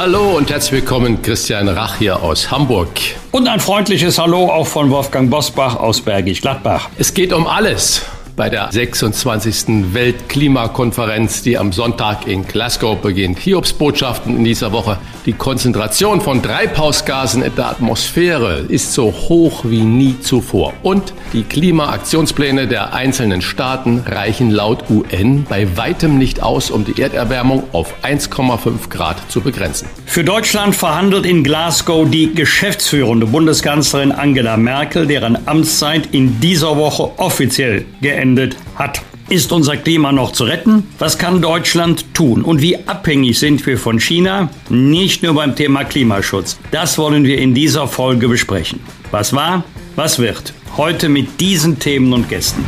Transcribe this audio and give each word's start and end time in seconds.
Hallo 0.00 0.36
und 0.36 0.48
herzlich 0.48 0.82
willkommen, 0.82 1.22
Christian 1.22 1.66
Rach 1.66 1.96
hier 1.96 2.22
aus 2.22 2.52
Hamburg. 2.52 2.88
Und 3.32 3.48
ein 3.48 3.58
freundliches 3.58 4.16
Hallo 4.16 4.48
auch 4.48 4.68
von 4.68 4.92
Wolfgang 4.92 5.28
Bosbach 5.28 5.74
aus 5.74 6.00
Bergisch 6.00 6.40
Gladbach. 6.40 6.88
Es 6.98 7.12
geht 7.14 7.32
um 7.32 7.48
alles 7.48 8.02
bei 8.38 8.48
der 8.48 8.68
26. 8.70 9.92
Weltklimakonferenz, 9.92 11.42
die 11.42 11.58
am 11.58 11.72
Sonntag 11.72 12.28
in 12.28 12.46
Glasgow 12.46 12.96
beginnt. 12.96 13.40
Hiobsbotschaften 13.40 14.36
in 14.36 14.44
dieser 14.44 14.70
Woche. 14.70 14.96
Die 15.26 15.32
Konzentration 15.32 16.20
von 16.20 16.40
Treibhausgasen 16.40 17.42
in 17.42 17.54
der 17.56 17.66
Atmosphäre 17.66 18.64
ist 18.68 18.94
so 18.94 19.12
hoch 19.12 19.64
wie 19.64 19.82
nie 19.82 20.20
zuvor. 20.20 20.72
Und 20.84 21.12
die 21.32 21.42
Klimaaktionspläne 21.42 22.68
der 22.68 22.94
einzelnen 22.94 23.42
Staaten 23.42 24.04
reichen 24.06 24.52
laut 24.52 24.84
UN 24.88 25.44
bei 25.48 25.76
weitem 25.76 26.16
nicht 26.16 26.40
aus, 26.40 26.70
um 26.70 26.84
die 26.84 27.02
Erderwärmung 27.02 27.64
auf 27.72 27.92
1,5 28.04 28.88
Grad 28.88 29.16
zu 29.30 29.40
begrenzen. 29.40 29.88
Für 30.06 30.22
Deutschland 30.22 30.76
verhandelt 30.76 31.26
in 31.26 31.42
Glasgow 31.42 32.08
die 32.08 32.32
geschäftsführende 32.32 33.26
Bundeskanzlerin 33.26 34.12
Angela 34.12 34.56
Merkel, 34.56 35.08
deren 35.08 35.48
Amtszeit 35.48 36.10
in 36.12 36.38
dieser 36.40 36.76
Woche 36.76 37.10
offiziell 37.18 37.84
geendet 38.00 38.27
beendet 38.28 38.56
hat. 38.74 39.00
Ist 39.28 39.52
unser 39.52 39.76
Klima 39.76 40.10
noch 40.10 40.32
zu 40.32 40.44
retten? 40.44 40.84
Was 40.98 41.18
kann 41.18 41.42
Deutschland 41.42 42.14
tun? 42.14 42.42
Und 42.42 42.62
wie 42.62 42.76
abhängig 42.88 43.38
sind 43.38 43.64
wir 43.66 43.78
von 43.78 44.00
China? 44.00 44.48
Nicht 44.70 45.22
nur 45.22 45.34
beim 45.34 45.54
Thema 45.54 45.84
Klimaschutz. 45.84 46.58
Das 46.70 46.96
wollen 46.96 47.24
wir 47.24 47.38
in 47.38 47.52
dieser 47.52 47.88
Folge 47.88 48.28
besprechen. 48.28 48.80
Was 49.10 49.34
war? 49.34 49.64
Was 49.96 50.18
wird? 50.18 50.54
Heute 50.78 51.08
mit 51.10 51.40
diesen 51.40 51.78
Themen 51.78 52.12
und 52.14 52.28
Gästen. 52.28 52.64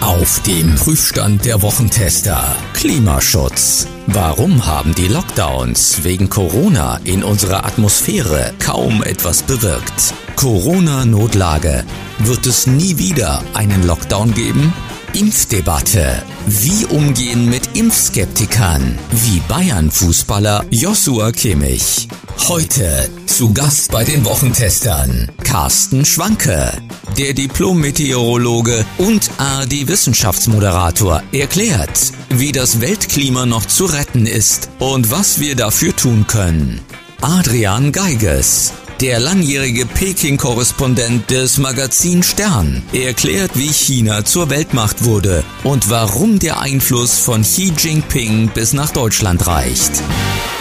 Auf 0.00 0.42
dem 0.42 0.74
Prüfstand 0.74 1.44
der 1.44 1.62
Wochentester. 1.62 2.56
Klimaschutz. 2.74 3.86
Warum 4.06 4.66
haben 4.66 4.94
die 4.94 5.06
Lockdowns 5.06 6.02
wegen 6.02 6.28
Corona 6.28 6.98
in 7.04 7.22
unserer 7.22 7.64
Atmosphäre 7.64 8.52
kaum 8.58 9.04
etwas 9.04 9.42
bewirkt? 9.44 10.14
Corona-Notlage. 10.40 11.84
Wird 12.20 12.46
es 12.46 12.66
nie 12.66 12.96
wieder 12.96 13.44
einen 13.52 13.86
Lockdown 13.86 14.32
geben? 14.32 14.72
Impfdebatte. 15.12 16.22
Wie 16.46 16.86
umgehen 16.86 17.44
mit 17.50 17.76
Impfskeptikern? 17.76 18.98
Wie 19.10 19.40
Bayern-Fußballer 19.48 20.64
Joshua 20.70 21.30
Kimmich. 21.32 22.08
Heute 22.48 23.10
zu 23.26 23.52
Gast 23.52 23.92
bei 23.92 24.02
den 24.02 24.24
Wochentestern 24.24 25.30
Carsten 25.44 26.06
Schwanke. 26.06 26.72
Der 27.18 27.34
Diplom-Meteorologe 27.34 28.86
und 28.96 29.30
ARD-Wissenschaftsmoderator 29.36 31.22
erklärt, 31.32 32.12
wie 32.30 32.52
das 32.52 32.80
Weltklima 32.80 33.44
noch 33.44 33.66
zu 33.66 33.84
retten 33.84 34.24
ist 34.24 34.70
und 34.78 35.10
was 35.10 35.38
wir 35.38 35.54
dafür 35.54 35.94
tun 35.94 36.26
können. 36.26 36.80
Adrian 37.20 37.92
Geiges, 37.92 38.72
der 39.00 39.18
langjährige 39.18 39.86
Peking-Korrespondent 39.86 41.30
des 41.30 41.56
Magazin 41.56 42.22
Stern 42.22 42.82
erklärt, 42.92 43.52
wie 43.54 43.72
China 43.72 44.26
zur 44.26 44.50
Weltmacht 44.50 45.04
wurde 45.04 45.42
und 45.64 45.88
warum 45.88 46.38
der 46.38 46.60
Einfluss 46.60 47.18
von 47.18 47.40
Xi 47.40 47.72
Jinping 47.76 48.50
bis 48.52 48.74
nach 48.74 48.90
Deutschland 48.90 49.46
reicht. 49.46 50.02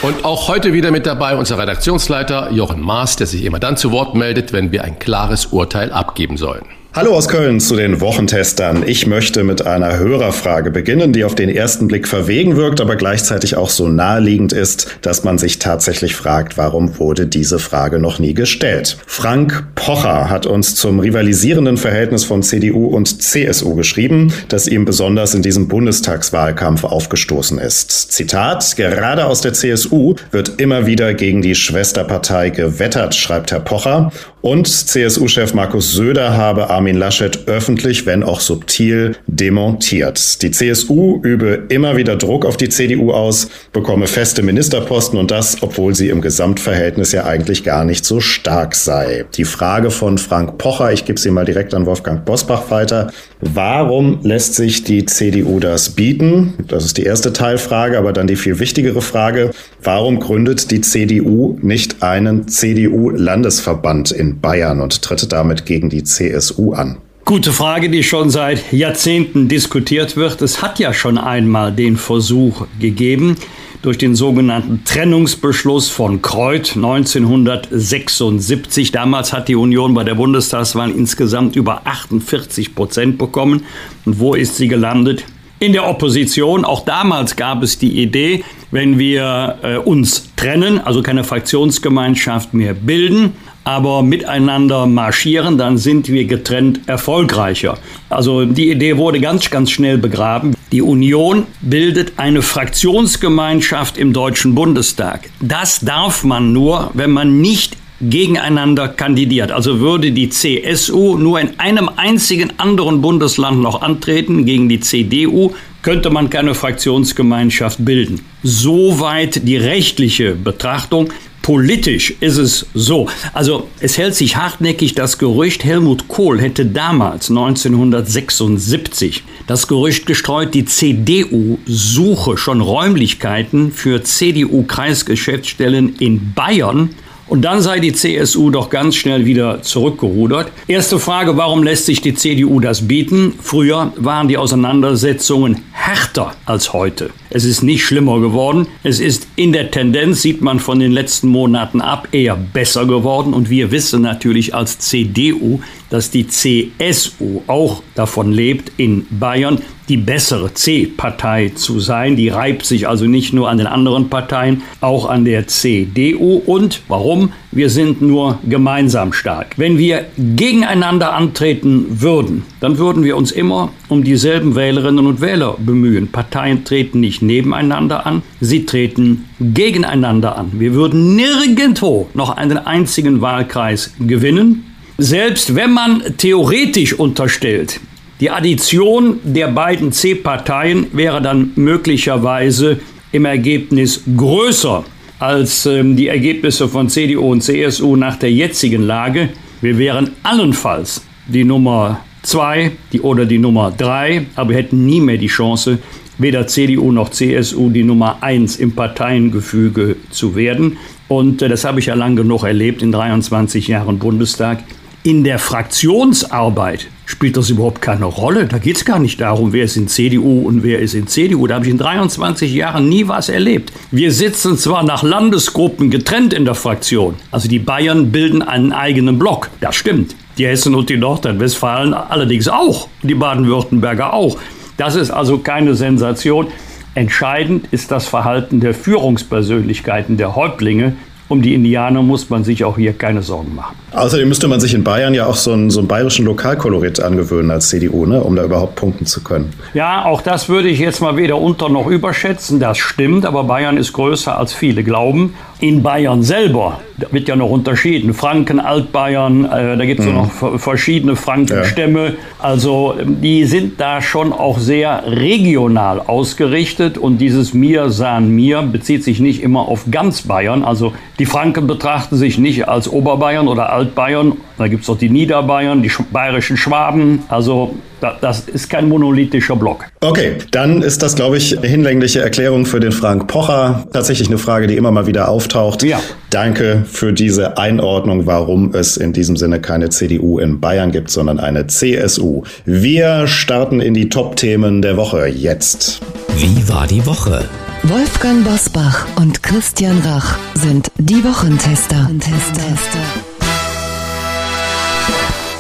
Und 0.03 0.23
auch 0.23 0.47
heute 0.47 0.71
wieder 0.71 0.91
mit 0.91 1.05
dabei 1.05 1.35
unser 1.35 1.57
Redaktionsleiter 1.57 2.51
Jochen 2.51 2.79
Maas, 2.79 3.17
der 3.17 3.27
sich 3.27 3.43
immer 3.43 3.59
dann 3.59 3.75
zu 3.75 3.91
Wort 3.91 4.15
meldet, 4.15 4.53
wenn 4.53 4.71
wir 4.71 4.85
ein 4.85 4.99
klares 4.99 5.47
Urteil 5.47 5.91
abgeben 5.91 6.37
sollen. 6.37 6.63
Hallo 6.91 7.15
aus 7.15 7.27
Köln 7.27 7.59
zu 7.59 7.75
den 7.75 8.01
Wochentestern. 8.01 8.83
Ich 8.83 9.05
möchte 9.05 9.43
mit 9.43 9.67
einer 9.67 9.99
Hörerfrage 9.99 10.71
beginnen, 10.71 11.13
die 11.13 11.23
auf 11.23 11.35
den 11.35 11.47
ersten 11.47 11.87
Blick 11.87 12.07
verwegen 12.07 12.57
wirkt, 12.57 12.81
aber 12.81 12.95
gleichzeitig 12.95 13.55
auch 13.55 13.69
so 13.69 13.87
naheliegend 13.87 14.53
ist, 14.53 14.97
dass 15.03 15.23
man 15.23 15.37
sich 15.37 15.59
tatsächlich 15.59 16.15
fragt, 16.15 16.57
warum 16.57 16.97
wurde 16.97 17.27
diese 17.27 17.59
Frage 17.59 17.99
noch 17.99 18.17
nie 18.17 18.33
gestellt. 18.33 18.97
Frank 19.05 19.67
Pocher 19.75 20.31
hat 20.31 20.47
uns 20.47 20.73
zum 20.73 20.99
rivalisierenden 20.99 21.77
Verhältnis 21.77 22.23
von 22.23 22.41
CDU 22.41 22.87
und 22.87 23.21
CSU 23.21 23.75
geschrieben, 23.75 24.33
das 24.47 24.67
ihm 24.67 24.85
besonders 24.85 25.35
in 25.35 25.43
diesem 25.43 25.67
Bundestagswahlkampf 25.67 26.85
aufgestoßen 26.85 27.59
ist. 27.59 27.91
Zitat, 28.13 28.75
gerade 28.77 29.27
aus 29.27 29.41
der 29.41 29.53
CSU 29.53 30.15
wird 30.31 30.59
immer 30.59 30.87
wieder 30.87 31.13
gegen 31.13 31.43
die 31.43 31.53
Schwesterpartei 31.53 32.49
gewettert, 32.49 33.13
schreibt 33.13 33.51
Herr 33.51 33.59
Pocher, 33.59 34.11
und 34.41 34.67
CSU-Chef 34.67 35.53
Markus 35.53 35.93
Söder 35.93 36.35
habe 36.35 36.69
Armin 36.69 36.95
Laschet 36.95 37.47
öffentlich, 37.47 38.05
wenn 38.05 38.23
auch 38.23 38.39
subtil, 38.39 39.15
demontiert. 39.27 40.41
Die 40.41 40.51
CSU 40.51 41.19
übe 41.23 41.65
immer 41.69 41.97
wieder 41.97 42.15
Druck 42.15 42.45
auf 42.45 42.57
die 42.57 42.69
CDU 42.69 43.11
aus, 43.11 43.49
bekomme 43.73 44.07
feste 44.07 44.41
Ministerposten 44.41 45.19
und 45.19 45.31
das, 45.31 45.61
obwohl 45.61 45.93
sie 45.95 46.09
im 46.09 46.21
Gesamtverhältnis 46.21 47.11
ja 47.11 47.25
eigentlich 47.25 47.63
gar 47.63 47.83
nicht 47.83 48.05
so 48.05 48.19
stark 48.19 48.75
sei. 48.75 49.25
Die 49.35 49.45
Frage 49.45 49.91
von 49.91 50.17
Frank 50.17 50.57
Pocher, 50.57 50.93
ich 50.93 51.05
gebe 51.05 51.19
sie 51.19 51.31
mal 51.31 51.45
direkt 51.45 51.73
an 51.73 51.85
Wolfgang 51.85 52.23
Bosbach 52.23 52.71
weiter. 52.71 53.11
Warum 53.41 54.19
lässt 54.23 54.55
sich 54.55 54.83
die 54.83 55.05
CDU 55.05 55.59
das 55.59 55.91
bieten? 55.91 56.53
Das 56.67 56.85
ist 56.85 56.97
die 56.97 57.03
erste 57.03 57.33
Teilfrage, 57.33 57.97
aber 57.97 58.13
dann 58.13 58.27
die 58.27 58.35
viel 58.35 58.59
wichtigere 58.59 59.01
Frage. 59.01 59.51
Warum 59.83 60.19
gründet 60.19 60.71
die 60.71 60.81
CDU 60.81 61.57
nicht 61.61 62.03
einen 62.03 62.47
CDU-Landesverband 62.47 64.11
in 64.11 64.41
Bayern 64.41 64.81
und 64.81 65.01
tritt 65.01 65.31
damit 65.31 65.65
gegen 65.65 65.89
die 65.89 66.03
CSU 66.03 66.73
an? 66.73 66.97
Gute 67.23 67.53
Frage, 67.53 67.89
die 67.89 68.03
schon 68.03 68.29
seit 68.29 68.73
Jahrzehnten 68.73 69.47
diskutiert 69.47 70.17
wird. 70.17 70.41
Es 70.41 70.61
hat 70.61 70.79
ja 70.79 70.93
schon 70.93 71.17
einmal 71.17 71.71
den 71.71 71.95
Versuch 71.95 72.67
gegeben, 72.79 73.37
durch 73.81 73.97
den 73.97 74.15
sogenannten 74.15 74.83
Trennungsbeschluss 74.83 75.87
von 75.89 76.21
Kreuth 76.21 76.75
1976. 76.75 78.91
Damals 78.91 79.31
hat 79.31 79.47
die 79.47 79.55
Union 79.55 79.93
bei 79.93 80.03
der 80.03 80.15
Bundestagswahl 80.15 80.91
insgesamt 80.91 81.55
über 81.55 81.83
48 81.85 82.75
Prozent 82.75 83.17
bekommen. 83.17 83.63
Und 84.05 84.19
wo 84.19 84.33
ist 84.33 84.57
sie 84.57 84.67
gelandet? 84.67 85.23
In 85.61 85.73
der 85.73 85.87
Opposition. 85.89 86.63
Auch 86.63 86.85
damals 86.85 87.35
gab 87.35 87.63
es 87.63 87.77
die 87.77 88.01
Idee, 88.01 88.45
wenn 88.71 88.97
wir 88.97 89.57
äh, 89.61 89.75
uns 89.75 90.31
trennen, 90.37 90.79
also 90.79 91.01
keine 91.01 91.25
Fraktionsgemeinschaft 91.25 92.53
mehr 92.53 92.73
bilden, 92.73 93.33
aber 93.65 94.01
miteinander 94.01 94.85
marschieren, 94.85 95.57
dann 95.57 95.77
sind 95.77 96.07
wir 96.07 96.25
getrennt 96.25 96.87
erfolgreicher. 96.87 97.77
Also 98.09 98.45
die 98.45 98.71
Idee 98.71 98.95
wurde 98.95 99.19
ganz, 99.19 99.49
ganz 99.49 99.71
schnell 99.71 99.97
begraben. 99.97 100.55
Die 100.71 100.81
Union 100.81 101.45
bildet 101.59 102.13
eine 102.17 102.41
Fraktionsgemeinschaft 102.41 103.97
im 103.97 104.13
Deutschen 104.13 104.55
Bundestag. 104.55 105.29
Das 105.41 105.81
darf 105.81 106.23
man 106.23 106.53
nur, 106.53 106.91
wenn 106.93 107.11
man 107.11 107.41
nicht 107.41 107.75
gegeneinander 108.01 108.87
kandidiert. 108.87 109.51
Also 109.51 109.79
würde 109.79 110.11
die 110.11 110.29
CSU 110.29 111.17
nur 111.17 111.39
in 111.39 111.59
einem 111.59 111.89
einzigen 111.95 112.53
anderen 112.57 113.01
Bundesland 113.01 113.61
noch 113.61 113.81
antreten 113.81 114.45
gegen 114.45 114.69
die 114.69 114.79
CDU, 114.79 115.53
könnte 115.81 116.09
man 116.09 116.29
keine 116.29 116.55
Fraktionsgemeinschaft 116.55 117.83
bilden. 117.83 118.21
Soweit 118.43 119.47
die 119.47 119.57
rechtliche 119.57 120.35
Betrachtung. 120.35 121.11
Politisch 121.41 122.13
ist 122.19 122.37
es 122.37 122.67
so. 122.73 123.07
Also 123.33 123.69
es 123.79 123.97
hält 123.97 124.13
sich 124.13 124.35
hartnäckig 124.35 124.93
das 124.93 125.17
Gerücht, 125.17 125.63
Helmut 125.63 126.07
Kohl 126.07 126.39
hätte 126.39 126.65
damals 126.65 127.29
1976 127.29 129.23
das 129.47 129.67
Gerücht 129.67 130.05
gestreut, 130.05 130.53
die 130.53 130.65
CDU 130.65 131.57
suche 131.65 132.37
schon 132.37 132.61
Räumlichkeiten 132.61 133.71
für 133.71 134.03
CDU-Kreisgeschäftsstellen 134.03 135.95
in 135.95 136.33
Bayern 136.35 136.91
und 137.29 137.41
dann 137.43 137.61
sei 137.61 137.79
die 137.79 137.93
CSU 137.93 138.49
doch 138.49 138.69
ganz 138.69 138.95
schnell 138.95 139.25
wieder 139.25 139.61
zurückgerudert. 139.61 140.51
Erste 140.67 140.99
Frage, 140.99 141.37
warum 141.37 141.63
lässt 141.63 141.85
sich 141.85 142.01
die 142.01 142.15
CDU 142.15 142.59
das 142.59 142.87
bieten? 142.87 143.33
Früher 143.41 143.93
waren 143.95 144.27
die 144.27 144.37
Auseinandersetzungen 144.37 145.63
härter 145.71 146.33
als 146.45 146.73
heute. 146.73 147.11
Es 147.31 147.45
ist 147.45 147.61
nicht 147.61 147.83
schlimmer 147.83 148.19
geworden. 148.19 148.67
Es 148.83 148.99
ist 148.99 149.27
in 149.35 149.53
der 149.53 149.69
Tendenz, 149.69 150.21
sieht 150.21 150.41
man 150.41 150.59
von 150.59 150.79
den 150.79 150.91
letzten 150.91 151.27
Monaten 151.27 151.79
ab, 151.79 152.07
eher 152.11 152.35
besser 152.35 152.85
geworden. 152.85 153.33
Und 153.33 153.49
wir 153.49 153.71
wissen 153.71 154.01
natürlich 154.01 154.55
als 154.55 154.79
CDU, 154.79 155.59
dass 155.89 156.09
die 156.09 156.27
CSU 156.27 157.41
auch 157.47 157.83
davon 157.95 158.31
lebt, 158.31 158.71
in 158.77 159.05
Bayern 159.11 159.61
die 159.89 159.97
bessere 159.97 160.53
C-Partei 160.53 161.49
zu 161.55 161.79
sein. 161.79 162.15
Die 162.15 162.29
reibt 162.29 162.65
sich 162.65 162.87
also 162.87 163.05
nicht 163.05 163.33
nur 163.33 163.49
an 163.49 163.57
den 163.57 163.67
anderen 163.67 164.09
Parteien, 164.09 164.61
auch 164.81 165.09
an 165.09 165.25
der 165.25 165.47
CDU. 165.47 166.41
Und 166.45 166.81
warum? 166.87 167.33
Wir 167.51 167.69
sind 167.69 168.01
nur 168.01 168.39
gemeinsam 168.47 169.11
stark. 169.11 169.55
Wenn 169.57 169.77
wir 169.77 170.05
gegeneinander 170.17 171.13
antreten 171.13 172.01
würden, 172.01 172.43
dann 172.59 172.77
würden 172.77 173.03
wir 173.03 173.17
uns 173.17 173.31
immer 173.31 173.71
um 173.87 174.03
dieselben 174.03 174.55
Wählerinnen 174.55 175.07
und 175.07 175.19
Wähler 175.19 175.55
bemühen. 175.57 176.09
Parteien 176.09 176.63
treten 176.63 176.99
nicht 176.99 177.21
nebeneinander 177.21 178.05
an, 178.05 178.21
sie 178.39 178.65
treten 178.65 179.25
gegeneinander 179.39 180.37
an. 180.37 180.51
Wir 180.53 180.73
würden 180.73 181.15
nirgendwo 181.15 182.09
noch 182.13 182.37
einen 182.37 182.57
einzigen 182.59 183.21
Wahlkreis 183.21 183.93
gewinnen. 183.99 184.65
Selbst 184.99 185.55
wenn 185.55 185.73
man 185.73 186.03
theoretisch 186.17 186.93
unterstellt, 186.93 187.79
die 188.19 188.29
Addition 188.29 189.19
der 189.23 189.47
beiden 189.47 189.91
C-Parteien 189.91 190.87
wäre 190.91 191.21
dann 191.21 191.51
möglicherweise 191.55 192.79
im 193.11 193.25
Ergebnis 193.25 194.03
größer 194.15 194.83
als 195.19 195.65
ähm, 195.65 195.95
die 195.95 196.07
Ergebnisse 196.07 196.67
von 196.67 196.89
CDU 196.89 197.31
und 197.31 197.41
CSU 197.41 197.95
nach 197.95 198.15
der 198.15 198.31
jetzigen 198.31 198.83
Lage. 198.83 199.29
Wir 199.61 199.77
wären 199.77 200.11
allenfalls 200.23 201.05
die 201.27 201.43
Nummer 201.43 201.99
zwei 202.23 202.71
die, 202.91 203.01
oder 203.01 203.25
die 203.25 203.37
Nummer 203.37 203.71
drei, 203.71 204.25
aber 204.35 204.53
hätten 204.53 204.85
nie 204.85 205.01
mehr 205.01 205.17
die 205.17 205.27
Chance, 205.27 205.79
weder 206.17 206.47
CDU 206.47 206.91
noch 206.91 207.09
CSU 207.09 207.69
die 207.69 207.83
Nummer 207.83 208.21
eins 208.21 208.55
im 208.55 208.73
Parteiengefüge 208.73 209.97
zu 210.09 210.35
werden. 210.35 210.77
Und 211.07 211.41
äh, 211.41 211.49
das 211.49 211.65
habe 211.65 211.79
ich 211.79 211.87
ja 211.87 211.95
lang 211.95 212.15
genug 212.15 212.43
erlebt 212.43 212.81
in 212.81 212.91
23 212.91 213.67
Jahren 213.67 213.99
Bundestag. 213.99 214.63
In 215.03 215.23
der 215.23 215.39
Fraktionsarbeit 215.39 216.87
spielt 217.09 217.37
das 217.37 217.49
überhaupt 217.49 217.81
keine 217.81 218.05
Rolle. 218.05 218.45
Da 218.45 218.59
geht 218.59 218.77
es 218.77 218.85
gar 218.85 218.99
nicht 218.99 219.19
darum, 219.19 219.51
wer 219.51 219.63
ist 219.63 219.75
in 219.75 219.87
CDU 219.87 220.47
und 220.47 220.61
wer 220.61 220.77
ist 220.77 220.93
in 220.93 221.07
CDU. 221.07 221.47
Da 221.47 221.55
habe 221.55 221.65
ich 221.65 221.71
in 221.71 221.79
23 221.79 222.53
Jahren 222.53 222.87
nie 222.87 223.07
was 223.07 223.29
erlebt. 223.29 223.73
Wir 223.89 224.11
sitzen 224.11 224.57
zwar 224.57 224.83
nach 224.83 225.01
Landesgruppen 225.01 225.89
getrennt 225.89 226.33
in 226.35 226.45
der 226.45 226.53
Fraktion. 226.53 227.15
Also 227.31 227.49
die 227.49 227.57
Bayern 227.57 228.11
bilden 228.11 228.43
einen 228.43 228.73
eigenen 228.73 229.17
Block. 229.17 229.49
Das 229.59 229.75
stimmt. 229.75 230.15
Die 230.37 230.45
Hessen 230.45 230.75
und 230.75 230.89
die 230.89 230.97
Nordrhein-Westfalen 230.97 231.95
allerdings 231.95 232.47
auch. 232.47 232.89
Die 233.01 233.15
Baden-Württemberger 233.15 234.13
auch. 234.13 234.37
Das 234.77 234.95
ist 234.95 235.09
also 235.09 235.39
keine 235.39 235.73
Sensation. 235.73 236.47
Entscheidend 236.93 237.67
ist 237.71 237.89
das 237.89 238.07
Verhalten 238.07 238.59
der 238.59 238.75
Führungspersönlichkeiten, 238.75 240.17
der 240.17 240.35
Häuptlinge, 240.35 240.93
um 241.29 241.41
die 241.41 241.53
Indianer 241.53 242.01
muss 242.01 242.29
man 242.29 242.43
sich 242.43 242.65
auch 242.65 242.75
hier 242.75 242.93
keine 242.93 243.21
Sorgen 243.21 243.55
machen. 243.55 243.75
Außerdem 243.91 244.27
müsste 244.27 244.47
man 244.47 244.59
sich 244.59 244.73
in 244.73 244.83
Bayern 244.83 245.13
ja 245.13 245.27
auch 245.27 245.35
so 245.35 245.53
einen, 245.53 245.69
so 245.69 245.79
einen 245.79 245.87
bayerischen 245.87 246.25
Lokalkolorit 246.25 246.99
angewöhnen 246.99 247.51
als 247.51 247.69
CDU, 247.69 248.05
ne, 248.05 248.21
um 248.21 248.35
da 248.35 248.43
überhaupt 248.43 248.75
punkten 248.75 249.05
zu 249.05 249.23
können. 249.23 249.53
Ja, 249.73 250.05
auch 250.05 250.21
das 250.21 250.49
würde 250.49 250.69
ich 250.69 250.79
jetzt 250.79 251.01
mal 251.01 251.15
weder 251.15 251.37
unter 251.37 251.69
noch 251.69 251.87
überschätzen. 251.87 252.59
Das 252.59 252.77
stimmt, 252.77 253.25
aber 253.25 253.43
Bayern 253.45 253.77
ist 253.77 253.93
größer 253.93 254.37
als 254.37 254.53
viele 254.53 254.83
glauben. 254.83 255.35
In 255.59 255.83
Bayern 255.83 256.23
selber 256.23 256.79
da 256.99 257.07
wird 257.11 257.27
ja 257.27 257.35
noch 257.35 257.49
unterschieden. 257.49 258.13
Franken, 258.13 258.59
Altbayern, 258.59 259.45
äh, 259.45 259.77
da 259.77 259.85
gibt 259.85 260.01
es 260.01 260.05
mhm. 260.05 260.13
noch 260.15 260.59
verschiedene 260.59 261.15
Frankenstämme. 261.15 262.05
Ja. 262.05 262.13
Also 262.39 262.95
die 263.05 263.45
sind 263.45 263.79
da 263.79 264.01
schon 264.01 264.33
auch 264.33 264.59
sehr 264.59 265.03
regional 265.05 265.99
ausgerichtet 265.99 266.97
und 266.97 267.19
dieses 267.19 267.53
Mir, 267.53 267.89
San, 267.89 268.29
Mir 268.31 268.61
bezieht 268.61 269.03
sich 269.03 269.19
nicht 269.19 269.41
immer 269.41 269.67
auf 269.67 269.85
ganz 269.91 270.23
Bayern. 270.23 270.63
Also 270.63 270.93
die 271.19 271.25
Franken 271.25 271.67
betrachten 271.67 272.17
sich 272.17 272.37
nicht 272.37 272.67
als 272.67 272.89
Oberbayern 272.89 273.47
oder 273.47 273.71
Altbayern. 273.71 274.33
Da 274.59 274.67
gibt 274.67 274.83
es 274.83 274.89
auch 274.89 274.97
die 274.97 275.09
Niederbayern, 275.09 275.81
die 275.81 275.91
bayerischen 276.11 276.57
Schwaben. 276.57 277.23
Also 277.29 277.75
das 278.21 278.41
ist 278.41 278.69
kein 278.69 278.89
monolithischer 278.89 279.55
Block. 279.55 279.85
Okay, 280.01 280.35
dann 280.51 280.81
ist 280.81 281.01
das, 281.01 281.15
glaube 281.15 281.37
ich, 281.37 281.57
eine 281.57 281.67
hinlängliche 281.67 282.19
Erklärung 282.19 282.65
für 282.65 282.81
den 282.81 282.91
Frank 282.91 283.27
Pocher. 283.27 283.87
Tatsächlich 283.93 284.27
eine 284.27 284.37
Frage, 284.37 284.67
die 284.67 284.75
immer 284.75 284.91
mal 284.91 285.07
wieder 285.07 285.29
auftaucht. 285.29 285.83
Ja. 285.83 286.01
Danke 286.29 286.83
für 286.85 287.13
diese 287.13 287.57
Einordnung, 287.57 288.25
warum 288.25 288.73
es 288.75 288.97
in 288.97 289.13
diesem 289.13 289.37
Sinne 289.37 289.61
keine 289.61 289.89
CDU 289.89 290.39
in 290.39 290.59
Bayern 290.59 290.91
gibt, 290.91 291.09
sondern 291.09 291.39
eine 291.39 291.67
CSU. 291.67 292.43
Wir 292.65 293.27
starten 293.27 293.79
in 293.79 293.93
die 293.93 294.09
Top-Themen 294.09 294.81
der 294.81 294.97
Woche 294.97 295.27
jetzt. 295.27 296.01
Wie 296.35 296.67
war 296.67 296.85
die 296.85 297.05
Woche? 297.05 297.45
Wolfgang 297.83 298.43
Bosbach 298.43 299.07
und 299.15 299.41
Christian 299.41 299.99
Rach 299.99 300.37
sind 300.53 300.91
die 300.97 301.23
Wochentester. 301.23 302.09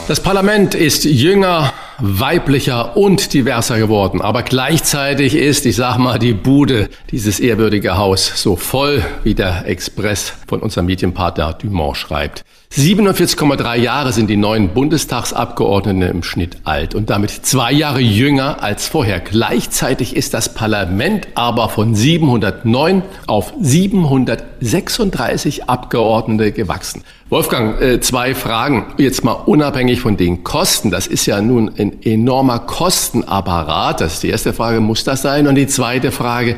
Das 0.09 0.21
Parlament 0.21 0.73
ist 0.73 1.03
jünger, 1.03 1.71
weiblicher 1.99 2.97
und 2.97 3.31
diverser 3.31 3.77
geworden. 3.77 4.21
Aber 4.21 4.41
gleichzeitig 4.41 5.35
ist, 5.35 5.67
ich 5.67 5.75
sag 5.75 5.99
mal, 5.99 6.17
die 6.17 6.33
Bude, 6.33 6.89
dieses 7.11 7.39
ehrwürdige 7.39 7.95
Haus, 7.95 8.41
so 8.41 8.55
voll, 8.55 9.05
wie 9.23 9.35
der 9.35 9.67
Express 9.67 10.33
von 10.47 10.61
unserem 10.61 10.87
Medienpartner 10.87 11.53
Dumont 11.53 11.95
schreibt. 11.95 12.43
47,3 12.71 13.77
Jahre 13.77 14.13
sind 14.13 14.29
die 14.29 14.37
neuen 14.37 14.69
Bundestagsabgeordneten 14.69 16.03
im 16.03 16.21
Schnitt 16.21 16.57
alt 16.65 16.93
und 16.93 17.09
damit 17.09 17.31
zwei 17.31 17.71
Jahre 17.71 17.99
jünger 17.99 18.61
als 18.61 18.87
vorher. 18.87 19.19
Gleichzeitig 19.19 20.15
ist 20.15 20.35
das 20.35 20.53
Parlament 20.53 21.29
aber 21.33 21.69
von 21.69 21.95
709 21.95 23.01
auf 23.25 23.53
736 23.59 25.67
Abgeordnete 25.67 26.51
gewachsen. 26.51 27.01
Wolfgang, 27.29 27.81
äh, 27.81 28.01
zwei 28.01 28.35
Fragen. 28.35 28.93
Jetzt 28.97 29.23
mal 29.23 29.33
unabhängig 29.33 29.99
von 29.99 30.15
den 30.15 30.43
Kosten. 30.43 30.91
Das 30.91 31.07
ist 31.07 31.25
ja 31.25 31.41
nun 31.41 31.71
ein 31.75 32.03
enormer 32.03 32.59
Kostenapparat. 32.59 33.99
Das 33.99 34.13
ist 34.13 34.21
die 34.23 34.29
erste 34.29 34.53
Frage, 34.53 34.79
muss 34.79 35.03
das 35.03 35.23
sein? 35.23 35.47
Und 35.47 35.55
die 35.55 35.65
zweite 35.65 36.11
Frage, 36.11 36.55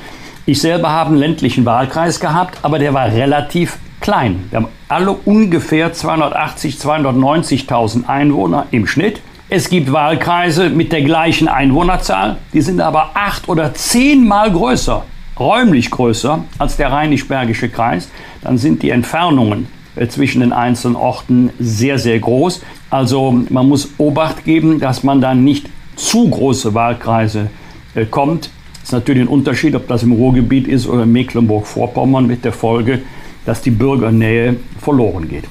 Ich 0.47 0.61
selber 0.61 0.91
habe 0.91 1.11
einen 1.11 1.19
ländlichen 1.19 1.65
Wahlkreis 1.65 2.21
gehabt, 2.21 2.59
aber 2.63 2.79
der 2.79 2.95
war 2.95 3.07
relativ 3.07 3.79
klein. 4.01 4.45
Wir 4.51 4.59
haben 4.59 4.69
alle 4.87 5.11
ungefähr 5.11 5.93
280, 5.93 6.77
290.000 6.77 8.07
Einwohner 8.07 8.67
im 8.71 8.87
Schnitt. 8.87 9.21
Es 9.55 9.69
gibt 9.69 9.93
Wahlkreise 9.93 10.71
mit 10.71 10.93
der 10.93 11.03
gleichen 11.03 11.47
Einwohnerzahl, 11.47 12.39
die 12.55 12.63
sind 12.63 12.81
aber 12.81 13.11
acht 13.13 13.51
oder 13.51 13.75
zehnmal 13.75 14.51
größer, 14.51 15.05
räumlich 15.39 15.91
größer 15.91 16.43
als 16.57 16.79
der 16.79 16.91
rheinisch-bergische 16.91 17.69
Kreis. 17.69 18.09
Dann 18.41 18.57
sind 18.57 18.83
die 18.83 18.89
Entfernungen 18.89 19.67
äh, 19.95 20.07
zwischen 20.09 20.41
den 20.41 20.55
einzelnen 20.55 20.97
Orten 20.97 21.51
sehr, 21.59 21.99
sehr 21.99 22.19
groß. 22.19 22.63
Also 22.89 23.43
man 23.51 23.69
muss 23.69 23.91
Obacht 23.99 24.47
geben, 24.47 24.81
dass 24.81 25.03
man 25.03 25.21
dann 25.21 25.45
nicht 25.45 25.69
zu 25.97 26.31
große 26.31 26.73
Wahlkreise 26.73 27.51
äh, 27.95 28.07
kommt. 28.07 28.49
Das 28.77 28.85
ist 28.85 28.93
natürlich 28.93 29.21
ein 29.21 29.29
Unterschied, 29.29 29.75
ob 29.75 29.87
das 29.87 30.03
im 30.03 30.13
Ruhrgebiet 30.13 30.67
ist 30.67 30.87
oder 30.87 31.03
in 31.03 31.13
Mecklenburg-Vorpommern 31.13 32.27
mit 32.27 32.43
der 32.47 32.55
Folge, 32.55 33.03
dass 33.45 33.61
die 33.61 33.71
Bürgernähe 33.71 34.57
verloren 34.81 35.29
geht. 35.29 35.45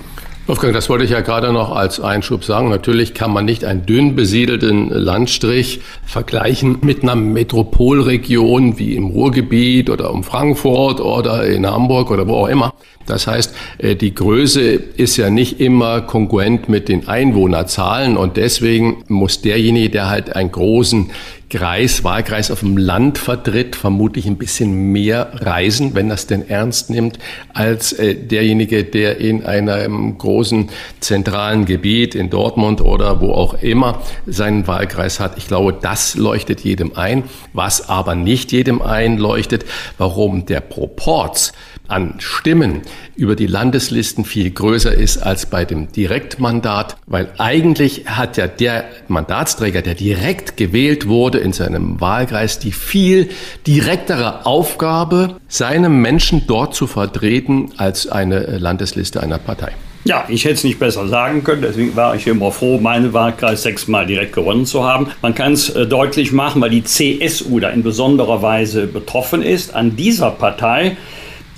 Wolfgang, 0.52 0.74
das 0.74 0.90
wollte 0.90 1.06
ich 1.06 1.12
ja 1.12 1.22
gerade 1.22 1.54
noch 1.54 1.74
als 1.74 2.02
Einschub 2.02 2.44
sagen. 2.44 2.68
Natürlich 2.68 3.14
kann 3.14 3.32
man 3.32 3.46
nicht 3.46 3.64
einen 3.64 3.86
dünn 3.86 4.18
besiedelten 4.18 4.90
Landstrich 4.90 5.80
vergleichen 6.06 6.80
mit 6.82 7.04
einer 7.04 7.16
Metropolregion 7.16 8.78
wie 8.78 8.98
im 8.98 9.06
Ruhrgebiet 9.06 9.90
oder 9.90 10.12
um 10.12 10.26
Frankfurt 10.26 11.00
oder 11.00 11.46
in 11.46 11.66
Hamburg 11.66 12.12
oder 12.12 12.28
wo 12.28 12.34
auch 12.34 12.48
immer. 12.50 12.74
Das 13.06 13.28
heißt, 13.28 13.56
äh, 13.78 13.96
die 13.96 14.14
Größe 14.14 14.62
ist 14.72 15.16
ja 15.16 15.30
nicht 15.30 15.62
immer 15.62 16.02
kongruent 16.02 16.68
mit 16.68 16.90
den 16.90 17.08
Einwohnerzahlen 17.08 18.18
und 18.18 18.36
deswegen 18.36 19.06
muss 19.08 19.40
derjenige, 19.40 19.90
der 19.90 20.10
halt 20.10 20.36
einen 20.36 20.52
großen 20.52 21.12
Kreis, 21.52 22.06
Wahlkreis 22.06 22.50
auf 22.50 22.62
dem 22.62 22.78
Land 22.78 23.18
vertritt, 23.18 23.76
vermutlich 23.76 24.26
ein 24.26 24.38
bisschen 24.38 24.94
mehr 24.94 25.34
reisen, 25.34 25.94
wenn 25.96 26.08
das 26.08 26.26
denn 26.26 26.48
ernst 26.48 26.90
nimmt, 26.90 27.20
als 27.54 27.92
äh, 27.92 28.16
derjenige, 28.16 28.86
der 28.86 29.18
in 29.18 29.46
einem 29.46 30.18
großen 30.18 30.70
zentralen 31.02 31.66
Gebiet 31.66 32.16
in 32.16 32.30
Dortmund 32.30 32.80
oder 32.80 33.20
wo 33.20 33.34
auch 33.34 33.62
immer 33.62 34.02
seinen 34.26 34.66
Wahlkreis 34.66 35.20
hat. 35.20 35.38
Ich 35.38 35.48
glaube, 35.48 35.74
das 35.74 36.16
leuchtet 36.16 36.62
jedem 36.62 36.96
ein. 36.96 37.24
Was 37.52 37.90
aber 37.90 38.16
nicht 38.16 38.54
jedem 38.54 38.82
einleuchtet, 38.82 39.66
warum 39.98 40.46
der 40.46 40.62
Proporz 40.62 41.52
an 41.92 42.16
Stimmen 42.20 42.82
über 43.16 43.36
die 43.36 43.48
Landeslisten 43.48 44.26
viel 44.26 44.50
größer 44.50 44.94
ist 44.94 45.18
als 45.18 45.46
bei 45.46 45.66
dem 45.66 45.92
Direktmandat, 45.92 46.98
weil 47.06 47.30
eigentlich 47.38 48.06
hat 48.08 48.38
ja 48.38 48.48
der 48.48 48.86
Mandatsträger, 49.08 49.82
der 49.82 49.96
direkt 49.96 50.58
gewählt 50.58 51.08
wurde 51.08 51.38
in 51.38 51.54
seinem 51.54 52.00
Wahlkreis, 52.02 52.60
die 52.60 52.72
viel 52.72 53.30
direktere 53.68 54.46
Aufgabe, 54.46 55.36
seine 55.48 55.90
Menschen 55.90 56.48
dort 56.48 56.74
zu 56.74 56.88
vertreten 56.88 57.72
als 57.78 58.08
eine 58.08 58.58
Landesliste 58.58 59.22
einer 59.22 59.38
Partei. 59.38 59.74
Ja, 60.04 60.26
ich 60.30 60.46
hätte 60.46 60.56
es 60.56 60.64
nicht 60.64 60.80
besser 60.80 61.08
sagen 61.08 61.44
können, 61.44 61.62
deswegen 61.62 61.96
war 61.96 62.16
ich 62.16 62.26
immer 62.26 62.52
froh, 62.52 62.80
meinen 62.80 63.14
Wahlkreis 63.14 63.62
sechsmal 63.62 64.08
direkt 64.08 64.34
gewonnen 64.34 64.66
zu 64.66 64.84
haben. 64.84 65.08
Man 65.22 65.36
kann 65.36 65.54
es 65.54 65.70
äh, 65.70 65.86
deutlich 65.86 66.32
machen, 66.32 66.60
weil 66.60 66.72
die 66.72 66.84
CSU 66.84 67.60
da 67.60 67.70
in 67.70 67.84
besonderer 67.84 68.42
Weise 68.42 68.88
betroffen 68.88 69.44
ist. 69.44 69.76
An 69.76 69.96
dieser 69.96 70.32
Partei 70.32 70.98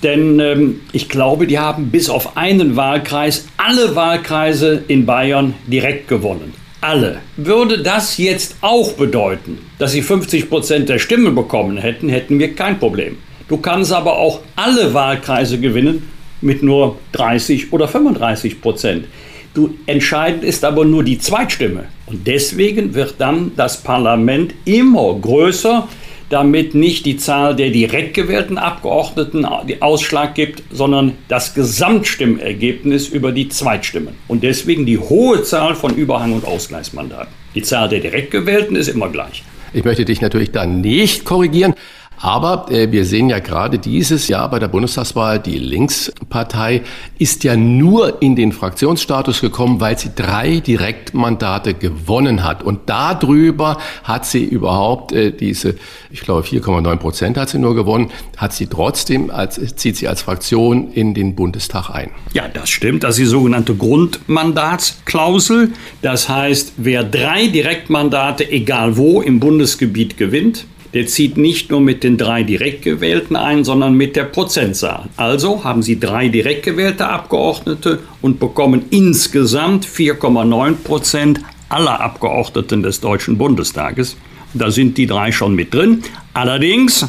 denn 0.03 0.39
ähm, 0.39 0.81
ich 0.91 1.10
glaube, 1.10 1.48
die 1.48 1.60
haben 1.60 1.89
bis 1.89 2.10
auf 2.10 2.38
einen 2.38 2.75
Wahlkreis 2.75 3.48
alle 3.57 3.95
Wahlkreise 3.95 4.83
in 4.88 5.05
Bayern 5.05 5.53
direkt 5.67 6.07
gewonnen. 6.07 6.53
Alle. 6.81 7.19
Würde 7.38 7.81
das 7.81 8.17
jetzt 8.17 8.57
auch 8.62 8.93
bedeuten, 8.93 9.60
dass 9.79 9.93
sie 9.93 10.01
50 10.01 10.50
Prozent 10.50 10.89
der 10.89 11.00
Stimmen 11.00 11.33
bekommen 11.33 11.77
hätten, 11.77 12.10
hätten 12.10 12.39
wir 12.39 12.55
kein 12.55 12.77
Problem. 12.77 13.17
Du 13.48 13.57
kannst 13.57 13.93
aber 13.93 14.17
auch 14.17 14.41
alle 14.55 14.93
Wahlkreise 14.93 15.60
gewinnen 15.60 16.10
mit 16.41 16.62
nur 16.62 16.98
30 17.13 17.72
oder 17.72 17.88
35 17.88 18.62
Prozent. 18.62 19.05
Du, 19.53 19.75
entscheidend 19.86 20.43
ist 20.43 20.65
aber 20.65 20.83
nur 20.83 21.03
die 21.03 21.19
Zweitstimme. 21.19 21.86
Und 22.05 22.27
deswegen 22.27 22.93
wird 22.93 23.15
dann 23.19 23.51
das 23.55 23.81
Parlament 23.81 24.53
immer 24.65 25.13
größer 25.13 25.88
damit 26.33 26.73
nicht 26.73 27.05
die 27.05 27.17
Zahl 27.17 27.55
der 27.55 27.69
direkt 27.69 28.15
gewählten 28.15 28.57
Abgeordneten 28.57 29.45
Ausschlag 29.45 30.33
gibt, 30.35 30.63
sondern 30.71 31.13
das 31.27 31.53
Gesamtstimmergebnis 31.53 33.07
über 33.07 33.31
die 33.31 33.49
Zweitstimmen. 33.49 34.15
Und 34.27 34.43
deswegen 34.43 34.85
die 34.85 34.97
hohe 34.97 35.43
Zahl 35.43 35.75
von 35.75 35.95
Überhang- 35.95 36.33
und 36.33 36.45
Ausgleichsmandaten. 36.45 37.31
Die 37.53 37.61
Zahl 37.61 37.87
der 37.87 37.99
direkt 37.99 38.31
gewählten 38.31 38.75
ist 38.75 38.87
immer 38.87 39.09
gleich. 39.09 39.43
Ich 39.73 39.83
möchte 39.85 40.05
dich 40.05 40.21
natürlich 40.21 40.51
da 40.51 40.65
nicht 40.65 41.23
korrigieren. 41.23 41.75
Aber 42.24 42.72
äh, 42.72 42.89
wir 42.89 43.03
sehen 43.03 43.30
ja 43.30 43.39
gerade 43.39 43.80
dieses 43.80 44.30
Jahr 44.30 44.50
bei 44.50 44.58
der 44.58 44.70
Bundestagswahl, 44.70 45.39
die 45.39 45.60
Linkspartei 45.60 46.82
ist 47.20 47.44
ja 47.44 47.58
nur 47.58 48.22
in 48.22 48.38
den 48.38 48.53
Fraktionsstatus 48.53 49.42
gekommen, 49.42 49.82
weil 49.82 49.98
sie 50.00 50.12
drei 50.15 50.62
Direktmandate 50.62 51.74
gewonnen 51.74 52.46
hat. 52.46 52.63
Und 52.63 52.80
darüber 52.86 53.77
hat 54.06 54.25
sie 54.25 54.46
überhaupt 54.46 55.12
äh, 55.12 55.34
diese, 55.34 55.75
ich 56.12 56.22
glaube 56.22 56.48
4,9 56.48 56.96
Prozent 56.96 57.38
hat 57.38 57.50
sie 57.50 57.60
nur 57.60 57.75
gewonnen, 57.75 58.10
hat 58.38 58.53
sie 58.53 58.68
trotzdem, 58.68 59.30
als, 59.30 59.60
zieht 59.75 59.98
sie 59.98 60.08
als 60.08 60.22
Fraktion 60.22 60.94
in 60.94 61.13
den 61.13 61.36
Bundestag 61.36 61.89
ein. 61.89 62.12
Ja, 62.32 62.48
das 62.48 62.70
stimmt. 62.70 63.03
Das 63.03 63.15
ist 63.15 63.20
die 63.20 63.25
sogenannte 63.25 63.75
Grundmandatsklausel. 63.75 65.74
Das 66.01 66.30
heißt, 66.30 66.75
wer 66.77 67.03
drei 67.03 67.48
Direktmandate, 67.48 68.50
egal 68.50 68.96
wo, 68.96 69.22
im 69.22 69.42
Bundesgebiet 69.42 70.15
gewinnt, 70.15 70.68
der 70.93 71.07
zieht 71.07 71.38
nicht 71.38 71.71
nur 71.71 71.81
mit 71.81 72.03
den 72.03 72.17
drei 72.17 72.43
direkt 72.43 72.83
gewählten 72.83 73.35
ein, 73.35 73.63
sondern 73.63 73.95
mit 73.95 74.15
der 74.15 74.25
Prozentzahl. 74.25 75.09
Also 75.17 75.63
haben 75.63 75.81
Sie 75.81 76.00
drei 76.00 76.27
direkt 76.27 76.63
gewählte 76.63 77.07
Abgeordnete 77.07 78.00
und 78.21 78.39
bekommen 78.39 78.85
insgesamt 78.91 79.85
4,9 79.85 80.75
Prozent 80.75 81.41
aller 81.69 82.00
Abgeordneten 82.00 82.83
des 82.83 83.00
Deutschen 83.00 83.38
Bundestages. 83.38 84.15
Da 84.53 84.69
sind 84.69 84.97
die 84.97 85.07
drei 85.07 85.31
schon 85.31 85.55
mit 85.55 85.73
drin. 85.73 86.03
Allerdings 86.33 87.07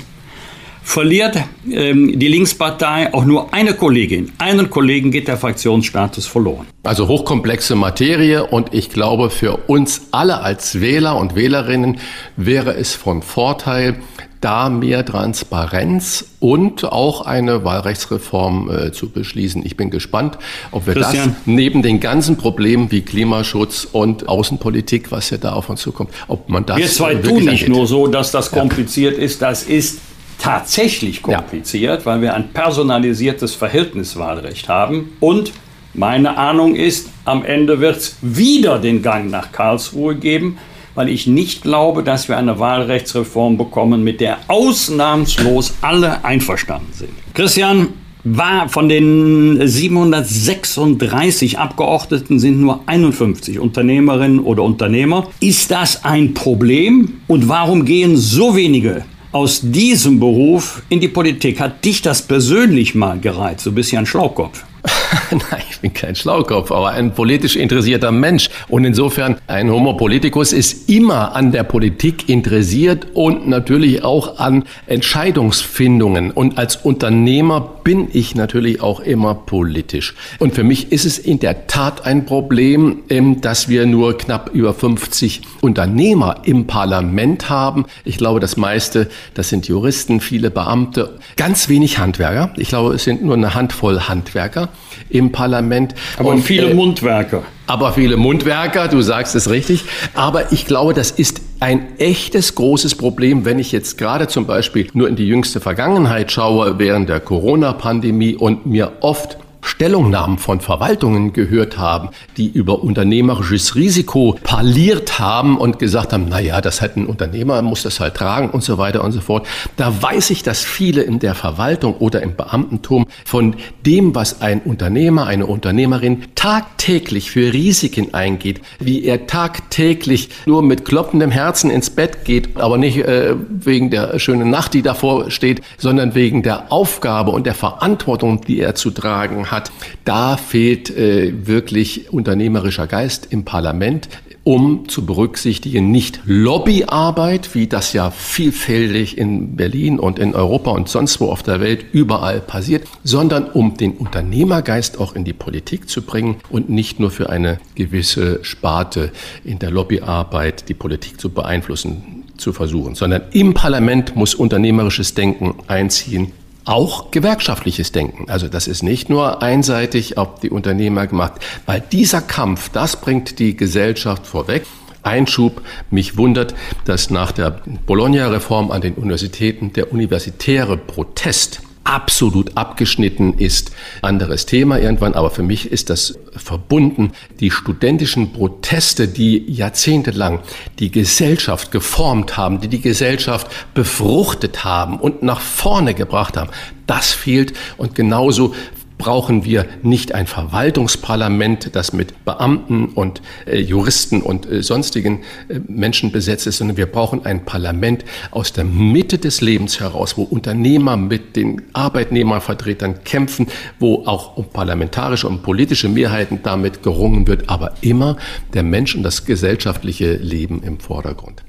verliert 0.85 1.37
ähm, 1.73 2.19
die 2.19 2.29
Linkspartei 2.29 3.13
auch 3.13 3.25
nur 3.25 3.53
eine 3.53 3.75
Kollegin. 3.75 4.33
Einen 4.39 4.71
Kollegen 4.71 5.11
geht 5.11 5.27
der 5.27 5.39
Fraktionsstatus 5.39 6.27
verloren. 6.27 6.67
Also 6.85 7.09
hochkomplexe 7.09 7.75
Materie 7.75 8.47
und 8.47 8.75
ich 8.75 8.91
glaube, 8.91 9.31
für 9.31 9.57
uns 9.67 10.09
alle 10.13 10.43
als 10.43 10.81
Wähler 10.81 11.17
und 11.17 11.35
Wählerinnen 11.35 11.99
wäre 12.37 12.75
es 12.75 12.93
von 12.95 13.23
Vorteil, 13.23 13.97
da 14.43 14.69
mehr 14.69 15.07
Transparenz 15.07 16.27
und 16.39 16.85
auch 16.85 17.23
eine 17.23 17.65
Wahlrechtsreform 17.65 18.71
äh, 18.71 18.93
zu 18.93 19.09
beschließen. 19.09 19.65
Ich 19.65 19.79
bin 19.79 19.89
gespannt, 19.89 20.37
ob 20.71 20.87
wir 20.87 20.93
Christian. 20.93 21.31
das 21.31 21.37
neben 21.47 21.81
den 21.81 21.99
ganzen 21.99 22.37
Problemen 22.37 22.91
wie 22.91 23.01
Klimaschutz 23.01 23.89
und 23.91 24.29
Außenpolitik, 24.29 25.11
was 25.11 25.31
ja 25.31 25.39
da 25.39 25.55
auf 25.55 25.71
uns 25.71 25.81
zukommt, 25.81 26.11
ob 26.29 26.51
man 26.51 26.67
das. 26.67 26.77
Wir 26.77 26.89
zwei 26.89 27.15
tun 27.15 27.37
nicht 27.37 27.49
angeht. 27.49 27.69
nur 27.71 27.87
so, 27.87 28.07
dass 28.07 28.33
das 28.33 28.51
kompliziert 28.51 29.17
ja. 29.17 29.25
ist, 29.25 29.41
das 29.41 29.63
ist 29.63 30.01
tatsächlich 30.39 31.23
kompliziert, 31.23 32.01
ja. 32.01 32.07
weil 32.07 32.21
wir 32.21 32.35
ein 32.35 32.51
personalisiertes 32.51 33.55
Verhältniswahlrecht 33.55 34.69
haben. 34.69 35.13
Und 35.21 35.53
meine 35.95 36.37
Ahnung 36.37 36.75
ist, 36.75 37.11
am 37.25 37.45
Ende 37.45 37.81
wird 37.81 37.97
es 37.97 38.17
wieder 38.21 38.79
den 38.79 39.03
Gang 39.03 39.31
nach 39.31 39.53
Karlsruhe 39.53 40.17
geben, 40.17 40.59
weil 40.95 41.09
ich 41.09 41.27
nicht 41.27 41.63
glaube, 41.63 42.03
dass 42.03 42.29
wir 42.29 42.37
eine 42.37 42.59
Wahlrechtsreform 42.59 43.59
bekommen, 43.59 44.05
mit 44.05 44.21
der 44.21 44.39
ausnahmslos 44.49 45.75
alle 45.81 46.25
einverstanden 46.25 46.93
sind. 46.93 47.11
Christian, 47.35 47.89
war 48.25 48.71
von 48.71 48.89
den 48.89 49.61
736 49.67 51.59
Abgeordneten 51.59 52.39
sind 52.39 52.59
nur 52.61 52.81
51 52.87 53.61
Unternehmerinnen 53.61 54.41
oder 54.41 54.63
Unternehmer. 54.63 55.29
Ist 55.41 55.71
das 55.71 56.05
ein 56.05 56.33
Problem? 56.33 57.21
Und 57.27 57.49
warum 57.51 57.85
gehen 57.85 58.17
so 58.17 58.57
wenige 58.57 59.05
aus 59.35 59.61
diesem 59.63 60.21
Beruf 60.21 60.83
in 60.89 61.01
die 61.01 61.09
Politik? 61.09 61.59
Hat 61.59 61.85
dich 61.85 62.03
das 62.03 62.23
persönlich 62.23 62.95
mal 62.95 63.19
gereizt? 63.19 63.67
Du 63.67 63.73
bist 63.73 63.91
ja 63.91 63.99
ein 63.99 64.07
Schlaukopf. 64.07 64.65
Nein, 65.31 65.63
bin 65.85 65.93
kein 65.93 66.17
Schlaukopf, 66.17 66.73
aber 66.73 66.93
ein 66.93 67.13
politisch 67.13 67.57
interessierter 67.57 68.11
Mensch. 68.11 68.49
Und 68.69 68.87
insofern, 68.87 69.37
ein 69.49 69.71
Homo 69.71 69.93
politicus 69.93 70.55
ist 70.55 70.89
immer 70.89 71.37
an 71.37 71.53
der 71.53 71.63
Politik 71.63 72.31
interessiert 72.31 73.09
und 73.13 73.47
natürlich 73.47 74.03
auch 74.03 74.39
an 74.39 74.65
Entscheidungsfindungen. 74.87 76.31
Und 76.31 76.57
als 76.57 76.77
Unternehmer 76.77 77.61
bin 77.85 78.09
ich 78.15 78.35
natürlich 78.35 78.81
auch 78.81 79.01
immer 79.01 79.35
politisch. 79.35 80.15
Und 80.39 80.55
für 80.55 80.65
mich 80.65 80.91
ist 80.91 81.05
es 81.05 81.19
in 81.19 81.39
der 81.39 81.67
Tat 81.67 82.07
ein 82.07 82.25
Problem, 82.25 83.03
ähm, 83.11 83.43
dass 83.43 83.69
wir 83.69 83.85
nur 83.85 84.17
knapp 84.17 84.55
über 84.55 84.73
50 84.73 85.43
Unternehmer 85.61 86.37
im 86.45 86.67
Parlament 86.67 87.51
haben. 87.51 87.85
Ich 88.07 88.17
glaube, 88.17 88.41
das 88.41 88.57
meiste, 88.57 89.11
das 89.35 89.51
sind 89.51 89.69
Juristen, 89.69 90.21
viele 90.21 90.51
Beamte, 90.51 91.19
ganz 91.37 91.69
wenig 91.69 91.99
Handwerker. 91.99 92.55
Ich 92.57 92.69
glaube, 92.69 92.95
es 92.95 93.05
sind 93.05 93.23
nur 93.23 93.35
eine 93.35 93.55
Handvoll 93.55 94.01
Handwerker 94.01 94.71
im 95.11 95.33
Parlament. 95.33 95.95
Aber 96.19 96.31
und 96.31 96.43
viele 96.43 96.71
äh, 96.71 96.75
Mundwerker. 96.75 97.43
Aber 97.67 97.93
viele 97.93 98.17
Mundwerker, 98.17 98.89
du 98.89 99.01
sagst 99.01 99.35
es 99.35 99.49
richtig. 99.49 99.85
Aber 100.15 100.53
ich 100.53 100.67
glaube, 100.67 100.93
das 100.93 101.11
ist 101.11 101.41
ein 101.61 101.99
echtes 101.99 102.55
großes 102.55 102.95
Problem, 102.97 103.45
wenn 103.45 103.59
ich 103.59 103.73
jetzt 103.73 103.97
gerade 103.97 104.29
zum 104.29 104.47
Beispiel 104.47 104.89
nur 104.93 105.09
in 105.09 105.17
die 105.17 105.27
jüngste 105.27 105.61
Vergangenheit 105.61 106.31
schaue, 106.31 106.79
während 106.79 107.09
der 107.09 107.21
Corona-Pandemie 107.21 108.35
und 108.35 108.67
mir 108.67 108.93
oft 109.01 109.39
Stellungnahmen 109.65 110.39
von 110.39 110.61
Verwaltungen 110.61 111.33
gehört 111.33 111.79
haben, 111.79 112.11
die 112.37 112.49
über 112.49 112.83
unternehmerisches 112.83 113.75
Risiko 113.75 114.39
parliert 114.43 115.19
haben 115.19 115.57
und 115.57 115.79
gesagt 115.79 116.13
haben, 116.13 116.27
na 116.29 116.39
ja, 116.39 116.61
das 116.61 116.83
hat 116.83 116.97
ein 116.97 117.07
Unternehmer, 117.07 117.63
muss 117.63 117.83
das 117.83 117.99
halt 117.99 118.15
tragen 118.15 118.51
und 118.51 118.63
so 118.63 118.77
weiter 118.77 119.03
und 119.03 119.13
so 119.13 119.21
fort. 119.21 119.47
Da 119.77 120.03
weiß 120.03 120.31
ich, 120.31 120.43
dass 120.43 120.61
viele 120.61 121.03
in 121.03 121.19
der 121.19 121.35
Verwaltung 121.35 121.95
oder 121.95 122.23
im 122.23 122.37
Beamtentum 122.37 123.07
von 123.25 123.57
dem, 123.87 124.15
was 124.15 124.43
ein 124.43 124.61
Unternehmer, 124.61 125.27
eine 125.27 125.47
Unternehmerin 125.47 126.25
tagtäglich 126.35 127.31
für 127.31 127.53
Risiken 127.53 128.13
eingeht, 128.13 128.61
wie 128.79 129.05
er 129.05 129.27
tagtäglich 129.27 130.29
nur 130.45 130.63
mit 130.63 130.85
klopfendem 130.85 131.31
Herzen 131.31 131.71
ins 131.71 131.89
Bett 131.89 132.27
geht, 132.27 132.59
aber 132.59 132.77
nicht 132.77 132.99
äh, 132.99 133.35
wegen 133.49 133.91
der 133.91 134.19
schönen 134.19 134.51
Nacht, 134.51 134.75
die 134.75 134.83
davor 134.83 135.31
steht, 135.31 135.63
sondern 135.79 136.15
wegen 136.15 136.43
der 136.43 136.71
Aufgabe 136.71 137.31
und 137.31 137.47
der 137.47 137.55
Verantwortung, 137.55 138.43
die 138.43 138.61
er 138.61 138.75
zu 138.75 138.91
tragen 138.91 139.51
hat 139.51 139.54
hat, 139.55 139.73
da 140.05 140.37
fehlt 140.37 140.91
äh, 140.91 141.47
wirklich 141.47 142.13
unternehmerischer 142.13 142.87
Geist 142.87 143.29
im 143.31 143.45
Parlament 143.45 144.09
um 144.45 144.89
zu 144.89 145.07
berücksichtigen, 145.07 145.91
nicht 145.91 146.21
Lobbyarbeit, 146.27 147.55
wie 147.55 147.67
das 147.67 147.95
ja 147.95 148.11
vielfältig 148.11 149.17
in 149.17 149.57
Berlin 149.57 149.99
und 149.99 150.19
in 150.19 150.35
Europa 150.35 150.71
und 150.71 150.89
sonst 150.89 151.19
wo 151.21 151.31
auf 151.31 151.43
der 151.43 151.61
Welt 151.61 151.87
überall 151.93 152.41
passiert, 152.41 152.87
sondern 153.03 153.47
um 153.51 153.77
den 153.77 153.93
Unternehmergeist 153.93 155.01
auch 155.01 155.17
in 155.17 155.25
die 155.25 155.33
Politik 155.33 155.89
zu 155.89 156.03
bringen 156.03 156.37
und 156.51 156.69
nicht 156.69 157.01
nur 157.01 157.11
für 157.11 157.31
eine 157.31 157.59
gewisse 157.75 158.45
Sparte 158.45 159.11
in 159.45 159.59
der 159.59 159.71
Lobbyarbeit 159.71 160.69
die 160.69 160.75
Politik 160.75 161.19
zu 161.19 161.31
beeinflussen 161.31 162.25
zu 162.37 162.53
versuchen, 162.53 162.95
sondern 162.95 163.23
im 163.33 163.55
Parlament 163.55 164.15
muss 164.15 164.35
unternehmerisches 164.35 165.15
Denken 165.15 165.55
einziehen, 165.69 166.33
auch 166.65 167.11
gewerkschaftliches 167.11 167.93
Denken. 167.93 168.31
Also 168.31 168.49
das 168.49 168.67
ist 168.67 168.83
nicht 168.83 169.11
nur 169.11 169.43
einseitig 169.43 170.19
auf 170.19 170.41
die 170.41 170.51
Unternehmer 170.51 171.07
gemacht, 171.07 171.35
weil 171.67 171.81
dieser 171.81 172.21
Kampf, 172.21 172.69
das 172.71 173.01
bringt 173.01 173.39
die 173.39 173.57
Gesellschaft 173.57 174.27
vorweg. 174.27 174.65
Einschub. 175.03 175.61
Mich 175.91 176.17
wundert, 176.17 176.55
dass 176.87 177.11
nach 177.11 177.31
der 177.31 177.61
Bologna-Reform 177.87 178.71
an 178.71 178.81
den 178.81 178.95
Universitäten 178.95 179.73
der 179.75 179.93
universitäre 179.93 180.79
Protest 180.79 181.61
absolut 181.85 182.57
abgeschnitten 182.57 183.39
ist. 183.39 183.71
Anderes 184.03 184.47
Thema 184.47 184.79
irgendwann, 184.79 185.15
aber 185.15 185.31
für 185.31 185.43
mich 185.43 185.71
ist 185.71 185.91
das 185.91 186.19
verbunden. 186.35 187.13
Die 187.41 187.51
studentischen 187.51 188.33
Proteste, 188.33 189.07
die 189.07 189.45
jahrzehntelang 189.51 190.41
die 190.79 190.91
Gesellschaft 190.91 191.71
geformt 191.71 192.37
haben, 192.37 192.61
die 192.61 192.69
die 192.69 192.81
Gesellschaft 192.81 193.47
befruchtet 193.75 194.65
haben 194.65 194.99
und 194.99 195.23
nach 195.23 195.41
vorne 195.41 195.95
gebracht 195.95 196.37
haben, 196.37 196.51
das 196.87 197.13
fehlt 197.13 197.53
und 197.77 197.95
genauso 197.95 198.55
brauchen 198.99 199.45
wir 199.45 199.67
nicht 199.83 200.15
ein 200.15 200.27
Verwaltungsparlament, 200.27 201.75
das 201.75 201.93
mit 201.93 202.25
Beamten 202.25 202.87
und 202.87 203.23
äh, 203.47 203.59
Juristen 203.59 204.23
und 204.23 204.51
äh, 204.51 204.63
sonstigen 204.63 205.23
äh, 205.49 205.61
Menschen 205.67 206.13
besetzt 206.13 206.47
ist, 206.47 206.59
sondern 206.59 206.77
wir 206.77 206.87
brauchen 206.87 207.25
ein 207.25 207.45
Parlament 207.45 208.05
aus 208.31 208.53
der 208.53 208.65
Mitte 208.65 209.19
des 209.19 209.41
Lebens 209.41 209.81
heraus, 209.81 210.17
wo 210.17 210.23
Unternehmer 210.23 210.97
mit 210.97 211.37
den 211.37 211.63
Arbeitnehmervertretern 211.73 213.05
kämpfen, 213.05 213.49
wo 213.79 214.07
auch 214.07 214.37
um 214.37 214.49
parlamentarische 214.49 215.29
und 215.29 215.43
politische 215.43 215.89
Mehrheiten 215.89 216.41
damit 216.43 216.83
gerungen 216.83 217.27
wird, 217.27 217.49
aber 217.51 217.75
immer 217.81 218.17
der 218.53 218.63
Mensch 218.63 218.95
und 218.95 219.03
das 219.03 219.25
gesellschaftliche 219.25 220.15
Leben 220.15 220.63
im 220.63 220.79
Vordergrund. 220.79 221.43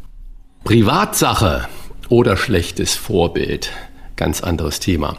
Privatsache 0.64 1.68
oder 2.10 2.38
schlechtes 2.38 2.96
Vorbild 2.96 3.72
ganz 4.16 4.42
anderes 4.42 4.80
Thema. 4.80 5.18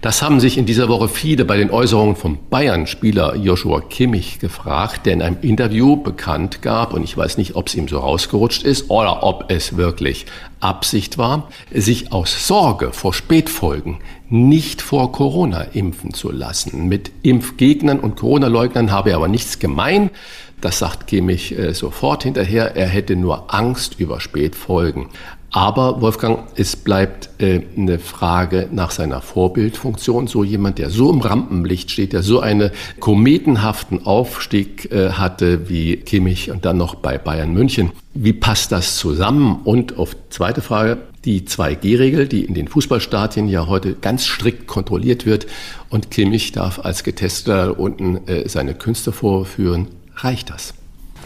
Das 0.00 0.22
haben 0.22 0.40
sich 0.40 0.58
in 0.58 0.66
dieser 0.66 0.88
Woche 0.88 1.08
viele 1.08 1.44
bei 1.44 1.56
den 1.56 1.70
Äußerungen 1.70 2.16
vom 2.16 2.38
Bayern-Spieler 2.50 3.36
Joshua 3.36 3.80
Kimmich 3.80 4.38
gefragt, 4.38 5.06
der 5.06 5.14
in 5.14 5.22
einem 5.22 5.38
Interview 5.42 5.96
bekannt 5.96 6.62
gab, 6.62 6.92
und 6.92 7.04
ich 7.04 7.16
weiß 7.16 7.38
nicht, 7.38 7.56
ob 7.56 7.68
es 7.68 7.74
ihm 7.74 7.88
so 7.88 7.98
rausgerutscht 7.98 8.62
ist 8.62 8.90
oder 8.90 9.22
ob 9.22 9.50
es 9.50 9.76
wirklich 9.76 10.26
Absicht 10.60 11.18
war, 11.18 11.48
sich 11.72 12.12
aus 12.12 12.46
Sorge 12.46 12.92
vor 12.92 13.14
Spätfolgen 13.14 13.98
nicht 14.30 14.82
vor 14.82 15.12
Corona 15.12 15.62
impfen 15.62 16.12
zu 16.12 16.30
lassen. 16.30 16.88
Mit 16.88 17.10
Impfgegnern 17.22 18.00
und 18.00 18.16
Corona-Leugnern 18.16 18.90
habe 18.90 19.10
er 19.10 19.16
aber 19.16 19.28
nichts 19.28 19.58
gemein. 19.58 20.10
Das 20.60 20.80
sagt 20.80 21.06
Kimmich 21.06 21.56
äh, 21.56 21.72
sofort 21.72 22.24
hinterher. 22.24 22.74
Er 22.74 22.88
hätte 22.88 23.14
nur 23.14 23.54
Angst 23.54 23.94
über 23.98 24.20
Spätfolgen. 24.20 25.06
Aber 25.50 26.02
Wolfgang, 26.02 26.40
es 26.56 26.76
bleibt 26.76 27.30
äh, 27.38 27.62
eine 27.76 27.98
Frage 27.98 28.68
nach 28.70 28.90
seiner 28.90 29.22
Vorbildfunktion. 29.22 30.26
So 30.26 30.44
jemand, 30.44 30.78
der 30.78 30.90
so 30.90 31.10
im 31.10 31.20
Rampenlicht 31.20 31.90
steht, 31.90 32.12
der 32.12 32.22
so 32.22 32.40
einen 32.40 32.70
kometenhaften 33.00 34.04
Aufstieg 34.04 34.92
äh, 34.92 35.12
hatte 35.12 35.70
wie 35.70 35.96
Kimmich 35.96 36.50
und 36.50 36.66
dann 36.66 36.76
noch 36.76 36.96
bei 36.96 37.16
Bayern 37.16 37.54
München. 37.54 37.92
Wie 38.12 38.34
passt 38.34 38.72
das 38.72 38.98
zusammen? 38.98 39.60
Und 39.64 39.96
auf 39.96 40.14
zweite 40.28 40.60
Frage, 40.60 40.98
die 41.24 41.42
2G-Regel, 41.42 42.28
die 42.28 42.44
in 42.44 42.54
den 42.54 42.68
Fußballstadien 42.68 43.48
ja 43.48 43.66
heute 43.66 43.94
ganz 43.94 44.26
strikt 44.26 44.66
kontrolliert 44.66 45.24
wird 45.24 45.46
und 45.88 46.10
Kimmich 46.10 46.52
darf 46.52 46.84
als 46.84 47.04
Getesteter 47.04 47.78
unten 47.80 48.28
äh, 48.28 48.48
seine 48.48 48.74
Künste 48.74 49.12
vorführen. 49.12 49.88
Reicht 50.14 50.50
das? 50.50 50.74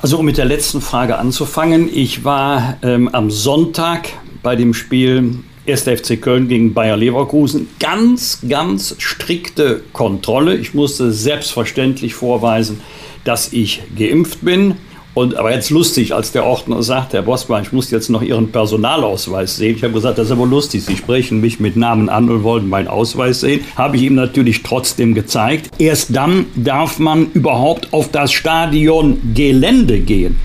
Also 0.03 0.19
um 0.19 0.27
mit 0.27 0.37
der 0.37 0.47
letzten 0.47 0.81
Frage 0.81 1.17
anzufangen. 1.17 1.89
Ich 1.95 2.25
war 2.25 2.77
ähm, 2.83 3.09
am 3.15 3.31
Sonntag 3.31 4.09
bei 4.43 4.57
dem 4.57 4.75
Spiel 4.75 5.45
1. 5.69 5.83
FC 5.83 6.21
Köln 6.21 6.49
gegen 6.49 6.75
Bayer 6.75 6.97
Leverkusen. 6.97 7.69
Ganz, 7.79 8.41
ganz 8.49 8.97
strikte 8.99 9.81
Kontrolle. 9.93 10.57
Ich 10.57 10.75
musste 10.75 11.13
selbstverständlich 11.13 12.15
vorweisen, 12.15 12.81
dass 13.23 13.53
ich 13.53 13.85
geimpft 13.97 14.45
bin. 14.45 14.75
Und 15.15 15.37
aber 15.37 15.53
jetzt 15.53 15.69
lustig, 15.69 16.15
als 16.15 16.33
der 16.33 16.45
Ordner 16.45 16.83
sagt, 16.83 17.13
Herr 17.13 17.23
Bosmann, 17.23 17.63
ich 17.63 17.73
muss 17.73 17.91
jetzt 17.91 18.09
noch 18.09 18.23
Ihren 18.23 18.51
Personalausweis 18.51 19.57
sehen. 19.57 19.77
Ich 19.77 19.85
habe 19.85 19.93
gesagt, 19.93 20.17
das 20.17 20.27
ist 20.27 20.33
aber 20.33 20.47
lustig. 20.47 20.85
Sie 20.85 20.97
sprechen 20.97 21.41
mich 21.41 21.61
mit 21.61 21.77
Namen 21.77 22.09
an 22.09 22.31
und 22.31 22.43
wollen 22.43 22.69
meinen 22.69 22.89
Ausweis 22.89 23.41
sehen. 23.41 23.63
Habe 23.77 23.97
ich 23.97 24.05
ihm 24.05 24.15
natürlich 24.15 24.63
trotzdem 24.63 25.15
gezeigt. 25.15 25.71
Erst 25.79 26.17
dann 26.17 26.47
darf 26.55 26.99
man 26.99 27.31
überhaupt 27.35 27.93
auf 27.93 28.11
das 28.11 28.33
Stadion 28.33 29.35
Gelände 29.35 30.01
gehen. 30.01 30.37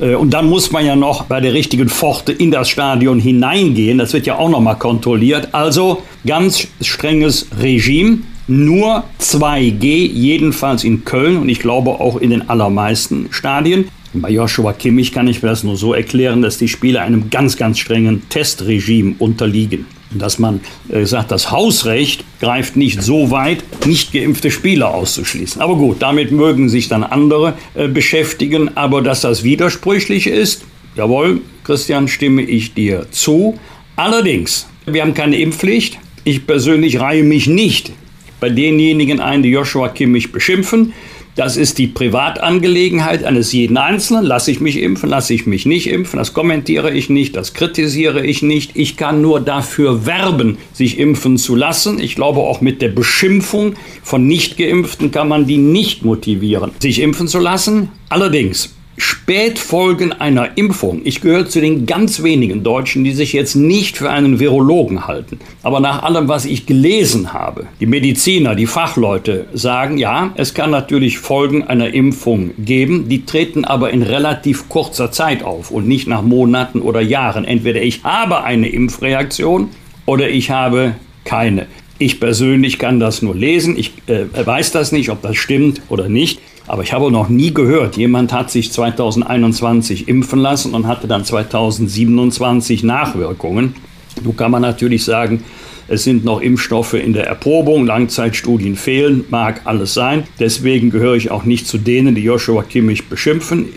Äh, 0.00 0.16
und 0.16 0.30
dann 0.30 0.48
muss 0.48 0.72
man 0.72 0.84
ja 0.84 0.96
noch 0.96 1.24
bei 1.24 1.40
der 1.40 1.52
richtigen 1.52 1.88
Pforte 1.88 2.32
in 2.32 2.50
das 2.50 2.68
Stadion 2.68 3.20
hineingehen. 3.20 3.98
Das 3.98 4.12
wird 4.12 4.26
ja 4.26 4.36
auch 4.36 4.48
noch 4.48 4.60
mal 4.60 4.74
kontrolliert. 4.74 5.50
Also 5.52 6.02
ganz 6.26 6.66
strenges 6.80 7.46
Regime. 7.60 8.18
Nur 8.50 9.04
2G, 9.20 10.10
jedenfalls 10.10 10.82
in 10.82 11.04
Köln 11.04 11.36
und 11.36 11.50
ich 11.50 11.60
glaube 11.60 11.90
auch 11.90 12.16
in 12.16 12.30
den 12.30 12.48
allermeisten 12.48 13.28
Stadien. 13.30 13.90
Bei 14.14 14.30
Joshua 14.30 14.72
Kimmich 14.72 15.12
kann 15.12 15.28
ich 15.28 15.42
mir 15.42 15.50
das 15.50 15.64
nur 15.64 15.76
so 15.76 15.92
erklären, 15.92 16.42
dass 16.42 16.58
die 16.58 16.68
Spieler 16.68 17.02
einem 17.02 17.30
ganz, 17.30 17.56
ganz 17.56 17.78
strengen 17.78 18.28
Testregime 18.28 19.16
unterliegen. 19.18 19.86
Dass 20.10 20.38
man 20.38 20.60
äh, 20.88 21.04
sagt, 21.04 21.30
das 21.30 21.50
Hausrecht 21.50 22.24
greift 22.40 22.76
nicht 22.76 23.02
so 23.02 23.30
weit, 23.30 23.62
nicht 23.86 24.12
geimpfte 24.12 24.50
Spieler 24.50 24.94
auszuschließen. 24.94 25.60
Aber 25.60 25.76
gut, 25.76 26.00
damit 26.00 26.32
mögen 26.32 26.70
sich 26.70 26.88
dann 26.88 27.04
andere 27.04 27.54
äh, 27.74 27.88
beschäftigen. 27.88 28.76
Aber 28.76 29.02
dass 29.02 29.20
das 29.20 29.44
widersprüchlich 29.44 30.26
ist, 30.26 30.64
Jawohl, 30.98 31.42
Christian, 31.62 32.08
stimme 32.08 32.42
ich 32.42 32.74
dir 32.74 33.06
zu. 33.12 33.56
Allerdings, 33.94 34.68
wir 34.84 35.02
haben 35.02 35.14
keine 35.14 35.38
Impfpflicht. 35.38 35.96
Ich 36.24 36.44
persönlich 36.44 36.98
reihe 36.98 37.22
mich 37.22 37.46
nicht 37.46 37.92
bei 38.40 38.48
denjenigen 38.48 39.20
ein, 39.20 39.44
die 39.44 39.50
Joshua 39.50 39.90
Kimmich 39.90 40.32
beschimpfen. 40.32 40.92
Das 41.38 41.56
ist 41.56 41.78
die 41.78 41.86
Privatangelegenheit 41.86 43.22
eines 43.22 43.52
jeden 43.52 43.76
Einzelnen. 43.76 44.24
Lasse 44.24 44.50
ich 44.50 44.60
mich 44.60 44.82
impfen, 44.82 45.08
lasse 45.08 45.32
ich 45.32 45.46
mich 45.46 45.66
nicht 45.66 45.88
impfen. 45.88 46.18
Das 46.18 46.32
kommentiere 46.32 46.92
ich 46.92 47.10
nicht, 47.10 47.36
das 47.36 47.54
kritisiere 47.54 48.26
ich 48.26 48.42
nicht. 48.42 48.72
Ich 48.74 48.96
kann 48.96 49.22
nur 49.22 49.38
dafür 49.38 50.04
werben, 50.04 50.58
sich 50.72 50.98
impfen 50.98 51.38
zu 51.38 51.54
lassen. 51.54 52.00
Ich 52.00 52.16
glaube, 52.16 52.40
auch 52.40 52.60
mit 52.60 52.82
der 52.82 52.88
Beschimpfung 52.88 53.74
von 54.02 54.26
Nichtgeimpften 54.26 55.12
kann 55.12 55.28
man 55.28 55.46
die 55.46 55.58
nicht 55.58 56.04
motivieren, 56.04 56.72
sich 56.80 57.00
impfen 57.00 57.28
zu 57.28 57.38
lassen. 57.38 57.90
Allerdings 58.08 58.74
Spätfolgen 58.98 60.12
einer 60.12 60.58
Impfung. 60.58 61.02
Ich 61.04 61.20
gehöre 61.20 61.48
zu 61.48 61.60
den 61.60 61.86
ganz 61.86 62.22
wenigen 62.22 62.64
Deutschen, 62.64 63.04
die 63.04 63.12
sich 63.12 63.32
jetzt 63.32 63.54
nicht 63.54 63.96
für 63.96 64.10
einen 64.10 64.40
Virologen 64.40 65.06
halten. 65.06 65.38
Aber 65.62 65.80
nach 65.80 66.02
allem, 66.02 66.28
was 66.28 66.44
ich 66.44 66.66
gelesen 66.66 67.32
habe, 67.32 67.66
die 67.80 67.86
Mediziner, 67.86 68.54
die 68.54 68.66
Fachleute 68.66 69.46
sagen, 69.54 69.98
ja, 69.98 70.32
es 70.34 70.52
kann 70.52 70.70
natürlich 70.70 71.18
Folgen 71.18 71.62
einer 71.62 71.94
Impfung 71.94 72.50
geben, 72.58 73.08
die 73.08 73.24
treten 73.24 73.64
aber 73.64 73.90
in 73.90 74.02
relativ 74.02 74.68
kurzer 74.68 75.12
Zeit 75.12 75.42
auf 75.42 75.70
und 75.70 75.86
nicht 75.86 76.08
nach 76.08 76.22
Monaten 76.22 76.80
oder 76.80 77.00
Jahren. 77.00 77.44
Entweder 77.44 77.80
ich 77.80 78.02
habe 78.02 78.42
eine 78.42 78.68
Impfreaktion 78.68 79.68
oder 80.06 80.28
ich 80.28 80.50
habe 80.50 80.96
keine. 81.24 81.66
Ich 82.00 82.20
persönlich 82.20 82.78
kann 82.78 83.00
das 83.00 83.22
nur 83.22 83.34
lesen. 83.34 83.76
Ich 83.76 83.92
äh, 84.06 84.24
weiß 84.32 84.70
das 84.70 84.92
nicht, 84.92 85.10
ob 85.10 85.20
das 85.22 85.36
stimmt 85.36 85.82
oder 85.88 86.08
nicht. 86.08 86.40
Aber 86.68 86.82
ich 86.82 86.92
habe 86.92 87.10
noch 87.10 87.30
nie 87.30 87.54
gehört, 87.54 87.96
jemand 87.96 88.32
hat 88.32 88.50
sich 88.50 88.70
2021 88.70 90.06
impfen 90.06 90.38
lassen 90.38 90.74
und 90.74 90.86
hatte 90.86 91.08
dann 91.08 91.24
2027 91.24 92.84
Nachwirkungen. 92.84 93.74
Nun 94.22 94.36
kann 94.36 94.50
man 94.50 94.60
natürlich 94.60 95.02
sagen, 95.02 95.42
es 95.88 96.04
sind 96.04 96.26
noch 96.26 96.42
Impfstoffe 96.42 96.92
in 96.92 97.14
der 97.14 97.26
Erprobung, 97.26 97.86
Langzeitstudien 97.86 98.76
fehlen, 98.76 99.24
mag 99.30 99.62
alles 99.64 99.94
sein. 99.94 100.24
Deswegen 100.38 100.90
gehöre 100.90 101.14
ich 101.14 101.30
auch 101.30 101.44
nicht 101.44 101.66
zu 101.66 101.78
denen, 101.78 102.14
die 102.14 102.22
Joshua 102.22 102.62
Kimmich 102.62 103.08
beschimpfen. 103.08 103.70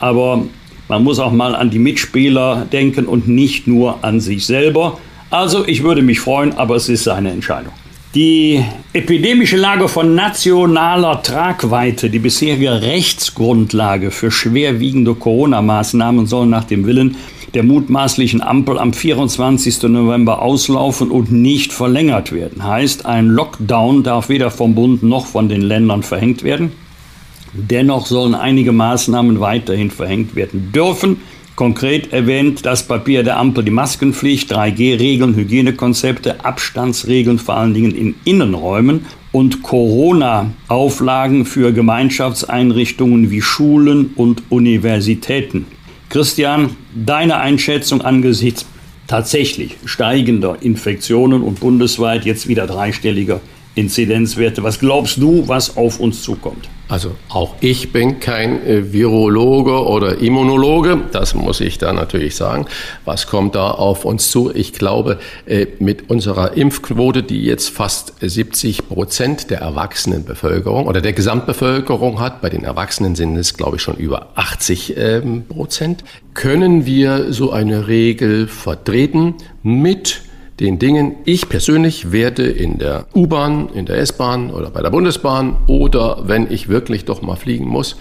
Aber 0.00 0.42
man 0.88 1.04
muss 1.04 1.20
auch 1.20 1.30
mal 1.30 1.54
an 1.54 1.70
die 1.70 1.78
Mitspieler 1.78 2.66
denken 2.72 3.06
und 3.06 3.28
nicht 3.28 3.68
nur 3.68 4.02
an 4.02 4.18
sich 4.18 4.44
selber. 4.44 4.98
Also 5.30 5.64
ich 5.68 5.84
würde 5.84 6.02
mich 6.02 6.18
freuen, 6.18 6.54
aber 6.54 6.74
es 6.74 6.88
ist 6.88 7.04
seine 7.04 7.30
Entscheidung. 7.30 7.72
Die 8.14 8.62
epidemische 8.92 9.56
Lage 9.56 9.88
von 9.88 10.14
nationaler 10.14 11.22
Tragweite, 11.22 12.10
die 12.10 12.18
bisherige 12.18 12.82
Rechtsgrundlage 12.82 14.10
für 14.10 14.30
schwerwiegende 14.30 15.14
Corona-Maßnahmen 15.14 16.26
soll 16.26 16.44
nach 16.44 16.64
dem 16.64 16.84
Willen 16.84 17.16
der 17.54 17.62
mutmaßlichen 17.62 18.42
Ampel 18.42 18.78
am 18.78 18.92
24. 18.92 19.84
November 19.84 20.42
auslaufen 20.42 21.10
und 21.10 21.32
nicht 21.32 21.72
verlängert 21.72 22.32
werden. 22.32 22.62
Heißt, 22.62 23.06
ein 23.06 23.28
Lockdown 23.28 24.02
darf 24.02 24.28
weder 24.28 24.50
vom 24.50 24.74
Bund 24.74 25.02
noch 25.02 25.24
von 25.24 25.48
den 25.48 25.62
Ländern 25.62 26.02
verhängt 26.02 26.42
werden. 26.42 26.72
Dennoch 27.54 28.04
sollen 28.04 28.34
einige 28.34 28.72
Maßnahmen 28.72 29.40
weiterhin 29.40 29.90
verhängt 29.90 30.34
werden 30.34 30.70
dürfen. 30.70 31.22
Konkret 31.54 32.14
erwähnt 32.14 32.64
das 32.64 32.86
Papier 32.86 33.22
der 33.22 33.38
Ampel 33.38 33.62
die 33.62 33.70
Maskenpflicht, 33.70 34.52
3G-Regeln, 34.52 35.36
Hygienekonzepte, 35.36 36.44
Abstandsregeln 36.44 37.38
vor 37.38 37.56
allen 37.56 37.74
Dingen 37.74 37.94
in 37.94 38.14
Innenräumen 38.24 39.04
und 39.32 39.62
Corona-Auflagen 39.62 41.44
für 41.44 41.72
Gemeinschaftseinrichtungen 41.72 43.30
wie 43.30 43.42
Schulen 43.42 44.12
und 44.16 44.44
Universitäten. 44.48 45.66
Christian, 46.08 46.70
deine 46.94 47.36
Einschätzung 47.36 48.00
angesichts 48.00 48.66
tatsächlich 49.06 49.76
steigender 49.84 50.56
Infektionen 50.60 51.42
und 51.42 51.60
bundesweit 51.60 52.24
jetzt 52.24 52.48
wieder 52.48 52.66
dreistelliger 52.66 53.40
Inzidenzwerte. 53.74 54.62
Was 54.62 54.78
glaubst 54.78 55.18
du, 55.18 55.48
was 55.48 55.76
auf 55.76 56.00
uns 56.00 56.22
zukommt? 56.22 56.68
Also 56.92 57.16
auch 57.30 57.54
ich 57.60 57.90
bin 57.90 58.20
kein 58.20 58.66
äh, 58.66 58.92
Virologe 58.92 59.86
oder 59.86 60.18
Immunologe, 60.18 61.00
das 61.10 61.32
muss 61.32 61.62
ich 61.62 61.78
da 61.78 61.94
natürlich 61.94 62.36
sagen. 62.36 62.66
Was 63.06 63.26
kommt 63.26 63.54
da 63.54 63.70
auf 63.70 64.04
uns 64.04 64.30
zu? 64.30 64.54
Ich 64.54 64.74
glaube, 64.74 65.18
äh, 65.46 65.68
mit 65.78 66.10
unserer 66.10 66.54
Impfquote, 66.54 67.22
die 67.22 67.44
jetzt 67.44 67.70
fast 67.70 68.12
70 68.20 68.88
Prozent 68.88 69.48
der 69.48 69.60
Erwachsenenbevölkerung 69.60 70.86
oder 70.86 71.00
der 71.00 71.14
Gesamtbevölkerung 71.14 72.20
hat, 72.20 72.42
bei 72.42 72.50
den 72.50 72.62
Erwachsenen 72.62 73.14
sind 73.14 73.38
es, 73.38 73.54
glaube 73.54 73.76
ich, 73.76 73.82
schon 73.82 73.96
über 73.96 74.26
80 74.34 74.94
ähm, 74.98 75.46
Prozent, 75.48 76.04
können 76.34 76.84
wir 76.84 77.32
so 77.32 77.52
eine 77.52 77.88
Regel 77.88 78.46
vertreten 78.48 79.36
mit 79.62 80.20
den 80.60 80.78
Dingen. 80.78 81.16
Ich 81.24 81.48
persönlich 81.48 82.12
werde 82.12 82.44
in 82.44 82.78
der 82.78 83.06
U-Bahn, 83.14 83.68
in 83.74 83.86
der 83.86 83.98
S-Bahn 83.98 84.50
oder 84.50 84.70
bei 84.70 84.82
der 84.82 84.90
Bundesbahn 84.90 85.56
oder 85.66 86.28
wenn 86.28 86.50
ich 86.50 86.68
wirklich 86.68 87.04
doch 87.04 87.22
mal 87.22 87.36
fliegen 87.36 87.66
muss, 87.66 87.96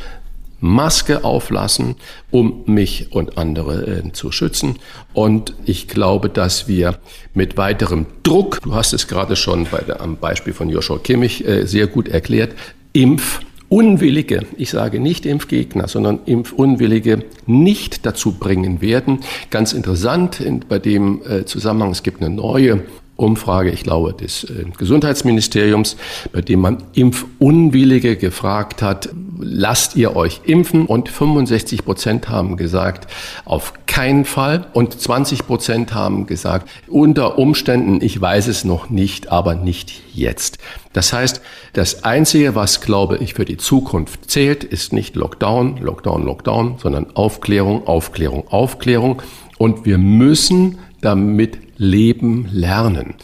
Maske 0.62 1.24
auflassen, 1.24 1.96
um 2.30 2.64
mich 2.68 3.12
und 3.12 3.38
andere 3.38 4.04
äh, 4.06 4.12
zu 4.14 4.32
schützen. 4.32 4.78
Und 5.14 5.56
ich 5.66 5.88
glaube, 5.88 6.30
dass 6.30 6.68
wir 6.68 7.00
mit 7.34 7.58
weiterem 7.58 8.06
Druck, 8.24 8.60
du 8.62 8.76
hast 8.76 8.94
es 8.94 9.08
gerade 9.08 9.36
schon 9.36 9.66
bei 9.72 9.80
der, 9.80 10.02
am 10.02 10.18
Beispiel 10.18 10.54
von 10.54 10.70
Joshua 10.70 11.00
Kimmich 11.00 11.46
äh, 11.48 11.66
sehr 11.66 11.88
gut 11.88 12.08
erklärt, 12.08 12.54
Impf 12.94 13.40
Unwillige, 13.72 14.42
ich 14.58 14.70
sage 14.70 15.00
nicht 15.00 15.26
Impfgegner, 15.26 15.88
sondern 15.88 16.20
Impfunwillige 16.26 17.24
nicht 17.46 18.06
dazu 18.06 18.34
bringen 18.34 18.82
werden. 18.82 19.20
Ganz 19.50 19.72
interessant 19.72 20.42
in, 20.42 20.60
bei 20.68 20.78
dem 20.78 21.22
äh, 21.24 21.46
Zusammenhang, 21.46 21.92
es 21.92 22.04
gibt 22.04 22.22
eine 22.22 22.36
neue 22.36 22.82
Umfrage, 23.16 23.70
ich 23.70 23.84
glaube, 23.84 24.12
des 24.12 24.44
äh, 24.44 24.66
Gesundheitsministeriums, 24.78 25.96
bei 26.34 26.42
dem 26.42 26.60
man 26.60 26.84
Impfunwillige 26.92 28.18
gefragt 28.18 28.82
hat, 28.82 29.08
lasst 29.42 29.96
ihr 29.96 30.16
euch 30.16 30.42
impfen? 30.46 30.86
Und 30.86 31.10
65 31.10 31.84
Prozent 31.84 32.30
haben 32.30 32.58
gesagt, 32.58 33.12
auf 33.46 33.74
keinen 33.88 34.26
Fall. 34.26 34.68
Und 34.74 35.00
20 35.00 35.46
Prozent 35.46 35.94
haben 35.94 36.28
gesagt, 36.28 36.70
unter 36.88 37.38
Umständen, 37.38 38.00
ich 38.02 38.20
weiß 38.20 38.48
es 38.48 38.64
noch 38.64 38.90
nicht, 38.90 39.32
aber 39.32 39.56
nicht 39.56 40.02
jetzt. 40.14 40.60
Das 40.94 41.14
heißt, 41.14 41.42
das 41.74 42.04
Einzige, 42.04 42.56
was, 42.56 42.82
glaube 42.82 43.18
ich, 43.18 43.34
für 43.34 43.46
die 43.46 43.58
Zukunft 43.58 44.30
zählt, 44.30 44.64
ist 44.64 44.94
nicht 44.94 45.16
Lockdown, 45.16 45.78
Lockdown, 45.78 46.26
Lockdown, 46.26 46.76
sondern 46.78 47.16
Aufklärung, 47.16 47.88
Aufklärung, 47.88 48.48
Aufklärung. 48.48 49.22
Und 49.58 49.86
wir 49.86 49.98
müssen 49.98 50.80
damit 51.02 51.58
leben 51.78 52.48
lernen. 52.52 53.16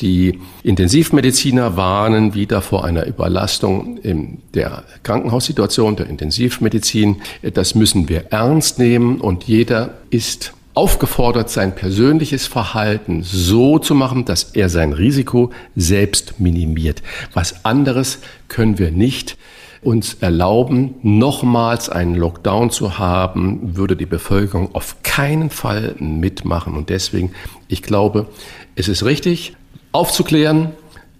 Die 0.00 0.40
Intensivmediziner 0.62 1.76
warnen 1.76 2.34
wieder 2.34 2.62
vor 2.62 2.84
einer 2.84 3.06
Überlastung 3.06 3.98
in 3.98 4.38
der 4.54 4.84
Krankenhaussituation, 5.02 5.96
der 5.96 6.06
Intensivmedizin. 6.06 7.16
Das 7.52 7.74
müssen 7.74 8.08
wir 8.08 8.32
ernst 8.32 8.78
nehmen 8.78 9.20
und 9.20 9.44
jeder 9.44 9.94
ist 10.10 10.54
aufgefordert, 10.78 11.50
sein 11.50 11.74
persönliches 11.74 12.46
Verhalten 12.46 13.24
so 13.24 13.80
zu 13.80 13.96
machen, 13.96 14.24
dass 14.24 14.44
er 14.54 14.68
sein 14.68 14.92
Risiko 14.92 15.50
selbst 15.74 16.38
minimiert. 16.38 17.02
Was 17.34 17.64
anderes 17.64 18.20
können 18.46 18.78
wir 18.78 18.92
nicht 18.92 19.36
uns 19.82 20.14
erlauben, 20.14 20.94
nochmals 21.02 21.88
einen 21.88 22.14
Lockdown 22.14 22.70
zu 22.70 22.98
haben, 22.98 23.76
würde 23.76 23.96
die 23.96 24.06
Bevölkerung 24.06 24.74
auf 24.74 24.96
keinen 25.02 25.50
Fall 25.50 25.94
mitmachen. 25.98 26.74
Und 26.74 26.88
deswegen, 26.88 27.32
ich 27.68 27.82
glaube, 27.82 28.26
es 28.74 28.88
ist 28.88 29.04
richtig, 29.04 29.54
aufzuklären, 29.92 30.70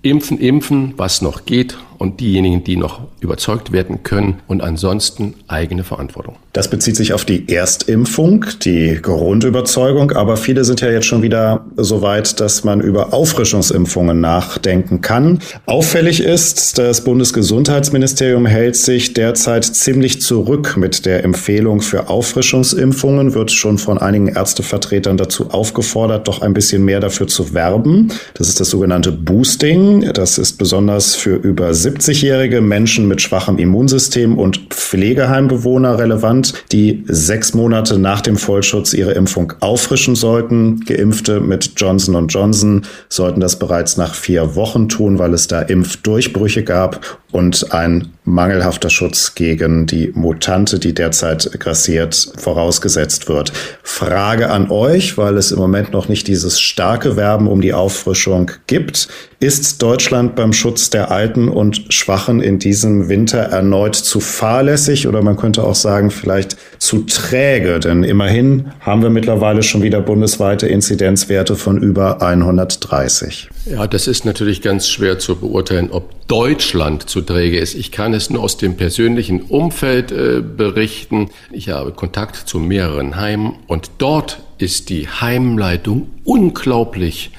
impfen, 0.02 0.38
impfen, 0.38 0.94
was 0.96 1.22
noch 1.22 1.44
geht 1.44 1.78
und 1.98 2.20
diejenigen, 2.20 2.64
die 2.64 2.76
noch 2.76 3.00
überzeugt 3.20 3.72
werden 3.72 4.02
können 4.02 4.40
und 4.46 4.62
ansonsten 4.62 5.34
eigene 5.48 5.84
Verantwortung. 5.84 6.36
Das 6.52 6.70
bezieht 6.70 6.96
sich 6.96 7.12
auf 7.12 7.24
die 7.24 7.48
Erstimpfung, 7.48 8.46
die 8.64 8.98
Grundüberzeugung, 9.00 10.12
aber 10.12 10.36
viele 10.36 10.64
sind 10.64 10.80
ja 10.80 10.90
jetzt 10.90 11.06
schon 11.06 11.22
wieder 11.22 11.66
so 11.76 12.02
weit, 12.02 12.40
dass 12.40 12.64
man 12.64 12.80
über 12.80 13.12
Auffrischungsimpfungen 13.12 14.20
nachdenken 14.20 15.00
kann. 15.00 15.40
Auffällig 15.66 16.20
ist, 16.20 16.78
das 16.78 17.04
Bundesgesundheitsministerium 17.04 18.46
hält 18.46 18.76
sich 18.76 19.14
derzeit 19.14 19.64
ziemlich 19.64 20.20
zurück 20.20 20.76
mit 20.76 21.04
der 21.04 21.24
Empfehlung 21.24 21.80
für 21.80 22.08
Auffrischungsimpfungen, 22.08 23.34
wird 23.34 23.50
schon 23.50 23.78
von 23.78 23.98
einigen 23.98 24.28
Ärztevertretern 24.28 25.16
dazu 25.16 25.50
aufgefordert, 25.50 26.28
doch 26.28 26.42
ein 26.42 26.54
bisschen 26.54 26.84
mehr 26.84 27.00
dafür 27.00 27.26
zu 27.26 27.54
werben. 27.54 28.12
Das 28.34 28.48
ist 28.48 28.60
das 28.60 28.70
sogenannte 28.70 29.12
Boosting. 29.12 30.12
Das 30.12 30.38
ist 30.38 30.54
besonders 30.58 31.14
für 31.14 31.36
über 31.36 31.74
70-jährige 31.88 32.60
Menschen 32.60 33.08
mit 33.08 33.22
schwachem 33.22 33.58
Immunsystem 33.58 34.36
und 34.38 34.68
Pflegeheimbewohner 34.70 35.98
relevant, 35.98 36.52
die 36.72 37.04
sechs 37.06 37.54
Monate 37.54 37.98
nach 37.98 38.20
dem 38.20 38.36
Vollschutz 38.36 38.92
ihre 38.92 39.12
Impfung 39.12 39.54
auffrischen 39.60 40.14
sollten. 40.14 40.80
Geimpfte 40.80 41.40
mit 41.40 41.72
Johnson 41.76 42.28
Johnson 42.28 42.82
sollten 43.08 43.40
das 43.40 43.58
bereits 43.58 43.96
nach 43.96 44.14
vier 44.14 44.54
Wochen 44.54 44.88
tun, 44.88 45.18
weil 45.18 45.32
es 45.32 45.46
da 45.46 45.62
Impfdurchbrüche 45.62 46.62
gab 46.62 47.18
und 47.30 47.72
ein 47.72 48.12
mangelhafter 48.24 48.90
Schutz 48.90 49.34
gegen 49.34 49.86
die 49.86 50.12
Mutante, 50.14 50.78
die 50.78 50.94
derzeit 50.94 51.50
grassiert, 51.58 52.32
vorausgesetzt 52.36 53.28
wird. 53.28 53.52
Frage 53.82 54.50
an 54.50 54.70
euch, 54.70 55.18
weil 55.18 55.36
es 55.36 55.50
im 55.50 55.58
Moment 55.58 55.92
noch 55.92 56.08
nicht 56.08 56.28
dieses 56.28 56.60
starke 56.60 57.16
Werben 57.16 57.48
um 57.48 57.60
die 57.60 57.72
Auffrischung 57.72 58.50
gibt. 58.66 59.08
Ist 59.40 59.82
Deutschland 59.82 60.34
beim 60.36 60.52
Schutz 60.52 60.90
der 60.90 61.10
Alten 61.10 61.48
und 61.48 61.92
Schwachen 61.92 62.40
in 62.40 62.58
diesem 62.58 63.08
Winter 63.08 63.38
erneut 63.38 63.94
zu 63.94 64.20
fahrlässig 64.20 65.06
oder 65.06 65.22
man 65.22 65.36
könnte 65.36 65.64
auch 65.64 65.76
sagen, 65.76 66.10
vielleicht 66.10 66.56
zu 66.78 67.02
träge? 67.02 67.78
Denn 67.78 68.02
immerhin 68.02 68.72
haben 68.80 69.02
wir 69.02 69.10
mittlerweile 69.10 69.62
schon 69.62 69.82
wieder 69.82 70.00
bundesweite 70.00 70.66
Inzidenzwerte 70.66 71.56
von 71.56 71.78
über 71.78 72.20
130. 72.20 73.48
Ja, 73.66 73.86
das 73.86 74.06
ist 74.06 74.24
natürlich 74.24 74.60
ganz 74.60 74.88
schwer 74.88 75.18
zu 75.18 75.36
beurteilen, 75.36 75.90
ob 75.90 76.26
Deutschland 76.26 77.08
zu 77.08 77.17
träge 77.20 77.58
ist. 77.58 77.74
Ich 77.74 77.92
kann 77.92 78.14
es 78.14 78.30
nur 78.30 78.42
aus 78.42 78.56
dem 78.56 78.76
persönlichen 78.76 79.42
Umfeld 79.42 80.12
äh, 80.12 80.40
berichten. 80.40 81.30
Ich 81.52 81.68
habe 81.70 81.92
Kontakt 81.92 82.36
zu 82.36 82.58
mehreren 82.58 83.16
Heimen 83.16 83.54
und 83.66 83.90
dort 83.98 84.40
ist 84.58 84.88
die 84.88 85.08
Heimleitung 85.08 86.08
unglaublich 86.24 87.30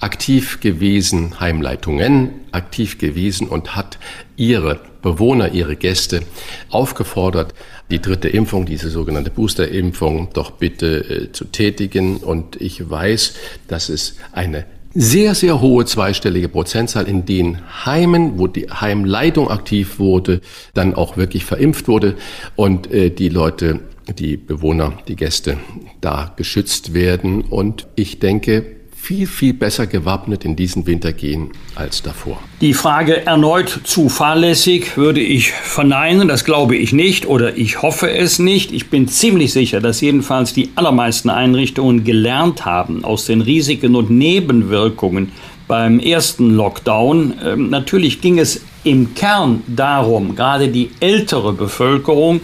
aktiv 0.00 0.60
gewesen, 0.60 1.38
Heimleitungen 1.40 2.30
aktiv 2.52 2.98
gewesen 2.98 3.48
und 3.48 3.76
hat 3.76 3.98
ihre 4.36 4.80
Bewohner, 5.02 5.52
ihre 5.52 5.76
Gäste 5.76 6.22
aufgefordert, 6.70 7.54
die 7.90 8.00
dritte 8.00 8.28
Impfung, 8.28 8.66
diese 8.66 8.90
sogenannte 8.90 9.30
Boosterimpfung, 9.30 10.30
doch 10.32 10.52
bitte 10.52 10.98
äh, 10.98 11.32
zu 11.32 11.44
tätigen. 11.46 12.18
Und 12.18 12.60
ich 12.60 12.88
weiß, 12.88 13.34
dass 13.68 13.88
es 13.88 14.16
eine 14.32 14.64
sehr, 14.92 15.34
sehr 15.34 15.60
hohe 15.60 15.84
zweistellige 15.84 16.48
Prozentzahl 16.48 17.06
in 17.06 17.24
den 17.24 17.58
Heimen, 17.86 18.38
wo 18.38 18.46
die 18.46 18.68
Heimleitung 18.70 19.48
aktiv 19.48 19.98
wurde, 19.98 20.40
dann 20.74 20.94
auch 20.94 21.16
wirklich 21.16 21.44
verimpft 21.44 21.88
wurde 21.88 22.16
und 22.56 22.90
äh, 22.90 23.10
die 23.10 23.28
Leute, 23.28 23.80
die 24.18 24.36
Bewohner, 24.36 24.94
die 25.06 25.16
Gäste 25.16 25.58
da 26.00 26.32
geschützt 26.36 26.92
werden. 26.94 27.42
Und 27.42 27.86
ich 27.94 28.18
denke, 28.18 28.79
viel, 29.00 29.26
viel 29.26 29.54
besser 29.54 29.86
gewappnet 29.86 30.44
in 30.44 30.56
diesen 30.56 30.86
Winter 30.86 31.12
gehen 31.12 31.50
als 31.74 32.02
davor. 32.02 32.38
Die 32.60 32.74
Frage 32.74 33.26
erneut 33.26 33.80
zu 33.84 34.08
fahrlässig 34.08 34.96
würde 34.96 35.20
ich 35.20 35.50
verneinen. 35.50 36.28
Das 36.28 36.44
glaube 36.44 36.76
ich 36.76 36.92
nicht 36.92 37.26
oder 37.26 37.56
ich 37.56 37.82
hoffe 37.82 38.10
es 38.10 38.38
nicht. 38.38 38.72
Ich 38.72 38.90
bin 38.90 39.08
ziemlich 39.08 39.52
sicher, 39.52 39.80
dass 39.80 40.00
jedenfalls 40.00 40.52
die 40.52 40.70
allermeisten 40.74 41.30
Einrichtungen 41.30 42.04
gelernt 42.04 42.66
haben 42.66 43.04
aus 43.04 43.24
den 43.24 43.40
Risiken 43.40 43.96
und 43.96 44.10
Nebenwirkungen 44.10 45.32
beim 45.66 45.98
ersten 45.98 46.54
Lockdown. 46.54 47.34
Ähm, 47.44 47.70
natürlich 47.70 48.20
ging 48.20 48.38
es 48.38 48.60
im 48.84 49.14
Kern 49.14 49.62
darum, 49.66 50.36
gerade 50.36 50.68
die 50.68 50.90
ältere 51.00 51.52
Bevölkerung 51.52 52.40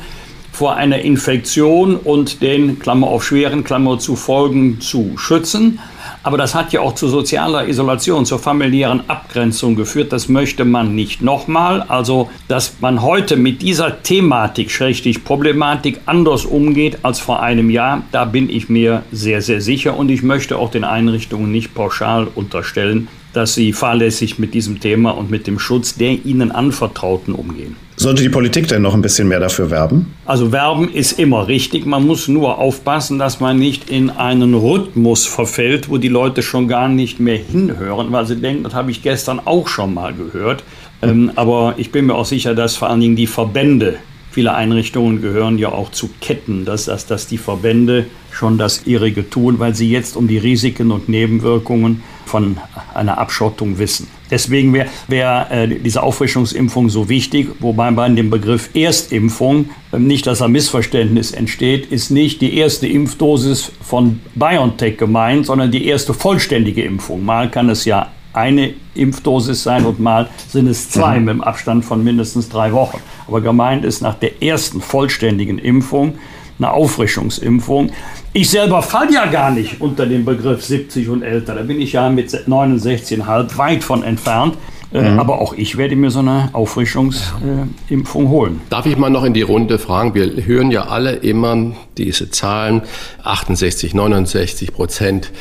vor 0.53 0.77
einer 0.77 1.01
Infektion 1.01 1.97
und 1.97 2.41
den, 2.41 2.79
Klammer 2.79 3.09
auf 3.09 3.25
schweren, 3.25 3.63
Klammer 3.63 3.99
zu 3.99 4.17
Folgen 4.17 4.81
zu 4.81 5.19
schützen. 5.19 5.79
Aber 6.27 6.39
das 6.39 6.57
hat 6.57 6.73
ja 6.73 6.81
auch 6.81 6.97
zu 6.97 7.07
sozialer 7.07 7.69
Isolation, 7.69 8.27
zur 8.27 8.41
familiären 8.41 9.09
Abgrenzung 9.09 9.77
geführt. 9.77 10.13
Das 10.13 10.29
möchte 10.29 10.65
man 10.65 10.93
nicht 10.93 11.23
nochmal. 11.23 11.83
Also, 11.83 12.29
dass 12.49 12.81
man 12.81 13.01
heute 13.01 13.37
mit 13.37 13.63
dieser 13.63 14.03
Thematik, 14.03 14.73
schrägstrich 14.73 15.23
Problematik, 15.23 16.01
anders 16.05 16.45
umgeht 16.45 16.99
als 17.05 17.21
vor 17.21 17.45
einem 17.45 17.71
Jahr, 17.71 18.03
da 18.11 18.25
bin 18.25 18.51
ich 18.51 18.69
mir 18.69 19.05
sehr, 19.13 19.41
sehr 19.41 19.61
sicher. 19.61 19.97
Und 19.97 20.09
ich 20.09 20.25
möchte 20.25 20.59
auch 20.59 20.73
den 20.73 20.83
Einrichtungen 20.83 21.53
nicht 21.53 21.75
pauschal 21.75 22.27
unterstellen, 22.35 23.07
dass 23.33 23.55
sie 23.55 23.73
fahrlässig 23.73 24.41
mit 24.41 24.53
diesem 24.53 24.81
Thema 24.81 25.13
und 25.13 25.31
mit 25.31 25.47
dem 25.47 25.61
Schutz 25.61 25.95
der 25.95 26.25
ihnen 26.25 26.51
Anvertrauten 26.51 27.37
umgehen. 27.37 27.77
Sollte 27.99 28.23
die 28.23 28.29
Politik 28.29 28.69
denn 28.69 28.83
noch 28.83 28.93
ein 28.93 29.01
bisschen 29.01 29.27
mehr 29.27 29.41
dafür 29.41 29.71
werben? 29.71 30.15
Also 30.27 30.53
werben 30.53 30.93
ist 30.93 31.19
immer 31.19 31.49
richtig. 31.49 31.87
Man 31.87 32.07
muss 32.07 32.29
nur 32.29 32.59
aufpassen, 32.59 33.19
dass 33.19 33.41
man 33.41 33.59
nicht 33.59 33.89
in 33.89 34.11
einen 34.11 34.53
Rhythmus 34.53 35.25
verfällt, 35.25 35.89
wo 35.89 35.97
die 35.97 36.09
Leute 36.09 36.43
schon 36.43 36.69
gar 36.69 36.89
nicht 36.89 37.21
mehr 37.21 37.39
hinhören, 37.39 38.13
weil 38.13 38.27
sie 38.27 38.37
denken, 38.37 38.65
das 38.65 38.75
habe 38.75 38.91
ich 38.91 39.03
gestern 39.03 39.41
auch 39.43 39.67
schon 39.67 39.95
mal 39.95 40.13
gehört. 40.13 40.63
Ähm, 41.01 41.33
aber 41.37 41.75
ich 41.79 41.91
bin 41.91 42.07
mir 42.07 42.15
auch 42.15 42.27
sicher, 42.27 42.55
dass 42.55 42.77
vor 42.77 42.91
allen 42.91 43.01
Dingen 43.01 43.17
die 43.17 43.27
Verbände 43.27 43.99
Viele 44.37 44.55
Einrichtungen 44.55 45.23
gehören 45.23 45.57
ja 45.57 45.71
auch 45.71 45.93
zu 45.93 46.11
Ketten, 46.21 46.67
dass, 46.67 46.85
dass, 46.85 47.07
dass 47.07 47.27
die 47.27 47.39
Verbände 47.39 48.05
schon 48.31 48.59
das 48.59 48.87
ihrige 48.87 49.31
tun, 49.31 49.59
weil 49.59 49.75
sie 49.75 49.91
jetzt 49.91 50.15
um 50.15 50.29
die 50.29 50.37
Risiken 50.37 50.91
und 50.91 51.09
Nebenwirkungen 51.09 52.03
von 52.29 52.59
einer 52.95 53.19
Abschottung 53.19 53.79
wissen. 53.79 54.09
Deswegen 54.31 54.73
wäre 54.73 54.89
wär, 55.09 55.49
äh, 55.51 55.69
diese 55.69 56.03
Auffrischungsimpfung 56.03 56.89
so 56.89 57.09
wichtig, 57.09 57.49
wobei 57.61 57.91
bei 57.93 58.09
dem 58.09 58.31
Begriff 58.31 58.71
Erstimpfung 58.75 59.71
äh, 59.93 59.99
nicht, 59.99 60.27
dass 60.27 60.43
ein 60.43 60.53
Missverständnis 60.53 61.33
entsteht, 61.33 61.87
ist 61.87 62.11
nicht 62.11 62.41
die 62.41 62.57
erste 62.57 62.87
Impfdosis 62.87 63.71
von 63.81 64.21
BioNTech 64.35 64.99
gemeint, 64.99 65.47
sondern 65.47 65.71
die 65.71 65.87
erste 65.87 66.13
vollständige 66.13 66.83
Impfung. 66.83 67.25
Mal 67.25 67.51
kann 67.51 67.69
es 67.69 67.85
ja 67.85 68.11
eine 68.33 68.75
Impfdosis 68.95 69.63
sein 69.63 69.87
und 69.87 69.99
mal 69.99 70.29
sind 70.49 70.67
es 70.69 70.91
zwei 70.91 71.19
mhm. 71.19 71.25
mit 71.25 71.35
dem 71.37 71.41
Abstand 71.43 71.85
von 71.85 72.05
mindestens 72.05 72.49
drei 72.49 72.73
Wochen. 72.73 73.01
Aber 73.27 73.41
gemeint 73.41 73.85
ist 73.85 74.03
nach 74.03 74.15
der 74.15 74.43
ersten 74.43 74.81
vollständigen 74.81 75.59
Impfung 75.59 76.19
eine 76.59 76.73
Auffrischungsimpfung. 76.73 77.91
Ich 78.33 78.51
selber 78.51 78.83
falle 78.83 79.15
ja 79.15 79.27
gar 79.27 79.51
nicht 79.51 79.81
unter 79.81 80.07
den 80.07 80.25
Begriff 80.25 80.65
70 80.65 81.09
und 81.09 81.23
älter. 81.23 81.55
Da 81.55 81.63
bin 81.63 81.81
ich 81.81 81.93
ja 81.93 82.11
mit 82.11 82.31
69,5 82.31 83.57
weit 83.59 83.85
von 83.85 84.03
entfernt. 84.03 84.57
Äh, 84.93 85.11
mhm. 85.11 85.19
Aber 85.19 85.41
auch 85.41 85.53
ich 85.55 85.77
werde 85.77 85.97
mir 85.97 86.11
so 86.11 86.21
eine 86.21 86.51
Auffrischungsimpfung 86.53 88.29
holen. 88.29 88.61
Darf 88.71 88.87
ich 88.87 88.97
mal 88.97 89.11
noch 89.11 89.25
in 89.25 89.35
die 89.35 89.43
Runde 89.43 89.79
fragen? 89.79 90.15
Wir 90.15 90.47
hören 90.47 90.71
ja 90.71 90.87
alle 90.87 91.13
immer 91.13 91.73
diese 91.99 92.31
Zahlen. 92.31 92.83
68, 93.23 93.95
69 93.95 94.73
Prozent 94.73 95.33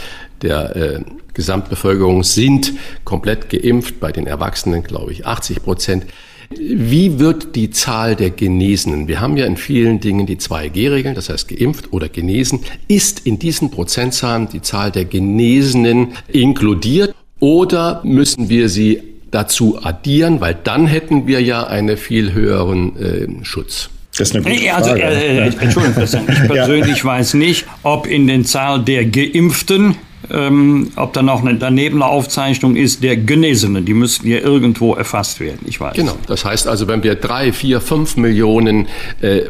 der 0.42 0.76
äh, 0.76 1.00
Gesamtbevölkerung 1.34 2.24
sind 2.24 2.74
komplett 3.04 3.50
geimpft. 3.50 4.00
Bei 4.00 4.12
den 4.12 4.26
Erwachsenen 4.26 4.84
glaube 4.84 5.12
ich 5.12 5.26
80 5.26 5.64
Prozent. 5.64 6.06
Wie 6.50 7.20
wird 7.20 7.56
die 7.56 7.70
Zahl 7.70 8.16
der 8.16 8.30
Genesenen? 8.30 9.08
Wir 9.08 9.22
haben 9.22 9.38
ja 9.38 9.46
in 9.46 9.58
vielen 9.58 10.00
Dingen 10.00 10.26
die 10.26 10.38
2G-Regeln, 10.38 11.16
das 11.16 11.30
heißt 11.30 11.48
geimpft 11.48 11.92
oder 11.92 12.10
genesen. 12.10 12.60
Ist 12.88 13.26
in 13.26 13.40
diesen 13.40 13.72
Prozentzahlen 13.72 14.48
die 14.50 14.62
Zahl 14.62 14.92
der 14.92 15.06
Genesenen 15.06 16.10
inkludiert 16.28 17.16
oder 17.40 18.02
müssen 18.04 18.50
wir 18.50 18.70
sie 18.70 19.02
dazu 19.32 19.80
addieren, 19.84 20.40
weil 20.40 20.58
dann 20.64 20.88
hätten 20.88 21.28
wir 21.28 21.42
ja 21.42 21.66
einen 21.66 21.98
viel 21.98 22.34
höheren 22.34 22.96
äh, 23.42 23.46
Schutz? 23.46 23.90
Das 24.18 24.30
ist 24.30 24.36
eine 24.36 24.46
gute 24.46 24.74
also, 24.74 24.90
Frage. 24.92 25.06
Also, 25.06 25.20
äh, 25.20 25.64
Entschuldigung, 25.64 26.04
ich 26.04 26.48
persönlich 26.48 26.98
ja. 27.00 27.04
weiß 27.04 27.34
nicht, 27.34 27.66
ob 27.84 28.08
in 28.08 28.28
den 28.28 28.46
Zahl 28.46 28.84
der 28.84 29.06
Geimpften 29.06 29.96
ähm, 30.32 30.92
ob 30.96 31.14
da 31.14 31.22
noch 31.22 31.42
eine, 31.42 31.56
daneben 31.56 32.02
eine 32.02 32.12
Aufzeichnung 32.12 32.76
ist 32.76 33.04
der 33.04 33.18
Genesenen. 33.18 33.86
Die 33.86 33.94
müssten 33.94 34.28
ja 34.28 34.40
irgendwo 34.40 34.94
erfasst 34.94 35.40
werden, 35.40 35.60
ich 35.66 35.80
weiß. 35.80 35.96
Genau, 35.96 36.16
das 36.28 36.46
heißt 36.46 36.68
also, 36.68 36.88
wenn 36.88 37.04
wir 37.04 37.16
drei, 37.16 37.52
vier, 37.52 37.82
fünf 37.82 38.18
Millionen 38.18 38.88
äh, 39.22 39.44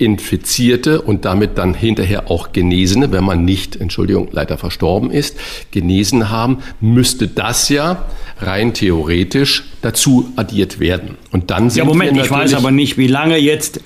Infizierte 0.00 1.02
und 1.02 1.26
damit 1.26 1.58
dann 1.58 1.74
hinterher 1.74 2.30
auch 2.30 2.52
Genesene, 2.52 3.12
wenn 3.12 3.22
man 3.22 3.44
nicht, 3.44 3.76
Entschuldigung, 3.76 4.28
leider 4.32 4.56
verstorben 4.56 5.10
ist, 5.10 5.36
genesen 5.72 6.30
haben, 6.30 6.58
müsste 6.80 7.28
das 7.28 7.68
ja 7.68 8.06
rein 8.42 8.74
theoretisch 8.74 9.64
dazu 9.82 10.32
addiert 10.36 10.80
werden. 10.80 11.16
Und 11.30 11.50
dann 11.50 11.70
sind 11.70 11.78
ja, 11.78 11.84
Moment, 11.84 12.16
ich 12.16 12.30
weiß 12.30 12.54
aber 12.54 12.70
nicht, 12.70 12.98
wie 12.98 13.06
lange 13.06 13.36
jetzt 13.36 13.80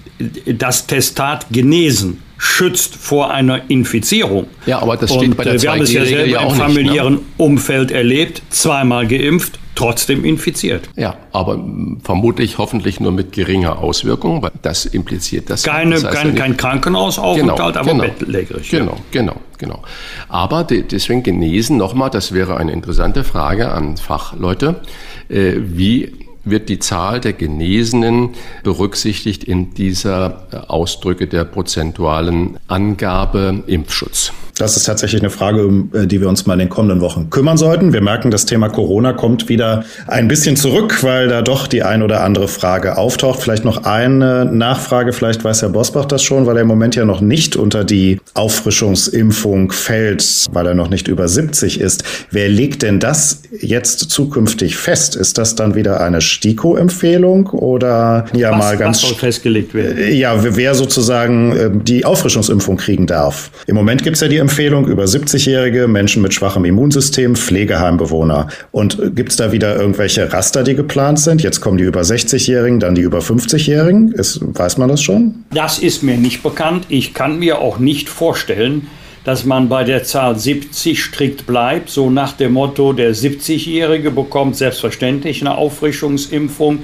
das 0.46 0.86
Testat 0.86 1.46
genesen 1.50 2.20
schützt 2.36 2.96
vor 2.96 3.30
einer 3.32 3.70
Infizierung. 3.70 4.46
Ja, 4.66 4.80
aber 4.80 4.96
das 4.96 5.10
steht 5.14 5.30
und, 5.30 5.36
bei 5.36 5.44
der 5.44 5.54
äh, 5.54 5.62
Wir 5.62 5.72
haben 5.72 5.80
es 5.82 5.92
ja 5.92 6.04
selber 6.04 6.26
ja 6.26 6.42
im 6.42 6.54
familiären 6.54 7.14
nicht, 7.14 7.38
ne? 7.38 7.44
Umfeld 7.44 7.90
erlebt, 7.90 8.42
zweimal 8.50 9.06
geimpft, 9.06 9.58
trotzdem 9.74 10.24
infiziert. 10.24 10.88
Ja, 10.96 11.16
aber 11.32 11.64
vermutlich 12.02 12.58
hoffentlich 12.58 13.00
nur 13.00 13.12
mit 13.12 13.32
geringer 13.32 13.78
Auswirkung, 13.78 14.42
weil 14.42 14.52
das 14.62 14.84
impliziert 14.84 15.48
das. 15.48 15.62
Keine, 15.62 15.94
das 15.94 16.04
heißt 16.04 16.14
kein, 16.14 16.34
kein 16.34 16.56
Krankenhausaufenthalt, 16.56 17.74
genau, 17.74 17.80
aber 17.80 17.90
genau, 17.90 18.04
bettlägerig. 18.04 18.68
Genau, 18.70 18.96
genau, 19.10 19.36
genau. 19.64 19.82
Aber 20.28 20.64
deswegen 20.64 21.22
genesen 21.22 21.76
nochmal, 21.76 22.10
das 22.10 22.32
wäre 22.32 22.56
eine 22.56 22.72
interessante 22.72 23.24
Frage 23.24 23.72
an 23.72 23.96
Fachleute, 23.96 24.80
äh, 25.28 25.54
wie 25.56 26.12
wird 26.44 26.68
die 26.68 26.78
Zahl 26.78 27.20
der 27.20 27.32
Genesenen 27.32 28.30
berücksichtigt 28.62 29.44
in 29.44 29.72
dieser 29.72 30.68
Ausdrücke 30.68 31.26
der 31.26 31.44
prozentualen 31.44 32.58
Angabe 32.68 33.62
Impfschutz. 33.66 34.32
Das 34.56 34.76
ist 34.76 34.84
tatsächlich 34.84 35.20
eine 35.20 35.30
Frage, 35.30 35.66
um 35.66 35.90
äh, 35.92 36.06
die 36.06 36.20
wir 36.20 36.28
uns 36.28 36.46
mal 36.46 36.54
in 36.54 36.60
den 36.60 36.68
kommenden 36.68 37.00
Wochen 37.00 37.28
kümmern 37.30 37.56
sollten. 37.56 37.92
Wir 37.92 38.00
merken, 38.00 38.30
das 38.30 38.46
Thema 38.46 38.68
Corona 38.68 39.12
kommt 39.12 39.48
wieder 39.48 39.84
ein 40.06 40.28
bisschen 40.28 40.56
zurück, 40.56 41.02
weil 41.02 41.28
da 41.28 41.42
doch 41.42 41.66
die 41.66 41.82
ein 41.82 42.02
oder 42.02 42.22
andere 42.22 42.46
Frage 42.46 42.96
auftaucht. 42.96 43.42
Vielleicht 43.42 43.64
noch 43.64 43.84
eine 43.84 44.44
Nachfrage, 44.44 45.12
vielleicht 45.12 45.42
weiß 45.42 45.62
Herr 45.62 45.70
Bosbach 45.70 46.04
das 46.04 46.22
schon, 46.22 46.46
weil 46.46 46.56
er 46.56 46.62
im 46.62 46.68
Moment 46.68 46.94
ja 46.94 47.04
noch 47.04 47.20
nicht 47.20 47.56
unter 47.56 47.82
die 47.82 48.20
Auffrischungsimpfung 48.34 49.72
fällt, 49.72 50.46
weil 50.52 50.66
er 50.68 50.74
noch 50.74 50.88
nicht 50.88 51.08
über 51.08 51.26
70 51.26 51.80
ist. 51.80 52.04
Wer 52.30 52.48
legt 52.48 52.82
denn 52.82 53.00
das 53.00 53.42
jetzt 53.60 54.10
zukünftig 54.10 54.76
fest? 54.76 55.16
Ist 55.16 55.36
das 55.36 55.56
dann 55.56 55.74
wieder 55.74 56.00
eine 56.00 56.20
STIKO-Empfehlung 56.20 57.48
oder 57.48 58.26
ja 58.32 58.52
was, 58.52 58.58
mal 58.58 58.76
ganz 58.76 59.00
festgelegt 59.00 59.74
werden? 59.74 60.14
Ja, 60.14 60.44
wer 60.44 60.74
sozusagen 60.76 61.52
äh, 61.56 61.70
die 61.72 62.04
Auffrischungsimpfung 62.04 62.76
kriegen 62.76 63.08
darf. 63.08 63.50
Im 63.66 63.74
Moment 63.74 64.04
gibt 64.04 64.14
es 64.14 64.20
ja 64.20 64.28
die 64.28 64.43
Empfehlung 64.44 64.86
über 64.86 65.04
70-Jährige, 65.04 65.88
Menschen 65.88 66.20
mit 66.20 66.34
schwachem 66.34 66.66
Immunsystem, 66.66 67.34
Pflegeheimbewohner. 67.34 68.48
Und 68.72 69.16
gibt 69.16 69.30
es 69.30 69.36
da 69.36 69.52
wieder 69.52 69.74
irgendwelche 69.74 70.30
Raster, 70.30 70.62
die 70.62 70.74
geplant 70.74 71.18
sind? 71.18 71.42
Jetzt 71.42 71.62
kommen 71.62 71.78
die 71.78 71.84
über 71.84 72.02
60-Jährigen, 72.02 72.78
dann 72.78 72.94
die 72.94 73.00
über 73.00 73.20
50-Jährigen. 73.20 74.12
Weiß 74.12 74.76
man 74.76 74.90
das 74.90 75.02
schon? 75.02 75.44
Das 75.54 75.78
ist 75.78 76.02
mir 76.02 76.18
nicht 76.18 76.42
bekannt. 76.42 76.84
Ich 76.90 77.14
kann 77.14 77.38
mir 77.38 77.58
auch 77.58 77.78
nicht 77.78 78.10
vorstellen, 78.10 78.86
dass 79.24 79.46
man 79.46 79.70
bei 79.70 79.82
der 79.82 80.04
Zahl 80.04 80.38
70 80.38 81.02
strikt 81.02 81.46
bleibt, 81.46 81.88
so 81.88 82.10
nach 82.10 82.32
dem 82.32 82.52
Motto, 82.52 82.92
der 82.92 83.14
70-Jährige 83.14 84.10
bekommt 84.10 84.56
selbstverständlich 84.56 85.40
eine 85.40 85.56
Auffrischungsimpfung 85.56 86.80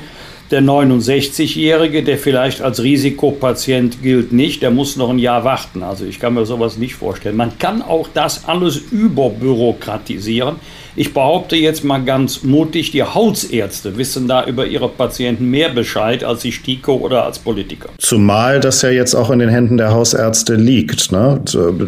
der 0.50 0.62
69-Jährige, 0.62 2.02
der 2.02 2.18
vielleicht 2.18 2.60
als 2.60 2.82
Risikopatient 2.82 4.02
gilt, 4.02 4.32
nicht, 4.32 4.62
der 4.62 4.70
muss 4.70 4.96
noch 4.96 5.10
ein 5.10 5.18
Jahr 5.18 5.44
warten. 5.44 5.82
Also 5.82 6.04
ich 6.04 6.18
kann 6.18 6.34
mir 6.34 6.44
sowas 6.44 6.76
nicht 6.76 6.94
vorstellen. 6.94 7.36
Man 7.36 7.58
kann 7.58 7.82
auch 7.82 8.08
das 8.12 8.46
alles 8.46 8.76
überbürokratisieren. 8.76 10.56
Ich 10.96 11.14
behaupte 11.14 11.56
jetzt 11.56 11.84
mal 11.84 12.02
ganz 12.02 12.42
mutig, 12.42 12.90
die 12.90 13.02
Hausärzte 13.02 13.96
wissen 13.96 14.28
da 14.28 14.44
über 14.44 14.66
ihre 14.66 14.88
Patienten 14.88 15.46
mehr 15.50 15.70
Bescheid 15.70 16.24
als 16.24 16.42
die 16.42 16.52
STIKO 16.52 16.94
oder 16.94 17.24
als 17.24 17.38
Politiker. 17.38 17.90
Zumal 17.98 18.60
das 18.60 18.82
ja 18.82 18.90
jetzt 18.90 19.14
auch 19.14 19.30
in 19.30 19.38
den 19.38 19.48
Händen 19.48 19.76
der 19.76 19.92
Hausärzte 19.92 20.54
liegt, 20.54 21.12
ne? 21.12 21.40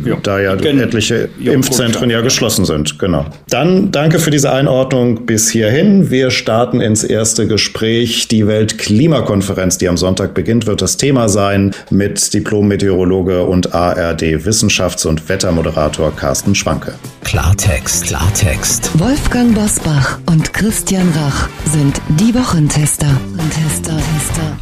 ja. 0.04 0.16
da 0.22 0.40
ja 0.40 0.54
etliche 0.54 1.28
ja, 1.40 1.52
Impfzentren 1.52 2.10
ja 2.10 2.20
geschlossen 2.20 2.64
sind. 2.64 2.98
Genau. 2.98 3.26
Dann 3.48 3.90
danke 3.90 4.18
für 4.18 4.30
diese 4.30 4.52
Einordnung 4.52 5.26
bis 5.26 5.50
hierhin. 5.50 6.10
Wir 6.10 6.30
starten 6.30 6.80
ins 6.80 7.04
erste 7.04 7.46
Gespräch. 7.46 8.28
Die 8.28 8.46
Weltklimakonferenz, 8.46 9.78
die 9.78 9.88
am 9.88 9.96
Sonntag 9.96 10.34
beginnt, 10.34 10.66
wird 10.66 10.82
das 10.82 10.96
Thema 10.96 11.28
sein 11.28 11.72
mit 11.90 12.32
Diplom-Meteorologe 12.32 13.42
und 13.42 13.74
ARD-Wissenschafts- 13.74 15.06
und 15.06 15.28
Wettermoderator 15.28 16.14
Carsten 16.14 16.54
Schwanke. 16.54 16.94
Klartext, 17.24 18.06
Klartext. 18.06 18.91
Wolfgang 18.94 19.54
Bosbach 19.54 20.18
und 20.26 20.52
Christian 20.52 21.08
Rach 21.12 21.48
sind 21.64 21.98
die 22.08 22.34
Wochentester. 22.34 23.08
Tester, 23.50 23.96
Tester. 23.96 24.61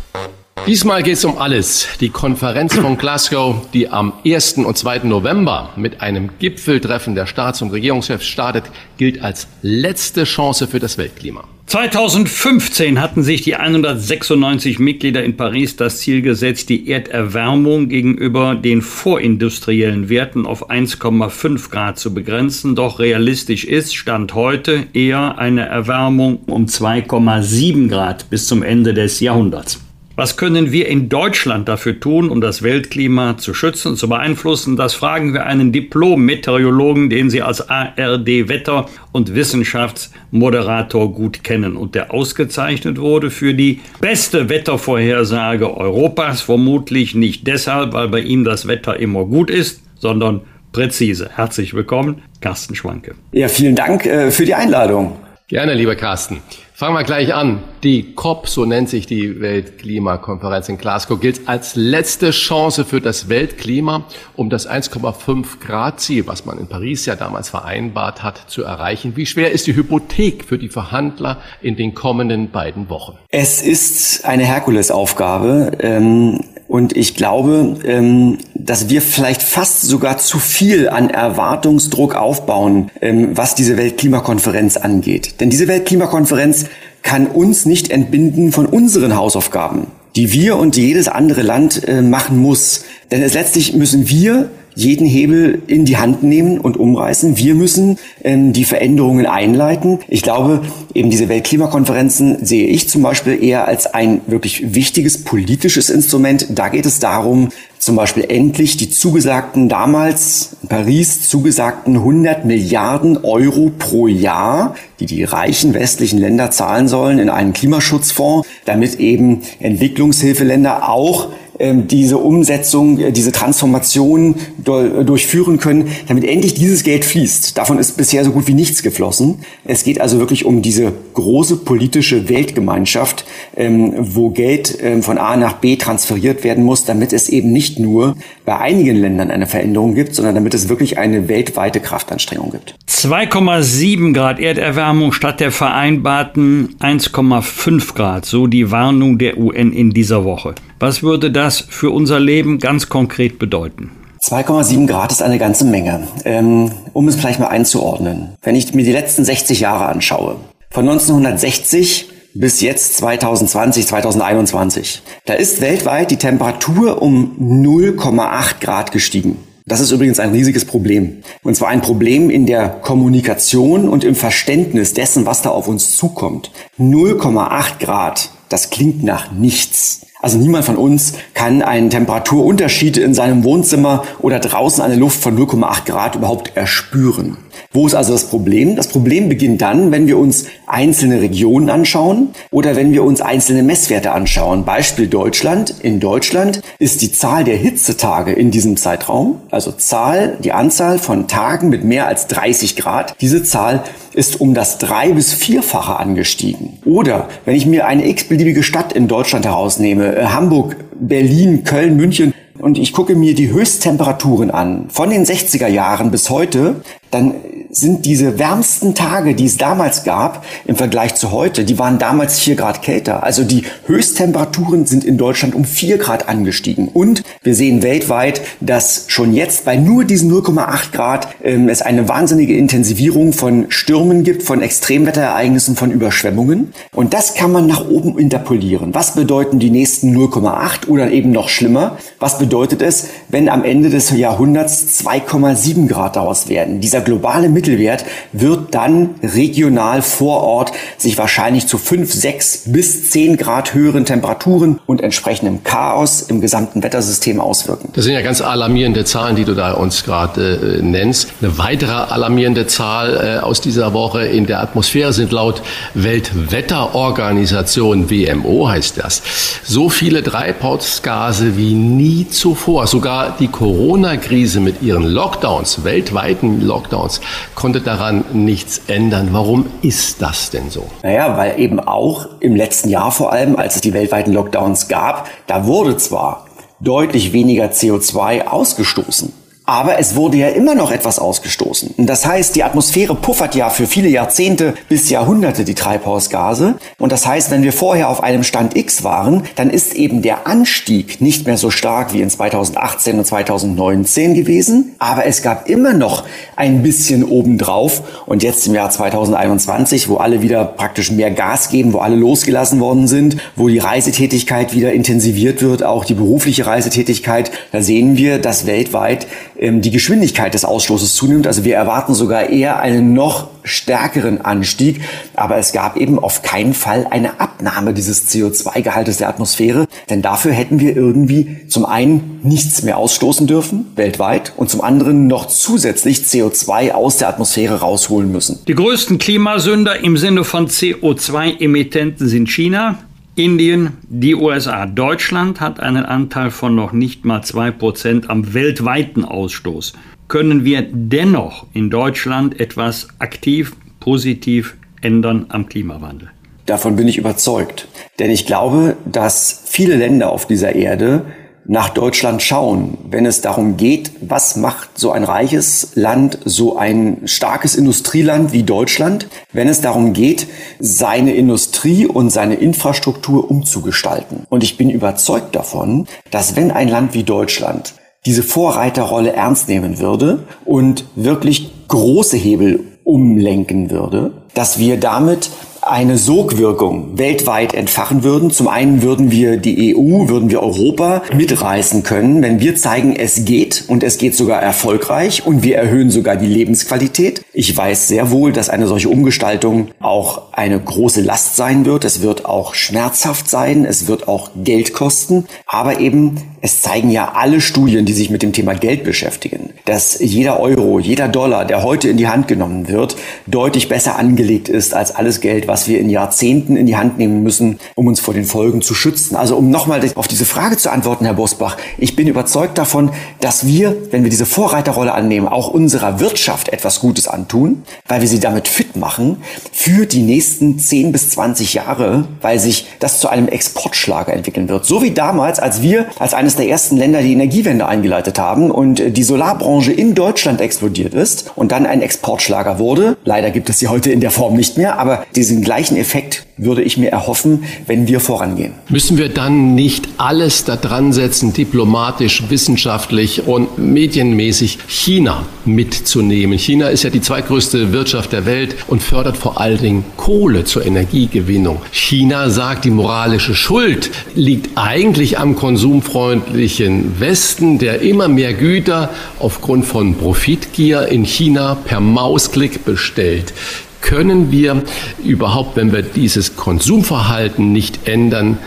Diesmal 0.70 1.02
geht 1.02 1.14
es 1.14 1.24
um 1.24 1.36
alles. 1.36 1.88
Die 2.00 2.10
Konferenz 2.10 2.76
von 2.76 2.96
Glasgow, 2.96 3.68
die 3.72 3.88
am 3.88 4.12
1. 4.24 4.58
und 4.58 4.78
2. 4.78 5.00
November 5.00 5.70
mit 5.74 6.00
einem 6.00 6.30
Gipfeltreffen 6.38 7.16
der 7.16 7.26
Staats- 7.26 7.60
und 7.60 7.72
Regierungschefs 7.72 8.24
startet, 8.24 8.62
gilt 8.96 9.20
als 9.20 9.48
letzte 9.62 10.22
Chance 10.22 10.68
für 10.68 10.78
das 10.78 10.96
Weltklima. 10.96 11.42
2015 11.66 13.00
hatten 13.00 13.24
sich 13.24 13.42
die 13.42 13.56
196 13.56 14.78
Mitglieder 14.78 15.24
in 15.24 15.36
Paris 15.36 15.74
das 15.74 15.98
Ziel 15.98 16.22
gesetzt, 16.22 16.68
die 16.68 16.88
Erderwärmung 16.88 17.88
gegenüber 17.88 18.54
den 18.54 18.80
vorindustriellen 18.80 20.08
Werten 20.08 20.46
auf 20.46 20.70
1,5 20.70 21.68
Grad 21.70 21.98
zu 21.98 22.14
begrenzen. 22.14 22.76
Doch 22.76 23.00
realistisch 23.00 23.64
ist, 23.64 23.96
Stand 23.96 24.36
heute, 24.36 24.86
eher 24.92 25.36
eine 25.36 25.66
Erwärmung 25.66 26.44
um 26.46 26.66
2,7 26.66 27.88
Grad 27.88 28.30
bis 28.30 28.46
zum 28.46 28.62
Ende 28.62 28.94
des 28.94 29.18
Jahrhunderts. 29.18 29.80
Was 30.20 30.36
können 30.36 30.70
wir 30.70 30.86
in 30.86 31.08
Deutschland 31.08 31.66
dafür 31.66 31.98
tun, 31.98 32.28
um 32.28 32.42
das 32.42 32.62
Weltklima 32.62 33.38
zu 33.38 33.54
schützen 33.54 33.92
und 33.92 33.96
zu 33.96 34.06
beeinflussen? 34.06 34.76
Das 34.76 34.92
fragen 34.92 35.32
wir 35.32 35.46
einen 35.46 35.72
Diplom-Meteorologen, 35.72 37.08
den 37.08 37.30
Sie 37.30 37.40
als 37.40 37.70
ARD-Wetter- 37.70 38.84
und 39.12 39.34
Wissenschaftsmoderator 39.34 41.14
gut 41.14 41.42
kennen 41.42 41.74
und 41.74 41.94
der 41.94 42.12
ausgezeichnet 42.12 42.98
wurde 42.98 43.30
für 43.30 43.54
die 43.54 43.80
beste 44.02 44.50
Wettervorhersage 44.50 45.74
Europas. 45.74 46.42
Vermutlich 46.42 47.14
nicht 47.14 47.46
deshalb, 47.46 47.94
weil 47.94 48.08
bei 48.08 48.20
ihm 48.20 48.44
das 48.44 48.68
Wetter 48.68 49.00
immer 49.00 49.24
gut 49.24 49.50
ist, 49.50 49.80
sondern 49.98 50.42
präzise. 50.72 51.30
Herzlich 51.34 51.72
willkommen, 51.72 52.20
Carsten 52.42 52.74
Schwanke. 52.74 53.14
Ja, 53.32 53.48
vielen 53.48 53.74
Dank 53.74 54.04
äh, 54.04 54.30
für 54.30 54.44
die 54.44 54.54
Einladung. 54.54 55.16
Gerne, 55.48 55.72
lieber 55.72 55.96
Carsten. 55.96 56.42
Fangen 56.80 56.94
wir 56.94 57.04
gleich 57.04 57.34
an. 57.34 57.62
Die 57.82 58.14
COP, 58.14 58.48
so 58.48 58.64
nennt 58.64 58.88
sich 58.88 59.04
die 59.04 59.42
Weltklimakonferenz 59.42 60.70
in 60.70 60.78
Glasgow, 60.78 61.20
gilt 61.20 61.46
als 61.46 61.76
letzte 61.76 62.30
Chance 62.30 62.86
für 62.86 63.02
das 63.02 63.28
Weltklima, 63.28 64.06
um 64.34 64.48
das 64.48 64.66
1,5 64.66 65.60
Grad 65.60 66.00
Ziel, 66.00 66.26
was 66.26 66.46
man 66.46 66.56
in 66.56 66.68
Paris 66.68 67.04
ja 67.04 67.16
damals 67.16 67.50
vereinbart 67.50 68.22
hat, 68.22 68.50
zu 68.50 68.62
erreichen. 68.62 69.12
Wie 69.14 69.26
schwer 69.26 69.52
ist 69.52 69.66
die 69.66 69.76
Hypothek 69.76 70.42
für 70.42 70.56
die 70.56 70.70
Verhandler 70.70 71.36
in 71.60 71.76
den 71.76 71.92
kommenden 71.92 72.50
beiden 72.50 72.88
Wochen? 72.88 73.18
Es 73.28 73.60
ist 73.60 74.24
eine 74.24 74.46
Herkulesaufgabe. 74.46 75.72
Ähm 75.80 76.40
und 76.70 76.96
ich 76.96 77.16
glaube, 77.16 77.78
ähm, 77.84 78.38
dass 78.54 78.88
wir 78.88 79.02
vielleicht 79.02 79.42
fast 79.42 79.82
sogar 79.82 80.18
zu 80.18 80.38
viel 80.38 80.88
an 80.88 81.10
Erwartungsdruck 81.10 82.14
aufbauen, 82.14 82.92
ähm, 83.00 83.36
was 83.36 83.56
diese 83.56 83.76
Weltklimakonferenz 83.76 84.76
angeht. 84.76 85.40
Denn 85.40 85.50
diese 85.50 85.66
Weltklimakonferenz 85.66 86.66
kann 87.02 87.26
uns 87.26 87.66
nicht 87.66 87.90
entbinden 87.90 88.52
von 88.52 88.66
unseren 88.66 89.16
Hausaufgaben, 89.16 89.86
die 90.16 90.32
wir 90.32 90.56
und 90.56 90.76
jedes 90.76 91.08
andere 91.08 91.42
Land 91.42 91.86
äh, 91.88 92.02
machen 92.02 92.38
muss. 92.38 92.84
Denn 93.10 93.22
es 93.22 93.34
letztlich 93.34 93.74
müssen 93.74 94.08
wir 94.08 94.50
jeden 94.74 95.06
Hebel 95.06 95.62
in 95.66 95.84
die 95.84 95.96
Hand 95.96 96.22
nehmen 96.22 96.58
und 96.58 96.76
umreißen. 96.76 97.36
Wir 97.36 97.54
müssen 97.54 97.98
ähm, 98.22 98.52
die 98.52 98.64
Veränderungen 98.64 99.26
einleiten. 99.26 99.98
Ich 100.08 100.22
glaube, 100.22 100.62
eben 100.94 101.10
diese 101.10 101.28
Weltklimakonferenzen 101.28 102.44
sehe 102.44 102.66
ich 102.66 102.88
zum 102.88 103.02
Beispiel 103.02 103.42
eher 103.42 103.66
als 103.66 103.86
ein 103.86 104.20
wirklich 104.26 104.74
wichtiges 104.74 105.24
politisches 105.24 105.90
Instrument. 105.90 106.46
Da 106.50 106.68
geht 106.68 106.86
es 106.86 106.98
darum, 106.98 107.50
zum 107.78 107.96
Beispiel 107.96 108.26
endlich 108.28 108.76
die 108.76 108.90
zugesagten, 108.90 109.70
damals 109.70 110.56
in 110.62 110.68
Paris 110.68 111.28
zugesagten 111.28 111.96
100 111.96 112.44
Milliarden 112.44 113.24
Euro 113.24 113.72
pro 113.78 114.06
Jahr, 114.06 114.74
die 115.00 115.06
die 115.06 115.24
reichen 115.24 115.72
westlichen 115.72 116.18
Länder 116.18 116.50
zahlen 116.50 116.88
sollen 116.88 117.18
in 117.18 117.30
einen 117.30 117.54
Klimaschutzfonds, 117.54 118.46
damit 118.66 119.00
eben 119.00 119.42
Entwicklungshilfeländer 119.60 120.90
auch 120.90 121.30
diese 121.60 122.18
Umsetzung, 122.18 122.98
äh, 122.98 123.12
diese 123.12 123.32
Transformation 123.32 124.34
äh, 124.64 125.04
durchführen 125.04 125.58
können, 125.58 125.88
damit 126.08 126.24
endlich 126.24 126.54
dieses 126.54 126.82
Geld 126.82 127.04
fließt. 127.04 127.58
Davon 127.58 127.78
ist 127.78 127.96
bisher 127.96 128.24
so 128.24 128.32
gut 128.32 128.46
wie 128.46 128.54
nichts 128.54 128.82
geflossen. 128.82 129.40
Es 129.64 129.84
geht 129.84 130.00
also 130.00 130.18
wirklich 130.18 130.44
um 130.44 130.62
diese 130.62 130.92
große 131.14 131.58
politische 131.58 132.28
Weltgemeinschaft, 132.28 133.24
ähm, 133.56 133.92
wo 133.98 134.30
Geld 134.30 134.78
ähm, 134.82 135.02
von 135.02 135.18
A 135.18 135.36
nach 135.36 135.54
B 135.54 135.76
transferiert 135.76 136.44
werden 136.44 136.64
muss, 136.64 136.84
damit 136.84 137.12
es 137.12 137.28
eben 137.28 137.52
nicht 137.52 137.78
nur 137.78 138.16
bei 138.46 138.58
einigen 138.58 138.96
Ländern 138.96 139.30
eine 139.30 139.46
Veränderung 139.46 139.94
gibt, 139.94 140.14
sondern 140.14 140.34
damit 140.34 140.54
es 140.54 140.68
wirklich 140.68 140.98
eine 140.98 141.28
weltweite 141.28 141.80
Kraftanstrengung 141.80 142.52
gibt. 142.52 142.74
2,7 142.88 144.14
Grad 144.14 144.40
Erderwärmung 144.40 145.12
statt 145.12 145.40
der 145.40 145.52
vereinbarten 145.52 146.76
1,5 146.80 147.94
Grad, 147.94 148.24
so 148.24 148.46
die 148.46 148.70
Warnung 148.70 149.18
der 149.18 149.38
UN 149.38 149.72
in 149.72 149.90
dieser 149.90 150.24
Woche. 150.24 150.54
Was 150.82 151.02
würde 151.02 151.30
das 151.30 151.60
für 151.60 151.90
unser 151.90 152.18
Leben 152.18 152.58
ganz 152.58 152.88
konkret 152.88 153.38
bedeuten? 153.38 153.90
2,7 154.22 154.86
Grad 154.86 155.12
ist 155.12 155.22
eine 155.22 155.38
ganze 155.38 155.66
Menge. 155.66 156.08
Ähm, 156.24 156.70
um 156.94 157.06
es 157.06 157.16
vielleicht 157.16 157.38
mal 157.38 157.48
einzuordnen. 157.48 158.30
Wenn 158.40 158.54
ich 158.54 158.72
mir 158.72 158.82
die 158.82 158.92
letzten 158.92 159.22
60 159.22 159.60
Jahre 159.60 159.84
anschaue, 159.86 160.36
von 160.70 160.88
1960 160.88 162.08
bis 162.32 162.62
jetzt 162.62 162.96
2020, 162.96 163.88
2021, 163.88 165.02
da 165.26 165.34
ist 165.34 165.60
weltweit 165.60 166.10
die 166.10 166.16
Temperatur 166.16 167.02
um 167.02 167.36
0,8 167.38 168.60
Grad 168.60 168.90
gestiegen. 168.90 169.36
Das 169.66 169.80
ist 169.80 169.90
übrigens 169.90 170.18
ein 170.18 170.30
riesiges 170.30 170.64
Problem. 170.64 171.18
Und 171.42 171.56
zwar 171.56 171.68
ein 171.68 171.82
Problem 171.82 172.30
in 172.30 172.46
der 172.46 172.70
Kommunikation 172.70 173.86
und 173.86 174.02
im 174.02 174.14
Verständnis 174.14 174.94
dessen, 174.94 175.26
was 175.26 175.42
da 175.42 175.50
auf 175.50 175.68
uns 175.68 175.94
zukommt. 175.94 176.50
0,8 176.78 177.78
Grad, 177.80 178.30
das 178.48 178.70
klingt 178.70 179.04
nach 179.04 179.30
nichts. 179.30 180.06
Also 180.22 180.38
niemand 180.38 180.64
von 180.64 180.76
uns 180.76 181.14
kann 181.34 181.62
einen 181.62 181.90
Temperaturunterschied 181.90 182.98
in 182.98 183.14
seinem 183.14 183.44
Wohnzimmer 183.44 184.04
oder 184.18 184.38
draußen 184.38 184.82
eine 184.82 184.96
Luft 184.96 185.22
von 185.22 185.38
0,8 185.38 185.86
Grad 185.86 186.14
überhaupt 186.14 186.56
erspüren. 186.56 187.38
Wo 187.72 187.86
ist 187.86 187.94
also 187.94 188.12
das 188.12 188.24
Problem? 188.24 188.76
Das 188.76 188.88
Problem 188.88 189.28
beginnt 189.28 189.62
dann, 189.62 189.92
wenn 189.92 190.06
wir 190.06 190.18
uns 190.18 190.46
einzelne 190.66 191.20
Regionen 191.20 191.70
anschauen 191.70 192.30
oder 192.50 192.76
wenn 192.76 192.92
wir 192.92 193.04
uns 193.04 193.20
einzelne 193.20 193.62
Messwerte 193.62 194.12
anschauen. 194.12 194.64
Beispiel 194.64 195.06
Deutschland. 195.06 195.74
In 195.82 196.00
Deutschland 196.00 196.62
ist 196.78 197.00
die 197.00 197.12
Zahl 197.12 197.44
der 197.44 197.56
Hitzetage 197.56 198.32
in 198.32 198.50
diesem 198.50 198.76
Zeitraum, 198.76 199.40
also 199.50 199.72
Zahl, 199.72 200.36
die 200.42 200.52
Anzahl 200.52 200.98
von 200.98 201.28
Tagen 201.28 201.68
mit 201.68 201.84
mehr 201.84 202.06
als 202.06 202.26
30 202.26 202.76
Grad, 202.76 203.14
diese 203.20 203.42
Zahl 203.42 203.84
ist 204.12 204.40
um 204.40 204.54
das 204.54 204.78
drei- 204.78 205.12
bis 205.12 205.32
vierfache 205.32 205.98
angestiegen. 205.98 206.78
Oder 206.84 207.28
wenn 207.44 207.54
ich 207.54 207.66
mir 207.66 207.86
eine 207.86 208.08
x-beliebige 208.08 208.62
Stadt 208.62 208.92
in 208.92 209.08
Deutschland 209.08 209.46
herausnehme, 209.46 210.16
äh, 210.16 210.26
Hamburg, 210.26 210.76
Berlin, 210.98 211.64
Köln, 211.64 211.96
München, 211.96 212.34
und 212.58 212.76
ich 212.78 212.92
gucke 212.92 213.14
mir 213.14 213.34
die 213.34 213.50
Höchsttemperaturen 213.50 214.50
an, 214.50 214.86
von 214.90 215.08
den 215.08 215.24
60er 215.24 215.66
Jahren 215.66 216.10
bis 216.10 216.28
heute, 216.28 216.82
dann 217.10 217.34
sind 217.70 218.04
diese 218.04 218.38
wärmsten 218.38 218.94
Tage, 218.94 219.34
die 219.34 219.46
es 219.46 219.56
damals 219.56 220.04
gab, 220.04 220.44
im 220.66 220.76
Vergleich 220.76 221.14
zu 221.14 221.30
heute, 221.30 221.64
die 221.64 221.78
waren 221.78 221.98
damals 221.98 222.38
vier 222.38 222.56
Grad 222.56 222.82
kälter. 222.82 223.22
Also 223.22 223.44
die 223.44 223.64
Höchsttemperaturen 223.86 224.86
sind 224.86 225.04
in 225.04 225.16
Deutschland 225.16 225.54
um 225.54 225.64
vier 225.64 225.98
Grad 225.98 226.28
angestiegen. 226.28 226.88
Und 226.88 227.22
wir 227.42 227.54
sehen 227.54 227.82
weltweit, 227.82 228.40
dass 228.60 229.04
schon 229.08 229.32
jetzt 229.32 229.64
bei 229.64 229.76
nur 229.76 230.04
diesen 230.04 230.32
0,8 230.32 230.92
Grad 230.92 231.28
ähm, 231.42 231.68
es 231.68 231.82
eine 231.82 232.08
wahnsinnige 232.08 232.56
Intensivierung 232.56 233.32
von 233.32 233.66
Stürmen 233.68 234.24
gibt, 234.24 234.42
von 234.42 234.62
Extremwetterereignissen, 234.62 235.76
von 235.76 235.90
Überschwemmungen. 235.90 236.72
Und 236.94 237.14
das 237.14 237.34
kann 237.34 237.52
man 237.52 237.66
nach 237.66 237.88
oben 237.88 238.18
interpolieren. 238.18 238.94
Was 238.94 239.14
bedeuten 239.14 239.58
die 239.58 239.70
nächsten 239.70 240.16
0,8 240.16 240.88
oder 240.88 241.10
eben 241.10 241.30
noch 241.30 241.48
schlimmer? 241.48 241.98
Was 242.18 242.38
bedeutet 242.38 242.82
es, 242.82 243.08
wenn 243.28 243.48
am 243.48 243.64
Ende 243.64 243.90
des 243.90 244.10
Jahrhunderts 244.10 245.04
2,7 245.04 245.86
Grad 245.86 246.16
daraus 246.16 246.48
werden? 246.48 246.80
Dieser 246.80 247.00
globale 247.00 247.48
Mittelwert 247.60 248.06
wird 248.32 248.74
dann 248.74 249.16
regional 249.22 250.00
vor 250.00 250.42
Ort 250.42 250.72
sich 250.96 251.18
wahrscheinlich 251.18 251.66
zu 251.66 251.76
5, 251.76 252.10
6 252.10 252.62
bis 252.66 253.10
10 253.10 253.36
Grad 253.36 253.74
höheren 253.74 254.06
Temperaturen 254.06 254.80
und 254.86 255.02
entsprechendem 255.02 255.62
Chaos 255.62 256.22
im 256.22 256.40
gesamten 256.40 256.82
Wettersystem 256.82 257.38
auswirken. 257.38 257.90
Das 257.94 258.04
sind 258.04 258.14
ja 258.14 258.22
ganz 258.22 258.40
alarmierende 258.40 259.04
Zahlen, 259.04 259.36
die 259.36 259.44
du 259.44 259.54
da 259.54 259.72
uns 259.72 260.04
gerade 260.04 260.78
äh, 260.80 260.82
nennst. 260.82 261.28
Eine 261.42 261.58
weitere 261.58 261.92
alarmierende 261.92 262.66
Zahl 262.66 263.40
äh, 263.42 263.44
aus 263.44 263.60
dieser 263.60 263.92
Woche 263.92 264.24
in 264.24 264.46
der 264.46 264.62
Atmosphäre 264.62 265.12
sind 265.12 265.32
laut 265.32 265.60
Weltwetterorganisation 265.92 268.08
WMO 268.08 268.70
heißt 268.70 268.98
das 268.98 269.22
so 269.64 269.88
viele 269.88 270.22
Treibhausgase 270.22 271.56
wie 271.56 271.74
nie 271.74 272.28
zuvor. 272.28 272.86
Sogar 272.86 273.36
die 273.38 273.48
Corona-Krise 273.48 274.60
mit 274.60 274.82
ihren 274.82 275.04
Lockdowns, 275.04 275.84
weltweiten 275.84 276.60
Lockdowns, 276.60 277.20
konnte 277.60 277.82
daran 277.82 278.24
nichts 278.32 278.80
ändern. 278.86 279.28
Warum 279.32 279.66
ist 279.82 280.22
das 280.22 280.48
denn 280.48 280.70
so? 280.70 280.86
Naja, 281.02 281.36
weil 281.36 281.60
eben 281.60 281.78
auch 281.78 282.26
im 282.40 282.56
letzten 282.56 282.88
Jahr 282.88 283.12
vor 283.12 283.34
allem, 283.34 283.54
als 283.56 283.74
es 283.74 283.80
die 283.82 283.92
weltweiten 283.92 284.32
Lockdowns 284.32 284.88
gab, 284.88 285.28
da 285.46 285.66
wurde 285.66 285.98
zwar 285.98 286.46
deutlich 286.80 287.34
weniger 287.34 287.66
CO2 287.66 288.46
ausgestoßen. 288.46 289.34
Aber 289.70 290.00
es 290.00 290.16
wurde 290.16 290.36
ja 290.36 290.48
immer 290.48 290.74
noch 290.74 290.90
etwas 290.90 291.20
ausgestoßen. 291.20 291.94
Das 291.98 292.26
heißt, 292.26 292.56
die 292.56 292.64
Atmosphäre 292.64 293.14
puffert 293.14 293.54
ja 293.54 293.70
für 293.70 293.86
viele 293.86 294.08
Jahrzehnte 294.08 294.74
bis 294.88 295.10
Jahrhunderte 295.10 295.62
die 295.62 295.76
Treibhausgase. 295.76 296.74
Und 296.98 297.12
das 297.12 297.24
heißt, 297.24 297.52
wenn 297.52 297.62
wir 297.62 297.72
vorher 297.72 298.08
auf 298.08 298.20
einem 298.20 298.42
Stand 298.42 298.76
X 298.76 299.04
waren, 299.04 299.44
dann 299.54 299.70
ist 299.70 299.94
eben 299.94 300.22
der 300.22 300.48
Anstieg 300.48 301.20
nicht 301.20 301.46
mehr 301.46 301.56
so 301.56 301.70
stark 301.70 302.12
wie 302.12 302.20
in 302.20 302.30
2018 302.30 303.16
und 303.20 303.24
2019 303.24 304.34
gewesen. 304.34 304.96
Aber 304.98 305.26
es 305.26 305.40
gab 305.40 305.68
immer 305.68 305.92
noch 305.92 306.24
ein 306.56 306.82
bisschen 306.82 307.22
obendrauf. 307.22 308.02
Und 308.26 308.42
jetzt 308.42 308.66
im 308.66 308.74
Jahr 308.74 308.90
2021, 308.90 310.08
wo 310.08 310.16
alle 310.16 310.42
wieder 310.42 310.64
praktisch 310.64 311.12
mehr 311.12 311.30
Gas 311.30 311.68
geben, 311.68 311.92
wo 311.92 311.98
alle 311.98 312.16
losgelassen 312.16 312.80
worden 312.80 313.06
sind, 313.06 313.36
wo 313.54 313.68
die 313.68 313.78
Reisetätigkeit 313.78 314.74
wieder 314.74 314.92
intensiviert 314.92 315.62
wird, 315.62 315.84
auch 315.84 316.04
die 316.04 316.14
berufliche 316.14 316.66
Reisetätigkeit, 316.66 317.52
da 317.70 317.82
sehen 317.82 318.16
wir, 318.16 318.40
dass 318.40 318.66
weltweit 318.66 319.28
ähm, 319.60 319.82
die 319.82 319.90
Geschwindigkeit 319.90 320.54
des 320.54 320.64
Ausstoßes 320.64 321.14
zunimmt. 321.14 321.46
Also 321.46 321.64
wir 321.64 321.76
erwarten 321.76 322.14
sogar 322.14 322.48
eher 322.48 322.80
einen 322.80 323.12
noch 323.12 323.48
stärkeren 323.62 324.40
Anstieg. 324.40 325.02
Aber 325.34 325.58
es 325.58 325.72
gab 325.72 325.96
eben 325.96 326.18
auf 326.18 326.42
keinen 326.42 326.72
Fall 326.72 327.06
eine 327.10 327.40
Abnahme 327.40 327.92
dieses 327.92 328.28
CO2-Gehaltes 328.28 329.18
der 329.18 329.28
Atmosphäre. 329.28 329.86
Denn 330.08 330.22
dafür 330.22 330.52
hätten 330.52 330.80
wir 330.80 330.96
irgendwie 330.96 331.68
zum 331.68 331.84
einen 331.84 332.40
nichts 332.42 332.82
mehr 332.82 332.96
ausstoßen 332.96 333.46
dürfen, 333.46 333.86
weltweit, 333.96 334.54
und 334.56 334.70
zum 334.70 334.80
anderen 334.80 335.26
noch 335.26 335.46
zusätzlich 335.46 336.20
CO2 336.20 336.92
aus 336.92 337.18
der 337.18 337.28
Atmosphäre 337.28 337.80
rausholen 337.80 338.32
müssen. 338.32 338.60
Die 338.66 338.74
größten 338.74 339.18
Klimasünder 339.18 340.02
im 340.02 340.16
Sinne 340.16 340.44
von 340.44 340.68
CO2-Emittenten 340.68 342.28
sind 342.28 342.48
China, 342.48 342.98
Indien, 343.36 343.98
die 344.08 344.34
USA. 344.34 344.86
Deutschland 344.86 345.60
hat 345.60 345.80
einen 345.80 346.04
Anteil 346.04 346.50
von 346.50 346.74
noch 346.74 346.92
nicht 346.92 347.24
mal 347.24 347.40
2% 347.40 348.26
am 348.26 348.54
weltweiten 348.54 349.24
Ausstoß. 349.24 349.92
Können 350.28 350.64
wir 350.64 350.86
dennoch 350.90 351.66
in 351.72 351.90
Deutschland 351.90 352.58
etwas 352.60 353.08
aktiv, 353.18 353.74
positiv 354.00 354.76
ändern 355.00 355.46
am 355.48 355.68
Klimawandel? 355.68 356.30
Davon 356.66 356.96
bin 356.96 357.08
ich 357.08 357.18
überzeugt. 357.18 357.88
Denn 358.18 358.30
ich 358.30 358.46
glaube, 358.46 358.96
dass 359.04 359.62
viele 359.66 359.96
Länder 359.96 360.30
auf 360.30 360.46
dieser 360.46 360.74
Erde 360.74 361.24
nach 361.66 361.90
Deutschland 361.90 362.42
schauen, 362.42 362.98
wenn 363.08 363.26
es 363.26 363.40
darum 363.40 363.76
geht, 363.76 364.10
was 364.20 364.56
macht 364.56 364.98
so 364.98 365.12
ein 365.12 365.24
reiches 365.24 365.92
Land, 365.94 366.38
so 366.44 366.76
ein 366.76 367.22
starkes 367.26 367.74
Industrieland 367.74 368.52
wie 368.52 368.62
Deutschland, 368.62 369.28
wenn 369.52 369.68
es 369.68 369.80
darum 369.80 370.12
geht, 370.12 370.46
seine 370.78 371.34
Industrie 371.34 372.06
und 372.06 372.30
seine 372.30 372.54
Infrastruktur 372.54 373.50
umzugestalten. 373.50 374.44
Und 374.48 374.64
ich 374.64 374.76
bin 374.76 374.90
überzeugt 374.90 375.54
davon, 375.54 376.06
dass 376.30 376.56
wenn 376.56 376.70
ein 376.70 376.88
Land 376.88 377.14
wie 377.14 377.24
Deutschland 377.24 377.94
diese 378.26 378.42
Vorreiterrolle 378.42 379.32
ernst 379.32 379.68
nehmen 379.68 379.98
würde 379.98 380.44
und 380.64 381.04
wirklich 381.14 381.70
große 381.88 382.36
Hebel 382.36 382.84
umlenken 383.04 383.90
würde, 383.90 384.32
dass 384.54 384.78
wir 384.78 384.98
damit 384.98 385.50
eine 385.90 386.18
Sogwirkung 386.18 387.18
weltweit 387.18 387.74
entfachen 387.74 388.22
würden. 388.22 388.50
Zum 388.50 388.68
einen 388.68 389.02
würden 389.02 389.30
wir 389.30 389.56
die 389.56 389.96
EU, 389.96 390.28
würden 390.28 390.50
wir 390.50 390.62
Europa 390.62 391.22
mitreißen 391.34 392.02
können, 392.02 392.42
wenn 392.42 392.60
wir 392.60 392.76
zeigen, 392.76 393.16
es 393.16 393.44
geht 393.44 393.84
und 393.88 394.04
es 394.04 394.16
geht 394.18 394.36
sogar 394.36 394.62
erfolgreich 394.62 395.46
und 395.46 395.62
wir 395.64 395.76
erhöhen 395.76 396.10
sogar 396.10 396.36
die 396.36 396.46
Lebensqualität. 396.46 397.44
Ich 397.52 397.76
weiß 397.76 398.08
sehr 398.08 398.30
wohl, 398.30 398.52
dass 398.52 398.68
eine 398.68 398.86
solche 398.86 399.08
Umgestaltung 399.08 399.88
auch 400.00 400.52
eine 400.52 400.78
große 400.78 401.20
Last 401.20 401.56
sein 401.56 401.84
wird. 401.84 402.04
Es 402.04 402.22
wird 402.22 402.44
auch 402.44 402.74
schmerzhaft 402.74 403.48
sein. 403.48 403.84
Es 403.84 404.06
wird 404.06 404.28
auch 404.28 404.50
Geld 404.62 404.92
kosten. 404.92 405.46
Aber 405.66 406.00
eben, 406.00 406.36
es 406.60 406.82
zeigen 406.82 407.10
ja 407.10 407.32
alle 407.34 407.60
Studien, 407.60 408.04
die 408.04 408.12
sich 408.12 408.30
mit 408.30 408.42
dem 408.42 408.52
Thema 408.52 408.74
Geld 408.74 409.04
beschäftigen, 409.04 409.70
dass 409.86 410.18
jeder 410.20 410.60
Euro, 410.60 411.00
jeder 411.00 411.28
Dollar, 411.28 411.64
der 411.64 411.82
heute 411.82 412.08
in 412.08 412.16
die 412.16 412.28
Hand 412.28 412.48
genommen 412.48 412.88
wird, 412.88 413.16
deutlich 413.46 413.88
besser 413.88 414.18
angelegt 414.18 414.68
ist 414.68 414.94
als 414.94 415.14
alles 415.14 415.40
Geld, 415.40 415.66
was 415.68 415.79
wir 415.86 416.00
in 416.00 416.10
Jahrzehnten 416.10 416.76
in 416.76 416.86
die 416.86 416.96
Hand 416.96 417.18
nehmen 417.18 417.42
müssen, 417.42 417.78
um 417.94 418.06
uns 418.06 418.20
vor 418.20 418.34
den 418.34 418.44
Folgen 418.44 418.82
zu 418.82 418.94
schützen. 418.94 419.36
Also 419.36 419.56
um 419.56 419.70
nochmal 419.70 420.00
auf 420.14 420.28
diese 420.28 420.44
Frage 420.44 420.76
zu 420.76 420.90
antworten, 420.90 421.24
Herr 421.24 421.34
Bosbach, 421.34 421.76
ich 421.98 422.16
bin 422.16 422.26
überzeugt 422.26 422.78
davon, 422.78 423.10
dass 423.40 423.66
wir, 423.66 423.96
wenn 424.10 424.22
wir 424.22 424.30
diese 424.30 424.46
Vorreiterrolle 424.46 425.12
annehmen, 425.12 425.48
auch 425.48 425.68
unserer 425.68 426.20
Wirtschaft 426.20 426.70
etwas 426.70 427.00
Gutes 427.00 427.28
antun, 427.28 427.82
weil 428.08 428.20
wir 428.20 428.28
sie 428.28 428.40
damit 428.40 428.68
fit 428.68 428.96
machen 428.96 429.42
für 429.72 430.06
die 430.06 430.22
nächsten 430.22 430.78
10 430.78 431.12
bis 431.12 431.30
20 431.30 431.74
Jahre, 431.74 432.26
weil 432.40 432.58
sich 432.58 432.86
das 432.98 433.20
zu 433.20 433.28
einem 433.28 433.48
Exportschlager 433.48 434.32
entwickeln 434.32 434.68
wird. 434.68 434.84
So 434.84 435.02
wie 435.02 435.10
damals, 435.10 435.58
als 435.58 435.82
wir 435.82 436.06
als 436.18 436.34
eines 436.34 436.56
der 436.56 436.68
ersten 436.68 436.96
Länder 436.96 437.22
die 437.22 437.32
Energiewende 437.32 437.86
eingeleitet 437.86 438.38
haben 438.38 438.70
und 438.70 439.16
die 439.16 439.22
Solarbranche 439.22 439.92
in 439.92 440.14
Deutschland 440.14 440.60
explodiert 440.60 441.14
ist 441.14 441.52
und 441.56 441.72
dann 441.72 441.86
ein 441.86 442.02
Exportschlager 442.02 442.78
wurde. 442.78 443.16
Leider 443.24 443.50
gibt 443.50 443.70
es 443.70 443.78
sie 443.78 443.88
heute 443.88 444.10
in 444.10 444.20
der 444.20 444.30
Form 444.30 444.54
nicht 444.54 444.76
mehr, 444.76 444.98
aber 444.98 445.24
diesen 445.34 445.62
gleichen 445.70 445.96
Effekt 445.96 446.46
würde 446.56 446.82
ich 446.82 446.96
mir 446.96 447.12
erhoffen, 447.12 447.62
wenn 447.86 448.08
wir 448.08 448.18
vorangehen. 448.18 448.72
Müssen 448.88 449.18
wir 449.18 449.28
dann 449.28 449.76
nicht 449.76 450.08
alles 450.16 450.64
da 450.64 450.74
dran 450.74 451.12
setzen, 451.12 451.52
diplomatisch, 451.52 452.42
wissenschaftlich 452.48 453.46
und 453.46 453.78
medienmäßig 453.78 454.80
China 454.88 455.46
mitzunehmen? 455.64 456.58
China 456.58 456.88
ist 456.88 457.04
ja 457.04 457.10
die 457.10 457.20
zweitgrößte 457.20 457.92
Wirtschaft 457.92 458.32
der 458.32 458.46
Welt 458.46 458.74
und 458.88 459.00
fördert 459.00 459.36
vor 459.36 459.60
allen 459.60 459.78
Dingen 459.78 460.04
Kohle 460.16 460.64
zur 460.64 460.84
Energiegewinnung. 460.84 461.78
China 461.92 462.50
sagt, 462.50 462.84
die 462.84 462.90
moralische 462.90 463.54
Schuld 463.54 464.10
liegt 464.34 464.76
eigentlich 464.76 465.38
am 465.38 465.54
konsumfreundlichen 465.54 467.20
Westen, 467.20 467.78
der 467.78 468.02
immer 468.02 468.26
mehr 468.26 468.54
Güter 468.54 469.10
aufgrund 469.38 469.86
von 469.86 470.16
Profitgier 470.16 471.06
in 471.06 471.24
China 471.24 471.76
per 471.76 472.00
Mausklick 472.00 472.84
bestellt 472.84 473.52
können 474.00 474.50
wir 474.50 474.82
überhaupt, 475.24 475.76
wenn 475.76 475.92
wir 475.92 476.02
dieses 476.02 476.56
Konsumverhalten 476.56 477.72
nicht 477.72 478.08
ändern, 478.08 478.58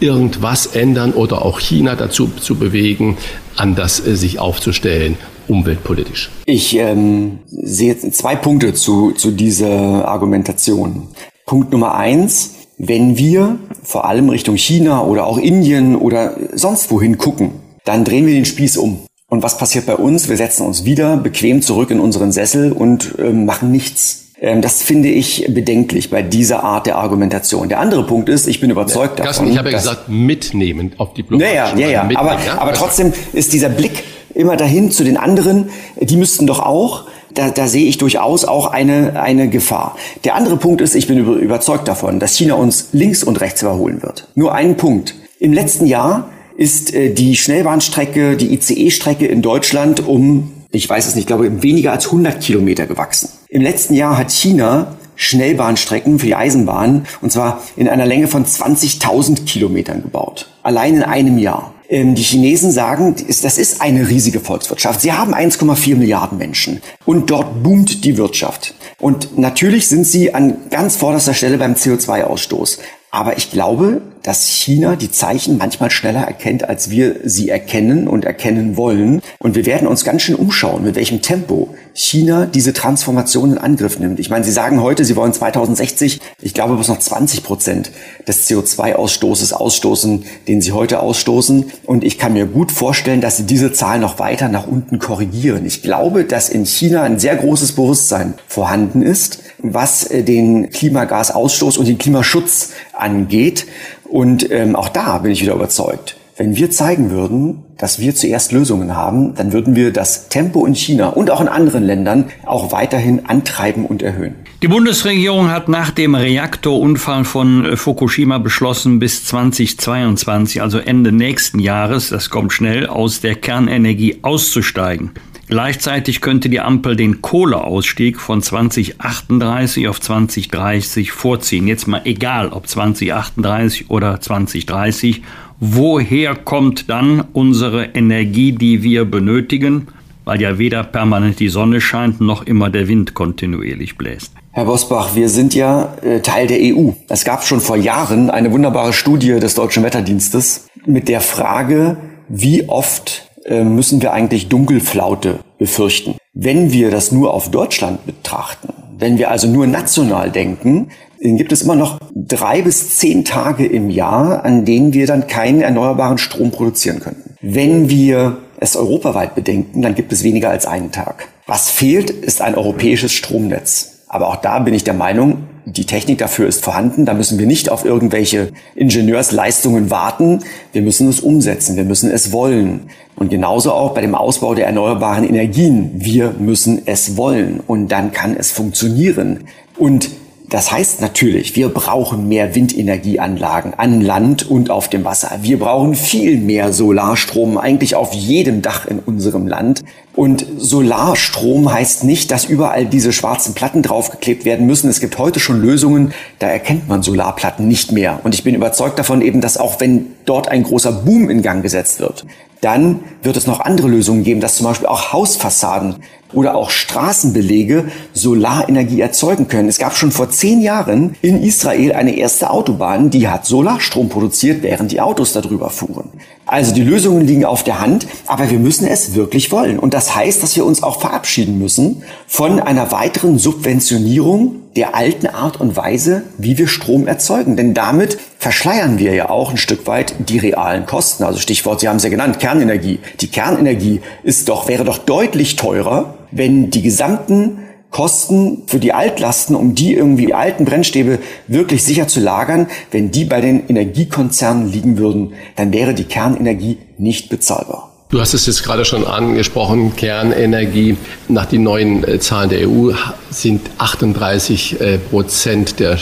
irgendwas 0.00 0.66
ändern 0.66 1.12
oder 1.12 1.42
auch 1.44 1.60
China 1.60 1.94
dazu 1.94 2.28
zu 2.28 2.56
bewegen, 2.56 3.16
anders 3.56 4.04
äh, 4.06 4.16
sich 4.16 4.38
aufzustellen, 4.38 5.16
umweltpolitisch? 5.48 6.30
Ich 6.44 6.76
ähm, 6.76 7.38
sehe 7.48 7.98
zwei 7.98 8.36
Punkte 8.36 8.74
zu, 8.74 9.12
zu 9.12 9.30
dieser 9.30 10.06
Argumentation. 10.06 11.08
Punkt 11.46 11.72
Nummer 11.72 11.94
eins, 11.94 12.54
wenn 12.78 13.16
wir 13.16 13.58
vor 13.82 14.04
allem 14.04 14.28
Richtung 14.28 14.56
China 14.56 15.04
oder 15.04 15.26
auch 15.26 15.38
Indien 15.38 15.96
oder 15.96 16.36
sonst 16.54 16.90
wohin 16.90 17.16
gucken, 17.16 17.52
dann 17.84 18.04
drehen 18.04 18.26
wir 18.26 18.34
den 18.34 18.44
Spieß 18.44 18.76
um. 18.76 19.00
Und 19.28 19.42
was 19.42 19.58
passiert 19.58 19.86
bei 19.86 19.96
uns? 19.96 20.28
Wir 20.28 20.36
setzen 20.36 20.66
uns 20.66 20.84
wieder 20.84 21.16
bequem 21.16 21.62
zurück 21.62 21.90
in 21.90 22.00
unseren 22.00 22.32
Sessel 22.32 22.72
und 22.72 23.18
äh, 23.18 23.32
machen 23.32 23.72
nichts. 23.72 24.25
Ähm, 24.40 24.62
das 24.62 24.82
finde 24.82 25.08
ich 25.08 25.46
bedenklich 25.48 26.10
bei 26.10 26.22
dieser 26.22 26.62
Art 26.62 26.86
der 26.86 26.96
Argumentation. 26.96 27.68
Der 27.68 27.80
andere 27.80 28.04
Punkt 28.04 28.28
ist, 28.28 28.46
ich 28.46 28.60
bin 28.60 28.70
überzeugt 28.70 29.18
ja, 29.18 29.24
davon. 29.24 29.48
ich 29.48 29.58
habe 29.58 29.70
ja 29.70 29.78
gesagt, 29.78 30.08
mitnehmen 30.08 30.92
auf 30.98 31.14
die 31.14 31.24
Naja, 31.28 31.72
ja, 31.76 31.88
ja, 31.88 32.02
aber, 32.14 32.32
ja? 32.44 32.54
aber 32.58 32.70
also 32.70 32.84
trotzdem 32.84 33.12
ist 33.32 33.52
dieser 33.52 33.68
Blick 33.68 34.04
immer 34.34 34.56
dahin 34.56 34.90
zu 34.90 35.04
den 35.04 35.16
anderen, 35.16 35.70
die 35.98 36.16
müssten 36.16 36.46
doch 36.46 36.60
auch 36.60 37.06
da, 37.36 37.50
da 37.50 37.68
sehe 37.68 37.86
ich 37.86 37.98
durchaus 37.98 38.44
auch 38.44 38.72
eine, 38.72 39.20
eine 39.20 39.48
Gefahr. 39.48 39.96
Der 40.24 40.34
andere 40.34 40.56
Punkt 40.56 40.80
ist, 40.80 40.94
ich 40.94 41.06
bin 41.06 41.18
überzeugt 41.18 41.86
davon, 41.86 42.18
dass 42.18 42.34
China 42.34 42.54
uns 42.54 42.88
links 42.92 43.22
und 43.22 43.40
rechts 43.40 43.62
überholen 43.62 44.02
wird. 44.02 44.28
Nur 44.34 44.54
einen 44.54 44.76
Punkt. 44.76 45.14
Im 45.38 45.52
letzten 45.52 45.86
Jahr 45.86 46.30
ist 46.56 46.94
äh, 46.94 47.12
die 47.12 47.36
Schnellbahnstrecke, 47.36 48.36
die 48.36 48.54
ICE-Strecke 48.54 49.26
in 49.26 49.42
Deutschland 49.42 50.06
um, 50.06 50.52
ich 50.70 50.88
weiß 50.88 51.06
es 51.06 51.14
nicht, 51.14 51.26
glaube 51.26 51.62
weniger 51.62 51.92
als 51.92 52.06
100 52.06 52.40
Kilometer 52.40 52.86
gewachsen. 52.86 53.28
Im 53.56 53.62
letzten 53.62 53.94
Jahr 53.94 54.18
hat 54.18 54.32
China 54.32 54.98
Schnellbahnstrecken 55.14 56.18
für 56.18 56.26
die 56.26 56.34
Eisenbahn 56.34 57.06
und 57.22 57.32
zwar 57.32 57.62
in 57.74 57.88
einer 57.88 58.04
Länge 58.04 58.28
von 58.28 58.44
20.000 58.44 59.46
Kilometern 59.46 60.02
gebaut. 60.02 60.50
Allein 60.62 60.96
in 60.96 61.02
einem 61.02 61.38
Jahr. 61.38 61.72
Ähm, 61.88 62.14
die 62.14 62.22
Chinesen 62.22 62.70
sagen, 62.70 63.16
das 63.26 63.56
ist 63.56 63.80
eine 63.80 64.10
riesige 64.10 64.40
Volkswirtschaft. 64.40 65.00
Sie 65.00 65.14
haben 65.14 65.34
1,4 65.34 65.96
Milliarden 65.96 66.36
Menschen 66.36 66.82
und 67.06 67.30
dort 67.30 67.62
boomt 67.62 68.04
die 68.04 68.18
Wirtschaft. 68.18 68.74
Und 69.00 69.38
natürlich 69.38 69.88
sind 69.88 70.06
sie 70.06 70.34
an 70.34 70.58
ganz 70.68 70.96
vorderster 70.96 71.32
Stelle 71.32 71.56
beim 71.56 71.72
CO2-Ausstoß. 71.72 72.80
Aber 73.10 73.38
ich 73.38 73.50
glaube, 73.50 74.02
dass 74.26 74.48
China 74.48 74.96
die 74.96 75.12
Zeichen 75.12 75.56
manchmal 75.56 75.92
schneller 75.92 76.22
erkennt, 76.22 76.68
als 76.68 76.90
wir 76.90 77.14
sie 77.22 77.48
erkennen 77.48 78.08
und 78.08 78.24
erkennen 78.24 78.76
wollen. 78.76 79.22
Und 79.38 79.54
wir 79.54 79.66
werden 79.66 79.86
uns 79.86 80.04
ganz 80.04 80.22
schön 80.22 80.34
umschauen, 80.34 80.82
mit 80.82 80.96
welchem 80.96 81.22
Tempo 81.22 81.76
China 81.94 82.44
diese 82.44 82.72
Transformation 82.72 83.52
in 83.52 83.58
Angriff 83.58 84.00
nimmt. 84.00 84.18
Ich 84.18 84.28
meine, 84.28 84.44
Sie 84.44 84.50
sagen 84.50 84.82
heute, 84.82 85.04
Sie 85.04 85.14
wollen 85.14 85.32
2060, 85.32 86.20
ich 86.42 86.54
glaube, 86.54 86.74
bis 86.74 86.88
noch 86.88 86.98
20 86.98 87.44
Prozent 87.44 87.92
des 88.26 88.50
CO2-Ausstoßes 88.50 89.52
ausstoßen, 89.52 90.24
den 90.48 90.60
Sie 90.60 90.72
heute 90.72 91.00
ausstoßen. 91.00 91.70
Und 91.84 92.02
ich 92.02 92.18
kann 92.18 92.32
mir 92.32 92.46
gut 92.46 92.72
vorstellen, 92.72 93.20
dass 93.20 93.36
Sie 93.36 93.44
diese 93.44 93.72
Zahl 93.72 94.00
noch 94.00 94.18
weiter 94.18 94.48
nach 94.48 94.66
unten 94.66 94.98
korrigieren. 94.98 95.64
Ich 95.64 95.82
glaube, 95.82 96.24
dass 96.24 96.48
in 96.48 96.66
China 96.66 97.02
ein 97.02 97.20
sehr 97.20 97.36
großes 97.36 97.72
Bewusstsein 97.72 98.34
vorhanden 98.48 99.02
ist, 99.02 99.38
was 99.58 100.04
äh, 100.04 100.22
den 100.22 100.70
Klimagasausstoß 100.70 101.78
und 101.78 101.88
den 101.88 101.96
Klimaschutz 101.98 102.72
angeht. 102.92 103.66
Und 104.08 104.50
ähm, 104.50 104.76
auch 104.76 104.88
da 104.88 105.18
bin 105.18 105.32
ich 105.32 105.42
wieder 105.42 105.54
überzeugt. 105.54 106.16
Wenn 106.38 106.54
wir 106.54 106.70
zeigen 106.70 107.10
würden, 107.10 107.64
dass 107.78 107.98
wir 107.98 108.14
zuerst 108.14 108.52
Lösungen 108.52 108.94
haben, 108.94 109.34
dann 109.36 109.54
würden 109.54 109.74
wir 109.74 109.90
das 109.90 110.28
Tempo 110.28 110.66
in 110.66 110.74
China 110.74 111.08
und 111.08 111.30
auch 111.30 111.40
in 111.40 111.48
anderen 111.48 111.82
Ländern 111.82 112.26
auch 112.44 112.72
weiterhin 112.72 113.24
antreiben 113.24 113.86
und 113.86 114.02
erhöhen. 114.02 114.34
Die 114.60 114.68
Bundesregierung 114.68 115.50
hat 115.50 115.68
nach 115.68 115.90
dem 115.90 116.14
Reaktorunfall 116.14 117.24
von 117.24 117.76
Fukushima 117.76 118.36
beschlossen, 118.36 118.98
bis 118.98 119.24
2022, 119.24 120.60
also 120.60 120.78
Ende 120.78 121.10
nächsten 121.10 121.58
Jahres, 121.58 122.10
das 122.10 122.28
kommt 122.28 122.52
schnell, 122.52 122.86
aus 122.86 123.22
der 123.22 123.34
Kernenergie 123.34 124.18
auszusteigen. 124.20 125.12
Gleichzeitig 125.48 126.20
könnte 126.20 126.48
die 126.48 126.60
Ampel 126.60 126.96
den 126.96 127.22
Kohleausstieg 127.22 128.18
von 128.18 128.42
2038 128.42 129.86
auf 129.86 130.00
2030 130.00 131.12
vorziehen. 131.12 131.68
Jetzt 131.68 131.86
mal 131.86 132.02
egal, 132.04 132.48
ob 132.48 132.66
2038 132.66 133.88
oder 133.88 134.20
2030. 134.20 135.22
Woher 135.60 136.34
kommt 136.34 136.90
dann 136.90 137.24
unsere 137.32 137.84
Energie, 137.94 138.52
die 138.52 138.82
wir 138.82 139.04
benötigen? 139.04 139.86
Weil 140.24 140.42
ja 140.42 140.58
weder 140.58 140.82
permanent 140.82 141.38
die 141.38 141.48
Sonne 141.48 141.80
scheint, 141.80 142.20
noch 142.20 142.44
immer 142.44 142.68
der 142.68 142.88
Wind 142.88 143.14
kontinuierlich 143.14 143.96
bläst. 143.96 144.32
Herr 144.50 144.64
Bosbach, 144.64 145.14
wir 145.14 145.28
sind 145.28 145.54
ja 145.54 145.94
äh, 146.02 146.20
Teil 146.20 146.48
der 146.48 146.58
EU. 146.60 146.90
Es 147.08 147.24
gab 147.24 147.44
schon 147.44 147.60
vor 147.60 147.76
Jahren 147.76 148.30
eine 148.30 148.50
wunderbare 148.50 148.92
Studie 148.92 149.38
des 149.38 149.54
Deutschen 149.54 149.84
Wetterdienstes 149.84 150.66
mit 150.84 151.08
der 151.08 151.20
Frage, 151.20 151.98
wie 152.28 152.68
oft 152.68 153.25
müssen 153.48 154.02
wir 154.02 154.12
eigentlich 154.12 154.48
Dunkelflaute 154.48 155.38
befürchten. 155.58 156.16
Wenn 156.32 156.72
wir 156.72 156.90
das 156.90 157.12
nur 157.12 157.32
auf 157.32 157.50
Deutschland 157.50 158.04
betrachten, 158.04 158.72
wenn 158.98 159.18
wir 159.18 159.30
also 159.30 159.46
nur 159.46 159.66
national 159.66 160.30
denken, 160.30 160.88
dann 161.22 161.36
gibt 161.36 161.52
es 161.52 161.62
immer 161.62 161.76
noch 161.76 161.98
drei 162.14 162.62
bis 162.62 162.96
zehn 162.96 163.24
Tage 163.24 163.66
im 163.66 163.90
Jahr, 163.90 164.44
an 164.44 164.64
denen 164.64 164.92
wir 164.92 165.06
dann 165.06 165.26
keinen 165.26 165.60
erneuerbaren 165.60 166.18
Strom 166.18 166.50
produzieren 166.50 167.00
könnten. 167.00 167.36
Wenn 167.40 167.88
wir 167.88 168.38
es 168.58 168.76
europaweit 168.76 169.34
bedenken, 169.34 169.82
dann 169.82 169.94
gibt 169.94 170.12
es 170.12 170.22
weniger 170.22 170.50
als 170.50 170.66
einen 170.66 170.92
Tag. 170.92 171.28
Was 171.46 171.70
fehlt, 171.70 172.10
ist 172.10 172.42
ein 172.42 172.54
europäisches 172.54 173.12
Stromnetz. 173.12 173.95
Aber 174.08 174.28
auch 174.28 174.36
da 174.36 174.58
bin 174.60 174.74
ich 174.74 174.84
der 174.84 174.94
Meinung, 174.94 175.44
die 175.64 175.84
Technik 175.84 176.18
dafür 176.18 176.46
ist 176.46 176.62
vorhanden. 176.62 177.04
Da 177.04 177.14
müssen 177.14 177.38
wir 177.38 177.46
nicht 177.46 177.70
auf 177.70 177.84
irgendwelche 177.84 178.52
Ingenieursleistungen 178.76 179.90
warten. 179.90 180.44
Wir 180.72 180.82
müssen 180.82 181.08
es 181.08 181.20
umsetzen. 181.20 181.76
Wir 181.76 181.84
müssen 181.84 182.10
es 182.10 182.30
wollen. 182.30 182.88
Und 183.16 183.30
genauso 183.30 183.72
auch 183.72 183.92
bei 183.92 184.00
dem 184.00 184.14
Ausbau 184.14 184.54
der 184.54 184.66
erneuerbaren 184.66 185.28
Energien. 185.28 185.90
Wir 185.96 186.34
müssen 186.38 186.82
es 186.86 187.16
wollen. 187.16 187.60
Und 187.66 187.88
dann 187.88 188.12
kann 188.12 188.36
es 188.36 188.52
funktionieren. 188.52 189.44
Und 189.76 190.10
das 190.48 190.70
heißt 190.70 191.00
natürlich, 191.00 191.56
wir 191.56 191.68
brauchen 191.70 192.28
mehr 192.28 192.54
Windenergieanlagen 192.54 193.74
an 193.74 194.00
Land 194.00 194.48
und 194.48 194.70
auf 194.70 194.88
dem 194.88 195.04
Wasser. 195.04 195.38
Wir 195.42 195.58
brauchen 195.58 195.94
viel 195.94 196.38
mehr 196.38 196.72
Solarstrom, 196.72 197.58
eigentlich 197.58 197.96
auf 197.96 198.12
jedem 198.12 198.62
Dach 198.62 198.86
in 198.86 199.00
unserem 199.00 199.48
Land. 199.48 199.82
Und 200.14 200.46
Solarstrom 200.56 201.72
heißt 201.72 202.04
nicht, 202.04 202.30
dass 202.30 202.44
überall 202.44 202.86
diese 202.86 203.12
schwarzen 203.12 203.54
Platten 203.54 203.82
draufgeklebt 203.82 204.44
werden 204.44 204.66
müssen. 204.66 204.88
Es 204.88 205.00
gibt 205.00 205.18
heute 205.18 205.40
schon 205.40 205.60
Lösungen, 205.60 206.12
da 206.38 206.46
erkennt 206.46 206.88
man 206.88 207.02
Solarplatten 207.02 207.66
nicht 207.66 207.90
mehr. 207.90 208.20
Und 208.22 208.34
ich 208.34 208.44
bin 208.44 208.54
überzeugt 208.54 208.98
davon 208.98 209.22
eben, 209.22 209.40
dass 209.40 209.58
auch 209.58 209.80
wenn 209.80 210.06
dort 210.26 210.48
ein 210.48 210.62
großer 210.62 210.92
Boom 210.92 211.30
in 211.30 211.42
Gang 211.42 211.62
gesetzt 211.62 212.00
wird, 212.00 212.26
dann 212.60 213.00
wird 213.22 213.36
es 213.36 213.46
noch 213.46 213.60
andere 213.60 213.88
Lösungen 213.88 214.24
geben, 214.24 214.40
dass 214.40 214.56
zum 214.56 214.66
Beispiel 214.66 214.88
auch 214.88 215.12
Hausfassaden 215.12 215.96
oder 216.32 216.56
auch 216.56 216.70
Straßenbelege 216.70 217.86
Solarenergie 218.12 219.00
erzeugen 219.00 219.48
können. 219.48 219.68
Es 219.68 219.78
gab 219.78 219.96
schon 219.96 220.10
vor 220.10 220.30
zehn 220.30 220.60
Jahren 220.60 221.14
in 221.22 221.42
Israel 221.42 221.92
eine 221.92 222.16
erste 222.16 222.50
Autobahn, 222.50 223.10
die 223.10 223.28
hat 223.28 223.46
Solarstrom 223.46 224.08
produziert, 224.08 224.62
während 224.62 224.90
die 224.90 225.00
Autos 225.00 225.32
darüber 225.32 225.70
fuhren. 225.70 226.10
Also 226.48 226.72
die 226.72 226.84
Lösungen 226.84 227.26
liegen 227.26 227.44
auf 227.44 227.64
der 227.64 227.80
Hand, 227.80 228.06
aber 228.26 228.48
wir 228.50 228.60
müssen 228.60 228.86
es 228.86 229.14
wirklich 229.14 229.50
wollen. 229.50 229.80
Und 229.80 229.94
das 229.94 230.14
heißt, 230.14 230.44
dass 230.44 230.54
wir 230.54 230.64
uns 230.64 230.80
auch 230.80 231.00
verabschieden 231.00 231.58
müssen 231.58 232.04
von 232.28 232.60
einer 232.60 232.92
weiteren 232.92 233.36
Subventionierung 233.36 234.60
der 234.76 234.94
alten 234.94 235.26
Art 235.26 235.60
und 235.60 235.76
Weise, 235.76 236.22
wie 236.38 236.56
wir 236.56 236.68
Strom 236.68 237.08
erzeugen. 237.08 237.56
Denn 237.56 237.74
damit 237.74 238.18
verschleiern 238.38 238.98
wir 238.98 239.12
ja 239.12 239.28
auch 239.28 239.50
ein 239.50 239.56
Stück 239.56 239.88
weit 239.88 240.14
die 240.20 240.38
realen 240.38 240.86
Kosten. 240.86 241.24
Also 241.24 241.40
Stichwort, 241.40 241.80
Sie 241.80 241.88
haben 241.88 241.96
es 241.96 242.04
ja 242.04 242.10
genannt, 242.10 242.38
Kernenergie. 242.38 243.00
Die 243.20 243.28
Kernenergie 243.28 244.00
ist 244.22 244.48
doch, 244.48 244.68
wäre 244.68 244.84
doch 244.84 244.98
deutlich 244.98 245.56
teurer, 245.56 246.14
wenn 246.30 246.70
die 246.70 246.82
gesamten 246.82 247.58
Kosten 247.96 248.64
für 248.66 248.78
die 248.78 248.92
Altlasten, 248.92 249.56
um 249.56 249.74
die 249.74 249.94
irgendwie 249.94 250.34
alten 250.34 250.66
Brennstäbe 250.66 251.18
wirklich 251.46 251.82
sicher 251.82 252.06
zu 252.06 252.20
lagern, 252.20 252.66
wenn 252.90 253.10
die 253.10 253.24
bei 253.24 253.40
den 253.40 253.68
Energiekonzernen 253.68 254.70
liegen 254.70 254.98
würden, 254.98 255.32
dann 255.56 255.72
wäre 255.72 255.94
die 255.94 256.04
Kernenergie 256.04 256.76
nicht 256.98 257.30
bezahlbar. 257.30 257.90
Du 258.10 258.20
hast 258.20 258.34
es 258.34 258.44
jetzt 258.44 258.62
gerade 258.62 258.84
schon 258.84 259.06
angesprochen, 259.06 259.96
Kernenergie. 259.96 260.98
Nach 261.28 261.46
den 261.46 261.62
neuen 261.62 262.06
äh, 262.06 262.20
Zahlen 262.20 262.50
der 262.50 262.68
EU 262.68 262.92
sind 263.30 263.62
38 263.78 264.78
äh, 264.78 264.98
Prozent 264.98 265.80
der 265.80 265.96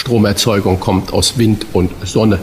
Stromerzeugung 0.00 0.80
kommt 0.80 1.12
aus 1.12 1.36
Wind 1.36 1.66
und 1.74 1.90
Sonne. 2.04 2.38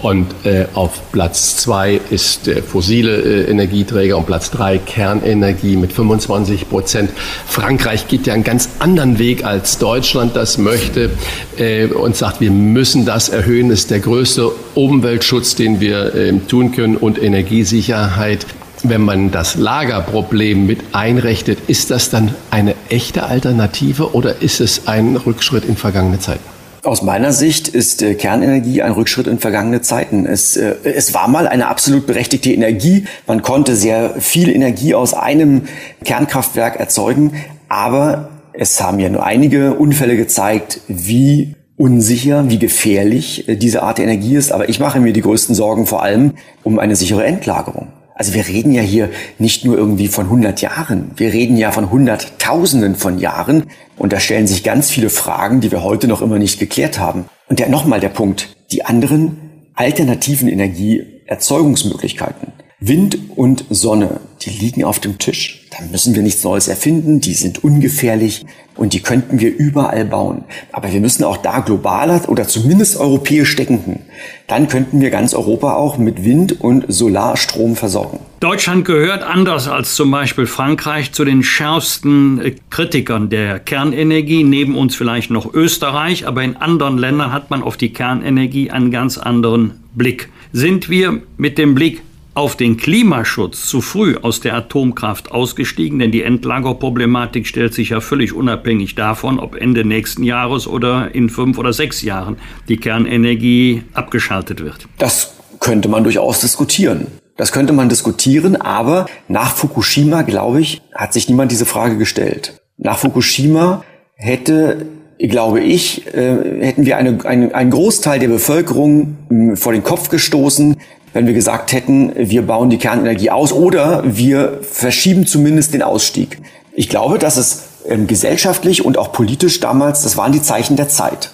Und 0.00 0.28
äh, 0.44 0.66
auf 0.74 1.10
Platz 1.10 1.56
zwei 1.56 2.00
ist 2.10 2.46
äh, 2.46 2.62
fossile 2.62 3.20
äh, 3.20 3.50
Energieträger 3.50 4.16
und 4.16 4.26
Platz 4.26 4.50
drei 4.50 4.78
Kernenergie 4.78 5.76
mit 5.76 5.92
25 5.92 6.68
Prozent. 6.70 7.10
Frankreich 7.46 8.06
geht 8.06 8.26
ja 8.26 8.34
einen 8.34 8.44
ganz 8.44 8.68
anderen 8.78 9.18
Weg 9.18 9.44
als 9.44 9.78
Deutschland 9.78 10.36
das 10.36 10.56
möchte 10.56 11.10
äh, 11.58 11.86
und 11.86 12.14
sagt, 12.14 12.40
wir 12.40 12.52
müssen 12.52 13.04
das 13.04 13.28
erhöhen. 13.28 13.70
Das 13.70 13.80
ist 13.80 13.90
der 13.90 14.00
größte 14.00 14.50
Umweltschutz, 14.76 15.56
den 15.56 15.80
wir 15.80 16.14
äh, 16.14 16.32
tun 16.38 16.70
können 16.70 16.96
und 16.96 17.20
Energiesicherheit. 17.20 18.46
Wenn 18.82 19.02
man 19.02 19.30
das 19.30 19.56
Lagerproblem 19.56 20.64
mit 20.64 20.78
einrechnet, 20.92 21.58
ist 21.66 21.90
das 21.90 22.08
dann 22.08 22.34
eine 22.50 22.74
echte 22.88 23.24
Alternative 23.24 24.14
oder 24.14 24.40
ist 24.40 24.60
es 24.60 24.86
ein 24.86 25.16
Rückschritt 25.16 25.64
in 25.64 25.76
vergangene 25.76 26.18
Zeiten? 26.18 26.59
Aus 26.82 27.02
meiner 27.02 27.32
Sicht 27.32 27.68
ist 27.68 28.00
äh, 28.00 28.14
Kernenergie 28.14 28.80
ein 28.80 28.92
Rückschritt 28.92 29.26
in 29.26 29.38
vergangene 29.38 29.82
Zeiten. 29.82 30.24
Es, 30.24 30.56
äh, 30.56 30.76
es 30.84 31.12
war 31.12 31.28
mal 31.28 31.46
eine 31.46 31.68
absolut 31.68 32.06
berechtigte 32.06 32.52
Energie. 32.52 33.04
Man 33.26 33.42
konnte 33.42 33.76
sehr 33.76 34.14
viel 34.18 34.48
Energie 34.48 34.94
aus 34.94 35.12
einem 35.12 35.64
Kernkraftwerk 36.04 36.80
erzeugen, 36.80 37.34
aber 37.68 38.30
es 38.54 38.80
haben 38.80 38.98
ja 38.98 39.10
nur 39.10 39.24
einige 39.24 39.74
Unfälle 39.74 40.16
gezeigt, 40.16 40.80
wie 40.88 41.54
unsicher, 41.76 42.48
wie 42.48 42.58
gefährlich 42.58 43.46
äh, 43.46 43.56
diese 43.56 43.82
Art 43.82 43.98
der 43.98 44.06
Energie 44.06 44.36
ist. 44.36 44.50
Aber 44.50 44.70
ich 44.70 44.80
mache 44.80 45.00
mir 45.00 45.12
die 45.12 45.22
größten 45.22 45.54
Sorgen 45.54 45.86
vor 45.86 46.02
allem 46.02 46.32
um 46.62 46.78
eine 46.78 46.96
sichere 46.96 47.24
Endlagerung. 47.24 47.88
Also 48.20 48.34
wir 48.34 48.46
reden 48.46 48.72
ja 48.72 48.82
hier 48.82 49.08
nicht 49.38 49.64
nur 49.64 49.78
irgendwie 49.78 50.08
von 50.08 50.26
100 50.26 50.60
Jahren, 50.60 51.12
wir 51.16 51.32
reden 51.32 51.56
ja 51.56 51.72
von 51.72 51.90
Hunderttausenden 51.90 52.94
von 52.94 53.18
Jahren. 53.18 53.70
Und 53.96 54.12
da 54.12 54.20
stellen 54.20 54.46
sich 54.46 54.62
ganz 54.62 54.90
viele 54.90 55.08
Fragen, 55.08 55.62
die 55.62 55.72
wir 55.72 55.82
heute 55.82 56.06
noch 56.06 56.20
immer 56.20 56.38
nicht 56.38 56.60
geklärt 56.60 56.98
haben. 56.98 57.24
Und 57.48 57.60
der, 57.60 57.70
nochmal 57.70 57.98
der 57.98 58.10
Punkt, 58.10 58.54
die 58.72 58.84
anderen 58.84 59.38
alternativen 59.74 60.48
Energieerzeugungsmöglichkeiten, 60.48 62.48
Wind 62.82 63.18
und 63.36 63.66
Sonne, 63.68 64.20
die 64.40 64.48
liegen 64.48 64.84
auf 64.84 65.00
dem 65.00 65.18
Tisch. 65.18 65.66
Da 65.70 65.84
müssen 65.90 66.14
wir 66.14 66.22
nichts 66.22 66.42
Neues 66.44 66.66
erfinden, 66.66 67.20
die 67.20 67.34
sind 67.34 67.62
ungefährlich 67.62 68.46
und 68.74 68.94
die 68.94 69.00
könnten 69.00 69.38
wir 69.38 69.54
überall 69.54 70.06
bauen. 70.06 70.44
Aber 70.72 70.90
wir 70.90 71.00
müssen 71.02 71.24
auch 71.24 71.36
da 71.36 71.60
globaler 71.60 72.26
oder 72.26 72.48
zumindest 72.48 72.96
europäisch 72.96 73.54
denken. 73.54 74.00
Dann 74.46 74.66
könnten 74.68 75.02
wir 75.02 75.10
ganz 75.10 75.34
Europa 75.34 75.74
auch 75.74 75.98
mit 75.98 76.24
Wind- 76.24 76.58
und 76.62 76.86
Solarstrom 76.88 77.76
versorgen. 77.76 78.20
Deutschland 78.40 78.86
gehört 78.86 79.24
anders 79.24 79.68
als 79.68 79.94
zum 79.94 80.10
Beispiel 80.10 80.46
Frankreich 80.46 81.12
zu 81.12 81.26
den 81.26 81.42
schärfsten 81.42 82.40
äh, 82.40 82.54
Kritikern 82.70 83.28
der 83.28 83.58
Kernenergie. 83.58 84.42
Neben 84.42 84.74
uns 84.74 84.96
vielleicht 84.96 85.30
noch 85.30 85.52
Österreich, 85.52 86.26
aber 86.26 86.42
in 86.42 86.56
anderen 86.56 86.96
Ländern 86.96 87.30
hat 87.30 87.50
man 87.50 87.62
auf 87.62 87.76
die 87.76 87.92
Kernenergie 87.92 88.70
einen 88.70 88.90
ganz 88.90 89.18
anderen 89.18 89.82
Blick. 89.94 90.30
Sind 90.52 90.88
wir 90.88 91.20
mit 91.36 91.58
dem 91.58 91.74
Blick 91.74 92.00
auf 92.34 92.56
den 92.56 92.76
Klimaschutz 92.76 93.66
zu 93.66 93.80
früh 93.80 94.16
aus 94.16 94.40
der 94.40 94.54
Atomkraft 94.54 95.32
ausgestiegen, 95.32 95.98
denn 95.98 96.12
die 96.12 96.22
Endlagerproblematik 96.22 97.46
stellt 97.46 97.74
sich 97.74 97.90
ja 97.90 98.00
völlig 98.00 98.32
unabhängig 98.32 98.94
davon, 98.94 99.38
ob 99.40 99.56
Ende 99.56 99.84
nächsten 99.84 100.22
Jahres 100.22 100.66
oder 100.66 101.14
in 101.14 101.28
fünf 101.28 101.58
oder 101.58 101.72
sechs 101.72 102.02
Jahren 102.02 102.36
die 102.68 102.76
Kernenergie 102.76 103.82
abgeschaltet 103.94 104.62
wird. 104.62 104.86
Das 104.98 105.34
könnte 105.58 105.88
man 105.88 106.04
durchaus 106.04 106.40
diskutieren. 106.40 107.08
Das 107.36 107.52
könnte 107.52 107.72
man 107.72 107.88
diskutieren, 107.88 108.56
aber 108.56 109.06
nach 109.28 109.56
Fukushima, 109.56 110.22
glaube 110.22 110.60
ich, 110.60 110.82
hat 110.94 111.12
sich 111.12 111.28
niemand 111.28 111.50
diese 111.50 111.66
Frage 111.66 111.96
gestellt. 111.96 112.60
Nach 112.76 112.98
Fukushima 112.98 113.82
hätte 114.14 114.86
glaube 115.28 115.60
ich, 115.60 116.06
äh, 116.14 116.64
hätten 116.64 116.86
wir 116.86 116.96
eine, 116.96 117.18
eine, 117.24 117.54
einen 117.54 117.70
Großteil 117.70 118.18
der 118.18 118.28
Bevölkerung 118.28 119.18
mh, 119.28 119.56
vor 119.56 119.72
den 119.72 119.82
Kopf 119.82 120.08
gestoßen, 120.08 120.76
wenn 121.12 121.26
wir 121.26 121.34
gesagt 121.34 121.72
hätten, 121.72 122.12
wir 122.16 122.42
bauen 122.42 122.70
die 122.70 122.78
Kernenergie 122.78 123.30
aus 123.30 123.52
oder 123.52 124.02
wir 124.04 124.60
verschieben 124.62 125.26
zumindest 125.26 125.74
den 125.74 125.82
Ausstieg. 125.82 126.38
Ich 126.72 126.88
glaube, 126.88 127.18
dass 127.18 127.36
es 127.36 127.64
ähm, 127.88 128.06
gesellschaftlich 128.06 128.84
und 128.84 128.98
auch 128.98 129.12
politisch 129.12 129.60
damals, 129.60 130.02
das 130.02 130.16
waren 130.16 130.32
die 130.32 130.42
Zeichen 130.42 130.76
der 130.76 130.88
Zeit. 130.88 131.32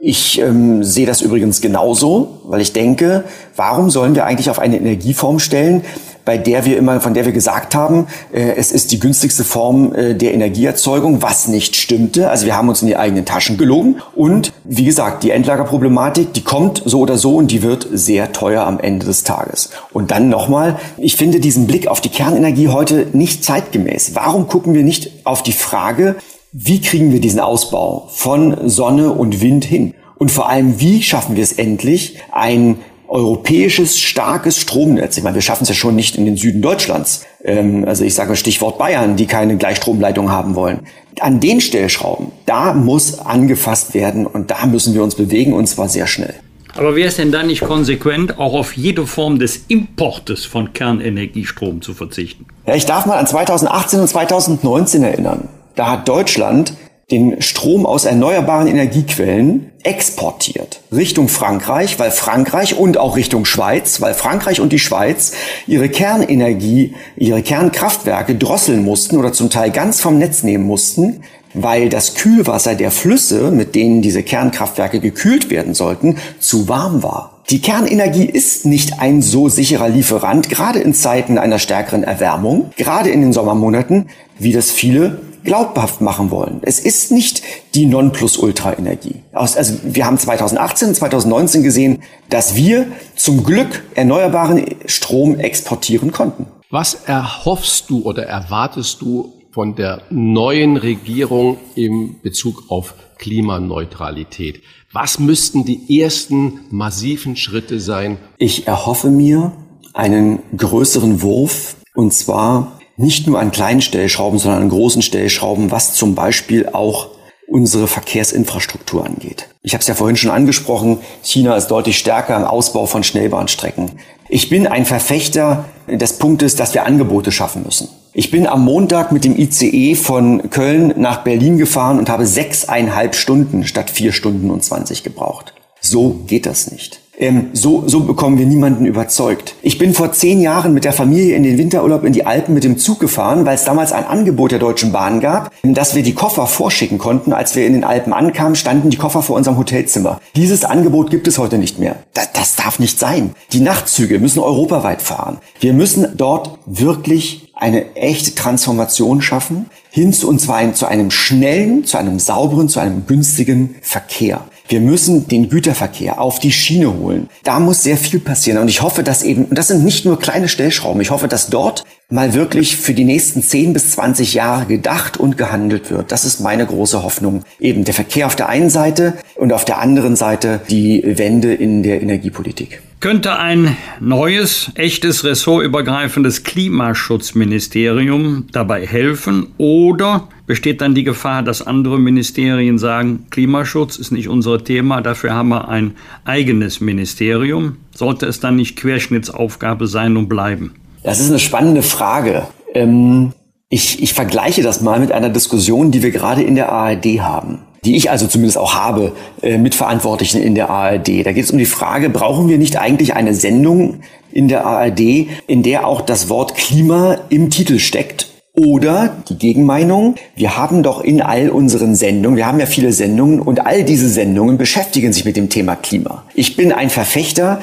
Ich 0.00 0.40
ähm, 0.40 0.84
sehe 0.84 1.06
das 1.06 1.22
übrigens 1.22 1.60
genauso, 1.60 2.38
weil 2.44 2.60
ich 2.60 2.72
denke, 2.72 3.24
warum 3.56 3.90
sollen 3.90 4.14
wir 4.14 4.26
eigentlich 4.26 4.48
auf 4.48 4.60
eine 4.60 4.76
Energieform 4.76 5.40
stellen, 5.40 5.82
bei 6.24 6.38
der 6.38 6.64
wir 6.64 6.76
immer, 6.76 7.00
von 7.00 7.14
der 7.14 7.24
wir 7.24 7.32
gesagt 7.32 7.74
haben, 7.74 8.06
äh, 8.32 8.52
es 8.56 8.70
ist 8.70 8.92
die 8.92 9.00
günstigste 9.00 9.42
Form 9.42 9.92
äh, 9.94 10.14
der 10.14 10.34
Energieerzeugung, 10.34 11.20
was 11.20 11.48
nicht 11.48 11.74
stimmte. 11.74 12.30
Also 12.30 12.46
wir 12.46 12.56
haben 12.56 12.68
uns 12.68 12.80
in 12.80 12.86
die 12.86 12.96
eigenen 12.96 13.24
Taschen 13.24 13.56
gelogen. 13.56 13.96
Und 14.14 14.52
wie 14.62 14.84
gesagt, 14.84 15.24
die 15.24 15.32
Endlagerproblematik, 15.32 16.32
die 16.32 16.44
kommt 16.44 16.80
so 16.84 17.00
oder 17.00 17.18
so 17.18 17.34
und 17.34 17.50
die 17.50 17.62
wird 17.62 17.88
sehr 17.90 18.30
teuer 18.32 18.64
am 18.68 18.78
Ende 18.78 19.04
des 19.04 19.24
Tages. 19.24 19.70
Und 19.92 20.12
dann 20.12 20.28
nochmal, 20.28 20.78
ich 20.96 21.16
finde 21.16 21.40
diesen 21.40 21.66
Blick 21.66 21.88
auf 21.88 22.00
die 22.00 22.10
Kernenergie 22.10 22.68
heute 22.68 23.08
nicht 23.14 23.42
zeitgemäß. 23.42 24.14
Warum 24.14 24.46
gucken 24.46 24.74
wir 24.74 24.84
nicht 24.84 25.10
auf 25.24 25.42
die 25.42 25.50
Frage, 25.50 26.14
wie 26.60 26.80
kriegen 26.80 27.12
wir 27.12 27.20
diesen 27.20 27.38
Ausbau 27.38 28.08
von 28.10 28.68
Sonne 28.68 29.12
und 29.12 29.40
Wind 29.40 29.64
hin? 29.64 29.94
Und 30.16 30.32
vor 30.32 30.48
allem, 30.48 30.80
wie 30.80 31.02
schaffen 31.02 31.36
wir 31.36 31.42
es 31.44 31.52
endlich, 31.52 32.18
ein 32.32 32.78
europäisches, 33.06 33.98
starkes 33.98 34.58
Stromnetz. 34.58 35.16
Ich 35.16 35.22
meine, 35.22 35.36
wir 35.36 35.40
schaffen 35.40 35.62
es 35.62 35.68
ja 35.70 35.74
schon 35.76 35.94
nicht 35.94 36.16
in 36.16 36.26
den 36.26 36.36
Süden 36.36 36.60
Deutschlands. 36.60 37.24
Ähm, 37.42 37.84
also 37.86 38.04
ich 38.04 38.14
sage 38.14 38.34
Stichwort 38.34 38.76
Bayern, 38.76 39.16
die 39.16 39.26
keine 39.26 39.56
Gleichstromleitung 39.56 40.30
haben 40.30 40.56
wollen. 40.56 40.80
An 41.20 41.40
den 41.40 41.60
Stellschrauben, 41.60 42.32
da 42.44 42.74
muss 42.74 43.20
angefasst 43.20 43.94
werden 43.94 44.26
und 44.26 44.50
da 44.50 44.66
müssen 44.66 44.94
wir 44.94 45.02
uns 45.02 45.14
bewegen 45.14 45.52
und 45.52 45.68
zwar 45.68 45.88
sehr 45.88 46.06
schnell. 46.06 46.34
Aber 46.74 46.96
wäre 46.96 47.08
es 47.08 47.16
denn 47.16 47.32
dann 47.32 47.46
nicht 47.46 47.62
konsequent, 47.62 48.38
auch 48.38 48.52
auf 48.52 48.76
jede 48.76 49.06
Form 49.06 49.38
des 49.38 49.62
Importes 49.68 50.44
von 50.44 50.72
Kernenergiestrom 50.72 51.82
zu 51.82 51.94
verzichten? 51.94 52.46
Ja, 52.66 52.74
ich 52.74 52.84
darf 52.84 53.06
mal 53.06 53.16
an 53.16 53.26
2018 53.26 54.00
und 54.00 54.08
2019 54.08 55.02
erinnern. 55.02 55.48
Da 55.78 55.92
hat 55.92 56.08
Deutschland 56.08 56.72
den 57.12 57.40
Strom 57.40 57.86
aus 57.86 58.04
erneuerbaren 58.04 58.66
Energiequellen 58.66 59.70
exportiert 59.84 60.80
Richtung 60.90 61.28
Frankreich, 61.28 62.00
weil 62.00 62.10
Frankreich 62.10 62.76
und 62.76 62.98
auch 62.98 63.14
Richtung 63.14 63.44
Schweiz, 63.44 64.00
weil 64.00 64.14
Frankreich 64.14 64.60
und 64.60 64.72
die 64.72 64.80
Schweiz 64.80 65.34
ihre 65.68 65.88
Kernenergie, 65.88 66.96
ihre 67.16 67.42
Kernkraftwerke 67.42 68.34
drosseln 68.34 68.82
mussten 68.82 69.18
oder 69.18 69.32
zum 69.32 69.50
Teil 69.50 69.70
ganz 69.70 70.00
vom 70.00 70.18
Netz 70.18 70.42
nehmen 70.42 70.64
mussten, 70.66 71.20
weil 71.54 71.88
das 71.90 72.16
Kühlwasser 72.16 72.74
der 72.74 72.90
Flüsse, 72.90 73.52
mit 73.52 73.76
denen 73.76 74.02
diese 74.02 74.24
Kernkraftwerke 74.24 74.98
gekühlt 74.98 75.48
werden 75.48 75.74
sollten, 75.74 76.16
zu 76.40 76.68
warm 76.68 77.04
war. 77.04 77.38
Die 77.50 77.62
Kernenergie 77.62 78.26
ist 78.26 78.66
nicht 78.66 78.98
ein 78.98 79.22
so 79.22 79.48
sicherer 79.48 79.88
Lieferant, 79.88 80.50
gerade 80.50 80.80
in 80.80 80.92
Zeiten 80.92 81.38
einer 81.38 81.60
stärkeren 81.60 82.02
Erwärmung, 82.02 82.72
gerade 82.76 83.10
in 83.10 83.20
den 83.20 83.32
Sommermonaten, 83.32 84.08
wie 84.40 84.52
das 84.52 84.72
viele 84.72 85.20
glaubhaft 85.48 86.02
machen 86.02 86.30
wollen. 86.30 86.60
Es 86.62 86.78
ist 86.78 87.10
nicht 87.10 87.42
die 87.74 87.86
Nonplusultra-Energie. 87.86 89.22
Also 89.32 89.78
wir 89.82 90.04
haben 90.04 90.18
2018, 90.18 90.94
2019 90.94 91.62
gesehen, 91.62 92.02
dass 92.28 92.54
wir 92.54 92.86
zum 93.16 93.44
Glück 93.44 93.82
erneuerbaren 93.94 94.66
Strom 94.84 95.40
exportieren 95.40 96.12
konnten. 96.12 96.46
Was 96.68 96.92
erhoffst 97.06 97.88
du 97.88 98.02
oder 98.02 98.26
erwartest 98.26 99.00
du 99.00 99.32
von 99.50 99.74
der 99.74 100.02
neuen 100.10 100.76
Regierung 100.76 101.56
im 101.74 102.16
Bezug 102.22 102.64
auf 102.68 102.92
Klimaneutralität? 103.16 104.60
Was 104.92 105.18
müssten 105.18 105.64
die 105.64 105.98
ersten 106.02 106.60
massiven 106.70 107.36
Schritte 107.36 107.80
sein? 107.80 108.18
Ich 108.36 108.66
erhoffe 108.66 109.08
mir 109.08 109.52
einen 109.94 110.40
größeren 110.54 111.22
Wurf 111.22 111.76
und 111.94 112.12
zwar 112.12 112.77
nicht 112.98 113.26
nur 113.26 113.38
an 113.40 113.52
kleinen 113.52 113.80
Stellschrauben, 113.80 114.38
sondern 114.38 114.62
an 114.62 114.68
großen 114.68 115.02
Stellschrauben, 115.02 115.70
was 115.70 115.94
zum 115.94 116.14
Beispiel 116.14 116.68
auch 116.72 117.08
unsere 117.46 117.88
Verkehrsinfrastruktur 117.88 119.06
angeht. 119.06 119.48
Ich 119.62 119.72
habe 119.72 119.80
es 119.80 119.88
ja 119.88 119.94
vorhin 119.94 120.16
schon 120.16 120.30
angesprochen, 120.30 120.98
China 121.22 121.56
ist 121.56 121.68
deutlich 121.68 121.96
stärker 121.96 122.36
im 122.36 122.44
Ausbau 122.44 122.86
von 122.86 123.04
Schnellbahnstrecken. 123.04 123.92
Ich 124.28 124.50
bin 124.50 124.66
ein 124.66 124.84
Verfechter 124.84 125.64
des 125.86 126.18
Punktes, 126.18 126.56
dass 126.56 126.74
wir 126.74 126.84
Angebote 126.84 127.32
schaffen 127.32 127.62
müssen. 127.62 127.88
Ich 128.12 128.30
bin 128.30 128.46
am 128.46 128.64
Montag 128.64 129.12
mit 129.12 129.24
dem 129.24 129.38
ICE 129.38 129.94
von 129.94 130.50
Köln 130.50 130.92
nach 130.96 131.22
Berlin 131.22 131.56
gefahren 131.56 131.98
und 131.98 132.10
habe 132.10 132.26
sechseinhalb 132.26 133.14
Stunden 133.14 133.64
statt 133.64 133.90
vier 133.90 134.12
Stunden 134.12 134.50
und 134.50 134.64
zwanzig 134.64 135.04
gebraucht. 135.04 135.54
So 135.80 136.20
geht 136.26 136.44
das 136.44 136.70
nicht. 136.70 137.00
Ähm, 137.18 137.50
so, 137.52 137.82
so 137.88 138.00
bekommen 138.00 138.38
wir 138.38 138.46
niemanden 138.46 138.86
überzeugt. 138.86 139.56
Ich 139.62 139.76
bin 139.76 139.92
vor 139.92 140.12
zehn 140.12 140.40
Jahren 140.40 140.72
mit 140.72 140.84
der 140.84 140.92
Familie 140.92 141.34
in 141.34 141.42
den 141.42 141.58
Winterurlaub 141.58 142.04
in 142.04 142.12
die 142.12 142.24
Alpen 142.24 142.54
mit 142.54 142.62
dem 142.62 142.78
Zug 142.78 143.00
gefahren, 143.00 143.44
weil 143.44 143.56
es 143.56 143.64
damals 143.64 143.92
ein 143.92 144.04
Angebot 144.04 144.52
der 144.52 144.60
Deutschen 144.60 144.92
Bahn 144.92 145.20
gab, 145.20 145.50
dass 145.64 145.96
wir 145.96 146.04
die 146.04 146.14
Koffer 146.14 146.46
vorschicken 146.46 146.98
konnten. 146.98 147.32
Als 147.32 147.56
wir 147.56 147.66
in 147.66 147.72
den 147.72 147.82
Alpen 147.82 148.12
ankamen, 148.12 148.54
standen 148.54 148.90
die 148.90 148.96
Koffer 148.96 149.22
vor 149.22 149.36
unserem 149.36 149.58
Hotelzimmer. 149.58 150.20
Dieses 150.36 150.64
Angebot 150.64 151.10
gibt 151.10 151.26
es 151.26 151.38
heute 151.38 151.58
nicht 151.58 151.80
mehr. 151.80 151.96
Das, 152.14 152.32
das 152.32 152.54
darf 152.54 152.78
nicht 152.78 153.00
sein. 153.00 153.34
Die 153.52 153.60
Nachtzüge 153.60 154.20
müssen 154.20 154.38
europaweit 154.38 155.02
fahren. 155.02 155.38
Wir 155.58 155.72
müssen 155.72 156.06
dort 156.16 156.58
wirklich 156.66 157.52
eine 157.54 157.96
echte 157.96 158.36
Transformation 158.36 159.20
schaffen, 159.20 159.66
hin 159.90 160.12
zu, 160.12 160.28
und 160.28 160.40
zwar 160.40 160.72
zu 160.74 160.86
einem 160.86 161.10
schnellen, 161.10 161.84
zu 161.84 161.98
einem 161.98 162.20
sauberen, 162.20 162.68
zu 162.68 162.78
einem 162.78 163.06
günstigen 163.06 163.74
Verkehr. 163.82 164.42
Wir 164.68 164.80
müssen 164.80 165.26
den 165.28 165.48
Güterverkehr 165.48 166.20
auf 166.20 166.38
die 166.38 166.52
Schiene 166.52 166.92
holen. 166.98 167.30
Da 167.42 167.58
muss 167.58 167.82
sehr 167.82 167.96
viel 167.96 168.20
passieren. 168.20 168.58
Und 168.60 168.68
ich 168.68 168.82
hoffe, 168.82 169.02
dass 169.02 169.22
eben, 169.22 169.46
und 169.46 169.56
das 169.56 169.68
sind 169.68 169.82
nicht 169.82 170.04
nur 170.04 170.18
kleine 170.18 170.46
Stellschrauben, 170.46 171.00
ich 171.00 171.10
hoffe, 171.10 171.26
dass 171.26 171.48
dort 171.48 171.84
mal 172.10 172.34
wirklich 172.34 172.76
für 172.76 172.92
die 172.92 173.04
nächsten 173.04 173.42
10 173.42 173.72
bis 173.72 173.92
20 173.92 174.34
Jahre 174.34 174.66
gedacht 174.66 175.16
und 175.16 175.38
gehandelt 175.38 175.90
wird. 175.90 176.12
Das 176.12 176.26
ist 176.26 176.40
meine 176.40 176.66
große 176.66 177.02
Hoffnung. 177.02 177.44
Eben 177.58 177.84
der 177.84 177.94
Verkehr 177.94 178.26
auf 178.26 178.36
der 178.36 178.50
einen 178.50 178.68
Seite 178.68 179.14
und 179.36 179.54
auf 179.54 179.64
der 179.64 179.78
anderen 179.78 180.16
Seite 180.16 180.60
die 180.68 181.02
Wende 181.18 181.54
in 181.54 181.82
der 181.82 182.02
Energiepolitik. 182.02 182.82
Könnte 183.00 183.38
ein 183.38 183.76
neues, 184.00 184.72
echtes 184.74 185.22
ressortübergreifendes 185.22 186.42
Klimaschutzministerium 186.42 188.48
dabei 188.50 188.84
helfen 188.84 189.54
oder 189.56 190.26
besteht 190.48 190.80
dann 190.80 190.96
die 190.96 191.04
Gefahr, 191.04 191.44
dass 191.44 191.64
andere 191.64 192.00
Ministerien 192.00 192.76
sagen, 192.76 193.26
Klimaschutz 193.30 193.98
ist 193.98 194.10
nicht 194.10 194.28
unser 194.28 194.64
Thema, 194.64 195.00
dafür 195.00 195.32
haben 195.32 195.50
wir 195.50 195.68
ein 195.68 195.94
eigenes 196.24 196.80
Ministerium? 196.80 197.76
Sollte 197.94 198.26
es 198.26 198.40
dann 198.40 198.56
nicht 198.56 198.74
Querschnittsaufgabe 198.74 199.86
sein 199.86 200.16
und 200.16 200.28
bleiben? 200.28 200.74
Das 201.04 201.20
ist 201.20 201.28
eine 201.28 201.38
spannende 201.38 201.82
Frage. 201.82 202.48
Ähm, 202.74 203.32
ich, 203.68 204.02
ich 204.02 204.12
vergleiche 204.12 204.62
das 204.62 204.80
mal 204.80 204.98
mit 204.98 205.12
einer 205.12 205.28
Diskussion, 205.28 205.92
die 205.92 206.02
wir 206.02 206.10
gerade 206.10 206.42
in 206.42 206.56
der 206.56 206.72
ARD 206.72 207.20
haben 207.20 207.60
die 207.84 207.96
ich 207.96 208.10
also 208.10 208.26
zumindest 208.26 208.58
auch 208.58 208.74
habe, 208.74 209.12
äh, 209.42 209.58
mit 209.58 209.74
Verantwortlichen 209.74 210.42
in 210.42 210.54
der 210.54 210.70
ARD. 210.70 211.24
Da 211.24 211.32
geht 211.32 211.44
es 211.44 211.50
um 211.50 211.58
die 211.58 211.66
Frage, 211.66 212.10
brauchen 212.10 212.48
wir 212.48 212.58
nicht 212.58 212.78
eigentlich 212.78 213.14
eine 213.14 213.34
Sendung 213.34 214.00
in 214.32 214.48
der 214.48 214.66
ARD, 214.66 215.28
in 215.46 215.62
der 215.62 215.86
auch 215.86 216.00
das 216.00 216.28
Wort 216.28 216.54
Klima 216.54 217.18
im 217.28 217.50
Titel 217.50 217.78
steckt? 217.78 218.28
Oder 218.54 219.16
die 219.28 219.38
Gegenmeinung, 219.38 220.16
wir 220.34 220.56
haben 220.56 220.82
doch 220.82 221.00
in 221.00 221.22
all 221.22 221.48
unseren 221.48 221.94
Sendungen, 221.94 222.36
wir 222.36 222.46
haben 222.46 222.58
ja 222.58 222.66
viele 222.66 222.92
Sendungen 222.92 223.40
und 223.40 223.64
all 223.64 223.84
diese 223.84 224.08
Sendungen 224.08 224.58
beschäftigen 224.58 225.12
sich 225.12 225.24
mit 225.24 225.36
dem 225.36 225.48
Thema 225.48 225.76
Klima. 225.76 226.24
Ich 226.34 226.56
bin 226.56 226.72
ein 226.72 226.90
Verfechter 226.90 227.60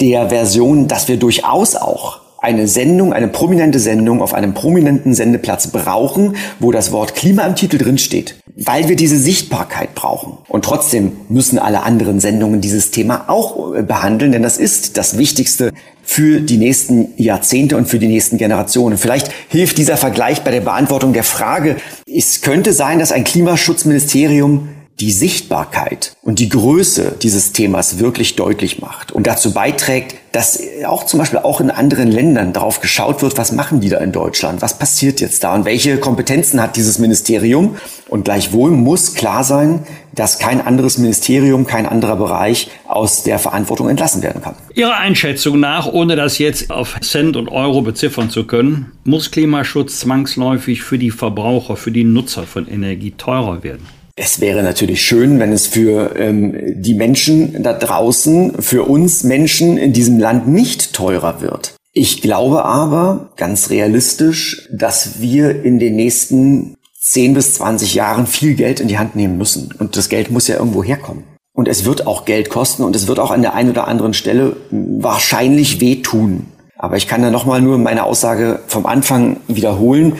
der 0.00 0.30
Version, 0.30 0.88
dass 0.88 1.06
wir 1.06 1.18
durchaus 1.18 1.76
auch 1.76 2.20
eine 2.38 2.68
Sendung, 2.68 3.12
eine 3.12 3.28
prominente 3.28 3.78
Sendung 3.78 4.22
auf 4.22 4.32
einem 4.32 4.54
prominenten 4.54 5.12
Sendeplatz 5.12 5.66
brauchen, 5.66 6.36
wo 6.60 6.72
das 6.72 6.92
Wort 6.92 7.14
Klima 7.14 7.42
im 7.42 7.56
Titel 7.56 7.78
drin 7.78 7.98
steht, 7.98 8.36
weil 8.64 8.88
wir 8.88 8.96
diese 8.96 9.18
Sichtbarkeit 9.18 9.94
brauchen. 9.94 10.38
Und 10.48 10.64
trotzdem 10.64 11.12
müssen 11.28 11.58
alle 11.58 11.82
anderen 11.82 12.18
Sendungen 12.18 12.60
dieses 12.60 12.90
Thema 12.90 13.24
auch 13.28 13.74
äh, 13.74 13.82
behandeln, 13.82 14.32
denn 14.32 14.42
das 14.42 14.58
ist 14.58 14.96
das 14.96 15.16
Wichtigste 15.16 15.72
für 16.02 16.40
die 16.40 16.56
nächsten 16.56 17.08
Jahrzehnte 17.16 17.76
und 17.76 17.86
für 17.86 17.98
die 17.98 18.08
nächsten 18.08 18.38
Generationen. 18.38 18.98
Vielleicht 18.98 19.30
hilft 19.48 19.78
dieser 19.78 19.96
Vergleich 19.96 20.42
bei 20.42 20.50
der 20.50 20.62
Beantwortung 20.62 21.12
der 21.12 21.22
Frage, 21.22 21.76
es 22.06 22.40
könnte 22.40 22.72
sein, 22.72 22.98
dass 22.98 23.12
ein 23.12 23.24
Klimaschutzministerium 23.24 24.70
die 25.00 25.12
Sichtbarkeit 25.12 26.12
und 26.22 26.40
die 26.40 26.48
Größe 26.48 27.16
dieses 27.22 27.52
Themas 27.52 27.98
wirklich 28.00 28.34
deutlich 28.34 28.80
macht 28.80 29.12
und 29.12 29.26
dazu 29.26 29.52
beiträgt, 29.52 30.16
dass 30.32 30.60
auch 30.86 31.06
zum 31.06 31.18
Beispiel 31.18 31.38
auch 31.38 31.60
in 31.60 31.70
anderen 31.70 32.10
Ländern 32.10 32.52
darauf 32.52 32.80
geschaut 32.80 33.22
wird, 33.22 33.38
was 33.38 33.52
machen 33.52 33.80
die 33.80 33.88
da 33.88 33.98
in 33.98 34.12
Deutschland, 34.12 34.60
was 34.60 34.78
passiert 34.78 35.20
jetzt 35.20 35.44
da 35.44 35.54
und 35.54 35.64
welche 35.64 35.98
Kompetenzen 35.98 36.60
hat 36.60 36.76
dieses 36.76 36.98
Ministerium. 36.98 37.76
Und 38.08 38.24
gleichwohl 38.24 38.70
muss 38.70 39.14
klar 39.14 39.44
sein, 39.44 39.80
dass 40.14 40.38
kein 40.38 40.60
anderes 40.60 40.98
Ministerium, 40.98 41.66
kein 41.66 41.86
anderer 41.86 42.16
Bereich 42.16 42.70
aus 42.86 43.22
der 43.22 43.38
Verantwortung 43.38 43.88
entlassen 43.88 44.22
werden 44.22 44.42
kann. 44.42 44.54
Ihrer 44.74 44.96
Einschätzung 44.96 45.60
nach, 45.60 45.86
ohne 45.86 46.16
das 46.16 46.38
jetzt 46.38 46.70
auf 46.70 46.98
Cent 47.00 47.36
und 47.36 47.48
Euro 47.48 47.82
beziffern 47.82 48.30
zu 48.30 48.44
können, 48.44 48.92
muss 49.04 49.30
Klimaschutz 49.30 50.00
zwangsläufig 50.00 50.82
für 50.82 50.98
die 50.98 51.10
Verbraucher, 51.10 51.76
für 51.76 51.92
die 51.92 52.04
Nutzer 52.04 52.44
von 52.44 52.66
Energie 52.68 53.12
teurer 53.12 53.62
werden? 53.62 53.97
Es 54.20 54.40
wäre 54.40 54.64
natürlich 54.64 55.02
schön, 55.02 55.38
wenn 55.38 55.52
es 55.52 55.68
für 55.68 56.16
ähm, 56.16 56.52
die 56.74 56.94
Menschen 56.94 57.62
da 57.62 57.72
draußen, 57.72 58.60
für 58.60 58.82
uns 58.82 59.22
Menschen 59.22 59.78
in 59.78 59.92
diesem 59.92 60.18
Land 60.18 60.48
nicht 60.48 60.92
teurer 60.92 61.40
wird. 61.40 61.76
Ich 61.92 62.20
glaube 62.20 62.64
aber, 62.64 63.30
ganz 63.36 63.70
realistisch, 63.70 64.68
dass 64.72 65.20
wir 65.20 65.64
in 65.64 65.78
den 65.78 65.94
nächsten 65.94 66.74
10 67.00 67.34
bis 67.34 67.54
20 67.54 67.94
Jahren 67.94 68.26
viel 68.26 68.54
Geld 68.54 68.80
in 68.80 68.88
die 68.88 68.98
Hand 68.98 69.14
nehmen 69.14 69.38
müssen. 69.38 69.72
Und 69.78 69.96
das 69.96 70.08
Geld 70.08 70.32
muss 70.32 70.48
ja 70.48 70.56
irgendwo 70.56 70.82
herkommen. 70.82 71.22
Und 71.52 71.68
es 71.68 71.84
wird 71.84 72.08
auch 72.08 72.24
Geld 72.24 72.50
kosten 72.50 72.82
und 72.82 72.96
es 72.96 73.06
wird 73.06 73.20
auch 73.20 73.30
an 73.30 73.42
der 73.42 73.54
einen 73.54 73.70
oder 73.70 73.86
anderen 73.86 74.14
Stelle 74.14 74.56
wahrscheinlich 74.70 75.80
wehtun. 75.80 76.46
Aber 76.76 76.96
ich 76.96 77.06
kann 77.06 77.22
da 77.22 77.30
nochmal 77.30 77.60
nur 77.60 77.78
meine 77.78 78.02
Aussage 78.02 78.60
vom 78.66 78.84
Anfang 78.84 79.36
wiederholen. 79.46 80.14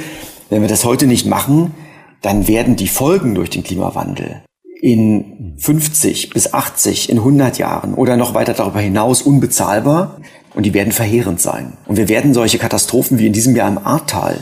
Wenn 0.51 0.63
wir 0.63 0.69
das 0.69 0.85
heute 0.85 1.09
nicht 1.09 1.27
machen, 1.27 1.75
dann 2.23 2.49
werden 2.49 2.77
die 2.77 2.89
Folgen 2.89 3.35
durch 3.35 3.51
den 3.51 3.63
Klimawandel 3.63 4.43
in 4.81 5.55
50 5.59 6.31
bis 6.31 6.53
80, 6.53 7.11
in 7.11 7.19
100 7.19 7.59
Jahren 7.59 7.95
oder 7.95 8.17
noch 8.17 8.35
weiter 8.35 8.55
darüber 8.55 8.81
hinaus 8.81 9.23
unbezahlbar 9.23 10.21
und 10.55 10.65
die 10.65 10.75
werden 10.75 10.93
verheerend 10.93 11.41
sein. 11.41 11.73
Und 11.87 11.97
wir 11.97 12.09
werden 12.09 12.35
solche 12.35 12.59
Katastrophen 12.59 13.19
wie 13.19 13.27
in 13.27 13.33
diesem 13.33 13.57
Jahr 13.57 13.69
im 13.69 13.79
Ahrtal 13.79 14.39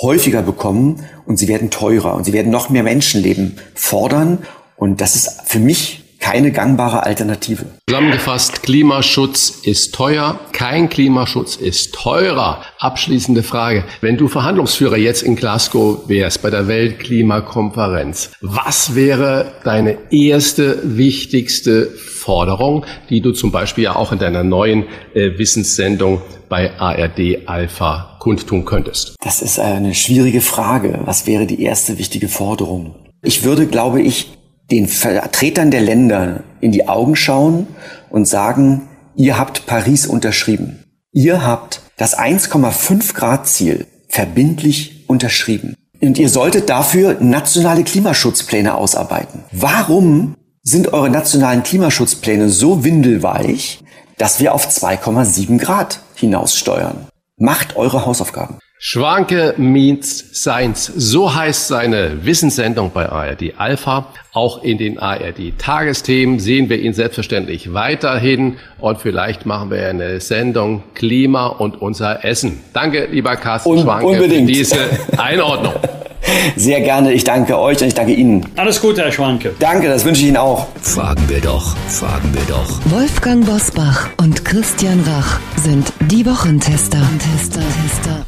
häufiger 0.00 0.42
bekommen 0.42 1.04
und 1.26 1.38
sie 1.38 1.48
werden 1.48 1.70
teurer 1.70 2.14
und 2.14 2.24
sie 2.24 2.32
werden 2.32 2.52
noch 2.52 2.68
mehr 2.68 2.82
Menschenleben 2.82 3.58
fordern. 3.74 4.38
Und 4.76 5.00
das 5.00 5.16
ist 5.16 5.42
für 5.44 5.58
mich 5.58 6.04
keine 6.20 6.52
gangbare 6.52 7.04
Alternative. 7.04 7.64
Zusammengefasst, 7.88 8.62
Klimaschutz 8.62 9.60
ist 9.62 9.94
teuer, 9.94 10.38
kein 10.52 10.88
Klimaschutz 10.88 11.56
ist 11.56 11.94
teurer. 11.94 12.62
Abschließende 12.78 13.42
Frage. 13.42 13.84
Wenn 14.00 14.16
du 14.16 14.28
Verhandlungsführer 14.28 14.96
jetzt 14.96 15.22
in 15.22 15.36
Glasgow 15.36 16.08
wärst 16.08 16.42
bei 16.42 16.50
der 16.50 16.68
Weltklimakonferenz, 16.68 18.32
was 18.40 18.94
wäre 18.94 19.52
deine 19.64 19.96
erste 20.10 20.80
wichtigste 20.96 21.86
Forderung, 21.86 22.84
die 23.08 23.20
du 23.20 23.32
zum 23.32 23.52
Beispiel 23.52 23.84
ja 23.84 23.96
auch 23.96 24.12
in 24.12 24.18
deiner 24.18 24.44
neuen 24.44 24.84
äh, 25.14 25.38
Wissenssendung 25.38 26.20
bei 26.48 26.78
ARD 26.78 27.46
Alpha 27.46 28.16
kundtun 28.18 28.64
könntest? 28.64 29.16
Das 29.22 29.40
ist 29.40 29.58
eine 29.58 29.94
schwierige 29.94 30.40
Frage. 30.40 31.00
Was 31.04 31.26
wäre 31.26 31.46
die 31.46 31.62
erste 31.62 31.98
wichtige 31.98 32.28
Forderung? 32.28 32.94
Ich 33.22 33.42
würde, 33.42 33.66
glaube 33.66 34.00
ich, 34.00 34.37
den 34.70 34.88
Vertretern 34.88 35.70
der 35.70 35.80
Länder 35.80 36.42
in 36.60 36.72
die 36.72 36.88
Augen 36.88 37.16
schauen 37.16 37.66
und 38.10 38.26
sagen, 38.26 38.88
ihr 39.16 39.38
habt 39.38 39.66
Paris 39.66 40.06
unterschrieben. 40.06 40.84
Ihr 41.12 41.44
habt 41.44 41.80
das 41.96 42.18
1,5 42.18 43.14
Grad 43.14 43.46
Ziel 43.46 43.86
verbindlich 44.08 45.04
unterschrieben. 45.08 45.74
Und 46.00 46.18
ihr 46.18 46.28
solltet 46.28 46.68
dafür 46.68 47.16
nationale 47.20 47.82
Klimaschutzpläne 47.82 48.74
ausarbeiten. 48.74 49.44
Warum 49.50 50.36
sind 50.62 50.92
eure 50.92 51.10
nationalen 51.10 51.62
Klimaschutzpläne 51.62 52.50
so 52.50 52.84
windelweich, 52.84 53.80
dass 54.16 54.38
wir 54.38 54.54
auf 54.54 54.68
2,7 54.68 55.58
Grad 55.58 56.00
hinaussteuern? 56.14 57.08
Macht 57.36 57.76
eure 57.76 58.04
Hausaufgaben. 58.06 58.58
Schwanke 58.80 59.54
meets 59.56 60.40
Science. 60.40 60.92
So 60.94 61.34
heißt 61.34 61.66
seine 61.66 62.24
Wissenssendung 62.24 62.92
bei 62.94 63.08
ARD 63.08 63.54
Alpha. 63.58 64.06
Auch 64.32 64.62
in 64.62 64.78
den 64.78 65.00
ARD 65.00 65.58
Tagesthemen 65.58 66.38
sehen 66.38 66.68
wir 66.68 66.78
ihn 66.78 66.92
selbstverständlich 66.92 67.74
weiterhin. 67.74 68.56
Und 68.78 69.00
vielleicht 69.00 69.46
machen 69.46 69.72
wir 69.72 69.88
eine 69.88 70.20
Sendung 70.20 70.84
Klima 70.94 71.48
und 71.48 71.82
unser 71.82 72.24
Essen. 72.24 72.60
Danke, 72.72 73.08
lieber 73.10 73.34
Carsten 73.34 73.68
Un 73.70 73.80
Schwanke, 73.80 74.06
unbedingt. 74.06 74.48
für 74.48 74.52
diese 74.54 74.76
Einordnung. 75.16 75.74
Sehr 76.56 76.80
gerne. 76.80 77.12
Ich 77.12 77.24
danke 77.24 77.58
euch 77.58 77.80
und 77.80 77.88
ich 77.88 77.94
danke 77.94 78.12
Ihnen. 78.12 78.46
Alles 78.54 78.80
Gute, 78.80 79.02
Herr 79.02 79.10
Schwanke. 79.10 79.54
Danke, 79.58 79.88
das 79.88 80.04
wünsche 80.04 80.22
ich 80.22 80.28
Ihnen 80.28 80.36
auch. 80.36 80.68
Fragen 80.82 81.28
wir 81.28 81.40
doch, 81.40 81.74
fragen 81.88 82.32
wir 82.32 82.42
doch. 82.48 82.78
Wolfgang 82.92 83.44
Bosbach 83.44 84.08
und 84.18 84.44
Christian 84.44 85.02
Rach 85.04 85.40
sind 85.56 85.92
die 86.12 86.24
Wochentester. 86.24 87.00
Tester, 87.18 87.60
Tester. 87.60 88.26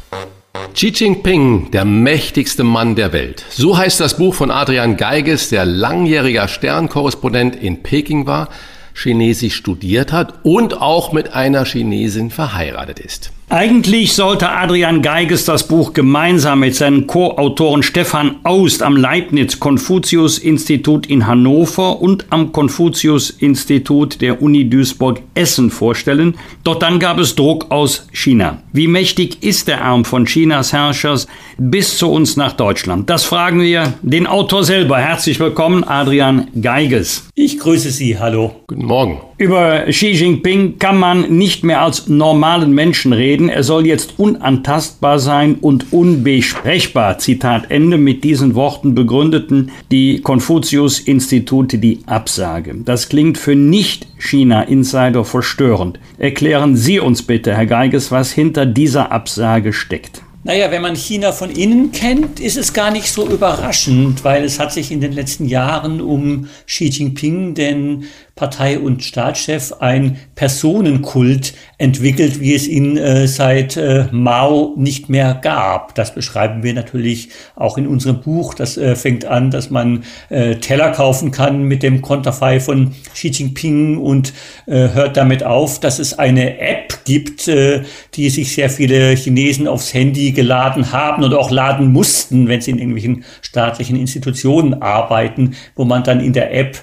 Xi 0.73 0.87
Jinping, 0.87 1.69
der 1.71 1.83
mächtigste 1.83 2.63
Mann 2.63 2.95
der 2.95 3.11
Welt. 3.11 3.45
So 3.49 3.77
heißt 3.77 3.99
das 3.99 4.17
Buch 4.17 4.33
von 4.33 4.51
Adrian 4.51 4.95
Geiges, 4.95 5.49
der 5.49 5.65
langjähriger 5.65 6.47
Sternkorrespondent 6.47 7.55
in 7.55 7.83
Peking 7.83 8.25
war, 8.25 8.49
Chinesisch 8.93 9.55
studiert 9.55 10.11
hat 10.11 10.33
und 10.43 10.81
auch 10.81 11.11
mit 11.11 11.33
einer 11.33 11.65
Chinesin 11.65 12.29
verheiratet 12.29 12.99
ist. 12.99 13.31
Eigentlich 13.51 14.13
sollte 14.13 14.49
Adrian 14.49 15.01
Geiges 15.01 15.43
das 15.43 15.67
Buch 15.67 15.91
gemeinsam 15.91 16.61
mit 16.61 16.73
seinen 16.73 17.05
Co-Autoren 17.05 17.83
Stefan 17.83 18.37
Aust 18.43 18.81
am 18.81 18.95
Leibniz-Konfuzius-Institut 18.95 21.07
in 21.07 21.27
Hannover 21.27 22.01
und 22.01 22.27
am 22.29 22.53
Konfuzius-Institut 22.53 24.21
der 24.21 24.41
Uni 24.41 24.69
Duisburg-Essen 24.69 25.69
vorstellen. 25.69 26.35
Doch 26.63 26.75
dann 26.75 26.99
gab 26.99 27.19
es 27.19 27.35
Druck 27.35 27.71
aus 27.71 28.07
China. 28.13 28.63
Wie 28.71 28.87
mächtig 28.87 29.43
ist 29.43 29.67
der 29.67 29.83
Arm 29.83 30.05
von 30.05 30.23
Chinas 30.23 30.71
Herrschers 30.71 31.27
bis 31.57 31.97
zu 31.97 32.09
uns 32.09 32.37
nach 32.37 32.53
Deutschland? 32.53 33.09
Das 33.09 33.25
fragen 33.25 33.59
wir 33.59 33.95
den 34.01 34.27
Autor 34.27 34.63
selber. 34.63 34.97
Herzlich 34.97 35.41
willkommen, 35.41 35.83
Adrian 35.83 36.47
Geiges. 36.61 37.27
Ich 37.35 37.59
grüße 37.59 37.91
Sie. 37.91 38.17
Hallo. 38.17 38.61
Guten 38.67 38.85
Morgen. 38.85 39.19
Über 39.41 39.85
Xi 39.89 40.11
Jinping 40.11 40.77
kann 40.77 40.99
man 40.99 41.35
nicht 41.35 41.63
mehr 41.63 41.81
als 41.81 42.07
normalen 42.07 42.73
Menschen 42.73 43.11
reden. 43.11 43.49
Er 43.49 43.63
soll 43.63 43.87
jetzt 43.87 44.19
unantastbar 44.19 45.17
sein 45.17 45.55
und 45.55 45.91
unbesprechbar. 45.91 47.17
Zitat 47.17 47.71
Ende. 47.71 47.97
Mit 47.97 48.23
diesen 48.23 48.53
Worten 48.53 48.93
begründeten 48.93 49.71
die 49.89 50.21
Konfuzius-Institute 50.21 51.79
die 51.79 52.01
Absage. 52.05 52.75
Das 52.85 53.09
klingt 53.09 53.39
für 53.39 53.55
Nicht-China-Insider 53.55 55.25
verstörend. 55.25 55.97
Erklären 56.19 56.77
Sie 56.77 56.99
uns 56.99 57.23
bitte, 57.23 57.55
Herr 57.55 57.65
Geiges, 57.65 58.11
was 58.11 58.31
hinter 58.31 58.67
dieser 58.67 59.11
Absage 59.11 59.73
steckt. 59.73 60.21
Naja, 60.43 60.71
wenn 60.71 60.81
man 60.81 60.95
China 60.95 61.31
von 61.31 61.51
innen 61.51 61.91
kennt, 61.91 62.39
ist 62.39 62.57
es 62.57 62.73
gar 62.73 62.89
nicht 62.89 63.11
so 63.11 63.27
überraschend, 63.27 64.23
weil 64.23 64.43
es 64.43 64.57
hat 64.59 64.73
sich 64.73 64.91
in 64.91 64.99
den 64.99 65.11
letzten 65.11 65.45
Jahren 65.45 66.01
um 66.01 66.47
Xi 66.65 66.85
Jinping, 66.85 67.53
den 67.53 68.05
Partei- 68.35 68.79
und 68.79 69.03
Staatschef, 69.03 69.73
ein 69.79 70.17
Personenkult 70.35 71.53
entwickelt, 71.77 72.39
wie 72.39 72.55
es 72.55 72.67
ihn 72.67 72.97
äh, 72.97 73.27
seit 73.27 73.77
äh, 73.77 74.05
Mao 74.11 74.73
nicht 74.77 75.09
mehr 75.09 75.39
gab. 75.41 75.95
Das 75.95 76.15
beschreiben 76.15 76.63
wir 76.63 76.73
natürlich 76.73 77.29
auch 77.55 77.77
in 77.77 77.87
unserem 77.87 78.21
Buch. 78.21 78.53
Das 78.53 78.77
äh, 78.77 78.95
fängt 78.95 79.25
an, 79.25 79.51
dass 79.51 79.69
man 79.69 80.03
äh, 80.29 80.55
Teller 80.55 80.91
kaufen 80.91 81.31
kann 81.31 81.63
mit 81.63 81.83
dem 81.83 82.01
Konterfei 82.01 82.59
von 82.59 82.93
Xi 83.13 83.29
Jinping 83.29 83.97
und 83.97 84.33
äh, 84.65 84.89
hört 84.89 85.17
damit 85.17 85.43
auf, 85.43 85.79
dass 85.79 85.99
es 85.99 86.17
eine 86.17 86.59
App 86.59 87.03
gibt, 87.05 87.47
äh, 87.47 87.83
die 88.13 88.29
sich 88.29 88.53
sehr 88.53 88.69
viele 88.69 89.15
Chinesen 89.15 89.67
aufs 89.67 89.93
Handy 89.93 90.31
geladen 90.31 90.91
haben 90.91 91.23
und 91.23 91.33
auch 91.33 91.51
laden 91.51 91.91
mussten, 91.91 92.47
wenn 92.47 92.61
sie 92.61 92.71
in 92.71 92.79
irgendwelchen 92.79 93.23
staatlichen 93.41 93.95
Institutionen 93.95 94.81
arbeiten, 94.81 95.55
wo 95.75 95.85
man 95.85 96.03
dann 96.03 96.19
in 96.19 96.33
der 96.33 96.53
App 96.53 96.79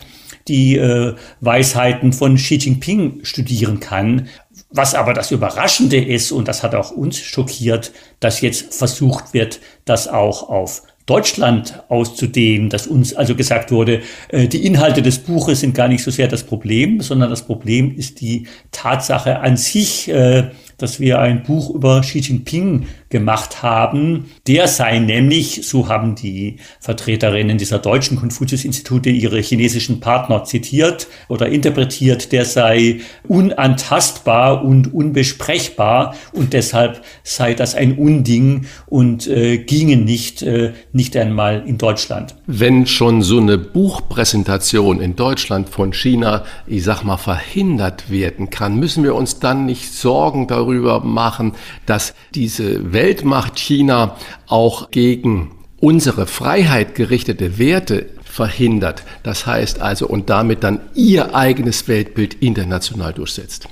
die 0.48 0.76
äh, 0.76 1.14
Weisheiten 1.40 2.12
von 2.12 2.36
Xi 2.36 2.56
Jinping 2.56 3.20
studieren 3.24 3.80
kann. 3.80 4.28
Was 4.70 4.94
aber 4.94 5.14
das 5.14 5.30
Überraschende 5.30 6.02
ist, 6.02 6.32
und 6.32 6.48
das 6.48 6.62
hat 6.62 6.74
auch 6.74 6.90
uns 6.90 7.18
schockiert, 7.18 7.92
dass 8.20 8.40
jetzt 8.40 8.74
versucht 8.74 9.32
wird, 9.34 9.60
das 9.84 10.08
auch 10.08 10.48
auf 10.48 10.82
Deutschland 11.08 11.82
auszudehnen, 11.88 12.68
dass 12.68 12.86
uns 12.86 13.14
also 13.14 13.34
gesagt 13.34 13.70
wurde, 13.70 14.02
äh, 14.28 14.46
die 14.46 14.66
Inhalte 14.66 15.00
des 15.00 15.18
Buches 15.18 15.60
sind 15.60 15.74
gar 15.74 15.88
nicht 15.88 16.04
so 16.04 16.10
sehr 16.10 16.28
das 16.28 16.44
Problem, 16.44 17.00
sondern 17.00 17.30
das 17.30 17.42
Problem 17.42 17.96
ist 17.96 18.20
die 18.20 18.46
Tatsache 18.72 19.40
an 19.40 19.56
sich, 19.56 20.08
äh, 20.10 20.50
dass 20.78 21.00
wir 21.00 21.18
ein 21.18 21.42
Buch 21.42 21.74
über 21.74 22.00
Xi 22.00 22.20
Jinping 22.20 22.86
gemacht 23.10 23.62
haben. 23.62 24.26
Der 24.46 24.68
sei 24.68 24.98
nämlich, 25.00 25.66
so 25.66 25.88
haben 25.88 26.14
die 26.14 26.56
Vertreterinnen 26.80 27.58
dieser 27.58 27.78
deutschen 27.78 28.16
Konfuzius-Institute 28.16 29.10
ihre 29.10 29.40
chinesischen 29.40 30.00
Partner 30.00 30.44
zitiert 30.44 31.08
oder 31.28 31.48
interpretiert, 31.48 32.32
der 32.32 32.44
sei 32.44 33.00
unantastbar 33.26 34.64
und 34.64 34.94
unbesprechbar 34.94 36.14
und 36.32 36.52
deshalb 36.52 37.02
sei 37.24 37.54
das 37.54 37.74
ein 37.74 37.98
Unding 37.98 38.66
und 38.86 39.26
äh, 39.26 39.58
ginge 39.58 39.96
nicht, 39.96 40.42
äh, 40.42 40.72
nicht 40.92 41.16
einmal 41.16 41.64
in 41.66 41.78
Deutschland. 41.78 42.36
Wenn 42.46 42.86
schon 42.86 43.22
so 43.22 43.38
eine 43.38 43.58
Buchpräsentation 43.58 45.00
in 45.00 45.16
Deutschland 45.16 45.68
von 45.68 45.92
China, 45.92 46.44
ich 46.66 46.84
sag 46.84 47.02
mal, 47.02 47.16
verhindert 47.16 48.10
werden 48.10 48.50
kann, 48.50 48.76
müssen 48.78 49.02
wir 49.02 49.14
uns 49.14 49.40
dann 49.40 49.66
nicht 49.66 49.92
Sorgen 49.92 50.46
darüber 50.46 50.67
machen, 50.74 51.52
dass 51.86 52.14
diese 52.34 52.92
Weltmacht 52.92 53.58
China 53.58 54.16
auch 54.46 54.90
gegen 54.90 55.52
unsere 55.80 56.26
Freiheit 56.26 56.94
gerichtete 56.94 57.58
Werte 57.58 58.06
verhindert. 58.24 59.02
Das 59.22 59.46
heißt 59.46 59.80
also, 59.80 60.06
und 60.06 60.30
damit 60.30 60.62
dann 60.62 60.80
ihr 60.94 61.34
eigenes 61.34 61.88
Weltbild 61.88 62.34
international 62.34 63.12
durchsetzt. 63.12 63.68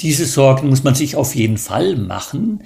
Diese 0.00 0.24
Sorgen 0.24 0.68
muss 0.68 0.82
man 0.82 0.94
sich 0.94 1.16
auf 1.16 1.34
jeden 1.34 1.58
Fall 1.58 1.96
machen. 1.96 2.62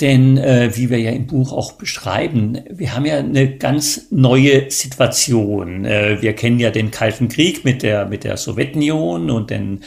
Denn 0.00 0.38
äh, 0.38 0.72
wie 0.74 0.90
wir 0.90 0.98
ja 0.98 1.12
im 1.12 1.28
Buch 1.28 1.52
auch 1.52 1.72
beschreiben, 1.72 2.58
wir 2.68 2.96
haben 2.96 3.06
ja 3.06 3.18
eine 3.18 3.56
ganz 3.58 4.06
neue 4.10 4.68
Situation. 4.68 5.84
Äh, 5.84 6.20
wir 6.20 6.32
kennen 6.32 6.58
ja 6.58 6.70
den 6.70 6.90
Kalten 6.90 7.28
Krieg 7.28 7.64
mit 7.64 7.84
der, 7.84 8.06
mit 8.06 8.24
der 8.24 8.36
Sowjetunion 8.36 9.30
und 9.30 9.50
den 9.50 9.84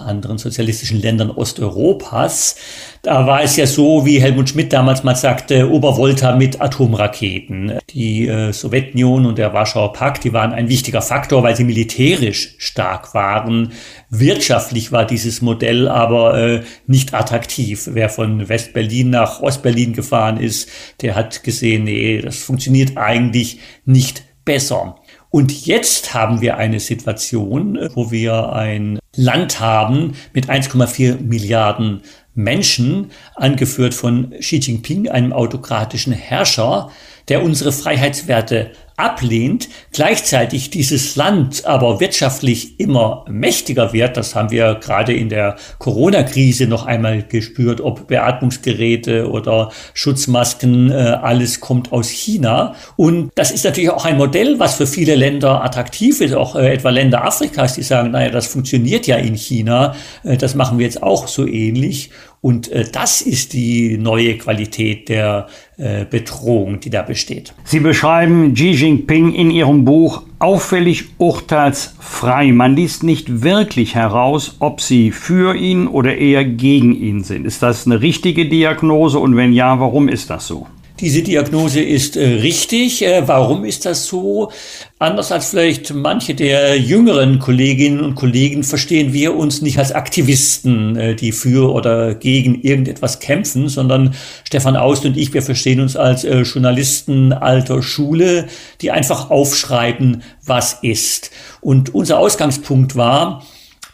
anderen 0.00 0.38
sozialistischen 0.38 1.00
Ländern 1.00 1.30
Osteuropas. 1.30 2.56
Da 3.02 3.26
war 3.26 3.42
es 3.42 3.56
ja 3.56 3.66
so, 3.66 4.04
wie 4.04 4.20
Helmut 4.20 4.50
Schmidt 4.50 4.72
damals 4.72 5.04
mal 5.04 5.16
sagte, 5.16 5.70
Obervolta 5.70 6.36
mit 6.36 6.60
Atomraketen. 6.60 7.78
Die 7.90 8.26
äh, 8.26 8.52
Sowjetunion 8.52 9.26
und 9.26 9.38
der 9.38 9.52
Warschauer 9.52 9.92
Pakt, 9.92 10.24
die 10.24 10.32
waren 10.32 10.52
ein 10.52 10.68
wichtiger 10.68 11.00
Faktor, 11.00 11.42
weil 11.42 11.56
sie 11.56 11.64
militärisch 11.64 12.54
stark 12.58 13.14
waren. 13.14 13.72
Wirtschaftlich 14.10 14.92
war 14.92 15.06
dieses 15.06 15.40
Modell 15.40 15.88
aber 15.88 16.36
äh, 16.38 16.62
nicht 16.86 17.14
attraktiv. 17.14 17.88
Wer 17.92 18.08
von 18.08 18.48
West-Berlin 18.48 19.10
nach 19.10 19.40
Ost-Berlin 19.40 19.92
gefahren 19.92 20.38
ist, 20.38 20.68
der 21.00 21.14
hat 21.14 21.42
gesehen, 21.42 21.84
nee, 21.84 22.20
das 22.20 22.38
funktioniert 22.38 22.96
eigentlich 22.96 23.60
nicht 23.84 24.24
besser. 24.44 24.96
Und 25.30 25.64
jetzt 25.64 26.12
haben 26.12 26.40
wir 26.40 26.56
eine 26.56 26.80
Situation, 26.80 27.78
wo 27.94 28.10
wir 28.10 28.52
ein 28.52 28.98
Land 29.14 29.60
haben 29.60 30.14
mit 30.32 30.50
1,4 30.50 31.20
Milliarden 31.20 32.02
Menschen, 32.34 33.10
angeführt 33.36 33.94
von 33.94 34.30
Xi 34.40 34.56
Jinping, 34.56 35.08
einem 35.08 35.32
autokratischen 35.32 36.12
Herrscher, 36.12 36.90
der 37.28 37.42
unsere 37.44 37.70
Freiheitswerte 37.70 38.72
ablehnt, 39.00 39.68
gleichzeitig 39.92 40.70
dieses 40.70 41.16
Land 41.16 41.64
aber 41.64 42.00
wirtschaftlich 42.00 42.78
immer 42.78 43.24
mächtiger 43.28 43.92
wird, 43.92 44.16
das 44.16 44.34
haben 44.34 44.50
wir 44.50 44.74
gerade 44.74 45.12
in 45.12 45.28
der 45.28 45.56
Corona-Krise 45.78 46.66
noch 46.66 46.86
einmal 46.86 47.22
gespürt, 47.22 47.80
ob 47.80 48.06
Beatmungsgeräte 48.06 49.30
oder 49.30 49.70
Schutzmasken, 49.94 50.90
äh, 50.90 50.94
alles 50.94 51.60
kommt 51.60 51.92
aus 51.92 52.08
China. 52.08 52.74
Und 52.96 53.30
das 53.34 53.50
ist 53.50 53.64
natürlich 53.64 53.90
auch 53.90 54.04
ein 54.04 54.16
Modell, 54.16 54.58
was 54.58 54.76
für 54.76 54.86
viele 54.86 55.14
Länder 55.14 55.64
attraktiv 55.64 56.20
ist, 56.20 56.34
auch 56.34 56.56
äh, 56.56 56.74
etwa 56.74 56.90
Länder 56.90 57.24
Afrikas, 57.24 57.74
die 57.74 57.82
sagen, 57.82 58.10
naja, 58.10 58.30
das 58.30 58.46
funktioniert 58.46 59.06
ja 59.06 59.16
in 59.16 59.34
China, 59.34 59.94
äh, 60.22 60.36
das 60.36 60.54
machen 60.54 60.78
wir 60.78 60.86
jetzt 60.86 61.02
auch 61.02 61.28
so 61.28 61.46
ähnlich. 61.46 62.10
Und 62.42 62.68
äh, 62.68 62.86
das 62.90 63.20
ist 63.20 63.52
die 63.52 63.98
neue 63.98 64.38
Qualität 64.38 65.10
der 65.10 65.48
äh, 65.76 66.06
Bedrohung, 66.06 66.80
die 66.80 66.88
da 66.88 67.02
besteht. 67.02 67.54
Sie 67.64 67.80
beschreiben 67.80 68.54
Xi 68.54 68.70
Jinping 68.70 69.34
in 69.34 69.50
Ihrem 69.50 69.84
Buch 69.84 70.22
auffällig 70.38 71.04
urteilsfrei. 71.18 72.52
Man 72.52 72.76
liest 72.76 73.02
nicht 73.02 73.42
wirklich 73.42 73.94
heraus, 73.94 74.56
ob 74.58 74.80
Sie 74.80 75.10
für 75.10 75.54
ihn 75.54 75.86
oder 75.86 76.16
eher 76.16 76.46
gegen 76.46 76.94
ihn 76.94 77.24
sind. 77.24 77.44
Ist 77.44 77.62
das 77.62 77.84
eine 77.84 78.00
richtige 78.00 78.48
Diagnose 78.48 79.18
und 79.18 79.36
wenn 79.36 79.52
ja, 79.52 79.78
warum 79.78 80.08
ist 80.08 80.30
das 80.30 80.46
so? 80.46 80.66
Diese 81.00 81.22
Diagnose 81.22 81.80
ist 81.80 82.18
äh, 82.18 82.26
richtig. 82.26 83.02
Äh, 83.02 83.26
warum 83.26 83.64
ist 83.64 83.86
das 83.86 84.06
so? 84.06 84.52
Anders 84.98 85.32
als 85.32 85.48
vielleicht 85.48 85.94
manche 85.94 86.34
der 86.34 86.78
jüngeren 86.78 87.38
Kolleginnen 87.38 88.00
und 88.00 88.16
Kollegen 88.16 88.64
verstehen 88.64 89.14
wir 89.14 89.34
uns 89.34 89.62
nicht 89.62 89.78
als 89.78 89.92
Aktivisten, 89.92 90.96
äh, 90.96 91.14
die 91.16 91.32
für 91.32 91.72
oder 91.72 92.14
gegen 92.14 92.60
irgendetwas 92.60 93.18
kämpfen, 93.18 93.70
sondern 93.70 94.14
Stefan 94.44 94.76
Aust 94.76 95.06
und 95.06 95.16
ich, 95.16 95.32
wir 95.32 95.40
verstehen 95.40 95.80
uns 95.80 95.96
als 95.96 96.22
Journalisten 96.22 97.32
alter 97.32 97.82
Schule, 97.82 98.48
die 98.82 98.90
einfach 98.90 99.30
aufschreiben, 99.30 100.22
was 100.44 100.80
ist. 100.82 101.30
Und 101.62 101.94
unser 101.94 102.18
Ausgangspunkt 102.18 102.94
war, 102.94 103.42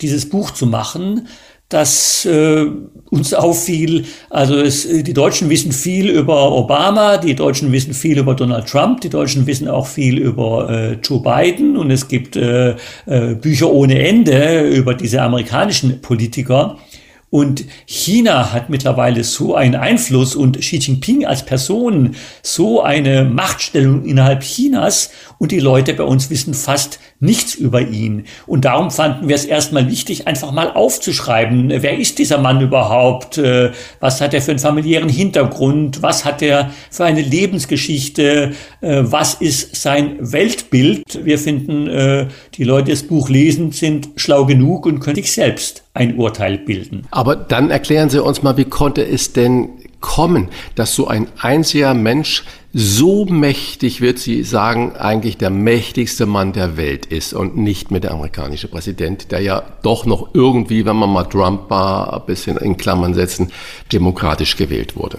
dieses 0.01 0.29
Buch 0.29 0.51
zu 0.51 0.67
machen, 0.67 1.29
das 1.69 2.25
äh, 2.25 2.67
uns 3.11 3.35
auffiel. 3.35 4.05
Also 4.31 4.57
es, 4.57 4.85
äh, 4.85 5.03
die 5.03 5.13
Deutschen 5.13 5.51
wissen 5.51 5.73
viel 5.73 6.09
über 6.09 6.53
Obama, 6.53 7.17
die 7.17 7.35
Deutschen 7.35 7.73
wissen 7.73 7.93
viel 7.93 8.19
über 8.19 8.35
Donald 8.35 8.69
Trump, 8.69 9.01
die 9.01 9.09
Deutschen 9.09 9.47
wissen 9.47 9.69
auch 9.69 9.87
viel 9.87 10.19
über 10.19 10.71
äh, 10.71 10.93
Joe 11.03 11.21
Biden 11.21 11.77
und 11.77 11.91
es 11.91 12.07
gibt 12.07 12.37
äh, 12.37 12.77
äh, 13.07 13.35
Bücher 13.35 13.71
ohne 13.71 13.99
Ende 13.99 14.69
über 14.69 14.95
diese 14.95 15.23
amerikanischen 15.23 16.01
Politiker. 16.01 16.79
Und 17.29 17.65
China 17.87 18.53
hat 18.53 18.71
mittlerweile 18.71 19.25
so 19.25 19.57
einen 19.57 19.75
Einfluss 19.75 20.37
und 20.37 20.61
Xi 20.61 20.77
Jinping 20.77 21.27
als 21.27 21.45
Person 21.45 22.15
so 22.43 22.83
eine 22.83 23.25
Machtstellung 23.25 24.05
innerhalb 24.05 24.43
Chinas 24.43 25.11
und 25.39 25.51
die 25.51 25.59
Leute 25.59 25.93
bei 25.95 26.05
uns 26.05 26.31
wissen 26.31 26.55
fast 26.55 27.01
nichts 27.19 27.55
über 27.55 27.81
ihn. 27.81 28.25
Und 28.47 28.65
darum 28.65 28.91
fanden 28.91 29.29
wir 29.29 29.35
es 29.35 29.45
erstmal 29.45 29.91
wichtig, 29.91 30.29
einfach 30.29 30.53
mal 30.53 30.71
aufzuschreiben, 30.71 31.71
wer 31.71 31.99
ist 31.99 32.19
dieser 32.19 32.39
Mann 32.39 32.61
überhaupt, 32.61 33.39
äh, 33.39 33.73
was 34.01 34.21
hat 34.21 34.33
er 34.33 34.43
für 34.43 34.53
einen 34.53 34.61
familiären 34.61 35.09
Hintergrund, 35.09 36.03
was 36.03 36.25
hat 36.25 36.43
er 36.43 36.71
für 36.91 37.05
eine 37.05 37.23
Lebensgeschichte, 37.23 38.53
äh, 38.81 39.03
was 39.03 39.35
ist 39.35 39.75
sein 39.77 40.17
Weltbild. 40.21 41.25
Wir 41.25 41.39
finden, 41.39 41.89
äh, 41.89 42.29
die 42.55 42.65
Leute, 42.65 42.87
die 42.87 42.91
das 42.93 43.03
Buch 43.03 43.29
lesen, 43.29 43.73
sind 43.73 44.11
schlau 44.17 44.45
genug 44.45 44.87
und 44.87 45.01
können 45.01 45.17
sich 45.17 45.33
selbst 45.33 45.86
ein 45.97 46.17
Urteil 46.17 46.59
bilden. 46.59 47.07
Aber 47.11 47.37
dann 47.37 47.71
erklären 47.71 48.11
Sie 48.11 48.23
uns 48.23 48.43
mal, 48.43 48.57
wie 48.57 48.65
konnte 48.65 49.07
es 49.07 49.33
denn 49.33 49.71
kommen, 50.01 50.49
dass 50.75 50.95
so 50.95 51.09
ein 51.09 51.27
einziger 51.39 51.95
Mensch 51.95 52.45
so 52.73 53.25
mächtig 53.25 54.01
wird, 54.01 54.19
Sie 54.19 54.43
sagen, 54.43 54.95
eigentlich 54.97 55.39
der 55.39 55.51
mächtigste 55.51 56.27
Mann 56.27 56.53
der 56.53 56.77
Welt 56.77 57.07
ist 57.07 57.33
und 57.33 57.57
nicht 57.57 57.91
mehr 57.91 58.01
der 58.01 58.13
amerikanische 58.13 58.69
Präsident, 58.69 59.33
der 59.33 59.41
ja 59.41 59.63
doch 59.83 60.05
noch 60.05 60.35
irgendwie, 60.35 60.85
wenn 60.85 60.97
man 60.97 61.11
mal 61.11 61.25
Trump 61.25 61.71
war, 61.71 62.13
ein 62.13 62.27
bisschen 62.27 62.59
in 62.59 62.77
Klammern 62.77 63.15
setzen, 63.15 63.51
demokratisch 63.93 64.57
gewählt 64.57 64.95
wurde. 64.97 65.19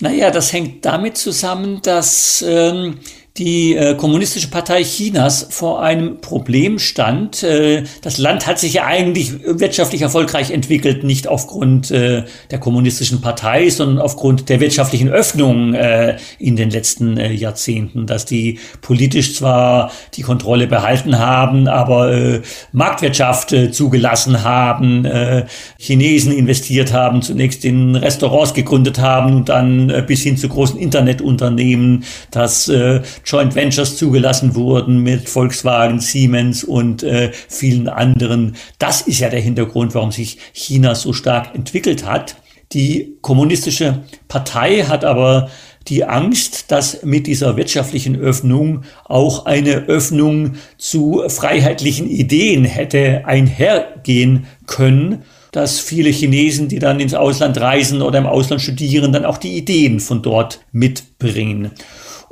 Naja, 0.00 0.32
das 0.32 0.52
hängt 0.52 0.84
damit 0.84 1.16
zusammen, 1.16 1.80
dass 1.82 2.44
ähm, 2.46 2.98
die 3.36 3.74
äh, 3.74 3.96
Kommunistische 3.96 4.46
Partei 4.46 4.84
Chinas 4.84 5.48
vor 5.50 5.82
einem 5.82 6.20
Problem 6.20 6.78
stand. 6.78 7.42
Äh, 7.42 7.82
das 8.00 8.16
Land 8.16 8.46
hat 8.46 8.60
sich 8.60 8.74
ja 8.74 8.84
eigentlich 8.84 9.32
wirtschaftlich 9.44 10.02
erfolgreich 10.02 10.52
entwickelt, 10.52 11.02
nicht 11.02 11.26
aufgrund 11.26 11.90
äh, 11.90 12.22
der 12.52 12.60
Kommunistischen 12.60 13.20
Partei, 13.22 13.70
sondern 13.70 13.98
aufgrund 13.98 14.48
der 14.48 14.60
wirtschaftlichen 14.60 15.08
Öffnung 15.08 15.74
äh, 15.74 16.16
in 16.38 16.54
den 16.54 16.70
letzten 16.70 17.16
äh, 17.16 17.32
Jahrzehnten, 17.32 18.06
dass 18.06 18.24
die 18.24 18.60
politisch 18.82 19.34
zwar 19.34 19.90
die 20.14 20.22
Kontrolle 20.22 20.68
behalten 20.68 21.18
haben, 21.18 21.66
aber 21.66 22.12
äh, 22.12 22.42
Marktwirtschaft 22.70 23.52
äh, 23.52 23.72
zugelassen 23.72 24.44
haben, 24.44 25.04
äh, 25.06 25.46
Chinesen 25.76 26.30
investiert 26.30 26.92
haben, 26.92 27.20
zunächst 27.20 27.64
in 27.64 27.96
Restaurants 27.96 28.54
gegründet 28.54 29.00
haben 29.00 29.34
und 29.34 29.48
dann 29.48 29.90
äh, 29.90 30.04
bis 30.06 30.22
hin 30.22 30.36
zu 30.36 30.48
großen 30.48 30.78
Internetunternehmen, 30.78 32.04
dass 32.30 32.68
äh, 32.68 33.00
Joint 33.24 33.54
Ventures 33.54 33.96
zugelassen 33.96 34.54
wurden 34.54 34.98
mit 34.98 35.28
Volkswagen, 35.28 36.00
Siemens 36.00 36.62
und 36.62 37.02
äh, 37.02 37.32
vielen 37.48 37.88
anderen. 37.88 38.56
Das 38.78 39.00
ist 39.02 39.20
ja 39.20 39.30
der 39.30 39.40
Hintergrund, 39.40 39.94
warum 39.94 40.12
sich 40.12 40.38
China 40.52 40.94
so 40.94 41.12
stark 41.12 41.54
entwickelt 41.54 42.04
hat. 42.04 42.36
Die 42.72 43.16
kommunistische 43.22 44.02
Partei 44.28 44.82
hat 44.82 45.04
aber 45.04 45.50
die 45.88 46.04
Angst, 46.04 46.70
dass 46.70 47.02
mit 47.02 47.26
dieser 47.26 47.56
wirtschaftlichen 47.56 48.16
Öffnung 48.16 48.82
auch 49.04 49.46
eine 49.46 49.84
Öffnung 49.86 50.54
zu 50.78 51.22
freiheitlichen 51.28 52.08
Ideen 52.08 52.64
hätte 52.64 53.22
einhergehen 53.26 54.46
können, 54.66 55.22
dass 55.52 55.78
viele 55.78 56.10
Chinesen, 56.10 56.68
die 56.68 56.78
dann 56.78 57.00
ins 57.00 57.14
Ausland 57.14 57.60
reisen 57.60 58.02
oder 58.02 58.18
im 58.18 58.26
Ausland 58.26 58.60
studieren, 58.60 59.12
dann 59.12 59.24
auch 59.24 59.38
die 59.38 59.56
Ideen 59.56 60.00
von 60.00 60.22
dort 60.22 60.60
mitbringen. 60.72 61.70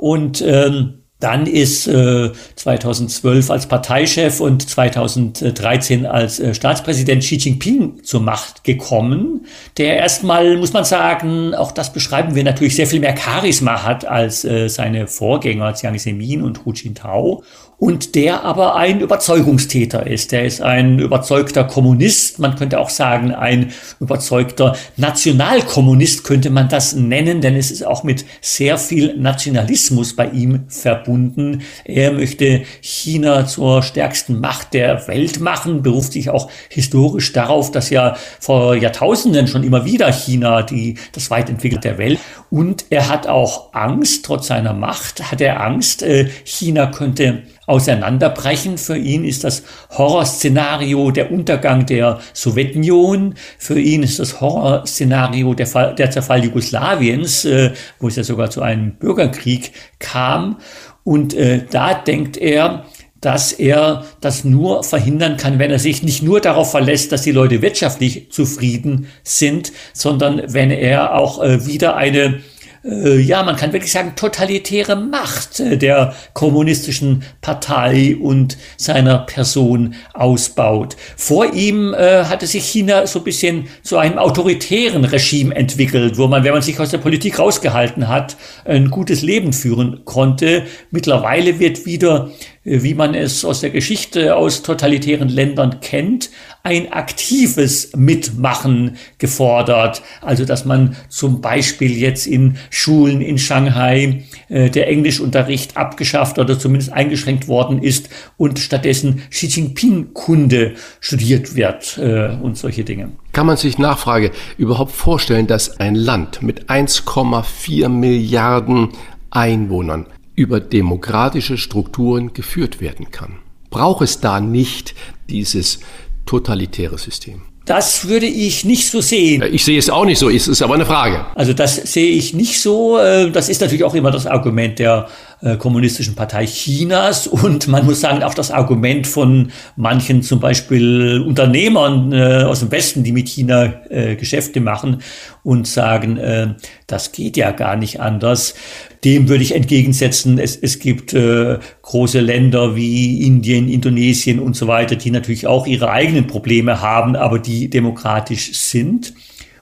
Und 0.03 0.43
ähm, 0.45 0.95
dann 1.21 1.45
ist 1.45 1.87
äh, 1.87 2.31
2012 2.57 3.49
als 3.49 3.67
Parteichef 3.67 4.41
und 4.41 4.67
2013 4.67 6.05
als 6.05 6.41
äh, 6.41 6.53
Staatspräsident 6.53 7.23
Xi 7.23 7.37
Jinping 7.37 8.03
zur 8.03 8.19
Macht 8.19 8.65
gekommen, 8.65 9.45
der 9.77 9.95
erstmal, 9.95 10.57
muss 10.57 10.73
man 10.73 10.83
sagen, 10.83 11.55
auch 11.55 11.71
das 11.71 11.93
beschreiben 11.93 12.35
wir 12.35 12.43
natürlich, 12.43 12.75
sehr 12.75 12.87
viel 12.87 12.99
mehr 12.99 13.15
Charisma 13.15 13.83
hat 13.83 14.03
als 14.03 14.43
äh, 14.43 14.67
seine 14.67 15.07
Vorgänger 15.07 15.73
Jiang 15.73 15.97
Zemin 15.97 16.41
und 16.41 16.65
Hu 16.65 16.73
Jintao 16.73 17.45
und 17.77 18.15
der 18.15 18.43
aber 18.43 18.75
ein 18.75 19.01
Überzeugungstäter 19.01 20.07
ist. 20.07 20.31
Der 20.31 20.45
ist 20.45 20.61
ein 20.61 20.99
überzeugter 20.99 21.63
Kommunist, 21.63 22.39
man 22.39 22.55
könnte 22.55 22.79
auch 22.79 22.89
sagen 22.89 23.33
ein 23.33 23.71
überzeugter 23.99 24.75
Nationalkommunist 24.97 26.23
könnte 26.23 26.49
man 26.49 26.69
das 26.69 26.93
nennen, 26.93 27.41
denn 27.41 27.55
es 27.55 27.71
ist 27.71 27.85
auch 27.85 28.03
mit 28.03 28.25
sehr 28.41 28.77
viel 28.77 29.17
Nationalismus 29.17 30.15
bei 30.15 30.27
ihm 30.27 30.65
verbunden. 30.67 31.61
Er 31.85 32.11
möchte 32.11 32.63
China 32.81 33.45
zur 33.45 33.83
stärksten 33.83 34.39
Macht 34.39 34.73
der 34.73 35.07
Welt 35.07 35.39
machen, 35.39 35.81
beruft 35.81 36.13
sich 36.13 36.29
auch 36.29 36.49
historisch 36.69 37.33
darauf, 37.33 37.71
dass 37.71 37.89
ja 37.89 38.15
vor 38.39 38.75
Jahrtausenden 38.75 39.47
schon 39.47 39.63
immer 39.63 39.85
wieder 39.85 40.11
China 40.11 40.61
die, 40.61 40.95
das 41.11 41.29
weit 41.29 41.43
der 41.83 41.97
Welt 41.97 42.19
und 42.49 42.85
er 42.89 43.09
hat 43.09 43.25
auch 43.25 43.73
Angst, 43.73 44.25
trotz 44.25 44.47
seiner 44.47 44.73
Macht 44.73 45.31
hat 45.31 45.41
er 45.41 45.61
Angst, 45.61 46.03
äh, 46.03 46.29
China 46.43 46.87
könnte 46.87 47.43
auseinanderbrechen. 47.73 48.77
Für 48.77 48.97
ihn 48.97 49.25
ist 49.25 49.43
das 49.43 49.63
Horrorszenario 49.97 51.09
der 51.09 51.31
Untergang 51.31 51.87
der 51.87 52.19
Sowjetunion. 52.33 53.33
Für 53.57 53.79
ihn 53.79 54.03
ist 54.03 54.19
das 54.19 54.39
Horrorszenario 54.39 55.55
der, 55.55 55.67
Fall, 55.67 55.95
der 55.95 56.11
Zerfall 56.11 56.45
Jugoslawiens, 56.45 57.45
äh, 57.45 57.71
wo 57.99 58.07
es 58.07 58.15
ja 58.15 58.23
sogar 58.23 58.51
zu 58.51 58.61
einem 58.61 58.91
Bürgerkrieg 58.91 59.71
kam. 59.97 60.57
Und 61.03 61.33
äh, 61.33 61.65
da 61.69 61.95
denkt 61.95 62.37
er, 62.37 62.85
dass 63.21 63.53
er 63.53 64.05
das 64.21 64.43
nur 64.43 64.83
verhindern 64.83 65.37
kann, 65.37 65.57
wenn 65.57 65.71
er 65.71 65.79
sich 65.79 66.03
nicht 66.03 66.21
nur 66.21 66.41
darauf 66.41 66.71
verlässt, 66.71 67.11
dass 67.11 67.21
die 67.23 67.31
Leute 67.31 67.61
wirtschaftlich 67.61 68.29
zufrieden 68.31 69.07
sind, 69.23 69.71
sondern 69.93 70.41
wenn 70.47 70.71
er 70.71 71.15
auch 71.15 71.41
äh, 71.41 71.65
wieder 71.65 71.95
eine 71.95 72.41
äh, 72.83 73.19
ja, 73.19 73.43
man 73.43 73.55
kann 73.55 73.73
wirklich 73.73 73.91
sagen, 73.91 74.13
totalitäre 74.15 74.95
Macht 74.95 75.59
äh, 75.59 75.77
der 75.77 76.13
kommunistischen 76.33 77.23
Partei 77.41 78.17
und 78.19 78.57
seiner 78.77 79.19
Person 79.19 79.95
ausbaut. 80.13 80.97
Vor 81.15 81.53
ihm 81.53 81.93
äh, 81.93 82.25
hatte 82.25 82.47
sich 82.47 82.65
China 82.65 83.07
so 83.07 83.19
ein 83.19 83.25
bisschen 83.25 83.67
zu 83.83 83.97
einem 83.97 84.17
autoritären 84.17 85.05
Regime 85.05 85.55
entwickelt, 85.55 86.17
wo 86.17 86.27
man, 86.27 86.43
wenn 86.43 86.53
man 86.53 86.61
sich 86.61 86.79
aus 86.79 86.91
der 86.91 86.97
Politik 86.97 87.39
rausgehalten 87.39 88.07
hat, 88.07 88.35
ein 88.65 88.89
gutes 88.89 89.21
Leben 89.21 89.53
führen 89.53 90.01
konnte. 90.05 90.63
Mittlerweile 90.91 91.59
wird 91.59 91.85
wieder 91.85 92.31
wie 92.63 92.93
man 92.93 93.13
es 93.13 93.43
aus 93.43 93.59
der 93.59 93.71
Geschichte 93.71 94.35
aus 94.35 94.63
totalitären 94.63 95.27
Ländern 95.27 95.81
kennt, 95.81 96.29
ein 96.65 96.93
aktives 96.93 97.91
Mitmachen 97.93 98.95
gefordert. 99.17 100.01
Also 100.21 100.45
dass 100.45 100.63
man 100.63 100.95
zum 101.09 101.41
Beispiel 101.41 101.91
jetzt 101.91 102.25
in 102.25 102.55
Schulen 102.69 103.19
in 103.19 103.37
Shanghai 103.37 104.23
äh, 104.47 104.69
der 104.69 104.87
Englischunterricht 104.87 105.75
abgeschafft 105.75 106.39
oder 106.39 106.57
zumindest 106.57 106.93
eingeschränkt 106.93 107.49
worden 107.49 107.83
ist 107.83 108.09
und 108.37 108.59
stattdessen 108.59 109.23
Xi 109.29 109.47
Jinping-Kunde 109.47 110.75
studiert 111.01 111.55
wird 111.55 111.97
äh, 111.97 112.29
und 112.41 112.57
solche 112.57 112.85
Dinge. 112.85 113.11
Kann 113.33 113.45
man 113.45 113.57
sich 113.57 113.77
Nachfrage 113.77 114.31
überhaupt 114.57 114.93
vorstellen, 114.93 115.47
dass 115.47 115.81
ein 115.81 115.95
Land 115.95 116.41
mit 116.41 116.69
1,4 116.69 117.89
Milliarden 117.89 118.89
Einwohnern 119.31 120.05
über 120.35 120.61
demokratische 120.61 121.57
Strukturen 121.57 122.31
geführt 122.33 122.79
werden 122.79 123.11
kann. 123.11 123.39
Braucht 123.69 124.03
es 124.03 124.21
da 124.21 124.39
nicht 124.39 124.95
dieses 125.29 125.79
totalitäre 126.25 126.97
System? 126.97 127.41
Das 127.65 128.09
würde 128.09 128.25
ich 128.25 128.65
nicht 128.65 128.89
so 128.89 128.99
sehen. 128.99 129.41
Ich 129.53 129.63
sehe 129.63 129.79
es 129.79 129.89
auch 129.89 130.03
nicht 130.03 130.19
so, 130.19 130.29
es 130.29 130.49
ist 130.49 130.61
aber 130.61 130.73
eine 130.73 130.85
Frage. 130.85 131.25
Also 131.33 131.53
das 131.53 131.77
sehe 131.77 132.09
ich 132.09 132.33
nicht 132.33 132.59
so. 132.59 132.97
Äh, 132.97 133.31
das 133.31 133.47
ist 133.47 133.61
natürlich 133.61 133.85
auch 133.85 133.95
immer 133.95 134.11
das 134.11 134.27
Argument 134.27 134.79
der 134.79 135.07
äh, 135.41 135.55
Kommunistischen 135.55 136.13
Partei 136.13 136.45
Chinas 136.45 137.25
und 137.27 137.69
man 137.69 137.85
muss 137.85 138.01
sagen 138.01 138.21
auch 138.21 138.33
das 138.33 138.51
Argument 138.51 139.07
von 139.07 139.53
manchen 139.77 140.23
zum 140.23 140.41
Beispiel 140.41 141.23
Unternehmern 141.25 142.11
äh, 142.11 142.43
aus 142.43 142.59
dem 142.59 142.71
Westen, 142.71 143.03
die 143.03 143.13
mit 143.13 143.29
China 143.29 143.73
Geschäfte 144.19 144.59
machen 144.59 145.01
und 145.43 145.67
sagen, 145.67 146.57
das 146.87 147.11
geht 147.11 147.37
ja 147.37 147.51
gar 147.51 147.75
nicht 147.75 147.99
anders. 147.99 148.55
Dem 149.03 149.27
würde 149.27 149.43
ich 149.43 149.53
entgegensetzen, 149.53 150.39
es, 150.39 150.55
es 150.55 150.79
gibt 150.79 151.13
äh, 151.13 151.59
große 151.81 152.19
Länder 152.21 152.75
wie 152.75 153.25
Indien, 153.25 153.69
Indonesien 153.69 154.39
und 154.39 154.55
so 154.55 154.67
weiter, 154.67 154.95
die 154.95 155.11
natürlich 155.11 155.45
auch 155.47 155.67
ihre 155.67 155.89
eigenen 155.89 156.27
Probleme 156.27 156.81
haben, 156.81 157.15
aber 157.15 157.39
die 157.39 157.69
demokratisch 157.69 158.53
sind. 158.53 159.13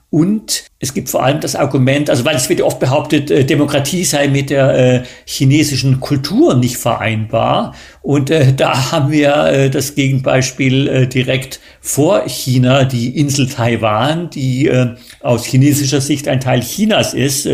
Und 0.09 0.70
es 0.81 0.95
gibt 0.95 1.09
vor 1.09 1.23
allem 1.23 1.39
das 1.39 1.55
Argument, 1.55 2.09
also 2.09 2.25
weil 2.25 2.35
es 2.35 2.49
wird 2.49 2.61
oft 2.61 2.79
behauptet, 2.79 3.29
äh, 3.29 3.45
Demokratie 3.45 4.03
sei 4.03 4.27
mit 4.27 4.49
der 4.49 4.73
äh, 4.73 5.03
chinesischen 5.25 5.99
Kultur 5.99 6.55
nicht 6.55 6.77
vereinbar. 6.77 7.75
Und 8.01 8.31
äh, 8.31 8.51
da 8.51 8.91
haben 8.91 9.11
wir 9.11 9.35
äh, 9.45 9.69
das 9.69 9.93
Gegenbeispiel 9.93 10.87
äh, 10.87 11.07
direkt 11.07 11.59
vor 11.81 12.27
China, 12.27 12.83
die 12.83 13.15
Insel 13.15 13.47
Taiwan, 13.47 14.31
die 14.31 14.67
äh, 14.67 14.95
aus 15.21 15.45
chinesischer 15.45 16.01
Sicht 16.01 16.27
ein 16.27 16.39
Teil 16.39 16.61
Chinas 16.61 17.13
ist, 17.13 17.47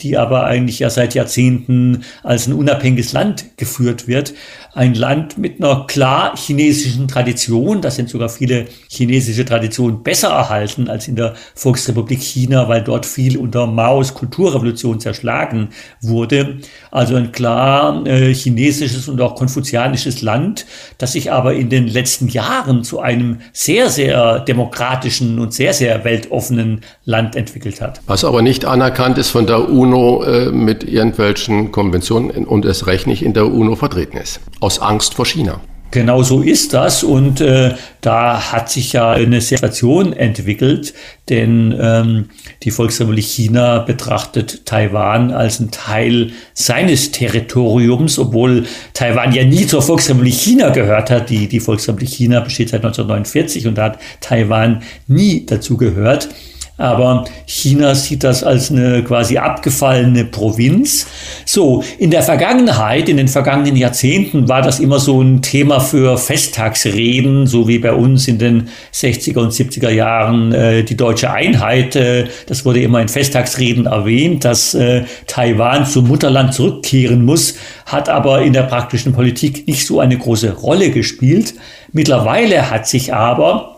die 0.00 0.16
aber 0.16 0.46
eigentlich 0.46 0.80
ja 0.80 0.90
seit 0.90 1.14
Jahrzehnten 1.14 2.02
als 2.24 2.48
ein 2.48 2.54
unabhängiges 2.54 3.12
Land 3.12 3.56
geführt 3.56 4.08
wird 4.08 4.34
ein 4.74 4.94
Land 4.94 5.38
mit 5.38 5.62
einer 5.62 5.86
klar 5.86 6.36
chinesischen 6.36 7.06
Tradition. 7.06 7.80
Da 7.80 7.90
sind 7.90 8.10
sogar 8.10 8.28
viele 8.28 8.66
chinesische 8.88 9.44
Traditionen 9.44 10.02
besser 10.02 10.30
erhalten 10.30 10.88
als 10.88 11.06
in 11.08 11.16
der 11.16 11.34
Volksrepublik 11.54 12.20
China, 12.20 12.63
weil 12.68 12.82
dort 12.82 13.06
viel 13.06 13.36
unter 13.36 13.66
Maos 13.66 14.14
Kulturrevolution 14.14 15.00
zerschlagen 15.00 15.68
wurde. 16.00 16.58
Also 16.90 17.16
ein 17.16 17.32
klar 17.32 18.06
äh, 18.06 18.32
chinesisches 18.34 19.08
und 19.08 19.20
auch 19.20 19.34
konfuzianisches 19.34 20.22
Land, 20.22 20.66
das 20.98 21.12
sich 21.12 21.32
aber 21.32 21.54
in 21.54 21.68
den 21.68 21.86
letzten 21.88 22.28
Jahren 22.28 22.84
zu 22.84 23.00
einem 23.00 23.40
sehr, 23.52 23.90
sehr 23.90 24.40
demokratischen 24.40 25.38
und 25.38 25.52
sehr, 25.52 25.74
sehr 25.74 26.04
weltoffenen 26.04 26.80
Land 27.04 27.36
entwickelt 27.36 27.80
hat. 27.80 28.00
Was 28.06 28.24
aber 28.24 28.42
nicht 28.42 28.64
anerkannt 28.64 29.18
ist 29.18 29.30
von 29.30 29.46
der 29.46 29.68
UNO 29.68 30.22
äh, 30.24 30.50
mit 30.50 30.84
irgendwelchen 30.84 31.72
Konventionen 31.72 32.44
und 32.44 32.64
es 32.64 32.86
recht 32.86 33.06
nicht 33.06 33.22
in 33.22 33.32
der 33.32 33.46
UNO 33.46 33.76
vertreten 33.76 34.16
ist 34.16 34.40
aus 34.60 34.78
Angst 34.78 35.14
vor 35.14 35.26
China. 35.26 35.60
Genau 35.94 36.24
so 36.24 36.42
ist 36.42 36.74
das 36.74 37.04
und 37.04 37.40
äh, 37.40 37.72
da 38.00 38.50
hat 38.50 38.68
sich 38.68 38.94
ja 38.94 39.12
eine 39.12 39.40
Situation 39.40 40.12
entwickelt, 40.12 40.92
denn 41.28 41.72
ähm, 41.80 42.30
die 42.64 42.72
Volksrepublik 42.72 43.24
China 43.24 43.78
betrachtet 43.78 44.66
Taiwan 44.66 45.30
als 45.30 45.60
ein 45.60 45.70
Teil 45.70 46.32
seines 46.52 47.12
Territoriums, 47.12 48.18
obwohl 48.18 48.64
Taiwan 48.92 49.32
ja 49.32 49.44
nie 49.44 49.68
zur 49.68 49.82
Volksrepublik 49.82 50.34
China 50.34 50.70
gehört 50.70 51.10
hat. 51.10 51.30
Die, 51.30 51.46
die 51.46 51.60
Volksrepublik 51.60 52.08
China 52.08 52.40
besteht 52.40 52.70
seit 52.70 52.84
1949 52.84 53.68
und 53.68 53.78
da 53.78 53.84
hat 53.84 54.00
Taiwan 54.20 54.82
nie 55.06 55.46
dazu 55.46 55.76
gehört. 55.76 56.28
Aber 56.76 57.24
China 57.46 57.94
sieht 57.94 58.24
das 58.24 58.42
als 58.42 58.70
eine 58.70 59.04
quasi 59.04 59.38
abgefallene 59.38 60.24
Provinz. 60.24 61.06
So, 61.44 61.84
in 61.98 62.10
der 62.10 62.22
Vergangenheit, 62.22 63.08
in 63.08 63.16
den 63.16 63.28
vergangenen 63.28 63.76
Jahrzehnten 63.76 64.48
war 64.48 64.60
das 64.60 64.80
immer 64.80 64.98
so 64.98 65.20
ein 65.22 65.40
Thema 65.40 65.78
für 65.78 66.18
Festtagsreden, 66.18 67.46
so 67.46 67.68
wie 67.68 67.78
bei 67.78 67.92
uns 67.92 68.26
in 68.26 68.38
den 68.38 68.68
60er 68.92 69.38
und 69.38 69.52
70er 69.52 69.90
Jahren 69.90 70.52
äh, 70.52 70.82
die 70.82 70.96
deutsche 70.96 71.30
Einheit. 71.30 71.94
Äh, 71.94 72.24
das 72.46 72.64
wurde 72.64 72.82
immer 72.82 73.00
in 73.00 73.08
Festtagsreden 73.08 73.86
erwähnt, 73.86 74.44
dass 74.44 74.74
äh, 74.74 75.04
Taiwan 75.28 75.86
zum 75.86 76.08
Mutterland 76.08 76.54
zurückkehren 76.54 77.24
muss, 77.24 77.54
hat 77.86 78.08
aber 78.08 78.42
in 78.42 78.52
der 78.52 78.62
praktischen 78.62 79.12
Politik 79.12 79.68
nicht 79.68 79.86
so 79.86 80.00
eine 80.00 80.18
große 80.18 80.52
Rolle 80.54 80.90
gespielt. 80.90 81.54
Mittlerweile 81.92 82.70
hat 82.70 82.88
sich 82.88 83.14
aber 83.14 83.73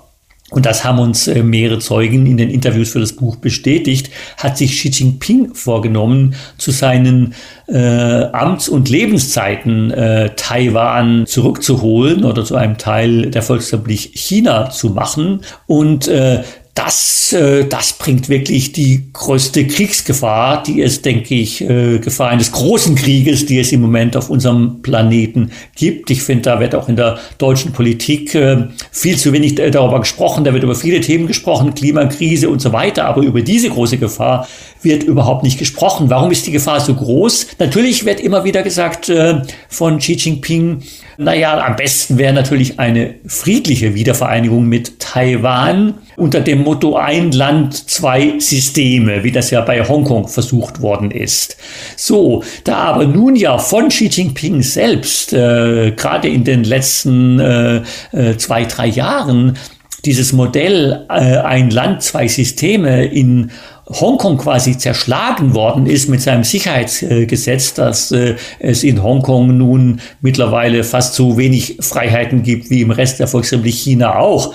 und 0.51 0.65
das 0.65 0.85
haben 0.85 1.01
uns 1.01 1.27
äh, 1.27 1.43
mehrere 1.43 1.81
Zeugen 1.81 2.25
in 2.25 2.37
den 2.37 2.51
Interviews 2.51 2.91
für 2.91 3.01
das 3.01 3.15
Buch 3.15 3.37
bestätigt, 3.37 4.11
hat 4.37 4.57
sich 4.57 4.77
Xi 4.77 4.91
Jinping 4.91 5.55
vorgenommen, 5.55 6.37
zu 6.57 6.71
seinen 6.71 7.35
äh, 7.67 7.75
Amts- 7.77 8.69
und 8.69 8.89
Lebenszeiten 8.89 9.91
äh, 9.91 10.31
Taiwan 10.37 11.27
zurückzuholen 11.27 12.25
oder 12.25 12.45
zu 12.45 12.55
einem 12.55 12.79
Teil 12.79 13.31
der 13.31 13.43
Volksrepublik 13.43 14.13
China 14.15 14.71
zu 14.71 14.91
machen. 14.91 15.41
Und 15.67 16.07
äh, 16.07 16.45
das, 16.77 17.33
äh, 17.33 17.65
das 17.65 17.95
bringt 17.95 18.29
wirklich 18.29 18.71
die 18.71 19.09
größte 19.13 19.67
Kriegsgefahr, 19.67 20.63
die 20.63 20.83
es, 20.83 21.01
denke 21.01 21.35
ich, 21.35 21.63
äh, 21.63 21.99
Gefahr 21.99 22.29
eines 22.29 22.53
großen 22.53 22.95
Krieges, 22.95 23.47
die 23.47 23.59
es 23.59 23.73
im 23.73 23.81
Moment 23.81 24.15
auf 24.15 24.29
unserem 24.29 24.83
Planeten 24.83 25.51
gibt. 25.75 26.11
Ich 26.11 26.23
finde, 26.23 26.43
da 26.43 26.61
wird 26.61 26.75
auch 26.75 26.89
in 26.91 26.97
der 26.97 27.19
deutschen 27.39 27.73
Politik 27.73 28.35
äh, 28.35 28.69
viel 28.93 29.17
zu 29.17 29.33
wenig 29.33 29.55
darüber 29.55 30.01
gesprochen. 30.01 30.45
Da 30.45 30.53
wird 30.53 30.65
über 30.65 30.75
viele 30.75 31.01
Themen 31.01 31.27
gesprochen, 31.27 31.75
Klimakrise 31.75 32.51
und 32.51 32.61
so 32.61 32.75
weiter. 32.75 33.07
Aber 33.07 33.23
über 33.23 33.41
diese 33.41 33.71
große 33.71 33.97
Gefahr 33.97 34.47
wird 34.83 35.03
überhaupt 35.03 35.45
nicht 35.45 35.59
gesprochen. 35.59 36.11
Warum 36.11 36.31
ist 36.31 36.47
die 36.47 36.53
Gefahr 36.53 36.81
so 36.81 36.95
groß? 36.95 37.47
Natürlich 37.59 38.05
wird 38.05 38.21
immer 38.21 38.45
wieder 38.45 38.63
gesagt 38.63 39.09
äh, 39.09 39.41
von 39.71 39.99
Xi 39.99 40.13
Jinping, 40.13 40.83
naja, 41.19 41.65
am 41.65 41.77
besten 41.77 42.19
wäre 42.19 42.33
natürlich 42.33 42.79
eine 42.79 43.15
friedliche 43.27 43.95
Wiedervereinigung 43.95 44.67
mit 44.67 45.01
Taiwan 45.01 45.95
unter 46.17 46.41
dem 46.41 46.63
Motto 46.63 46.97
ein 46.97 47.33
Land, 47.33 47.89
zwei 47.91 48.35
Systeme, 48.39 49.25
wie 49.25 49.33
das 49.33 49.51
ja 49.51 49.61
bei 49.63 49.87
Hongkong 49.87 50.29
versucht 50.29 50.83
worden 50.83 51.11
ist. 51.11 51.57
So, 51.97 52.43
da 52.65 52.77
aber 52.77 53.07
nun 53.07 53.37
ja 53.37 53.59
von 53.59 53.89
Xi 53.89 54.07
Jinping 54.07 54.63
selbst, 54.63 55.33
äh, 55.33 55.93
gerade 55.93 56.29
in 56.29 56.45
den 56.45 56.65
letzten 56.65 57.39
äh, 57.41 57.83
äh, 58.13 58.37
zwei, 58.37 58.65
drei 58.65 58.87
Jahren, 58.87 59.57
dieses 60.05 60.33
Modell 60.33 61.07
äh, 61.09 61.39
ein 61.39 61.71
Land, 61.71 62.03
zwei 62.03 62.29
Systeme 62.29 63.07
in 63.07 63.51
Hongkong 63.89 64.39
quasi 64.39 64.77
zerschlagen 64.77 65.55
worden 65.55 65.87
ist 65.87 66.09
mit 66.09 66.21
seinem 66.21 66.43
Sicherheitsgesetz, 66.43 67.75
dass 67.75 68.11
äh, 68.11 68.35
es 68.59 68.83
in 68.83 69.01
Hongkong 69.03 69.57
nun 69.57 70.01
mittlerweile 70.21 70.83
fast 70.83 71.15
so 71.15 71.39
wenig 71.39 71.79
Freiheiten 71.81 72.43
gibt 72.43 72.69
wie 72.69 72.81
im 72.81 72.91
Rest 72.91 73.21
der 73.21 73.29
Volksrepublik 73.29 73.75
China 73.75 74.17
auch. 74.19 74.53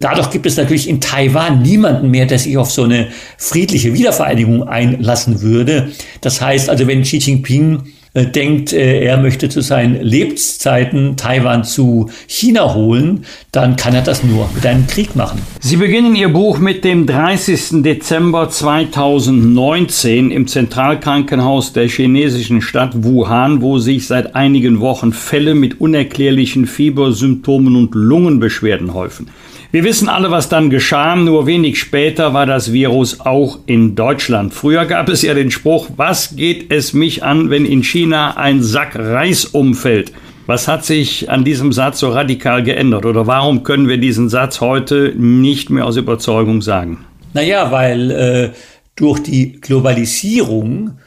Dadurch 0.00 0.30
gibt 0.30 0.44
es 0.44 0.56
natürlich 0.58 0.88
in 0.88 1.00
Taiwan 1.00 1.62
niemanden 1.62 2.10
mehr, 2.10 2.26
der 2.26 2.38
sich 2.38 2.58
auf 2.58 2.70
so 2.70 2.82
eine 2.82 3.08
friedliche 3.38 3.94
Wiedervereinigung 3.94 4.64
einlassen 4.64 5.40
würde. 5.40 5.92
Das 6.20 6.42
heißt 6.42 6.68
also, 6.68 6.86
wenn 6.86 7.02
Xi 7.02 7.18
Jinping 7.18 7.84
äh, 8.14 8.26
denkt, 8.26 8.72
äh, 8.72 9.04
er 9.04 9.16
möchte 9.16 9.48
zu 9.48 9.60
seinen 9.60 10.00
Lebenszeiten 10.00 11.16
Taiwan 11.16 11.64
zu 11.64 12.10
China 12.28 12.72
holen, 12.72 13.24
dann 13.50 13.74
kann 13.74 13.92
er 13.94 14.02
das 14.02 14.22
nur 14.22 14.48
mit 14.54 14.64
einem 14.64 14.86
Krieg 14.86 15.16
machen. 15.16 15.42
Sie 15.60 15.76
beginnen 15.76 16.14
Ihr 16.14 16.28
Buch 16.28 16.58
mit 16.58 16.84
dem 16.84 17.06
30. 17.06 17.82
Dezember 17.82 18.48
2019 18.48 20.30
im 20.30 20.46
Zentralkrankenhaus 20.46 21.72
der 21.72 21.88
chinesischen 21.88 22.62
Stadt 22.62 23.02
Wuhan, 23.02 23.60
wo 23.60 23.78
sich 23.78 24.06
seit 24.06 24.36
einigen 24.36 24.78
Wochen 24.78 25.12
Fälle 25.12 25.56
mit 25.56 25.80
unerklärlichen 25.80 26.66
Fiebersymptomen 26.66 27.74
und 27.74 27.94
Lungenbeschwerden 27.94 28.94
häufen. 28.94 29.26
Wir 29.74 29.82
wissen 29.82 30.08
alle, 30.08 30.30
was 30.30 30.48
dann 30.48 30.70
geschah. 30.70 31.16
Nur 31.16 31.48
wenig 31.48 31.80
später 31.80 32.32
war 32.32 32.46
das 32.46 32.72
Virus 32.72 33.18
auch 33.18 33.58
in 33.66 33.96
Deutschland. 33.96 34.54
Früher 34.54 34.84
gab 34.84 35.08
es 35.08 35.22
ja 35.22 35.34
den 35.34 35.50
Spruch, 35.50 35.88
was 35.96 36.36
geht 36.36 36.70
es 36.70 36.92
mich 36.92 37.24
an, 37.24 37.50
wenn 37.50 37.66
in 37.66 37.82
China 37.82 38.36
ein 38.36 38.62
Sack 38.62 38.94
Reis 38.94 39.44
umfällt? 39.44 40.12
Was 40.46 40.68
hat 40.68 40.84
sich 40.84 41.28
an 41.28 41.42
diesem 41.42 41.72
Satz 41.72 41.98
so 41.98 42.10
radikal 42.10 42.62
geändert? 42.62 43.04
Oder 43.04 43.26
warum 43.26 43.64
können 43.64 43.88
wir 43.88 43.98
diesen 43.98 44.28
Satz 44.28 44.60
heute 44.60 45.12
nicht 45.16 45.70
mehr 45.70 45.86
aus 45.86 45.96
Überzeugung 45.96 46.62
sagen? 46.62 47.04
Naja, 47.32 47.72
weil 47.72 48.10
äh, 48.12 48.50
durch 48.94 49.24
die 49.24 49.60
Globalisierung 49.60 50.98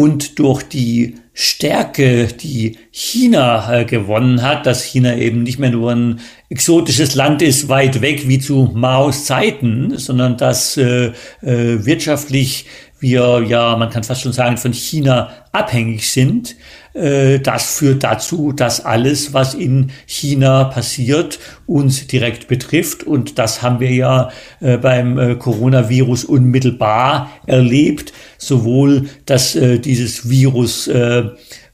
und 0.00 0.38
durch 0.38 0.62
die 0.62 1.16
Stärke, 1.34 2.28
die 2.28 2.78
China 2.90 3.80
äh, 3.80 3.84
gewonnen 3.84 4.40
hat, 4.40 4.64
dass 4.64 4.82
China 4.82 5.14
eben 5.14 5.42
nicht 5.42 5.58
mehr 5.58 5.68
nur 5.68 5.90
ein 5.90 6.20
exotisches 6.48 7.14
Land 7.14 7.42
ist, 7.42 7.68
weit 7.68 8.00
weg 8.00 8.26
wie 8.26 8.38
zu 8.38 8.70
Maos 8.74 9.26
Zeiten, 9.26 9.98
sondern 9.98 10.38
dass 10.38 10.78
äh, 10.78 11.12
äh, 11.42 11.84
wirtschaftlich 11.84 12.64
wir 13.00 13.42
ja, 13.46 13.76
man 13.76 13.90
kann 13.90 14.04
fast 14.04 14.22
schon 14.22 14.32
sagen, 14.32 14.56
von 14.56 14.72
China 14.72 15.30
abhängig 15.52 16.10
sind. 16.10 16.56
Äh, 16.92 17.40
das 17.40 17.78
führt 17.78 18.04
dazu, 18.04 18.52
dass 18.52 18.84
alles, 18.84 19.32
was 19.32 19.54
in 19.54 19.90
China 20.06 20.64
passiert, 20.64 21.38
uns 21.66 22.06
direkt 22.06 22.48
betrifft. 22.48 23.04
Und 23.04 23.38
das 23.38 23.62
haben 23.62 23.80
wir 23.80 23.90
ja 23.90 24.30
äh, 24.60 24.76
beim 24.76 25.18
äh, 25.18 25.34
Coronavirus 25.36 26.24
unmittelbar 26.24 27.30
erlebt. 27.46 28.12
Sowohl, 28.38 29.08
dass 29.26 29.52
dieses 29.52 30.30
Virus 30.30 30.88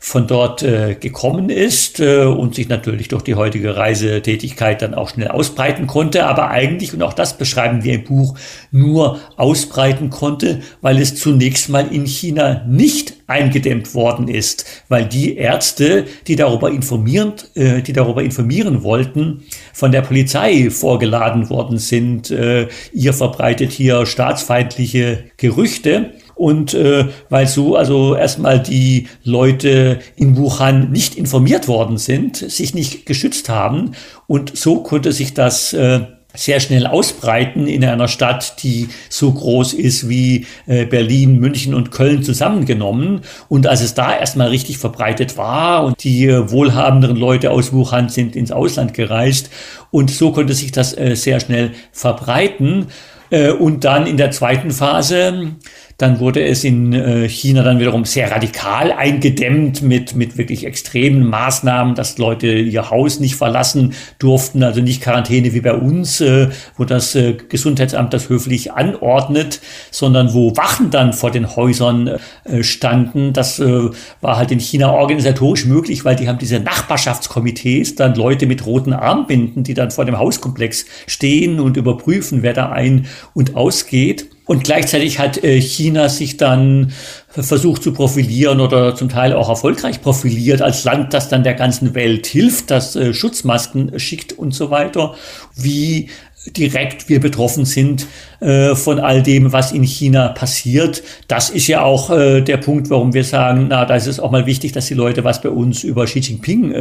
von 0.07 0.29
dort 0.29 0.63
äh, 0.63 0.95
gekommen 0.95 1.51
ist 1.51 1.99
äh, 1.99 2.27
und 2.27 2.55
sich 2.55 2.69
natürlich 2.69 3.09
durch 3.09 3.25
die 3.25 3.35
heutige 3.35 3.77
Reisetätigkeit 3.77 4.81
dann 4.81 4.95
auch 4.95 5.09
schnell 5.09 5.27
ausbreiten 5.27 5.89
konnte, 5.89 6.27
aber 6.27 6.51
eigentlich, 6.51 6.95
und 6.95 7.03
auch 7.03 7.13
das 7.13 7.37
beschreiben 7.37 7.83
wir 7.83 7.95
im 7.95 8.05
Buch, 8.05 8.39
nur 8.71 9.19
ausbreiten 9.37 10.11
konnte, 10.11 10.61
weil 10.81 11.01
es 11.01 11.17
zunächst 11.17 11.71
mal 11.71 11.93
in 11.93 12.07
China 12.07 12.63
nicht 12.69 13.15
eingedämmt 13.27 13.97
worden 13.97 14.29
ist, 14.29 14.85
weil 14.89 15.07
die 15.07 15.37
Ärzte, 15.39 16.05
die 16.29 16.37
darüber 16.37 16.71
informieren, 16.71 17.33
äh, 17.57 17.83
die 17.83 17.93
darüber 17.93 18.23
informieren 18.23 18.85
wollten, 18.85 19.43
von 19.73 19.91
der 19.91 20.03
Polizei 20.03 20.71
vorgeladen 20.71 21.51
worden 21.51 21.79
sind. 21.79 22.31
Äh, 22.31 22.69
ihr 22.93 23.13
verbreitet 23.13 23.73
hier 23.73 24.07
staatsfeindliche 24.07 25.25
Gerüchte. 25.37 26.13
Und 26.37 26.74
äh, 26.74 27.07
weil 27.30 27.47
so 27.47 27.76
also 27.76 28.14
erstmal 28.14 28.61
die 28.62 29.09
Leute 29.24 30.01
in 30.16 30.37
Wuhan 30.37 30.91
nicht 30.93 31.16
informiert 31.16 31.66
worden 31.66 31.97
sind, 31.97 32.37
sich 32.37 32.74
nicht 32.74 33.07
geschützt 33.07 33.49
haben 33.49 33.93
und 34.26 34.55
so 34.55 34.82
konnte 34.82 35.12
sich 35.12 35.32
das 35.32 35.72
äh, 35.72 36.01
sehr 36.37 36.61
schnell 36.61 36.87
ausbreiten 36.87 37.66
in 37.66 37.84
einer 37.84 38.09
Stadt, 38.09 38.62
die 38.62 38.89
so 39.09 39.32
groß 39.32 39.72
ist 39.72 40.09
wie 40.09 40.47
äh, 40.66 40.84
Berlin, 40.84 41.39
München 41.39 41.74
und 41.74 41.91
Köln 41.91 42.22
zusammengenommen. 42.22 43.22
Und 43.49 43.66
als 43.66 43.80
es 43.80 43.95
da 43.95 44.16
erstmal 44.16 44.49
richtig 44.49 44.78
verbreitet 44.78 45.37
war 45.37 45.84
und 45.84 46.03
die 46.05 46.26
äh, 46.26 46.51
wohlhabenderen 46.51 47.16
Leute 47.16 47.51
aus 47.51 47.72
Wuhan 47.72 48.09
sind 48.09 48.37
ins 48.37 48.53
Ausland 48.53 48.95
gereist 48.95 49.51
und 49.91 50.11
so 50.11 50.32
konnte 50.32 50.55
sich 50.55 50.72
das 50.72 50.97
äh, 50.97 51.14
sehr 51.16 51.41
schnell 51.41 51.72
verbreiten. 51.93 52.89
Äh, 53.30 53.51
und 53.51 53.84
dann 53.84 54.07
in 54.07 54.16
der 54.16 54.30
zweiten 54.30 54.70
Phase 54.70 55.57
dann 55.99 56.20
wurde 56.20 56.44
es 56.44 56.62
in 56.62 56.92
äh, 56.92 57.28
China 57.28 57.62
dann 57.62 57.78
wiederum 57.78 58.05
sehr 58.05 58.30
radikal 58.30 58.92
eingedämmt 58.92 59.82
mit, 59.82 60.14
mit 60.14 60.36
wirklich 60.36 60.66
extremen 60.66 61.24
Maßnahmen, 61.24 61.94
dass 61.94 62.18
Leute 62.18 62.49
ihr 62.49 62.90
Haus 62.90 63.18
nicht 63.18 63.36
verlassen 63.36 63.94
durften, 64.18 64.62
also 64.62 64.82
nicht 64.82 65.01
Quarantäne 65.01 65.55
wie 65.55 65.62
bei 65.62 65.72
uns, 65.72 66.20
äh, 66.20 66.49
wo 66.76 66.84
das 66.84 67.14
äh, 67.14 67.34
Gesundheitsamt 67.49 68.12
das 68.12 68.28
höflich 68.28 68.72
anordnet, 68.72 69.61
sondern 69.90 70.34
wo 70.34 70.55
Wachen 70.57 70.90
dann 70.90 71.14
vor 71.14 71.30
den 71.30 71.57
Häusern 71.57 72.18
standen. 72.61 73.32
Das 73.32 73.61
war 73.61 74.36
halt 74.36 74.51
in 74.51 74.59
China 74.59 74.92
organisatorisch 74.92 75.64
möglich, 75.64 76.05
weil 76.05 76.16
die 76.16 76.28
haben 76.28 76.38
diese 76.38 76.61
Nachbarschaftskomitees, 76.61 77.94
dann 77.94 78.14
Leute 78.14 78.47
mit 78.47 78.66
roten 78.66 78.92
Armbinden, 78.92 79.64
die 79.64 79.74
dann 79.74 79.90
vor 79.90 80.05
dem 80.05 80.18
Hauskomplex 80.18 80.86
stehen 81.07 81.61
und 81.61 81.76
überprüfen, 81.76 82.42
wer 82.42 82.53
da 82.53 82.70
ein- 82.70 83.07
und 83.34 83.57
ausgeht. 83.57 84.36
Und 84.47 84.62
gleichzeitig 84.62 85.18
hat 85.18 85.42
äh, 85.42 85.61
China 85.61 86.09
sich 86.09 86.36
dann 86.36 86.92
versucht 87.28 87.82
zu 87.82 87.92
profilieren 87.92 88.61
oder 88.61 88.94
zum 88.94 89.09
Teil 89.09 89.32
auch 89.32 89.49
erfolgreich 89.49 90.01
profiliert 90.01 90.62
als 90.62 90.84
Land, 90.84 91.12
das 91.12 91.28
dann 91.28 91.42
der 91.42 91.55
ganzen 91.55 91.94
Welt 91.94 92.26
hilft, 92.26 92.70
das 92.70 92.94
äh, 92.94 93.12
Schutzmasken 93.12 93.99
schickt 93.99 94.32
und 94.32 94.55
so 94.55 94.70
weiter. 94.70 95.14
Wie 95.57 96.09
direkt 96.57 97.09
wir 97.09 97.18
betroffen 97.18 97.64
sind 97.64 98.07
äh, 98.38 98.76
von 98.76 99.01
all 99.01 99.20
dem, 99.20 99.53
was 99.53 99.72
in 99.72 99.82
China 99.82 100.28
passiert. 100.28 101.03
Das 101.26 101.51
ist 101.51 101.66
ja 101.66 101.82
auch 101.82 102.09
der 102.09 102.57
Punkt, 102.59 102.88
warum 102.88 103.14
wir 103.14 103.24
sagen, 103.24 103.66
na, 103.68 103.84
da 103.84 103.97
ist 103.97 104.07
es 104.07 104.20
auch 104.20 104.30
mal 104.30 104.47
wichtig, 104.47 104.70
dass 104.70 104.86
die 104.86 104.94
Leute 104.94 105.24
was 105.24 105.42
bei 105.42 105.49
uns 105.49 105.82
über 105.82 106.05
Xi 106.05 106.20
Jinping 106.20 106.72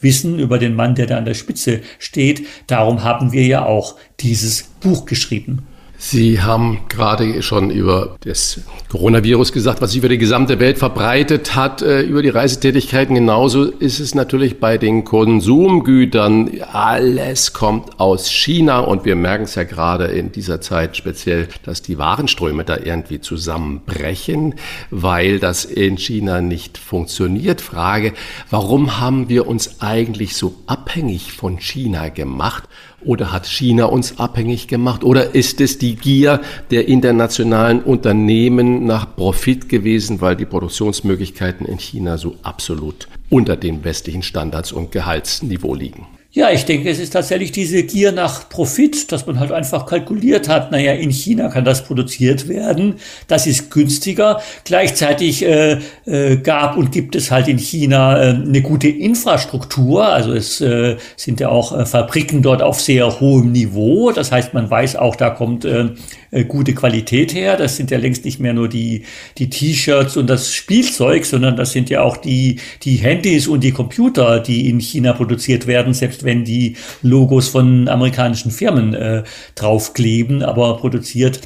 wissen, 0.00 0.40
über 0.40 0.58
den 0.58 0.74
Mann, 0.74 0.96
der 0.96 1.06
da 1.06 1.18
an 1.18 1.24
der 1.24 1.34
Spitze 1.34 1.82
steht. 2.00 2.48
Darum 2.66 3.04
haben 3.04 3.30
wir 3.30 3.46
ja 3.46 3.64
auch 3.64 3.94
dieses 4.18 4.64
Buch 4.80 5.06
geschrieben. 5.06 5.62
Sie 5.98 6.42
haben 6.42 6.80
gerade 6.88 7.42
schon 7.42 7.70
über 7.70 8.16
das 8.20 8.60
Coronavirus 8.90 9.52
gesagt, 9.52 9.80
was 9.80 9.92
sich 9.92 9.98
über 9.98 10.10
die 10.10 10.18
gesamte 10.18 10.60
Welt 10.60 10.78
verbreitet 10.78 11.56
hat, 11.56 11.80
äh, 11.80 12.02
über 12.02 12.22
die 12.22 12.28
Reisetätigkeiten. 12.28 13.14
Genauso 13.14 13.64
ist 13.64 13.98
es 13.98 14.14
natürlich 14.14 14.60
bei 14.60 14.76
den 14.76 15.04
Konsumgütern. 15.04 16.50
Alles 16.70 17.54
kommt 17.54 17.98
aus 17.98 18.30
China 18.30 18.80
und 18.80 19.06
wir 19.06 19.16
merken 19.16 19.44
es 19.44 19.54
ja 19.54 19.64
gerade 19.64 20.06
in 20.06 20.32
dieser 20.32 20.60
Zeit 20.60 20.96
speziell, 20.96 21.48
dass 21.64 21.80
die 21.80 21.96
Warenströme 21.96 22.64
da 22.64 22.76
irgendwie 22.76 23.20
zusammenbrechen, 23.20 24.54
weil 24.90 25.38
das 25.38 25.64
in 25.64 25.96
China 25.96 26.42
nicht 26.42 26.76
funktioniert. 26.76 27.62
Frage, 27.62 28.12
warum 28.50 29.00
haben 29.00 29.30
wir 29.30 29.48
uns 29.48 29.80
eigentlich 29.80 30.36
so 30.36 30.54
abhängig 30.66 31.32
von 31.32 31.58
China 31.58 32.10
gemacht? 32.10 32.64
Oder 33.04 33.30
hat 33.32 33.46
China 33.46 33.86
uns 33.86 34.18
abhängig 34.18 34.68
gemacht? 34.68 35.04
Oder 35.04 35.34
ist 35.34 35.60
es 35.60 35.78
die 35.78 35.96
Gier 35.96 36.40
der 36.70 36.88
internationalen 36.88 37.82
Unternehmen 37.82 38.86
nach 38.86 39.14
Profit 39.14 39.68
gewesen, 39.68 40.20
weil 40.20 40.34
die 40.34 40.46
Produktionsmöglichkeiten 40.46 41.66
in 41.66 41.78
China 41.78 42.18
so 42.18 42.36
absolut 42.42 43.08
unter 43.28 43.56
den 43.56 43.84
westlichen 43.84 44.22
Standards 44.22 44.72
und 44.72 44.92
Gehaltsniveau 44.92 45.74
liegen? 45.74 46.06
Ja, 46.36 46.50
ich 46.50 46.66
denke, 46.66 46.90
es 46.90 46.98
ist 46.98 47.14
tatsächlich 47.14 47.50
diese 47.50 47.82
Gier 47.82 48.12
nach 48.12 48.50
Profit, 48.50 49.10
dass 49.10 49.24
man 49.26 49.40
halt 49.40 49.52
einfach 49.52 49.86
kalkuliert 49.86 50.50
hat, 50.50 50.70
naja, 50.70 50.92
in 50.92 51.08
China 51.08 51.48
kann 51.48 51.64
das 51.64 51.82
produziert 51.82 52.46
werden, 52.46 52.96
das 53.26 53.46
ist 53.46 53.70
günstiger. 53.70 54.42
Gleichzeitig 54.64 55.42
äh, 55.46 55.78
äh, 56.04 56.36
gab 56.36 56.76
und 56.76 56.92
gibt 56.92 57.16
es 57.16 57.30
halt 57.30 57.48
in 57.48 57.56
China 57.56 58.20
äh, 58.20 58.28
eine 58.34 58.60
gute 58.60 58.86
Infrastruktur, 58.86 60.06
also 60.06 60.34
es 60.34 60.60
äh, 60.60 60.98
sind 61.16 61.40
ja 61.40 61.48
auch 61.48 61.74
äh, 61.74 61.86
Fabriken 61.86 62.42
dort 62.42 62.60
auf 62.60 62.82
sehr 62.82 63.18
hohem 63.18 63.52
Niveau, 63.52 64.12
das 64.12 64.30
heißt, 64.30 64.52
man 64.52 64.68
weiß 64.68 64.96
auch, 64.96 65.16
da 65.16 65.30
kommt 65.30 65.64
äh, 65.64 65.88
äh, 66.36 66.44
gute 66.44 66.74
Qualität 66.74 67.34
her. 67.34 67.56
Das 67.56 67.76
sind 67.76 67.90
ja 67.90 67.98
längst 67.98 68.24
nicht 68.24 68.40
mehr 68.40 68.52
nur 68.52 68.68
die, 68.68 69.04
die 69.38 69.48
T-Shirts 69.48 70.16
und 70.16 70.28
das 70.28 70.52
Spielzeug, 70.52 71.24
sondern 71.24 71.56
das 71.56 71.72
sind 71.72 71.88
ja 71.88 72.02
auch 72.02 72.18
die, 72.18 72.60
die 72.82 72.96
Handys 72.96 73.48
und 73.48 73.64
die 73.64 73.72
Computer, 73.72 74.40
die 74.40 74.68
in 74.68 74.78
China 74.78 75.14
produziert 75.14 75.66
werden, 75.66 75.94
selbst 75.94 76.24
wenn 76.24 76.44
die 76.44 76.76
Logos 77.00 77.48
von 77.48 77.88
amerikanischen 77.88 78.50
Firmen 78.50 78.92
äh, 78.92 79.22
draufkleben, 79.54 80.42
aber 80.42 80.76
produziert 80.76 81.40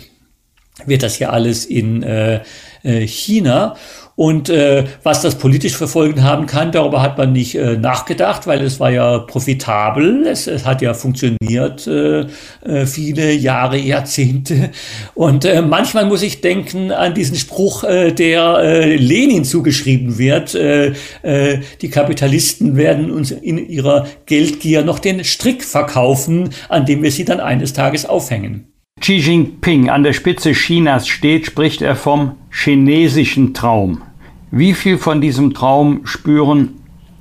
wird 0.86 1.02
das 1.02 1.18
ja 1.18 1.30
alles 1.30 1.66
in 1.66 2.02
äh, 2.02 2.40
äh 2.82 3.06
China. 3.06 3.76
Und 4.20 4.50
äh, 4.50 4.84
was 5.02 5.22
das 5.22 5.36
politisch 5.36 5.74
verfolgen 5.78 6.22
haben 6.22 6.44
kann, 6.44 6.72
darüber 6.72 7.00
hat 7.00 7.16
man 7.16 7.32
nicht 7.32 7.54
äh, 7.54 7.78
nachgedacht, 7.78 8.46
weil 8.46 8.60
es 8.60 8.78
war 8.78 8.90
ja 8.90 9.20
profitabel, 9.20 10.26
es, 10.26 10.46
es 10.46 10.66
hat 10.66 10.82
ja 10.82 10.92
funktioniert 10.92 11.86
äh, 11.86 12.26
äh, 12.62 12.84
viele 12.84 13.32
Jahre, 13.32 13.78
Jahrzehnte. 13.78 14.72
Und 15.14 15.46
äh, 15.46 15.62
manchmal 15.62 16.04
muss 16.04 16.20
ich 16.20 16.42
denken 16.42 16.92
an 16.92 17.14
diesen 17.14 17.36
Spruch, 17.36 17.82
äh, 17.82 18.12
der 18.12 18.58
äh, 18.58 18.96
Lenin 18.96 19.46
zugeschrieben 19.46 20.18
wird, 20.18 20.54
äh, 20.54 20.92
äh, 21.22 21.60
die 21.80 21.88
Kapitalisten 21.88 22.76
werden 22.76 23.10
uns 23.10 23.30
in 23.30 23.56
ihrer 23.70 24.06
Geldgier 24.26 24.84
noch 24.84 24.98
den 24.98 25.24
Strick 25.24 25.64
verkaufen, 25.64 26.50
an 26.68 26.84
dem 26.84 27.02
wir 27.02 27.10
sie 27.10 27.24
dann 27.24 27.40
eines 27.40 27.72
Tages 27.72 28.04
aufhängen. 28.04 28.66
Xi 29.00 29.14
Jinping 29.14 29.88
an 29.88 30.02
der 30.02 30.12
Spitze 30.12 30.52
Chinas 30.52 31.08
steht, 31.08 31.46
spricht 31.46 31.80
er 31.80 31.96
vom 31.96 32.32
chinesischen 32.50 33.54
Traum. 33.54 34.02
Wie 34.52 34.74
viel 34.74 34.98
von 34.98 35.20
diesem 35.20 35.54
Traum 35.54 36.00
spüren 36.04 36.70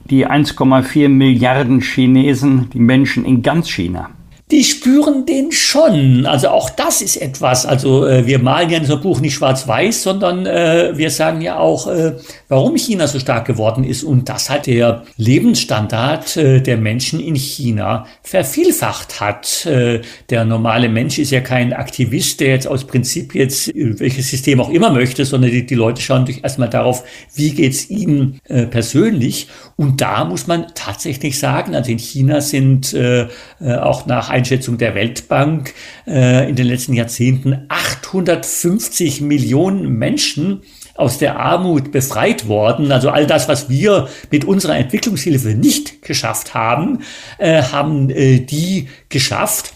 die 0.05 0.27
1,4 0.27 1.09
Milliarden 1.09 1.79
Chinesen, 1.79 2.71
die 2.71 2.79
Menschen 2.79 3.23
in 3.23 3.43
ganz 3.43 3.69
China? 3.69 4.09
Die 4.51 4.63
spüren 4.63 5.27
den 5.27 5.51
schon. 5.51 6.25
Also 6.25 6.49
auch 6.49 6.71
das 6.71 7.01
ist 7.01 7.17
etwas. 7.17 7.67
Also 7.67 8.07
äh, 8.07 8.25
wir 8.25 8.39
malen 8.39 8.71
ja 8.71 8.77
in 8.77 8.83
unserem 8.83 9.01
Buch 9.01 9.19
nicht 9.19 9.35
schwarz-weiß, 9.35 10.01
sondern 10.01 10.47
äh, 10.47 10.91
wir 10.95 11.11
sagen 11.11 11.41
ja 11.41 11.59
auch, 11.59 11.85
äh, 11.87 12.13
warum 12.47 12.75
China 12.75 13.05
so 13.05 13.19
stark 13.19 13.45
geworden 13.45 13.83
ist. 13.83 14.03
Und 14.03 14.27
das 14.27 14.49
hat 14.49 14.65
der 14.65 15.03
Lebensstandard 15.17 16.35
äh, 16.37 16.61
der 16.61 16.77
Menschen 16.77 17.19
in 17.19 17.35
China 17.35 18.07
vervielfacht 18.23 19.21
hat. 19.21 19.67
Äh, 19.67 20.01
der 20.31 20.45
normale 20.45 20.89
Mensch 20.89 21.19
ist 21.19 21.29
ja 21.29 21.41
kein 21.41 21.71
Aktivist, 21.71 22.39
der 22.39 22.49
jetzt 22.49 22.67
aus 22.67 22.85
Prinzip 22.85 23.35
jetzt 23.35 23.71
welches 23.75 24.31
System 24.31 24.61
auch 24.61 24.69
immer 24.71 24.89
möchte, 24.89 25.25
sondern 25.25 25.51
die, 25.51 25.65
die 25.65 25.75
Leute 25.75 26.01
schauen 26.01 26.25
durch 26.25 26.39
erstmal 26.41 26.69
darauf, 26.69 27.03
wie 27.35 27.51
geht's 27.51 27.91
ihnen 27.91 28.39
äh, 28.45 28.65
persönlich. 28.65 29.47
Und 29.75 30.01
da 30.01 30.25
muss 30.25 30.47
man 30.47 30.65
tatsächlich 30.73 31.37
sagen, 31.37 31.75
also 31.75 31.91
in 31.91 31.99
China 31.99 32.41
sind 32.41 32.95
auch 33.59 34.05
nach 34.05 34.29
Einschätzung 34.39 34.77
der 34.77 34.95
Weltbank 34.95 35.73
äh, 36.07 36.49
in 36.49 36.55
den 36.55 36.65
letzten 36.65 36.93
Jahrzehnten 36.93 37.65
850 37.67 39.19
Millionen 39.19 39.97
Menschen 39.97 40.61
aus 40.95 41.17
der 41.17 41.39
Armut 41.39 41.91
befreit 41.91 42.47
worden. 42.47 42.91
Also 42.91 43.09
all 43.09 43.27
das, 43.27 43.49
was 43.49 43.69
wir 43.69 44.07
mit 44.31 44.45
unserer 44.45 44.77
Entwicklungshilfe 44.77 45.49
nicht 45.49 46.01
geschafft 46.01 46.53
haben, 46.53 46.99
äh, 47.37 47.63
haben 47.63 48.09
äh, 48.09 48.39
die 48.39 48.87
geschafft. 49.09 49.73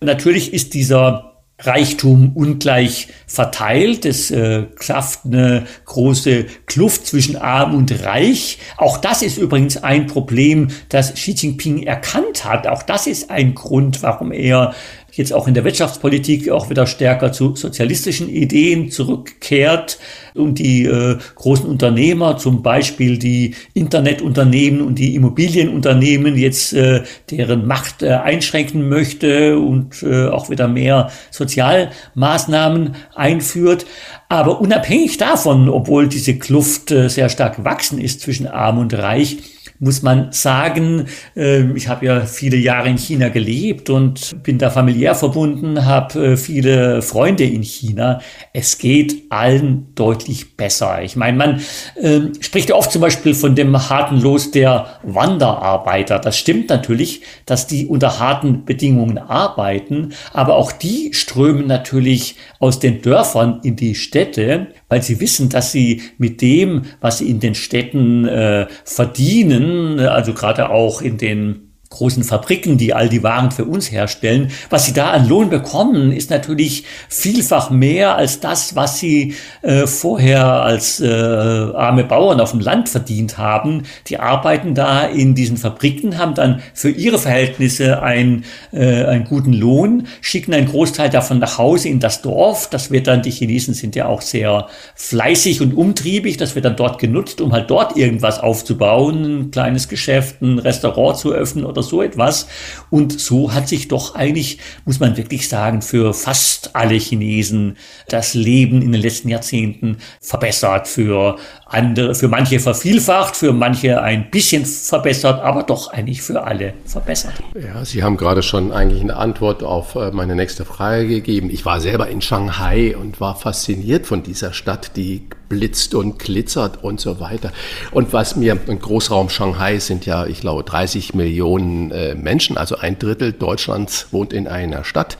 Natürlich 0.00 0.54
ist 0.54 0.74
dieser 0.74 1.33
Reichtum 1.66 2.32
ungleich 2.34 3.08
verteilt. 3.26 4.04
Es 4.04 4.30
äh, 4.30 4.64
klafft 4.76 5.20
eine 5.24 5.66
große 5.84 6.46
Kluft 6.66 7.06
zwischen 7.06 7.36
arm 7.36 7.74
und 7.74 8.04
reich. 8.04 8.58
Auch 8.76 8.98
das 8.98 9.22
ist 9.22 9.38
übrigens 9.38 9.82
ein 9.82 10.06
Problem, 10.06 10.68
das 10.88 11.14
Xi 11.14 11.32
Jinping 11.32 11.82
erkannt 11.82 12.44
hat. 12.44 12.66
Auch 12.66 12.82
das 12.82 13.06
ist 13.06 13.30
ein 13.30 13.54
Grund, 13.54 14.02
warum 14.02 14.32
er 14.32 14.74
jetzt 15.16 15.32
auch 15.32 15.48
in 15.48 15.54
der 15.54 15.64
Wirtschaftspolitik 15.64 16.50
auch 16.50 16.70
wieder 16.70 16.86
stärker 16.86 17.32
zu 17.32 17.54
sozialistischen 17.56 18.28
Ideen 18.28 18.90
zurückkehrt 18.90 19.98
und 20.34 20.58
die 20.58 20.84
äh, 20.84 21.18
großen 21.36 21.66
Unternehmer, 21.66 22.36
zum 22.36 22.62
Beispiel 22.62 23.18
die 23.18 23.54
Internetunternehmen 23.72 24.80
und 24.80 24.98
die 24.98 25.14
Immobilienunternehmen, 25.14 26.36
jetzt 26.36 26.72
äh, 26.72 27.02
deren 27.30 27.66
Macht 27.66 28.02
äh, 28.02 28.10
einschränken 28.10 28.88
möchte 28.88 29.58
und 29.58 30.02
äh, 30.02 30.26
auch 30.26 30.50
wieder 30.50 30.66
mehr 30.68 31.10
Sozialmaßnahmen 31.30 32.96
einführt. 33.14 33.86
Aber 34.28 34.60
unabhängig 34.60 35.16
davon, 35.16 35.68
obwohl 35.68 36.08
diese 36.08 36.38
Kluft 36.38 36.90
äh, 36.90 37.08
sehr 37.08 37.28
stark 37.28 37.56
gewachsen 37.56 38.00
ist 38.00 38.20
zwischen 38.20 38.48
Arm 38.48 38.78
und 38.78 38.92
Reich, 38.94 39.53
muss 39.84 40.02
man 40.02 40.32
sagen, 40.32 41.06
ähm, 41.36 41.76
ich 41.76 41.88
habe 41.88 42.06
ja 42.06 42.20
viele 42.22 42.56
Jahre 42.56 42.88
in 42.88 42.96
China 42.96 43.28
gelebt 43.28 43.90
und 43.90 44.42
bin 44.42 44.56
da 44.56 44.70
familiär 44.70 45.14
verbunden, 45.14 45.84
habe 45.84 46.32
äh, 46.32 46.36
viele 46.38 47.02
Freunde 47.02 47.44
in 47.44 47.62
China. 47.62 48.20
Es 48.54 48.78
geht 48.78 49.24
allen 49.28 49.94
deutlich 49.94 50.56
besser. 50.56 51.02
Ich 51.02 51.16
meine, 51.16 51.36
man 51.36 51.60
ähm, 52.00 52.32
spricht 52.40 52.70
ja 52.70 52.76
oft 52.76 52.92
zum 52.92 53.02
Beispiel 53.02 53.34
von 53.34 53.54
dem 53.54 53.76
harten 53.90 54.20
Los 54.20 54.50
der 54.50 54.86
Wanderarbeiter. 55.02 56.18
Das 56.18 56.38
stimmt 56.38 56.70
natürlich, 56.70 57.20
dass 57.44 57.66
die 57.66 57.86
unter 57.86 58.18
harten 58.18 58.64
Bedingungen 58.64 59.18
arbeiten, 59.18 60.14
aber 60.32 60.56
auch 60.56 60.72
die 60.72 61.12
strömen 61.12 61.66
natürlich 61.66 62.36
aus 62.58 62.78
den 62.78 63.02
Dörfern 63.02 63.60
in 63.62 63.76
die 63.76 63.94
Städte, 63.94 64.68
weil 64.88 65.02
sie 65.02 65.20
wissen, 65.20 65.48
dass 65.48 65.72
sie 65.72 66.02
mit 66.18 66.40
dem, 66.40 66.82
was 67.00 67.18
sie 67.18 67.30
in 67.30 67.40
den 67.40 67.54
Städten 67.54 68.26
äh, 68.26 68.66
verdienen, 68.84 69.98
also 70.00 70.34
gerade 70.34 70.70
auch 70.70 71.02
in 71.02 71.18
den 71.18 71.63
großen 71.94 72.24
Fabriken, 72.24 72.76
die 72.76 72.92
all 72.92 73.08
die 73.08 73.22
Waren 73.22 73.50
für 73.50 73.64
uns 73.64 73.90
herstellen. 73.90 74.50
Was 74.70 74.86
sie 74.86 74.92
da 74.92 75.12
an 75.12 75.28
Lohn 75.28 75.48
bekommen, 75.48 76.12
ist 76.12 76.30
natürlich 76.30 76.84
vielfach 77.08 77.70
mehr 77.70 78.16
als 78.16 78.40
das, 78.40 78.74
was 78.74 78.98
sie 78.98 79.34
äh, 79.62 79.86
vorher 79.86 80.44
als 80.44 81.00
äh, 81.00 81.06
arme 81.08 82.04
Bauern 82.04 82.40
auf 82.40 82.50
dem 82.50 82.60
Land 82.60 82.88
verdient 82.88 83.38
haben. 83.38 83.84
Die 84.08 84.18
arbeiten 84.18 84.74
da 84.74 85.06
in 85.06 85.34
diesen 85.34 85.56
Fabriken, 85.56 86.18
haben 86.18 86.34
dann 86.34 86.60
für 86.74 86.90
ihre 86.90 87.18
Verhältnisse 87.18 88.02
ein, 88.02 88.44
äh, 88.72 89.04
einen 89.04 89.24
guten 89.24 89.52
Lohn, 89.52 90.08
schicken 90.20 90.52
einen 90.52 90.66
Großteil 90.66 91.10
davon 91.10 91.38
nach 91.38 91.58
Hause 91.58 91.88
in 91.88 92.00
das 92.00 92.22
Dorf. 92.22 92.68
Das 92.70 92.90
wird 92.90 93.06
dann, 93.06 93.22
die 93.22 93.30
Chinesen 93.30 93.74
sind 93.74 93.94
ja 93.94 94.06
auch 94.06 94.20
sehr 94.20 94.66
fleißig 94.96 95.60
und 95.60 95.76
umtriebig, 95.76 96.36
das 96.38 96.54
wird 96.54 96.64
dann 96.64 96.76
dort 96.76 96.98
genutzt, 96.98 97.40
um 97.40 97.52
halt 97.52 97.70
dort 97.70 97.96
irgendwas 97.96 98.40
aufzubauen, 98.40 99.24
ein 99.24 99.50
kleines 99.52 99.88
Geschäft, 99.88 100.42
ein 100.42 100.58
Restaurant 100.58 101.16
zu 101.16 101.32
öffnen 101.32 101.64
oder 101.64 101.83
so 101.84 102.02
etwas. 102.02 102.46
Und 102.90 103.20
so 103.20 103.52
hat 103.52 103.68
sich 103.68 103.88
doch 103.88 104.14
eigentlich, 104.14 104.58
muss 104.84 105.00
man 105.00 105.16
wirklich 105.16 105.48
sagen, 105.48 105.82
für 105.82 106.14
fast 106.14 106.74
alle 106.74 106.94
Chinesen 106.94 107.76
das 108.08 108.34
Leben 108.34 108.82
in 108.82 108.92
den 108.92 109.00
letzten 109.00 109.28
Jahrzehnten 109.28 109.98
verbessert. 110.20 110.88
Für 110.88 111.36
andere, 111.74 112.14
für 112.14 112.28
manche 112.28 112.60
vervielfacht, 112.60 113.36
für 113.36 113.52
manche 113.52 114.00
ein 114.00 114.30
bisschen 114.30 114.64
verbessert, 114.64 115.42
aber 115.42 115.62
doch 115.62 115.92
eigentlich 115.92 116.22
für 116.22 116.42
alle 116.42 116.74
verbessert. 116.86 117.34
Ja, 117.54 117.84
Sie 117.84 118.02
haben 118.02 118.16
gerade 118.16 118.42
schon 118.42 118.72
eigentlich 118.72 119.02
eine 119.02 119.16
Antwort 119.16 119.62
auf 119.62 119.94
äh, 119.96 120.10
meine 120.10 120.34
nächste 120.34 120.64
Frage 120.64 121.06
gegeben. 121.06 121.50
Ich 121.50 121.64
war 121.64 121.80
selber 121.80 122.08
in 122.08 122.20
Shanghai 122.20 122.96
und 122.96 123.20
war 123.20 123.36
fasziniert 123.36 124.06
von 124.06 124.22
dieser 124.22 124.52
Stadt, 124.52 124.96
die 124.96 125.26
blitzt 125.48 125.94
und 125.94 126.18
glitzert 126.18 126.82
und 126.82 127.00
so 127.00 127.20
weiter. 127.20 127.52
Und 127.90 128.12
was 128.12 128.36
mir, 128.36 128.58
ein 128.68 128.78
Großraum 128.78 129.28
Shanghai 129.28 129.78
sind 129.78 130.06
ja, 130.06 130.26
ich 130.26 130.40
glaube, 130.40 130.64
30 130.64 131.14
Millionen 131.14 131.90
äh, 131.90 132.14
Menschen, 132.14 132.56
also 132.56 132.76
ein 132.76 132.98
Drittel 132.98 133.32
Deutschlands 133.32 134.08
wohnt 134.10 134.32
in 134.32 134.48
einer 134.48 134.84
Stadt. 134.84 135.18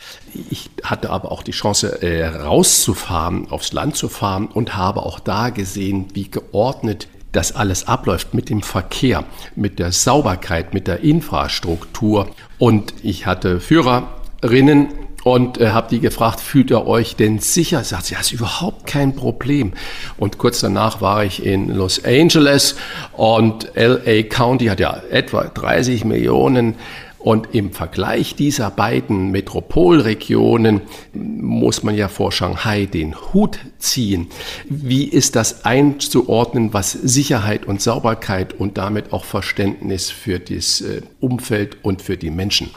Ich 0.51 0.71
hatte 0.83 1.11
aber 1.11 1.33
auch 1.33 1.43
die 1.43 1.53
Chance, 1.53 2.03
äh, 2.03 2.27
rauszufahren, 2.27 3.51
aufs 3.51 3.73
Land 3.73 3.97
zu 3.97 4.09
fahren 4.09 4.47
und 4.47 4.77
habe 4.77 5.03
auch 5.03 5.21
da 5.21 5.51
gesehen, 5.51 6.07
wie 6.15 6.31
geordnet 6.31 7.09
das 7.33 7.55
alles 7.55 7.89
abläuft 7.89 8.33
mit 8.35 8.49
dem 8.49 8.63
Verkehr, 8.63 9.25
mit 9.57 9.79
der 9.79 9.93
Sauberkeit, 9.93 10.73
mit 10.73 10.87
der 10.87 11.01
Infrastruktur. 11.01 12.29
Und 12.59 12.95
ich 13.03 13.27
hatte 13.27 13.61
Führerinnen 13.61 14.89
und 15.25 15.59
äh, 15.59 15.71
habe 15.71 15.89
die 15.91 16.01
gefragt, 16.01 16.39
fühlt 16.41 16.71
ihr 16.71 16.87
euch 16.87 17.17
denn 17.17 17.39
sicher? 17.39 17.83
Sagt 17.83 18.07
sie, 18.07 18.15
ja, 18.15 18.21
ist 18.21 18.33
überhaupt 18.33 18.87
kein 18.87 19.17
Problem. 19.17 19.73
Und 20.17 20.39
kurz 20.39 20.61
danach 20.61 21.01
war 21.01 21.25
ich 21.25 21.45
in 21.45 21.75
Los 21.75 22.05
Angeles 22.05 22.77
und 23.13 23.71
LA 23.75 24.23
County 24.25 24.67
hat 24.67 24.81
ja 24.81 25.03
etwa 25.11 25.45
30 25.45 26.05
Millionen 26.05 26.77
und 27.25 27.55
im 27.55 27.73
Vergleich 27.73 28.35
dieser 28.35 28.71
beiden 28.71 29.31
Metropolregionen 29.31 30.83
muss 31.15 31.83
man 31.83 31.95
ja 31.95 32.09
vor 32.09 32.33
Shanghai 32.33 32.85
den 32.85 33.15
Hut 33.33 33.61
ziehen. 33.79 34.27
Wie 34.69 35.05
ist 35.05 35.35
das 35.35 35.65
einzuordnen, 35.65 36.75
was 36.75 36.93
Sicherheit 36.93 37.65
und 37.65 37.81
Sauberkeit 37.81 38.53
und 38.53 38.77
damit 38.77 39.15
auch 39.15 39.25
Verständnis 39.25 40.11
für 40.11 40.39
das 40.39 40.83
äh, 40.83 41.01
Umfeld 41.19 41.79
und 41.83 42.03
für 42.03 42.19
die 42.19 42.31
Menschen 42.31 42.69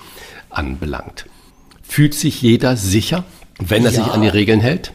anbelangt? 0.50 1.26
Fühlt 1.84 2.14
sich 2.14 2.42
jeder 2.42 2.78
sicher, 2.78 3.26
wenn 3.60 3.84
er 3.84 3.92
ja. 3.92 4.02
sich 4.02 4.14
an 4.14 4.22
die 4.22 4.30
Regeln 4.30 4.62
hält? 4.62 4.94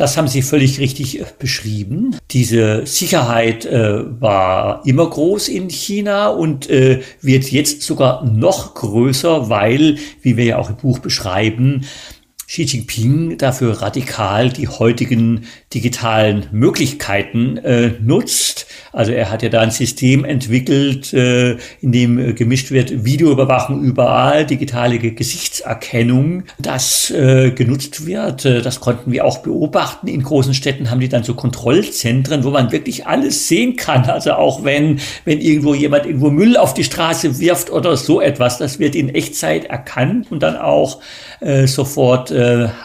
Das 0.00 0.16
haben 0.16 0.28
Sie 0.28 0.40
völlig 0.40 0.80
richtig 0.80 1.20
äh, 1.20 1.24
beschrieben. 1.38 2.16
Diese 2.30 2.86
Sicherheit 2.86 3.66
äh, 3.66 4.18
war 4.18 4.80
immer 4.86 5.10
groß 5.10 5.48
in 5.48 5.68
China 5.68 6.28
und 6.28 6.70
äh, 6.70 7.02
wird 7.20 7.52
jetzt 7.52 7.82
sogar 7.82 8.24
noch 8.24 8.72
größer, 8.72 9.50
weil, 9.50 9.98
wie 10.22 10.38
wir 10.38 10.44
ja 10.44 10.56
auch 10.56 10.70
im 10.70 10.76
Buch 10.76 11.00
beschreiben, 11.00 11.84
Xi 12.46 12.62
Jinping 12.62 13.36
dafür 13.36 13.82
radikal 13.82 14.48
die 14.48 14.68
heutigen 14.68 15.44
digitalen 15.74 16.46
Möglichkeiten 16.50 17.58
äh, 17.58 17.92
nutzt. 18.00 18.68
Also 18.92 19.12
er 19.12 19.30
hat 19.30 19.42
ja 19.42 19.48
da 19.48 19.60
ein 19.60 19.70
System 19.70 20.24
entwickelt, 20.24 21.12
äh, 21.12 21.52
in 21.80 21.92
dem 21.92 22.18
äh, 22.18 22.32
gemischt 22.32 22.70
wird 22.70 23.04
Videoüberwachung 23.04 23.82
überall, 23.82 24.44
digitale 24.44 24.98
Gesichtserkennung, 24.98 26.44
das 26.58 27.10
äh, 27.10 27.52
genutzt 27.52 28.06
wird. 28.06 28.44
Das 28.44 28.80
konnten 28.80 29.12
wir 29.12 29.24
auch 29.24 29.38
beobachten. 29.38 30.08
In 30.08 30.22
großen 30.22 30.54
Städten 30.54 30.90
haben 30.90 31.00
die 31.00 31.08
dann 31.08 31.22
so 31.22 31.34
Kontrollzentren, 31.34 32.42
wo 32.44 32.50
man 32.50 32.72
wirklich 32.72 33.06
alles 33.06 33.46
sehen 33.48 33.76
kann. 33.76 34.04
Also 34.04 34.32
auch 34.32 34.64
wenn, 34.64 35.00
wenn 35.24 35.40
irgendwo 35.40 35.74
jemand 35.74 36.06
irgendwo 36.06 36.30
Müll 36.30 36.56
auf 36.56 36.74
die 36.74 36.84
Straße 36.84 37.38
wirft 37.38 37.70
oder 37.70 37.96
so 37.96 38.20
etwas, 38.20 38.58
das 38.58 38.78
wird 38.78 38.94
in 38.94 39.08
Echtzeit 39.14 39.66
erkannt 39.66 40.30
und 40.30 40.42
dann 40.42 40.56
auch 40.56 41.00
sofort 41.64 42.32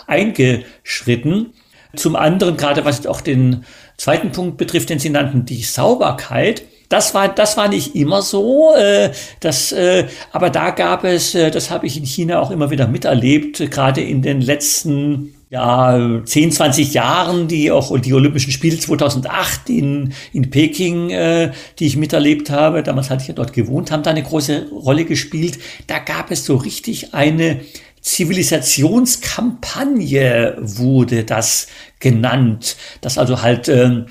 eingeschritten. 0.08 1.54
Zum 1.96 2.16
anderen, 2.16 2.58
gerade 2.58 2.86
was 2.86 3.06
auch 3.06 3.22
den 3.22 3.66
zweiten 3.98 4.32
Punkt 4.32 4.58
betrifft, 4.58 4.90
den 4.90 5.00
Sie 5.00 5.10
nannten, 5.10 5.46
die 5.46 5.64
Sauberkeit. 5.64 6.64
Das 6.90 7.14
war, 7.14 7.30
das 7.30 7.58
war 7.58 7.68
nicht 7.68 7.96
immer 7.96 8.22
so. 8.22 8.74
Äh, 8.76 9.12
das, 9.40 9.72
äh, 9.72 10.06
aber 10.32 10.50
da 10.50 10.70
gab 10.70 11.04
es, 11.04 11.34
äh, 11.34 11.50
das 11.50 11.72
habe 11.72 11.88
ich 11.88 11.98
in 11.98 12.06
China 12.06 12.40
auch 12.40 12.52
immer 12.52 12.70
wieder 12.70 12.88
miterlebt, 12.88 13.72
gerade 13.72 14.02
in 14.02 14.22
den 14.22 14.42
letzten 14.42 15.34
ja, 15.50 16.22
10, 16.24 16.52
20 16.52 16.94
Jahren, 16.94 17.48
die 17.48 17.72
auch 17.72 17.98
die 18.00 18.14
Olympischen 18.14 18.52
Spiele 18.52 18.78
2008 18.78 19.70
in, 19.70 20.14
in 20.34 20.50
Peking, 20.50 21.12
äh, 21.12 21.54
die 21.80 21.88
ich 21.88 21.96
miterlebt 21.98 22.50
habe, 22.50 22.84
damals 22.84 23.10
hatte 23.10 23.22
ich 23.22 23.30
ja 23.30 23.34
dort 23.34 23.54
gewohnt, 23.54 23.92
haben 23.92 24.04
da 24.04 24.10
eine 24.10 24.24
große 24.24 24.68
Rolle 24.72 25.06
gespielt. 25.06 25.60
Da 25.88 26.00
gab 26.00 26.32
es 26.32 26.44
so 26.46 26.58
richtig 26.58 27.14
eine 27.14 27.62
Zivilisationskampagne 28.02 30.58
wurde 30.60 31.24
das 31.24 31.68
genannt, 32.06 32.78
dass 33.02 33.18
also 33.18 33.42
halt 33.42 33.68
äh, 33.68 34.04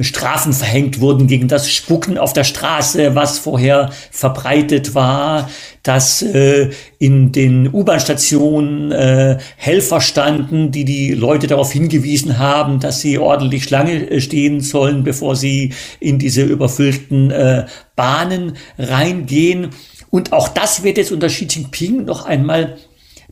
Strafen 0.00 0.52
verhängt 0.52 1.00
wurden 1.00 1.26
gegen 1.26 1.48
das 1.48 1.68
Spucken 1.68 2.16
auf 2.16 2.32
der 2.32 2.44
Straße, 2.44 3.16
was 3.16 3.40
vorher 3.40 3.90
verbreitet 4.12 4.94
war, 4.94 5.50
dass 5.82 6.22
äh, 6.22 6.70
in 7.00 7.32
den 7.32 7.74
U-Bahn-Stationen 7.74 8.92
äh, 8.92 9.38
Helfer 9.56 10.00
standen, 10.00 10.70
die 10.70 10.84
die 10.84 11.12
Leute 11.12 11.48
darauf 11.48 11.72
hingewiesen 11.72 12.38
haben, 12.38 12.78
dass 12.78 13.00
sie 13.00 13.18
ordentlich 13.18 13.64
Schlange 13.64 14.08
äh, 14.08 14.20
stehen 14.20 14.60
sollen, 14.60 15.02
bevor 15.02 15.34
sie 15.34 15.74
in 15.98 16.20
diese 16.20 16.44
überfüllten 16.44 17.32
äh, 17.32 17.66
Bahnen 17.96 18.52
reingehen. 18.78 19.70
Und 20.10 20.32
auch 20.32 20.46
das 20.46 20.84
wird 20.84 20.98
jetzt 20.98 21.10
unter 21.10 21.26
Xi 21.26 21.48
Jinping 21.50 22.04
noch 22.04 22.26
einmal 22.26 22.76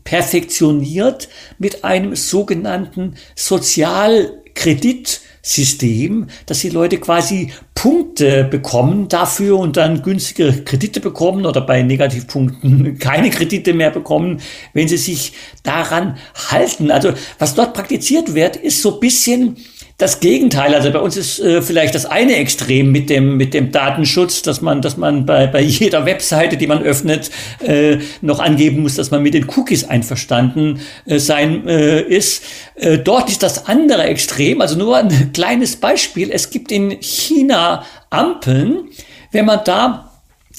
perfektioniert 0.08 1.28
mit 1.58 1.84
einem 1.84 2.16
sogenannten 2.16 3.16
Sozialkreditsystem, 3.36 6.28
dass 6.46 6.60
die 6.60 6.70
Leute 6.70 6.96
quasi 6.96 7.52
Punkte 7.74 8.44
bekommen 8.44 9.08
dafür 9.08 9.58
und 9.58 9.76
dann 9.76 10.02
günstige 10.02 10.64
Kredite 10.64 11.00
bekommen 11.00 11.44
oder 11.44 11.60
bei 11.60 11.82
Negativpunkten 11.82 12.98
keine 12.98 13.28
Kredite 13.28 13.74
mehr 13.74 13.90
bekommen, 13.90 14.40
wenn 14.72 14.88
sie 14.88 14.96
sich 14.96 15.34
daran 15.62 16.16
halten. 16.50 16.90
Also 16.90 17.12
was 17.38 17.54
dort 17.54 17.74
praktiziert 17.74 18.34
wird, 18.34 18.56
ist 18.56 18.80
so 18.80 18.98
bisschen 18.98 19.58
das 19.98 20.20
Gegenteil. 20.20 20.74
Also 20.74 20.92
bei 20.92 21.00
uns 21.00 21.16
ist 21.16 21.40
äh, 21.40 21.60
vielleicht 21.60 21.96
das 21.96 22.06
eine 22.06 22.36
Extrem 22.36 22.92
mit 22.92 23.10
dem, 23.10 23.36
mit 23.36 23.52
dem 23.52 23.72
Datenschutz, 23.72 24.42
dass 24.42 24.60
man, 24.60 24.80
dass 24.80 24.96
man 24.96 25.26
bei, 25.26 25.48
bei 25.48 25.60
jeder 25.62 26.06
Webseite, 26.06 26.56
die 26.56 26.68
man 26.68 26.82
öffnet, 26.82 27.30
äh, 27.60 27.98
noch 28.22 28.38
angeben 28.38 28.82
muss, 28.82 28.94
dass 28.94 29.10
man 29.10 29.22
mit 29.22 29.34
den 29.34 29.48
Cookies 29.48 29.84
einverstanden 29.84 30.80
äh, 31.04 31.18
sein 31.18 31.66
äh, 31.66 32.00
ist. 32.00 32.44
Äh, 32.76 32.98
dort 32.98 33.28
ist 33.28 33.42
das 33.42 33.66
andere 33.66 34.04
Extrem. 34.04 34.60
Also 34.60 34.78
nur 34.78 34.96
ein 34.96 35.32
kleines 35.34 35.76
Beispiel. 35.76 36.30
Es 36.30 36.50
gibt 36.50 36.70
in 36.70 37.00
China 37.00 37.84
Ampeln. 38.08 38.90
Wenn 39.32 39.46
man 39.46 39.60
da 39.64 40.07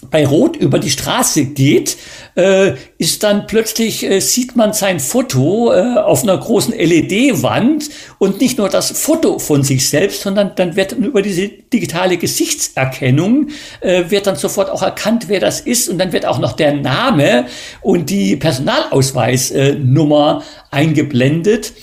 bei 0.10 0.26
Rot 0.26 0.56
über 0.56 0.80
die 0.80 0.90
Straße 0.90 1.44
geht, 1.46 1.98
äh, 2.36 2.76
ist 2.98 3.24
dann 3.24 3.48
plötzlich, 3.48 4.06
äh, 4.06 4.22
sieht 4.22 4.56
man 4.56 4.72
sein 4.72 5.02
Foto 5.02 5.74
äh, 5.74 5.98
auf 5.98 6.24
einer 6.24 6.38
großen 6.38 6.74
LED-Wand 6.74 7.90
und 8.18 8.40
nicht 8.40 8.58
nur 8.58 8.70
das 8.70 8.92
Foto 8.92 9.40
von 9.40 9.64
sich 9.64 9.90
selbst, 9.90 10.22
sondern 10.22 10.54
dann 10.56 10.78
wird 10.78 10.94
über 10.94 11.22
diese 11.22 11.50
digitale 11.50 12.16
Gesichtserkennung, 12.18 13.50
äh, 13.82 14.10
wird 14.10 14.28
dann 14.28 14.38
sofort 14.38 14.70
auch 14.70 14.84
erkannt, 14.84 15.26
wer 15.28 15.42
das 15.42 15.60
ist 15.60 15.90
und 15.90 15.98
dann 15.98 16.14
wird 16.14 16.26
auch 16.26 16.40
noch 16.40 16.54
der 16.54 16.72
Name 16.74 17.48
und 17.82 18.10
die 18.10 18.38
Personalausweisnummer 18.38 20.44
eingeblendet. 20.72 21.74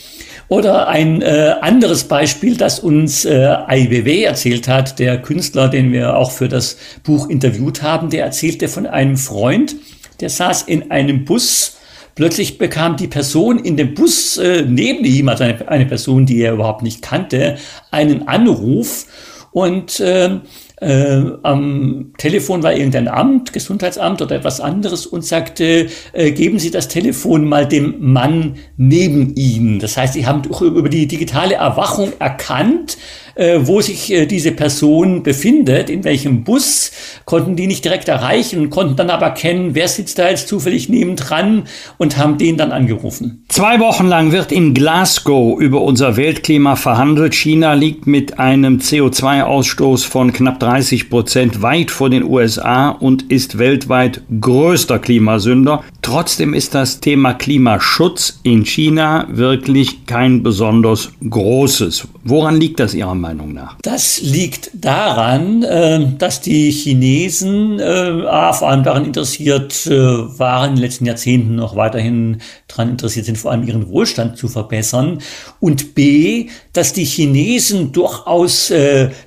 Oder 0.48 0.86
ein 0.86 1.23
äh, 1.23 1.55
anderes 1.60 2.05
Beispiel, 2.05 2.56
das 2.56 2.78
uns 2.78 3.24
äh, 3.24 3.56
IWW 3.68 4.23
erzählt 4.23 4.68
hat, 4.68 4.98
der 5.01 5.20
Künstler, 5.20 5.68
den 5.68 5.93
wir 5.93 6.16
auch 6.16 6.31
für 6.31 6.48
das 6.48 6.77
Buch 7.02 7.28
interviewt 7.28 7.82
haben, 7.82 8.10
der 8.10 8.24
erzählte 8.24 8.68
von 8.68 8.86
einem 8.86 9.16
Freund, 9.16 9.74
der 10.20 10.31
saß 10.31 10.62
in 10.62 10.90
einem 10.90 11.24
Bus. 11.24 11.78
Plötzlich 12.14 12.59
bekam 12.59 12.97
die 12.97 13.09
Person 13.09 13.59
in 13.59 13.77
dem 13.77 13.94
Bus 13.94 14.36
äh, 14.39 14.64
neben 14.66 15.05
ihm, 15.05 15.28
also 15.28 15.44
eine, 15.44 15.68
eine 15.68 15.86
Person, 15.86 16.27
die 16.27 16.40
er 16.40 16.52
überhaupt 16.52 16.82
nicht 16.82 17.02
kannte, 17.02 17.56
einen 17.90 18.28
Anruf 18.28 19.06
und 19.51 19.98
äh, 20.01 20.39
äh, 20.78 21.22
am 21.42 22.12
Telefon 22.18 22.62
war 22.62 22.74
irgendein 22.74 23.08
Amt, 23.08 23.52
Gesundheitsamt 23.52 24.20
oder 24.20 24.36
etwas 24.36 24.60
anderes 24.60 25.06
und 25.06 25.24
sagte, 25.24 25.88
äh, 26.12 26.32
geben 26.32 26.58
Sie 26.58 26.70
das 26.70 26.88
Telefon 26.88 27.46
mal 27.46 27.66
dem 27.66 27.94
Mann 27.98 28.56
neben 28.76 29.34
Ihnen. 29.36 29.78
Das 29.78 29.96
heißt, 29.96 30.14
Sie 30.14 30.26
haben 30.26 30.42
über 30.44 30.88
die 30.88 31.06
digitale 31.06 31.54
Erwachung 31.54 32.12
erkannt, 32.18 32.98
äh, 33.36 33.60
wo 33.62 33.80
sich 33.80 34.12
äh, 34.12 34.26
diese 34.26 34.52
Person 34.52 35.22
befindet, 35.22 35.90
in 35.90 36.04
welchem 36.04 36.42
Bus, 36.42 36.90
konnten 37.24 37.54
die 37.54 37.66
nicht 37.66 37.84
direkt 37.84 38.08
erreichen, 38.08 38.70
konnten 38.70 38.96
dann 38.96 39.10
aber 39.10 39.30
kennen, 39.30 39.74
wer 39.74 39.88
sitzt 39.88 40.18
da 40.18 40.28
jetzt 40.28 40.48
zufällig 40.48 40.88
nebendran 40.88 41.64
und 41.98 42.16
haben 42.16 42.38
den 42.38 42.56
dann 42.56 42.72
angerufen. 42.72 43.44
Zwei 43.48 43.78
Wochen 43.80 44.06
lang 44.06 44.32
wird 44.32 44.52
in 44.52 44.74
Glasgow 44.74 45.60
über 45.60 45.82
unser 45.82 46.16
Weltklima 46.16 46.76
verhandelt. 46.76 47.34
China 47.34 47.74
liegt 47.74 48.06
mit 48.06 48.38
einem 48.38 48.78
CO2-Ausstoß 48.78 50.06
von 50.06 50.32
knapp 50.32 50.58
30 50.58 51.10
Prozent 51.10 51.62
weit 51.62 51.90
vor 51.90 52.10
den 52.10 52.24
USA 52.24 52.88
und 52.88 53.30
ist 53.30 53.58
weltweit 53.58 54.22
größter 54.40 54.98
Klimasünder. 54.98 55.84
Trotzdem 56.06 56.54
ist 56.54 56.76
das 56.76 57.00
Thema 57.00 57.34
Klimaschutz 57.34 58.38
in 58.44 58.64
China 58.64 59.26
wirklich 59.28 60.06
kein 60.06 60.44
besonders 60.44 61.10
großes. 61.28 62.06
Woran 62.22 62.54
liegt 62.60 62.78
das 62.78 62.94
Ihrer 62.94 63.16
Meinung 63.16 63.52
nach? 63.52 63.76
Das 63.82 64.20
liegt 64.22 64.70
daran, 64.72 65.64
äh, 65.64 66.06
dass 66.16 66.40
die 66.40 66.70
Chinesen 66.70 67.80
äh, 67.80 68.22
vor 68.22 68.68
allem 68.68 68.84
daran 68.84 69.04
interessiert 69.04 69.84
äh, 69.88 69.98
waren, 70.38 70.70
in 70.70 70.76
den 70.76 70.82
letzten 70.84 71.06
Jahrzehnten 71.06 71.56
noch 71.56 71.74
weiterhin 71.74 72.40
daran 72.68 72.90
interessiert 72.90 73.26
sind, 73.26 73.36
vor 73.36 73.50
allem 73.50 73.66
ihren 73.66 73.88
Wohlstand 73.88 74.38
zu 74.38 74.46
verbessern. 74.46 75.18
Und 75.58 75.96
B, 75.96 76.50
dass 76.76 76.92
die 76.92 77.04
Chinesen 77.04 77.92
durchaus 77.92 78.72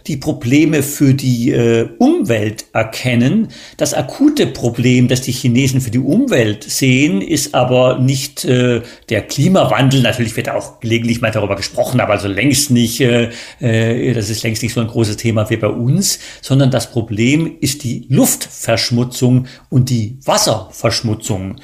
die 0.07 0.17
Probleme 0.17 0.83
für 0.83 1.13
die 1.13 1.53
Umwelt 1.97 2.65
erkennen. 2.73 3.49
Das 3.77 3.93
akute 3.93 4.47
Problem, 4.47 5.07
das 5.07 5.21
die 5.21 5.31
Chinesen 5.31 5.81
für 5.81 5.91
die 5.91 5.99
Umwelt 5.99 6.63
sehen, 6.63 7.21
ist 7.21 7.55
aber 7.55 7.99
nicht 7.99 8.47
der 8.47 9.21
Klimawandel. 9.27 10.01
Natürlich 10.01 10.35
wird 10.35 10.49
auch 10.49 10.79
gelegentlich 10.79 11.21
mal 11.21 11.31
darüber 11.31 11.55
gesprochen, 11.55 11.99
aber 11.99 12.13
also 12.13 12.27
längst 12.27 12.71
nicht 12.71 13.01
äh, 13.59 14.13
das 14.13 14.29
ist 14.29 14.43
längst 14.43 14.63
nicht 14.63 14.73
so 14.73 14.81
ein 14.81 14.87
großes 14.87 15.17
Thema 15.17 15.49
wie 15.49 15.57
bei 15.57 15.67
uns, 15.67 16.19
sondern 16.41 16.71
das 16.71 16.91
Problem 16.91 17.57
ist 17.59 17.83
die 17.83 18.05
Luftverschmutzung 18.09 19.47
und 19.69 19.89
die 19.89 20.17
Wasserverschmutzung. 20.23 21.55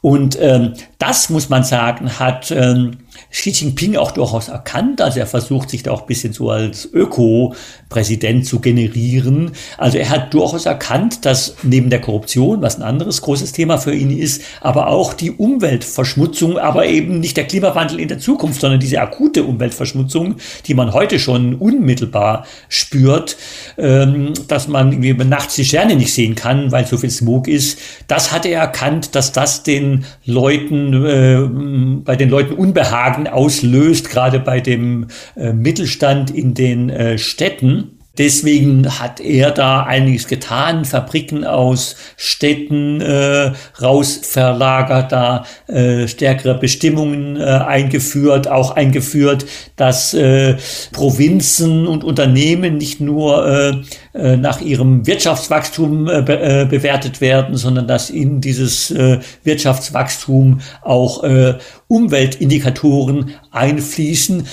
Und 0.00 0.38
ähm, 0.40 0.74
das, 0.98 1.30
muss 1.30 1.48
man 1.48 1.64
sagen, 1.64 2.18
hat 2.18 2.50
ähm, 2.50 2.98
Xi 3.30 3.50
Jinping 3.50 3.96
auch 3.96 4.12
durchaus 4.12 4.48
erkannt. 4.48 5.00
Also 5.00 5.20
er 5.20 5.26
versucht 5.26 5.70
sich 5.70 5.82
da 5.82 5.92
auch 5.92 6.02
ein 6.02 6.06
bisschen 6.06 6.32
so 6.32 6.50
als 6.50 6.88
Öko-Präsident 6.92 8.46
zu 8.46 8.60
generieren. 8.60 9.52
Also 9.78 9.98
er 9.98 10.08
hat 10.08 10.34
durchaus 10.34 10.66
erkannt, 10.66 11.24
dass 11.24 11.56
neben 11.62 11.90
der 11.90 12.00
Korruption, 12.00 12.62
was 12.62 12.76
ein 12.76 12.82
anderes 12.82 13.22
großes 13.22 13.52
Thema 13.52 13.78
für 13.78 13.94
ihn 13.94 14.16
ist, 14.16 14.42
aber 14.60 14.88
auch 14.88 15.12
die 15.14 15.30
Umweltverschmutzung, 15.30 16.58
aber 16.58 16.86
eben 16.86 17.20
nicht 17.20 17.36
der 17.36 17.46
Klimawandel 17.46 18.00
in 18.00 18.08
der 18.08 18.18
Zukunft, 18.18 18.60
sondern 18.60 18.80
diese 18.80 19.00
akute 19.00 19.44
Umweltverschmutzung, 19.44 20.36
die 20.66 20.74
man 20.74 20.92
heute 20.92 21.18
schon 21.18 21.54
unmittelbar 21.54 22.46
spürt, 22.68 23.36
ähm, 23.78 24.32
dass 24.48 24.68
man 24.68 24.92
irgendwie 24.92 25.24
nachts 25.24 25.56
die 25.56 25.64
Sterne 25.64 25.96
nicht 25.96 26.12
sehen 26.12 26.34
kann, 26.34 26.72
weil 26.72 26.86
so 26.86 26.96
viel 26.96 27.10
Smog 27.10 27.48
ist. 27.48 27.78
Das 28.08 28.32
hat 28.32 28.46
er 28.46 28.60
erkannt, 28.60 29.14
dass 29.14 29.32
das 29.32 29.62
den 29.62 30.04
Leuten, 30.24 31.04
äh, 31.04 32.00
bei 32.04 32.16
den 32.16 32.28
Leuten 32.28 32.54
Unbehagen 32.54 33.05
Fragen 33.06 33.28
auslöst, 33.28 34.10
gerade 34.10 34.40
bei 34.40 34.60
dem 34.60 35.06
äh, 35.36 35.52
Mittelstand 35.52 36.32
in 36.32 36.54
den 36.54 36.90
äh, 36.90 37.18
Städten. 37.18 37.95
Deswegen 38.18 38.98
hat 38.98 39.20
er 39.20 39.50
da 39.50 39.82
einiges 39.82 40.26
getan, 40.26 40.84
Fabriken 40.84 41.44
aus 41.44 41.96
Städten 42.16 43.00
äh, 43.00 43.52
raus 43.80 44.20
verlagert, 44.22 45.12
da 45.12 45.44
äh, 45.66 46.08
stärkere 46.08 46.58
Bestimmungen 46.58 47.36
äh, 47.36 47.44
eingeführt, 47.44 48.48
auch 48.48 48.70
eingeführt, 48.70 49.46
dass 49.76 50.14
äh, 50.14 50.56
Provinzen 50.92 51.86
und 51.86 52.04
Unternehmen 52.04 52.78
nicht 52.78 53.00
nur 53.00 53.46
äh, 53.46 53.70
äh 54.14 54.36
nach 54.36 54.60
ihrem 54.60 55.06
Wirtschaftswachstum 55.06 56.08
äh, 56.08 56.22
be 56.22 56.40
äh, 56.40 56.64
bewertet 56.64 57.20
werden, 57.20 57.56
sondern 57.56 57.86
dass 57.86 58.10
in 58.10 58.40
dieses 58.40 58.90
äh, 58.90 59.18
Wirtschaftswachstum 59.44 60.60
auch 60.82 61.22
äh, 61.24 61.54
Umweltindikatoren 61.88 63.32
einfließen. 63.50 64.46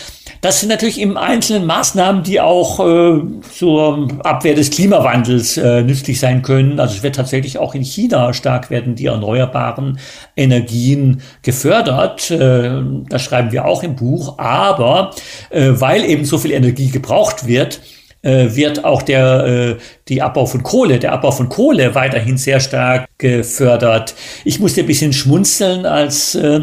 Das 0.43 0.59
sind 0.59 0.67
natürlich 0.67 0.99
im 0.99 1.15
Einzelnen 1.15 1.65
Maßnahmen, 1.65 2.23
die 2.23 2.41
auch 2.41 2.77
äh, 2.81 3.21
zur 3.49 4.09
Abwehr 4.25 4.53
des 4.53 4.71
Klimawandels 4.71 5.55
äh, 5.55 5.83
nützlich 5.83 6.19
sein 6.19 6.41
können. 6.41 6.81
Also 6.81 6.97
es 6.97 7.03
wird 7.03 7.15
tatsächlich 7.15 7.59
auch 7.59 7.75
in 7.75 7.81
China 7.81 8.33
stark 8.33 8.69
werden 8.69 8.95
die 8.95 9.05
erneuerbaren 9.05 9.99
Energien 10.35 11.21
gefördert. 11.43 12.29
Äh, 12.29 12.71
das 13.07 13.21
schreiben 13.21 13.53
wir 13.53 13.63
auch 13.63 13.83
im 13.83 13.95
Buch. 13.95 14.37
Aber 14.37 15.11
äh, 15.49 15.69
weil 15.75 16.03
eben 16.03 16.25
so 16.25 16.37
viel 16.37 16.51
Energie 16.51 16.89
gebraucht 16.89 17.47
wird, 17.47 17.79
äh, 18.21 18.53
wird 18.53 18.83
auch 18.83 19.01
der, 19.01 19.45
äh, 19.45 19.75
die 20.09 20.21
Abbau 20.21 20.45
von 20.45 20.61
Kohle, 20.61 20.99
der 20.99 21.13
Abbau 21.13 21.31
von 21.31 21.47
Kohle 21.47 21.95
weiterhin 21.95 22.37
sehr 22.37 22.59
stark 22.59 23.07
gefördert. 23.17 24.15
Ich 24.43 24.59
musste 24.59 24.81
ein 24.81 24.87
bisschen 24.87 25.13
schmunzeln, 25.13 25.85
als 25.85 26.35
äh, 26.35 26.61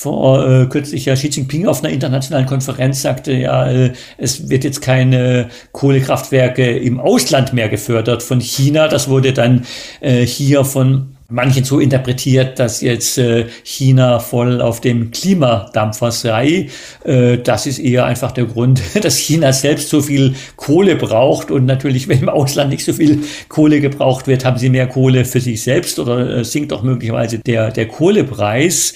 vor 0.00 0.48
äh, 0.48 0.66
kürzlich 0.66 1.04
ja 1.04 1.14
Xi 1.14 1.28
Jinping 1.28 1.66
auf 1.66 1.84
einer 1.84 1.92
internationalen 1.92 2.46
Konferenz 2.46 3.02
sagte, 3.02 3.34
ja, 3.34 3.70
äh, 3.70 3.92
es 4.16 4.48
wird 4.48 4.64
jetzt 4.64 4.80
keine 4.80 5.50
Kohlekraftwerke 5.72 6.78
im 6.78 6.98
Ausland 6.98 7.52
mehr 7.52 7.68
gefördert 7.68 8.22
von 8.22 8.40
China. 8.40 8.88
Das 8.88 9.10
wurde 9.10 9.34
dann 9.34 9.66
äh, 10.00 10.24
hier 10.24 10.64
von 10.64 11.16
manchen 11.28 11.64
so 11.64 11.80
interpretiert, 11.80 12.58
dass 12.58 12.80
jetzt 12.80 13.18
äh, 13.18 13.46
China 13.62 14.20
voll 14.20 14.62
auf 14.62 14.80
dem 14.80 15.10
Klimadampfer 15.10 16.10
sei. 16.12 16.70
Äh, 17.04 17.36
das 17.36 17.66
ist 17.66 17.78
eher 17.78 18.06
einfach 18.06 18.32
der 18.32 18.46
Grund, 18.46 18.80
dass 19.02 19.18
China 19.18 19.52
selbst 19.52 19.90
so 19.90 20.00
viel 20.00 20.34
Kohle 20.56 20.96
braucht 20.96 21.50
und 21.50 21.66
natürlich, 21.66 22.08
wenn 22.08 22.20
im 22.20 22.30
Ausland 22.30 22.70
nicht 22.70 22.86
so 22.86 22.94
viel 22.94 23.20
Kohle 23.48 23.82
gebraucht 23.82 24.26
wird, 24.26 24.46
haben 24.46 24.58
sie 24.58 24.70
mehr 24.70 24.86
Kohle 24.86 25.26
für 25.26 25.40
sich 25.40 25.62
selbst 25.62 25.98
oder 25.98 26.38
äh, 26.38 26.44
sinkt 26.44 26.72
auch 26.72 26.82
möglicherweise 26.82 27.38
der, 27.38 27.70
der 27.70 27.86
Kohlepreis. 27.86 28.94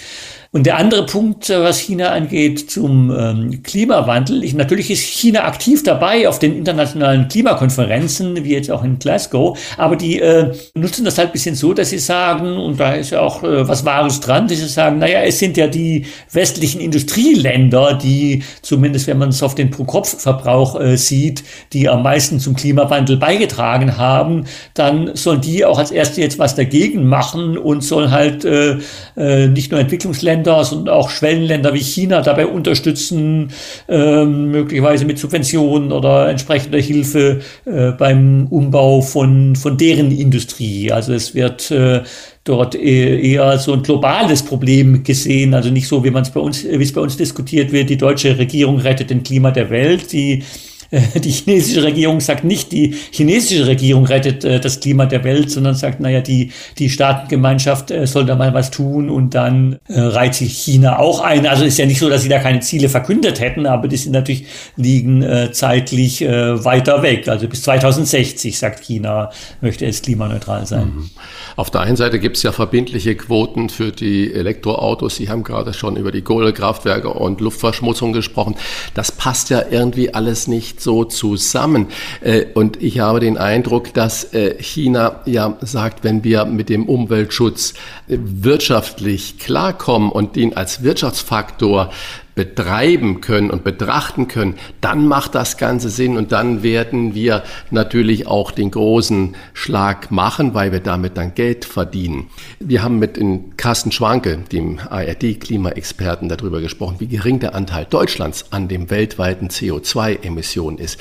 Und 0.55 0.67
der 0.67 0.77
andere 0.77 1.05
Punkt, 1.05 1.51
äh, 1.51 1.61
was 1.65 1.81
China 1.81 2.11
angeht, 2.11 2.71
zum 2.71 3.11
ähm, 3.11 3.65
Klimawandel. 3.65 4.45
Ich, 4.45 4.55
natürlich 4.55 4.89
ist 4.89 5.01
China 5.01 5.47
aktiv 5.47 5.83
dabei 5.83 6.29
auf 6.29 6.39
den 6.39 6.57
internationalen 6.57 7.27
Klimakonferenzen, 7.27 8.45
wie 8.45 8.53
jetzt 8.53 8.71
auch 8.71 8.85
in 8.85 9.01
Glasgow. 9.01 9.59
Aber 9.77 9.97
die 9.97 10.21
äh, 10.21 10.55
nutzen 10.77 11.05
das 11.05 11.19
halt 11.19 11.31
ein 11.31 11.33
bisschen 11.33 11.57
so, 11.57 11.75
dass 11.75 11.91
sie 11.91 11.99
sagen, 11.99 12.57
und 12.57 12.79
da 12.79 12.93
ist 12.93 13.11
ja 13.11 13.21
auch 13.21 13.43
äh, 13.43 13.67
was 13.67 13.85
Wahres 13.85 14.21
dran, 14.21 14.47
dass 14.47 14.59
sie 14.59 14.69
sagen, 14.69 14.99
naja, 14.99 15.23
es 15.23 15.41
sind 15.41 15.57
ja 15.57 15.67
die 15.67 16.07
westlichen 16.31 16.81
Industrieländer, 16.81 17.95
die 17.95 18.45
zumindest, 18.63 19.09
wenn 19.09 19.19
man 19.19 19.31
es 19.31 19.43
auf 19.43 19.57
den 19.57 19.71
Pro-Kopf-Verbrauch 19.71 20.81
äh, 20.81 20.97
sieht, 20.97 21.43
die 21.73 21.89
am 21.89 22.05
meisten 22.05 22.39
zum 22.39 22.55
Klimawandel 22.55 23.17
beigetragen 23.17 23.99
haben, 23.99 24.45
dann 24.75 25.17
sollen 25.17 25.41
die 25.41 25.65
auch 25.65 25.81
als 25.81 25.91
Erste 25.91 26.21
jetzt 26.21 26.39
was 26.39 26.55
dagegen 26.55 27.09
machen 27.09 27.59
und 27.59 27.83
sollen 27.83 28.13
halt 28.13 28.45
äh, 28.45 28.77
äh, 29.17 29.49
nicht 29.49 29.73
nur 29.73 29.81
Entwicklungsländer, 29.81 30.44
Länder 30.45 30.73
und 30.73 30.89
auch 30.89 31.11
Schwellenländer 31.11 31.75
wie 31.75 31.81
China 31.81 32.21
dabei 32.21 32.47
unterstützen, 32.47 33.51
äh, 33.89 34.25
möglicherweise 34.25 35.05
mit 35.05 35.19
Subventionen 35.19 35.93
oder 35.93 36.29
entsprechender 36.29 36.79
Hilfe 36.79 37.41
äh, 37.65 37.93
beim 37.93 38.47
Umbau 38.51 39.01
von, 39.01 39.57
von 39.57 39.77
deren 39.77 40.11
Industrie. 40.11 40.93
Also 40.93 41.15
es 41.15 41.35
wird 41.35 41.71
äh, 41.71 42.03
dort 42.45 42.75
eher 42.75 43.59
so 43.59 43.73
ein 43.73 43.83
globales 43.83 44.43
Problem 44.43 45.03
gesehen, 45.03 45.55
also 45.55 45.71
nicht 45.71 45.89
so, 45.89 46.05
wie 46.05 46.11
man 46.11 46.23
es 46.23 46.31
bei 46.31 46.41
uns, 46.41 46.65
wie 46.65 46.83
es 46.83 46.93
bei 46.93 47.01
uns 47.01 47.17
diskutiert 47.17 47.73
wird, 47.73 47.89
die 47.89 47.97
deutsche 47.97 48.37
Regierung 48.37 48.79
rettet 48.79 49.09
den 49.09 49.23
Klima 49.23 49.51
der 49.51 49.71
Welt, 49.71 50.13
die 50.13 50.43
die 51.15 51.31
chinesische 51.31 51.83
Regierung 51.83 52.21
sagt 52.21 52.45
nicht, 52.45 52.73
die 52.73 52.95
chinesische 53.11 53.67
Regierung 53.67 54.07
rettet 54.07 54.45
äh, 54.45 54.61
das 54.61 54.81
Klima 54.81 55.07
der 55.07 55.25
Welt, 55.25 55.51
sondern 55.51 55.75
sagt, 55.75 56.01
naja, 56.01 56.21
die, 56.21 56.53
die 56.79 56.91
Staatengemeinschaft 56.91 57.91
äh, 57.91 58.07
soll 58.07 58.27
da 58.27 58.37
mal 58.37 58.55
was 58.55 58.71
tun 58.71 59.11
und 59.11 59.35
dann 59.35 59.79
äh, 59.89 60.01
reiht 60.01 60.35
sich 60.35 60.57
China 60.59 60.99
auch 60.99 61.21
ein. 61.21 61.47
Also 61.47 61.65
ist 61.65 61.79
ja 61.79 61.87
nicht 61.87 61.99
so, 61.99 62.09
dass 62.09 62.23
sie 62.23 62.29
da 62.29 62.39
keine 62.39 62.61
Ziele 62.61 62.89
verkündet 62.89 63.41
hätten, 63.41 63.67
aber 63.67 63.89
die 63.89 63.97
sind 63.97 64.13
natürlich 64.13 64.47
liegen 64.77 65.23
äh, 65.23 65.53
zeitlich 65.53 66.23
äh, 66.23 66.65
weiter 66.65 67.03
weg. 67.03 67.29
Also 67.29 67.49
bis 67.49 67.63
2060, 67.63 68.59
sagt 68.59 68.83
China, 68.85 69.31
möchte 69.61 69.87
es 69.87 70.03
klimaneutral 70.03 70.67
sein. 70.67 70.87
Mhm. 70.87 71.11
Auf 71.57 71.71
der 71.71 71.83
einen 71.83 71.97
Seite 71.97 72.19
gibt 72.19 72.37
es 72.37 72.43
ja 72.43 72.53
verbindliche 72.53 73.15
Quoten 73.15 73.69
für 73.69 73.93
die 73.93 74.33
Elektroautos. 74.33 75.17
Sie 75.17 75.29
haben 75.29 75.45
gerade 75.45 75.73
schon 75.73 75.97
über 75.97 76.11
die 76.11 76.23
Kohlekraftwerke 76.23 77.11
und 77.11 77.41
Luftverschmutzung 77.41 78.13
gesprochen. 78.13 78.57
Das 78.95 79.13
passt 79.13 79.51
ja 79.51 79.63
irgendwie 79.71 80.13
alles 80.13 80.49
nicht 80.49 80.74
so 80.81 81.05
zusammen. 81.05 81.89
Äh, 82.21 82.47
und 82.55 82.83
ich 82.83 83.01
habe 83.01 83.21
den 83.21 83.37
Eindruck, 83.37 83.95
dass 83.95 84.33
äh, 84.35 84.63
China 84.63 85.21
ja 85.27 85.57
sagt, 85.61 86.05
wenn 86.05 86.25
wir 86.25 86.45
mit 86.45 86.69
dem 86.69 86.89
Umweltschutz 86.89 87.75
äh, 88.09 88.19
wirtschaftlich 88.19 89.39
klarkommen 89.39 90.11
und 90.11 90.37
ihn 90.37 90.55
als 90.55 90.83
Wirtschaftsfaktor 90.83 91.91
betreiben 92.35 93.21
können 93.21 93.51
und 93.51 93.65
betrachten 93.65 94.29
können, 94.29 94.57
dann 94.81 95.07
macht 95.07 95.35
das 95.35 95.57
Ganze 95.57 95.89
Sinn 95.89 96.17
und 96.17 96.33
dann 96.33 96.63
werden 96.63 97.15
wir 97.15 97.45
natürlich 97.71 98.27
auch 98.27 98.51
den 98.51 98.71
großen 98.71 99.37
Schlag 99.53 100.11
machen, 100.11 100.55
weil 100.55 100.73
wir 100.73 100.81
damit 100.81 101.17
dann 101.17 101.35
Geld 101.35 101.65
verdienen. 101.65 102.29
Wir 102.59 102.83
haben 102.83 102.99
mit 102.99 103.21
Carsten 103.57 103.93
Schwanke, 103.93 104.39
dem 104.51 104.79
ARD-Klimaexperten, 104.79 106.29
darüber 106.29 106.61
gesprochen, 106.61 106.97
wie 106.99 107.07
gering 107.07 107.39
der 107.39 107.55
Anteil 107.55 107.87
Deutschlands 107.89 108.53
an 108.53 108.69
dem 108.69 108.91
weltweiten 108.91 109.49
CO2-Emissionen 109.49 110.79
ist. 110.79 110.99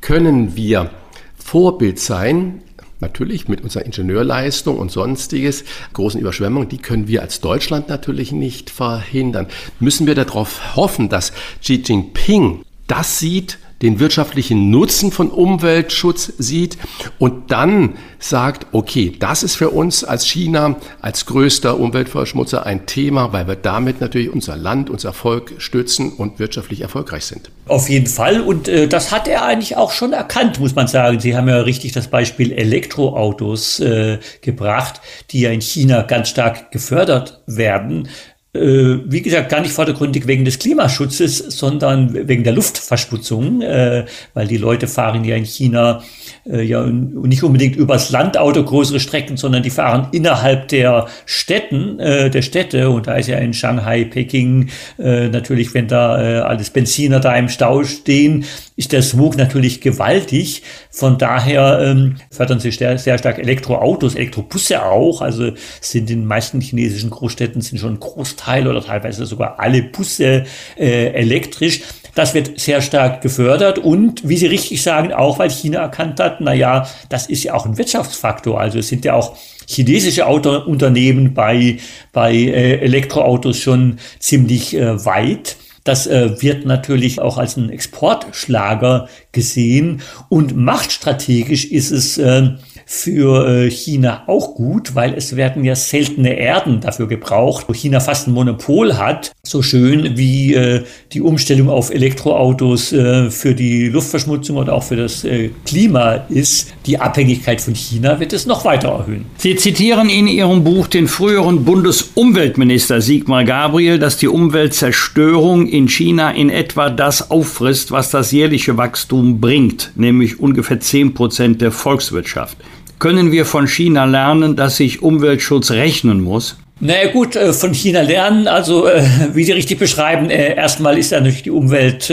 Können 0.00 0.56
wir 0.56 0.90
Vorbild 1.36 1.98
sein 1.98 2.62
Natürlich 3.00 3.48
mit 3.48 3.62
unserer 3.62 3.86
Ingenieurleistung 3.86 4.78
und 4.78 4.90
sonstiges, 4.90 5.64
großen 5.94 6.20
Überschwemmungen, 6.20 6.68
die 6.68 6.78
können 6.78 7.08
wir 7.08 7.22
als 7.22 7.40
Deutschland 7.40 7.88
natürlich 7.88 8.30
nicht 8.30 8.68
verhindern. 8.68 9.46
Müssen 9.78 10.06
wir 10.06 10.14
darauf 10.14 10.76
hoffen, 10.76 11.08
dass 11.08 11.32
Xi 11.62 11.82
Jinping 11.84 12.64
das 12.86 13.18
sieht, 13.18 13.58
den 13.82 13.98
wirtschaftlichen 13.98 14.70
Nutzen 14.70 15.10
von 15.10 15.30
Umweltschutz 15.30 16.32
sieht 16.38 16.76
und 17.18 17.50
dann 17.50 17.94
sagt, 18.18 18.66
okay, 18.72 19.12
das 19.18 19.42
ist 19.42 19.56
für 19.56 19.70
uns 19.70 20.04
als 20.04 20.26
China, 20.26 20.76
als 21.00 21.24
größter 21.24 21.78
Umweltverschmutzer 21.80 22.66
ein 22.66 22.84
Thema, 22.84 23.32
weil 23.32 23.48
wir 23.48 23.56
damit 23.56 24.00
natürlich 24.00 24.30
unser 24.30 24.56
Land, 24.56 24.90
unser 24.90 25.14
Volk 25.14 25.54
stützen 25.58 26.12
und 26.12 26.38
wirtschaftlich 26.38 26.82
erfolgreich 26.82 27.24
sind. 27.24 27.50
Auf 27.66 27.88
jeden 27.88 28.06
Fall. 28.06 28.40
Und 28.40 28.68
äh, 28.68 28.88
das 28.88 29.12
hat 29.12 29.28
er 29.28 29.44
eigentlich 29.44 29.76
auch 29.76 29.92
schon 29.92 30.12
erkannt, 30.12 30.60
muss 30.60 30.74
man 30.74 30.86
sagen. 30.86 31.20
Sie 31.20 31.36
haben 31.36 31.48
ja 31.48 31.60
richtig 31.60 31.92
das 31.92 32.08
Beispiel 32.08 32.52
Elektroautos 32.52 33.80
äh, 33.80 34.18
gebracht, 34.42 35.00
die 35.30 35.40
ja 35.40 35.50
in 35.50 35.60
China 35.60 36.02
ganz 36.02 36.28
stark 36.28 36.72
gefördert 36.72 37.40
werden. 37.46 38.08
Äh, 38.52 38.98
wie 39.04 39.22
gesagt, 39.22 39.48
gar 39.48 39.60
nicht 39.60 39.72
vordergründig 39.72 40.26
wegen 40.26 40.44
des 40.44 40.58
Klimaschutzes, 40.58 41.38
sondern 41.38 42.26
wegen 42.26 42.42
der 42.42 42.52
Luftverschmutzung, 42.52 43.62
äh, 43.62 44.06
weil 44.34 44.48
die 44.48 44.56
Leute 44.56 44.88
fahren 44.88 45.24
ja 45.24 45.36
in 45.36 45.44
China 45.44 46.02
äh, 46.46 46.62
ja 46.62 46.84
nicht 46.86 47.42
unbedingt 47.42 47.76
übers 47.76 48.10
Landauto 48.10 48.64
größere 48.64 49.00
Strecken, 49.00 49.36
sondern 49.36 49.62
die 49.62 49.70
fahren 49.70 50.08
innerhalb 50.12 50.68
der 50.68 51.06
Städten, 51.26 51.98
äh, 51.98 52.30
der 52.30 52.42
Städte 52.42 52.90
und 52.90 53.06
da 53.06 53.16
ist 53.16 53.28
ja 53.28 53.38
in 53.38 53.54
Shanghai, 53.54 54.04
Peking 54.04 54.68
äh, 54.98 55.28
natürlich, 55.28 55.74
wenn 55.74 55.88
da 55.88 56.22
äh, 56.22 56.40
alles 56.40 56.70
Benziner 56.70 57.20
da 57.20 57.34
im 57.36 57.48
Stau 57.48 57.84
stehen, 57.84 58.44
ist 58.76 58.92
der 58.92 59.02
Smog 59.02 59.36
natürlich 59.36 59.82
gewaltig. 59.82 60.62
Von 60.90 61.18
daher 61.18 61.80
ähm, 61.82 62.16
fördern 62.30 62.60
sie 62.60 62.70
sehr, 62.70 62.96
sehr 62.96 63.18
stark 63.18 63.38
Elektroautos, 63.38 64.14
Elektrobusse 64.14 64.82
auch. 64.82 65.20
Also 65.20 65.52
sind 65.82 66.10
in 66.10 66.20
den 66.20 66.26
meisten 66.26 66.62
chinesischen 66.62 67.10
Großstädten 67.10 67.60
sind 67.60 67.78
schon 67.78 67.94
ein 67.94 68.00
Großteil 68.00 68.66
oder 68.66 68.82
teilweise 68.82 69.26
sogar 69.26 69.60
alle 69.60 69.82
Busse 69.82 70.44
äh, 70.78 71.08
elektrisch. 71.08 71.82
Das 72.14 72.34
wird 72.34 72.58
sehr 72.58 72.82
stark 72.82 73.20
gefördert 73.22 73.78
und, 73.78 74.28
wie 74.28 74.36
Sie 74.36 74.46
richtig 74.46 74.82
sagen, 74.82 75.12
auch 75.12 75.38
weil 75.38 75.50
China 75.50 75.80
erkannt 75.80 76.20
hat, 76.20 76.40
na 76.40 76.52
ja, 76.52 76.88
das 77.08 77.26
ist 77.26 77.44
ja 77.44 77.54
auch 77.54 77.66
ein 77.66 77.78
Wirtschaftsfaktor. 77.78 78.60
Also 78.60 78.78
es 78.78 78.88
sind 78.88 79.04
ja 79.04 79.14
auch 79.14 79.36
chinesische 79.66 80.26
Autounternehmen 80.26 81.34
bei, 81.34 81.78
bei 82.12 82.34
äh, 82.34 82.80
Elektroautos 82.80 83.58
schon 83.58 83.98
ziemlich 84.18 84.76
äh, 84.76 85.04
weit. 85.04 85.56
Das 85.84 86.06
äh, 86.06 86.42
wird 86.42 86.66
natürlich 86.66 87.20
auch 87.20 87.38
als 87.38 87.56
ein 87.56 87.70
Exportschlager 87.70 89.08
gesehen 89.32 90.02
und 90.28 90.56
machtstrategisch 90.56 91.64
ist 91.64 91.90
es 91.90 92.18
äh, 92.18 92.50
für 92.92 93.46
äh, 93.46 93.70
China 93.70 94.24
auch 94.26 94.56
gut, 94.56 94.96
weil 94.96 95.14
es 95.14 95.36
werden 95.36 95.64
ja 95.64 95.76
seltene 95.76 96.36
Erden 96.36 96.80
dafür 96.80 97.06
gebraucht, 97.06 97.66
wo 97.68 97.72
China 97.72 98.00
fast 98.00 98.26
ein 98.26 98.34
Monopol 98.34 98.98
hat. 98.98 99.30
So 99.44 99.62
schön 99.62 100.18
wie 100.18 100.54
äh, 100.54 100.82
die 101.12 101.20
Umstellung 101.20 101.68
auf 101.68 101.90
Elektroautos 101.90 102.92
äh, 102.92 103.30
für 103.30 103.54
die 103.54 103.86
Luftverschmutzung 103.86 104.56
oder 104.56 104.72
auch 104.72 104.82
für 104.82 104.96
das 104.96 105.24
Klima 105.64 106.14
ist, 106.30 106.74
die 106.86 106.98
Abhängigkeit 106.98 107.60
von 107.60 107.74
China 107.74 108.18
wird 108.18 108.32
es 108.32 108.46
noch 108.46 108.64
weiter 108.64 108.88
erhöhen. 108.88 109.26
Sie 109.36 109.54
zitieren 109.54 110.10
in 110.10 110.26
Ihrem 110.26 110.64
Buch 110.64 110.88
den 110.88 111.06
früheren 111.06 111.64
Bundesumweltminister 111.64 113.00
Sigmar 113.00 113.44
Gabriel, 113.44 114.00
dass 114.00 114.16
die 114.16 114.26
Umweltzerstörung 114.26 115.68
in 115.68 115.88
China 115.88 116.32
in 116.32 116.50
etwa 116.50 116.90
das 116.90 117.30
auffrisst, 117.30 117.92
was 117.92 118.10
das 118.10 118.32
jährliche 118.32 118.76
Wachstum 118.76 119.40
bringt, 119.40 119.92
nämlich 119.94 120.40
ungefähr 120.40 120.80
10 120.80 121.14
Prozent 121.14 121.60
der 121.60 121.70
Volkswirtschaft. 121.70 122.56
Können 123.00 123.32
wir 123.32 123.46
von 123.46 123.66
China 123.66 124.04
lernen, 124.04 124.56
dass 124.56 124.76
sich 124.76 125.00
Umweltschutz 125.00 125.70
rechnen 125.70 126.20
muss? 126.20 126.58
Naja 126.82 127.12
gut, 127.12 127.36
äh, 127.36 127.52
von 127.52 127.74
China 127.74 128.00
lernen, 128.00 128.48
also 128.48 128.86
äh, 128.86 129.02
wie 129.34 129.44
Sie 129.44 129.52
richtig 129.52 129.78
beschreiben, 129.78 130.30
äh, 130.30 130.56
erstmal 130.56 130.96
ist 130.96 131.12
ja 131.12 131.18
natürlich 131.18 131.42
die 131.42 131.50
Umwelt 131.50 132.10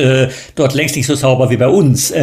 dort 0.56 0.74
längst 0.74 0.98
nicht 0.98 1.08
so 1.08 1.16
sauber 1.16 1.50
wie 1.50 1.58
bei 1.58 1.70
uns. 1.70 2.14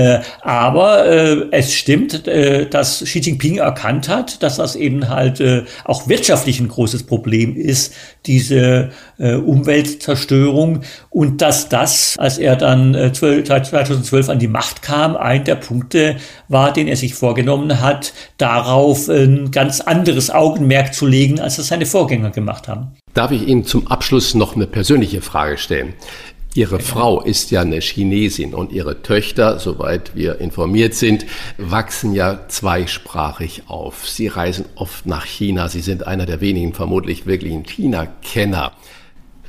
Aber 0.42 1.06
es 1.50 1.72
stimmt, 1.72 2.26
dass 2.26 3.02
Xi 3.04 3.20
Jinping 3.20 3.58
erkannt 3.58 4.08
hat, 4.08 4.42
dass 4.42 4.56
das 4.56 4.76
eben 4.76 5.08
halt 5.08 5.42
auch 5.84 6.08
wirtschaftlich 6.08 6.60
ein 6.60 6.68
großes 6.68 7.04
Problem 7.04 7.56
ist, 7.56 7.94
diese 8.26 8.90
Umweltzerstörung 9.18 10.80
und 11.10 11.40
dass 11.40 11.68
das, 11.68 12.16
als 12.18 12.38
er 12.38 12.56
dann 12.56 13.12
2012 13.14 14.28
an 14.28 14.38
die 14.38 14.48
Macht 14.48 14.82
kam, 14.82 15.16
ein 15.16 15.44
der 15.44 15.56
Punkte 15.56 16.16
war, 16.48 16.72
den 16.72 16.88
er 16.88 16.96
sich 16.96 17.14
vorgenommen 17.14 17.80
hat, 17.80 18.12
darauf 18.38 19.08
ein 19.08 19.50
ganz 19.50 19.80
anderes 19.80 20.30
Augenmerk 20.30 20.94
zu 20.94 21.06
legen, 21.06 21.40
als 21.40 21.56
das 21.56 21.68
seine 21.68 21.86
Vorgänger 21.86 22.30
gemacht 22.34 22.68
haben. 22.68 22.92
Darf 23.14 23.30
ich 23.30 23.46
Ihnen 23.46 23.64
zum 23.64 23.86
Abschluss 23.86 24.34
noch 24.34 24.56
eine 24.56 24.66
persönliche 24.66 25.20
Frage 25.20 25.56
stellen? 25.56 25.94
Ihre 26.56 26.78
Frau 26.78 27.20
ist 27.20 27.50
ja 27.50 27.62
eine 27.62 27.80
Chinesin 27.80 28.54
und 28.54 28.70
ihre 28.70 29.02
Töchter, 29.02 29.58
soweit 29.58 30.14
wir 30.14 30.40
informiert 30.40 30.94
sind, 30.94 31.26
wachsen 31.58 32.14
ja 32.14 32.46
zweisprachig 32.46 33.64
auf. 33.66 34.08
Sie 34.08 34.28
reisen 34.28 34.66
oft 34.76 35.04
nach 35.04 35.24
China. 35.24 35.68
Sie 35.68 35.80
sind 35.80 36.06
einer 36.06 36.26
der 36.26 36.40
wenigen 36.40 36.72
vermutlich 36.72 37.26
wirklichen 37.26 37.64
China-Kenner. 37.64 38.72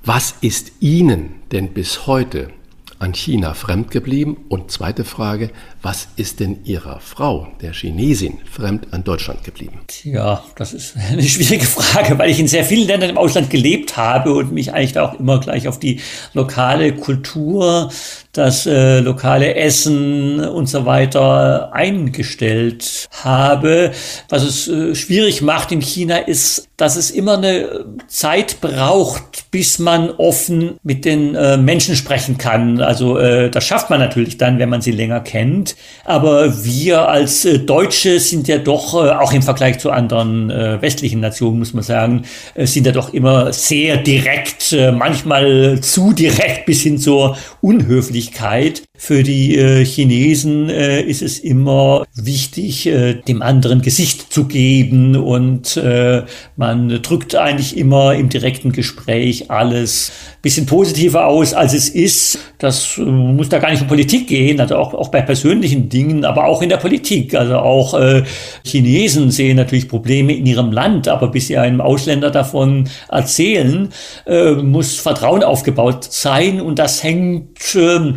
Was 0.04 0.34
ist 0.42 0.72
Ihnen 0.80 1.36
denn 1.52 1.74
bis 1.74 2.08
heute 2.08 2.50
an 2.98 3.14
China 3.14 3.54
fremd 3.54 3.92
geblieben? 3.92 4.38
Und 4.50 4.72
zweite 4.72 5.06
Frage, 5.06 5.52
was 5.86 6.08
ist 6.16 6.40
denn 6.40 6.66
Ihrer 6.66 7.00
Frau, 7.00 7.48
der 7.62 7.72
Chinesin, 7.72 8.40
fremd 8.52 8.92
an 8.92 9.04
Deutschland 9.04 9.44
geblieben? 9.44 9.82
Ja, 10.02 10.44
das 10.56 10.74
ist 10.74 10.96
eine 10.98 11.22
schwierige 11.22 11.68
Frage, 11.68 12.18
weil 12.18 12.32
ich 12.32 12.40
in 12.40 12.48
sehr 12.48 12.66
vielen 12.66 12.88
Ländern 12.88 13.12
im 13.12 13.20
Ausland 13.20 13.52
gelebt 13.52 13.96
habe 13.96 14.34
und 14.34 14.52
mich 14.52 14.74
eigentlich 14.74 14.94
da 14.94 15.08
auch 15.08 15.20
immer 15.20 15.40
gleich 15.40 15.68
auf 15.68 15.78
die 15.78 16.02
lokale 16.34 16.96
Kultur, 16.96 17.92
das 18.32 18.66
äh, 18.66 19.00
lokale 19.00 19.54
Essen 19.54 20.40
und 20.40 20.68
so 20.68 20.88
weiter 20.88 21.72
eingestellt 21.72 23.08
habe. 23.24 23.92
Was 24.30 24.42
es 24.42 24.68
äh, 24.68 24.96
schwierig 24.96 25.44
macht 25.44 25.72
in 25.72 25.82
China 25.82 26.18
ist, 26.18 26.68
dass 26.78 26.96
es 26.96 27.12
immer 27.12 27.38
eine 27.38 27.86
Zeit 28.08 28.60
braucht, 28.60 29.52
bis 29.52 29.80
man 29.80 30.10
offen 30.10 30.78
mit 30.84 31.06
den 31.06 31.36
äh, 31.36 31.58
Menschen 31.58 31.96
sprechen 31.96 32.38
kann. 32.38 32.82
Also 32.82 33.18
äh, 33.18 33.50
das 33.50 33.66
schafft 33.66 33.90
man 33.90 34.00
natürlich 34.00 34.38
dann, 34.38 34.60
wenn 34.60 34.70
man 34.70 34.82
sie 34.82 34.92
länger 34.92 35.22
kennt. 35.22 35.75
Aber 36.04 36.64
wir 36.64 37.08
als 37.10 37.46
äh, 37.46 37.60
Deutsche 37.60 38.20
sind 38.20 38.48
ja 38.48 38.60
doch, 38.60 38.94
äh, 38.94 39.10
auch 39.10 39.34
im 39.34 39.42
Vergleich 39.42 39.80
zu 39.80 39.92
anderen 39.92 40.50
äh, 40.50 40.82
westlichen 40.82 41.20
Nationen, 41.20 41.60
muss 41.60 41.74
man 41.74 41.84
sagen, 41.84 42.24
sind 42.56 42.86
ja 42.86 42.92
doch 42.92 43.14
immer 43.14 43.52
sehr 43.52 43.98
direkt, 43.98 44.76
manchmal 44.94 45.80
zu 45.82 46.14
direkt 46.14 46.66
bis 46.66 46.82
hin 46.82 46.98
zur 46.98 47.38
Unhöflichkeit. 47.62 48.84
Für 49.06 49.22
die 49.22 49.56
äh, 49.56 49.86
Chinesen 49.86 50.68
äh, 50.68 51.00
ist 51.00 51.22
es 51.22 51.38
immer 51.38 52.08
wichtig, 52.16 52.88
äh, 52.88 53.14
dem 53.14 53.44
anderen 53.44 53.84
Gesicht 53.84 54.34
zu 54.34 54.46
geben 54.46 55.16
und 55.16 55.78
äh, 55.78 56.24
man 56.56 56.90
drückt 57.04 57.36
eigentlich 57.36 57.78
immer 57.78 58.16
im 58.16 58.30
direkten 58.30 58.72
Gespräch 58.72 59.52
alles 59.52 60.12
bisschen 60.42 60.66
positiver 60.66 61.28
aus, 61.28 61.54
als 61.54 61.76
es 61.76 61.90
ist. 61.90 62.40
Das 62.58 62.98
äh, 62.98 63.02
muss 63.02 63.50
da 63.50 63.60
gar 63.60 63.70
nicht 63.70 63.84
um 63.84 63.88
Politik 63.88 64.28
gehen, 64.28 64.60
also 64.60 64.76
auch, 64.78 64.96
auch 64.96 65.10
bei 65.10 65.22
persönlichen 65.22 65.88
Dingen, 65.88 66.26
aber 66.26 66.46
auch 66.46 66.64
in 66.64 66.70
der 66.70 66.78
Politik. 66.78 67.36
Also 67.36 67.58
auch 67.58 67.94
äh, 67.94 68.24
Chinesen 68.64 69.30
sehen 69.30 69.58
natürlich 69.58 69.88
Probleme 69.88 70.34
in 70.34 70.48
ihrem 70.48 70.72
Land, 70.72 71.08
aber 71.08 71.28
bis 71.28 71.46
sie 71.46 71.60
einem 71.60 71.80
Ausländer 71.80 72.32
davon 72.32 72.90
erzählen, 73.10 73.90
äh, 74.26 74.54
muss 74.54 74.96
Vertrauen 74.96 75.44
aufgebaut 75.44 76.06
sein 76.10 76.60
und 76.60 76.80
das 76.80 77.04
hängt 77.04 77.76
äh, 77.76 78.14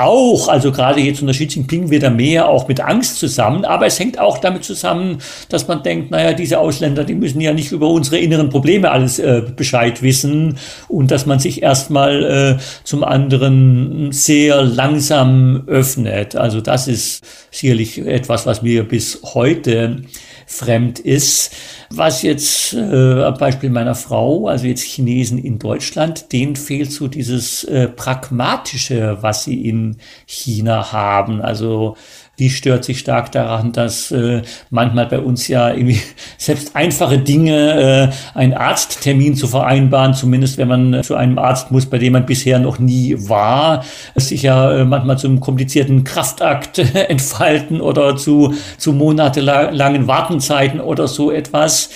auch, 0.00 0.48
also 0.48 0.72
gerade 0.72 1.00
jetzt 1.00 1.20
unter 1.20 1.32
Xi 1.32 1.44
Jinping 1.44 1.90
wieder 1.90 2.10
mehr 2.10 2.48
auch 2.48 2.68
mit 2.68 2.80
Angst 2.80 3.18
zusammen, 3.18 3.64
aber 3.64 3.86
es 3.86 3.98
hängt 3.98 4.18
auch 4.18 4.38
damit 4.38 4.64
zusammen, 4.64 5.18
dass 5.48 5.68
man 5.68 5.82
denkt, 5.82 6.10
naja, 6.10 6.32
diese 6.32 6.58
Ausländer, 6.58 7.04
die 7.04 7.14
müssen 7.14 7.40
ja 7.40 7.52
nicht 7.52 7.72
über 7.72 7.88
unsere 7.88 8.18
inneren 8.18 8.50
Probleme 8.50 8.90
alles 8.90 9.18
äh, 9.18 9.42
Bescheid 9.54 10.02
wissen 10.02 10.58
und 10.88 11.10
dass 11.10 11.26
man 11.26 11.38
sich 11.38 11.62
erstmal 11.62 12.58
äh, 12.58 12.62
zum 12.84 13.04
anderen 13.04 14.12
sehr 14.12 14.62
langsam 14.62 15.64
öffnet. 15.66 16.36
Also 16.36 16.60
das 16.60 16.88
ist 16.88 17.24
sicherlich 17.50 17.98
etwas, 17.98 18.46
was 18.46 18.62
mir 18.62 18.84
bis 18.84 19.20
heute 19.34 20.02
fremd 20.50 20.98
ist. 20.98 21.54
Was 21.90 22.22
jetzt 22.22 22.74
äh, 22.74 23.22
am 23.22 23.34
Beispiel 23.34 23.70
meiner 23.70 23.94
Frau, 23.94 24.48
also 24.48 24.66
jetzt 24.66 24.82
Chinesen 24.82 25.38
in 25.38 25.58
Deutschland, 25.58 26.32
denen 26.32 26.56
fehlt 26.56 26.90
so 26.90 27.06
dieses 27.06 27.64
äh, 27.64 27.88
Pragmatische, 27.88 29.18
was 29.20 29.44
sie 29.44 29.68
in 29.68 29.98
China 30.26 30.92
haben. 30.92 31.40
Also 31.40 31.96
die 32.40 32.48
stört 32.48 32.84
sich 32.84 32.98
stark 32.98 33.30
daran, 33.32 33.72
dass 33.72 34.10
äh, 34.10 34.40
manchmal 34.70 35.06
bei 35.06 35.20
uns 35.20 35.46
ja 35.46 35.72
irgendwie 35.72 36.00
selbst 36.38 36.74
einfache 36.74 37.18
Dinge, 37.18 38.10
äh, 38.34 38.38
einen 38.38 38.54
Arzttermin 38.54 39.36
zu 39.36 39.46
vereinbaren, 39.46 40.14
zumindest 40.14 40.56
wenn 40.56 40.68
man 40.68 41.04
zu 41.04 41.14
einem 41.14 41.38
Arzt 41.38 41.70
muss, 41.70 41.86
bei 41.86 41.98
dem 41.98 42.14
man 42.14 42.24
bisher 42.24 42.58
noch 42.58 42.78
nie 42.78 43.14
war, 43.28 43.84
sich 44.16 44.42
ja 44.42 44.72
äh, 44.72 44.84
manchmal 44.84 45.18
zum 45.18 45.38
komplizierten 45.40 46.02
Kraftakt 46.02 46.78
entfalten 46.94 47.80
oder 47.82 48.16
zu, 48.16 48.54
zu 48.78 48.92
monatelangen 48.92 50.06
Wartenzeiten 50.06 50.80
oder 50.80 51.06
so 51.06 51.30
etwas. 51.30 51.90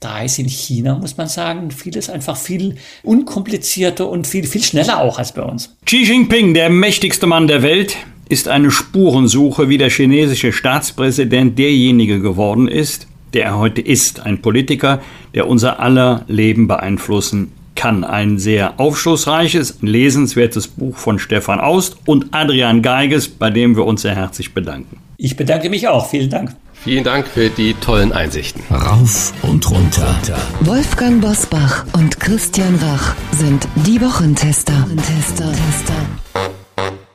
Da 0.00 0.22
ist 0.22 0.38
in 0.38 0.48
China, 0.48 0.94
muss 0.94 1.18
man 1.18 1.28
sagen, 1.28 1.70
vieles 1.70 2.08
einfach 2.08 2.38
viel 2.38 2.76
unkomplizierter 3.02 4.08
und 4.08 4.26
viel, 4.26 4.46
viel 4.46 4.62
schneller 4.62 5.02
auch 5.02 5.18
als 5.18 5.32
bei 5.32 5.42
uns. 5.42 5.76
Xi 5.84 6.04
Jinping, 6.04 6.54
der 6.54 6.70
mächtigste 6.70 7.26
Mann 7.26 7.46
der 7.46 7.60
Welt, 7.60 7.98
ist 8.30 8.48
eine 8.48 8.70
Spurensuche, 8.70 9.68
wie 9.68 9.76
der 9.76 9.90
chinesische 9.90 10.52
Staatspräsident 10.52 11.58
derjenige 11.58 12.20
geworden 12.20 12.68
ist, 12.68 13.08
der 13.34 13.44
er 13.44 13.58
heute 13.58 13.80
ist. 13.80 14.20
Ein 14.20 14.40
Politiker, 14.40 15.00
der 15.34 15.48
unser 15.48 15.80
aller 15.80 16.24
Leben 16.28 16.68
beeinflussen 16.68 17.52
kann. 17.74 18.04
Ein 18.04 18.38
sehr 18.38 18.78
aufschlussreiches, 18.78 19.78
lesenswertes 19.80 20.68
Buch 20.68 20.96
von 20.96 21.18
Stefan 21.18 21.58
Aust 21.58 21.96
und 22.06 22.26
Adrian 22.30 22.82
Geiges, 22.82 23.28
bei 23.28 23.50
dem 23.50 23.76
wir 23.76 23.84
uns 23.84 24.02
sehr 24.02 24.14
herzlich 24.14 24.54
bedanken. 24.54 24.98
Ich 25.16 25.36
bedanke 25.36 25.68
mich 25.68 25.88
auch. 25.88 26.08
Vielen 26.08 26.30
Dank. 26.30 26.54
Vielen 26.72 27.04
Dank 27.04 27.26
für 27.26 27.50
die 27.50 27.74
tollen 27.74 28.12
Einsichten. 28.12 28.62
Rauf 28.70 29.34
und 29.42 29.68
runter. 29.70 30.14
Wolfgang 30.60 31.20
Bosbach 31.20 31.84
und 31.92 32.18
Christian 32.20 32.76
Rach 32.76 33.14
sind 33.32 33.66
die 33.86 34.00
Wochentester. 34.00 34.72
Wochentester. 34.88 35.52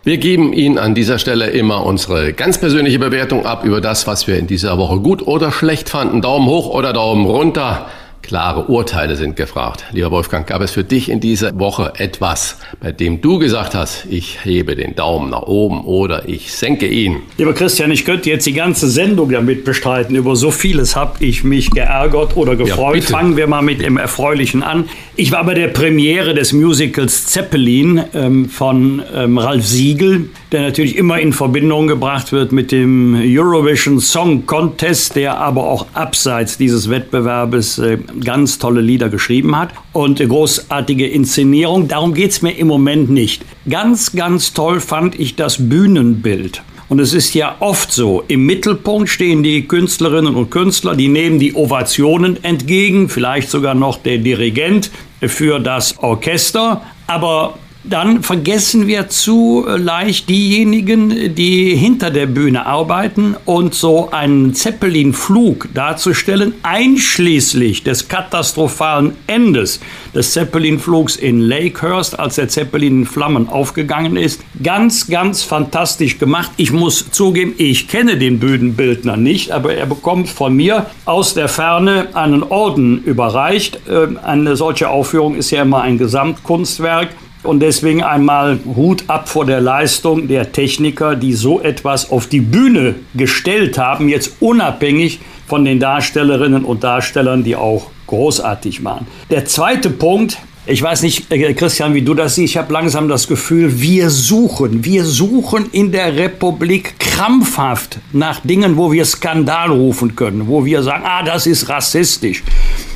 Wir 0.05 0.19
geben 0.19 0.53
Ihnen 0.53 0.77
an 0.77 0.93
dieser 0.93 1.17
Stelle 1.17 1.47
immer 1.47 1.83
unsere 1.83 2.31
ganz 2.31 2.59
persönliche 2.59 2.99
Bewertung 2.99 3.47
ab 3.47 3.65
über 3.65 3.81
das, 3.81 4.05
was 4.05 4.27
wir 4.27 4.37
in 4.37 4.45
dieser 4.45 4.77
Woche 4.77 4.99
gut 4.99 5.25
oder 5.25 5.51
schlecht 5.51 5.89
fanden. 5.89 6.21
Daumen 6.21 6.45
hoch 6.45 6.69
oder 6.69 6.93
Daumen 6.93 7.25
runter. 7.25 7.87
Klare 8.25 8.65
Urteile 8.65 9.15
sind 9.15 9.35
gefragt. 9.35 9.85
Lieber 9.91 10.09
Wolfgang, 10.09 10.47
gab 10.47 10.61
es 10.61 10.71
für 10.71 10.83
dich 10.83 11.09
in 11.09 11.19
dieser 11.19 11.57
Woche 11.59 11.93
etwas, 11.97 12.57
bei 12.81 12.91
dem 12.91 13.21
du 13.21 13.37
gesagt 13.37 13.75
hast, 13.75 14.05
ich 14.09 14.43
hebe 14.43 14.75
den 14.75 14.95
Daumen 14.95 15.29
nach 15.29 15.43
oben 15.43 15.85
oder 15.85 16.27
ich 16.27 16.51
senke 16.53 16.87
ihn? 16.87 17.21
Lieber 17.37 17.53
Christian, 17.53 17.91
ich 17.91 18.03
könnte 18.03 18.29
jetzt 18.29 18.45
die 18.45 18.53
ganze 18.53 18.89
Sendung 18.89 19.29
damit 19.29 19.63
bestreiten. 19.63 20.15
Über 20.15 20.35
so 20.35 20.49
vieles 20.49 20.95
habe 20.95 21.23
ich 21.23 21.43
mich 21.43 21.69
geärgert 21.69 22.35
oder 22.35 22.55
gefreut. 22.55 23.03
Ja, 23.03 23.09
Fangen 23.09 23.37
wir 23.37 23.47
mal 23.47 23.61
mit 23.61 23.81
dem 23.81 23.97
Erfreulichen 23.97 24.63
an. 24.63 24.89
Ich 25.15 25.31
war 25.31 25.43
bei 25.45 25.53
der 25.53 25.67
Premiere 25.67 26.33
des 26.33 26.51
Musicals 26.51 27.27
Zeppelin 27.27 28.03
ähm, 28.13 28.49
von 28.49 29.03
ähm, 29.13 29.37
Ralf 29.37 29.65
Siegel, 29.65 30.29
der 30.55 30.61
natürlich 30.61 30.95
immer 30.95 31.19
in 31.19 31.33
Verbindung 31.33 31.87
gebracht 31.87 32.31
wird 32.31 32.53
mit 32.53 32.71
dem 32.71 33.13
Eurovision 33.13 33.99
Song 33.99 34.45
Contest, 34.45 35.17
der 35.17 35.37
aber 35.37 35.65
auch 35.65 35.85
abseits 35.93 36.57
dieses 36.57 36.89
Wettbewerbes 36.89 37.77
äh, 37.77 37.97
ganz 38.23 38.57
tolle 38.57 38.79
Lieder 38.79 39.09
geschrieben 39.09 39.57
hat 39.57 39.71
und 39.91 40.19
großartige 40.19 41.07
Inszenierung. 41.07 41.89
Darum 41.89 42.13
geht 42.13 42.31
es 42.31 42.41
mir 42.41 42.51
im 42.51 42.67
Moment 42.67 43.09
nicht. 43.09 43.43
Ganz, 43.69 44.13
ganz 44.13 44.53
toll 44.53 44.79
fand 44.79 45.19
ich 45.19 45.35
das 45.35 45.67
Bühnenbild. 45.67 46.63
Und 46.87 46.99
es 46.99 47.13
ist 47.13 47.33
ja 47.33 47.57
oft 47.59 47.91
so, 47.91 48.23
im 48.29 48.45
Mittelpunkt 48.45 49.09
stehen 49.09 49.43
die 49.43 49.67
Künstlerinnen 49.67 50.35
und 50.35 50.51
Künstler, 50.51 50.95
die 50.95 51.09
nehmen 51.09 51.37
die 51.37 51.53
Ovationen 51.53 52.41
entgegen, 52.45 53.09
vielleicht 53.09 53.49
sogar 53.49 53.75
noch 53.75 53.97
der 53.97 54.19
Dirigent 54.19 54.89
für 55.19 55.59
das 55.59 55.97
Orchester. 55.97 56.81
Aber 57.07 57.55
dann 57.89 58.23
vergessen 58.23 58.87
wir 58.87 59.09
zu 59.09 59.65
leicht 59.67 60.29
diejenigen, 60.29 61.35
die 61.35 61.75
hinter 61.75 62.09
der 62.09 62.25
Bühne 62.25 62.65
arbeiten 62.65 63.35
und 63.45 63.75
so 63.75 64.09
einen 64.11 64.53
Zeppelin-Flug 64.53 65.69
darzustellen, 65.73 66.53
einschließlich 66.63 67.83
des 67.83 68.07
katastrophalen 68.07 69.13
Endes 69.27 69.79
des 70.13 70.31
Zeppelin-Flugs 70.31 71.15
in 71.15 71.39
Lakehurst, 71.41 72.17
als 72.17 72.35
der 72.35 72.47
Zeppelin 72.47 73.01
in 73.01 73.05
Flammen 73.05 73.49
aufgegangen 73.49 74.15
ist. 74.15 74.41
Ganz, 74.63 75.07
ganz 75.07 75.43
fantastisch 75.43 76.17
gemacht. 76.17 76.51
Ich 76.57 76.71
muss 76.71 77.11
zugeben, 77.11 77.53
ich 77.57 77.87
kenne 77.87 78.17
den 78.17 78.39
Bühnenbildner 78.39 79.17
nicht, 79.17 79.51
aber 79.51 79.73
er 79.73 79.85
bekommt 79.85 80.29
von 80.29 80.55
mir 80.55 80.87
aus 81.05 81.33
der 81.33 81.49
Ferne 81.49 82.07
einen 82.13 82.43
Orden 82.43 83.03
überreicht. 83.03 83.79
Ähm, 83.89 84.19
eine 84.23 84.55
solche 84.55 84.89
Aufführung 84.89 85.35
ist 85.35 85.51
ja 85.51 85.61
immer 85.61 85.81
ein 85.81 85.97
Gesamtkunstwerk. 85.97 87.09
Und 87.45 87.59
deswegen 87.59 88.03
einmal 88.03 88.59
Hut 88.65 89.03
ab 89.07 89.29
vor 89.29 89.45
der 89.45 89.61
Leistung 89.61 90.27
der 90.27 90.51
Techniker, 90.51 91.15
die 91.15 91.33
so 91.33 91.61
etwas 91.61 92.11
auf 92.11 92.27
die 92.27 92.41
Bühne 92.41 92.95
gestellt 93.13 93.77
haben, 93.77 94.09
jetzt 94.09 94.37
unabhängig 94.39 95.19
von 95.47 95.63
den 95.63 95.79
Darstellerinnen 95.79 96.65
und 96.65 96.83
Darstellern, 96.83 97.43
die 97.43 97.55
auch 97.55 97.87
großartig 98.07 98.83
waren. 98.83 99.07
Der 99.29 99.45
zweite 99.45 99.89
Punkt, 99.89 100.37
ich 100.67 100.81
weiß 100.81 101.03
nicht, 101.03 101.31
äh, 101.31 101.53
Christian, 101.53 101.93
wie 101.93 102.01
du 102.01 102.15
das 102.15 102.35
siehst. 102.35 102.53
Ich 102.53 102.57
habe 102.57 102.73
langsam 102.73 103.07
das 103.07 103.27
Gefühl, 103.27 103.79
wir 103.79 104.09
suchen, 104.09 104.83
wir 104.83 105.05
suchen 105.05 105.69
in 105.71 105.91
der 105.91 106.15
Republik 106.15 106.99
krampfhaft 106.99 107.99
nach 108.13 108.39
Dingen, 108.41 108.75
wo 108.75 108.91
wir 108.91 109.05
Skandal 109.05 109.69
rufen 109.69 110.15
können, 110.15 110.47
wo 110.47 110.65
wir 110.65 110.81
sagen, 110.81 111.03
ah, 111.05 111.23
das 111.23 111.45
ist 111.45 111.69
rassistisch 111.69 112.43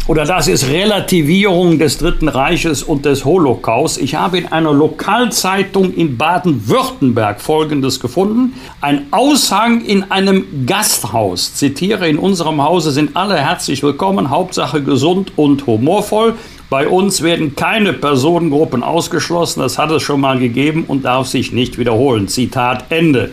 oder 0.10 0.26
das 0.26 0.48
ist 0.48 0.68
Relativierung 0.68 1.78
des 1.78 2.00
Dritten 2.00 2.30
Reiches 2.30 2.82
und 2.82 3.06
des 3.06 3.26
Holocaust. 3.26 4.02
Ich 4.02 4.16
habe 4.16 4.40
in 4.40 4.48
einer 4.48 4.74
Lokalzeitung 4.74 5.94
in 5.94 6.18
Baden-Württemberg 6.18 7.40
Folgendes 7.40 8.00
gefunden. 8.00 8.56
Ein 8.82 9.06
Aushang 9.12 9.86
in 9.86 10.10
einem 10.10 10.66
Gasthaus. 10.66 11.54
Zitiere, 11.54 12.10
in 12.10 12.18
unserem 12.18 12.64
Hause 12.64 12.90
sind 12.90 13.16
alle 13.16 13.38
herzlich 13.38 13.84
willkommen, 13.84 14.32
Hauptsache 14.32 14.82
gesund 14.82 15.34
und 15.36 15.68
humorvoll. 15.68 16.34
Bei 16.72 16.88
uns 16.88 17.22
werden 17.22 17.56
keine 17.56 17.94
Personengruppen 17.94 18.82
ausgeschlossen, 18.82 19.60
das 19.60 19.78
hat 19.78 19.92
es 19.92 20.02
schon 20.02 20.22
mal 20.22 20.40
gegeben 20.40 20.86
und 20.88 21.06
darf 21.06 21.28
sich 21.28 21.52
nicht 21.52 21.78
wiederholen. 21.78 22.28
Zitat 22.28 22.86
Ende. 22.90 23.30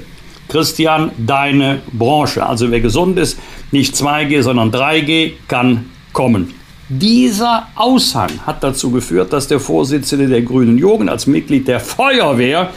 Christian, 0.50 1.10
deine 1.16 1.80
Branche. 1.90 2.44
Also 2.44 2.70
wer 2.70 2.80
gesund 2.82 3.18
ist, 3.18 3.38
nicht 3.72 3.94
2G, 3.94 4.42
sondern 4.42 4.70
3G, 4.70 5.32
kann 5.48 5.86
kommen. 6.12 6.65
Dieser 6.88 7.66
Aushang 7.74 8.30
hat 8.46 8.62
dazu 8.62 8.92
geführt, 8.92 9.32
dass 9.32 9.48
der 9.48 9.58
Vorsitzende 9.58 10.28
der 10.28 10.42
Grünen 10.42 10.78
Jugend 10.78 11.10
als 11.10 11.26
Mitglied 11.26 11.66
der 11.66 11.80
Feuerwehr 11.80 12.70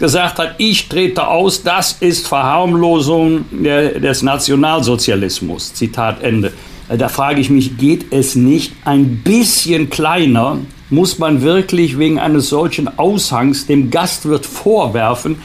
gesagt 0.00 0.40
hat, 0.40 0.56
ich 0.58 0.88
trete 0.88 1.28
aus, 1.28 1.62
das 1.62 1.92
ist 2.00 2.26
Verharmlosung 2.26 3.44
des 3.52 4.22
Nationalsozialismus. 4.22 5.72
Zitat 5.72 6.20
Ende. 6.22 6.52
Da 6.88 7.08
frage 7.08 7.40
ich 7.40 7.48
mich, 7.48 7.78
geht 7.78 8.12
es 8.12 8.34
nicht 8.34 8.72
ein 8.84 9.22
bisschen 9.22 9.88
kleiner? 9.88 10.58
Muss 10.90 11.20
man 11.20 11.42
wirklich 11.42 11.96
wegen 11.96 12.18
eines 12.18 12.48
solchen 12.48 12.98
Aushangs 12.98 13.66
dem 13.66 13.88
Gastwirt 13.88 14.46
vorwerfen, 14.46 15.36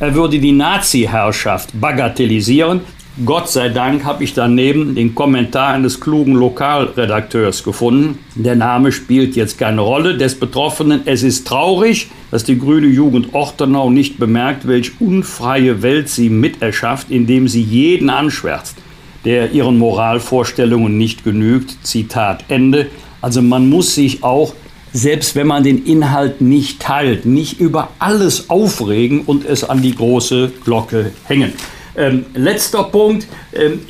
er 0.00 0.16
würde 0.16 0.40
die 0.40 0.50
Nazi-Herrschaft 0.50 1.70
bagatellisieren? 1.80 2.80
Gott 3.26 3.50
sei 3.50 3.68
Dank 3.68 4.04
habe 4.04 4.24
ich 4.24 4.32
daneben 4.32 4.94
den 4.94 5.14
Kommentar 5.14 5.74
eines 5.74 6.00
klugen 6.00 6.32
Lokalredakteurs 6.32 7.62
gefunden. 7.62 8.18
Der 8.36 8.56
Name 8.56 8.90
spielt 8.90 9.36
jetzt 9.36 9.58
keine 9.58 9.82
Rolle 9.82 10.16
des 10.16 10.34
Betroffenen. 10.34 11.02
Es 11.04 11.22
ist 11.22 11.46
traurig, 11.46 12.08
dass 12.30 12.42
die 12.42 12.58
grüne 12.58 12.86
Jugend 12.86 13.34
Ortenau 13.34 13.90
nicht 13.90 14.18
bemerkt, 14.18 14.66
welch 14.66 14.92
unfreie 14.98 15.82
Welt 15.82 16.08
sie 16.08 16.30
miterschafft, 16.30 17.10
indem 17.10 17.48
sie 17.48 17.60
jeden 17.60 18.08
anschwärzt, 18.08 18.78
der 19.26 19.52
ihren 19.52 19.76
Moralvorstellungen 19.76 20.96
nicht 20.96 21.22
genügt. 21.22 21.84
Zitat 21.86 22.46
Ende. 22.48 22.86
Also 23.20 23.42
man 23.42 23.68
muss 23.68 23.94
sich 23.94 24.24
auch 24.24 24.54
selbst 24.94 25.36
wenn 25.36 25.46
man 25.46 25.64
den 25.64 25.86
Inhalt 25.86 26.42
nicht 26.42 26.80
teilt, 26.80 27.24
nicht 27.24 27.58
über 27.58 27.88
alles 27.98 28.50
aufregen 28.50 29.22
und 29.22 29.46
es 29.46 29.64
an 29.64 29.80
die 29.80 29.94
große 29.94 30.52
Glocke 30.64 31.12
hängen. 31.24 31.54
Ähm, 31.96 32.24
letzter 32.34 32.84
Punkt. 32.84 33.26
Ähm, 33.52 33.80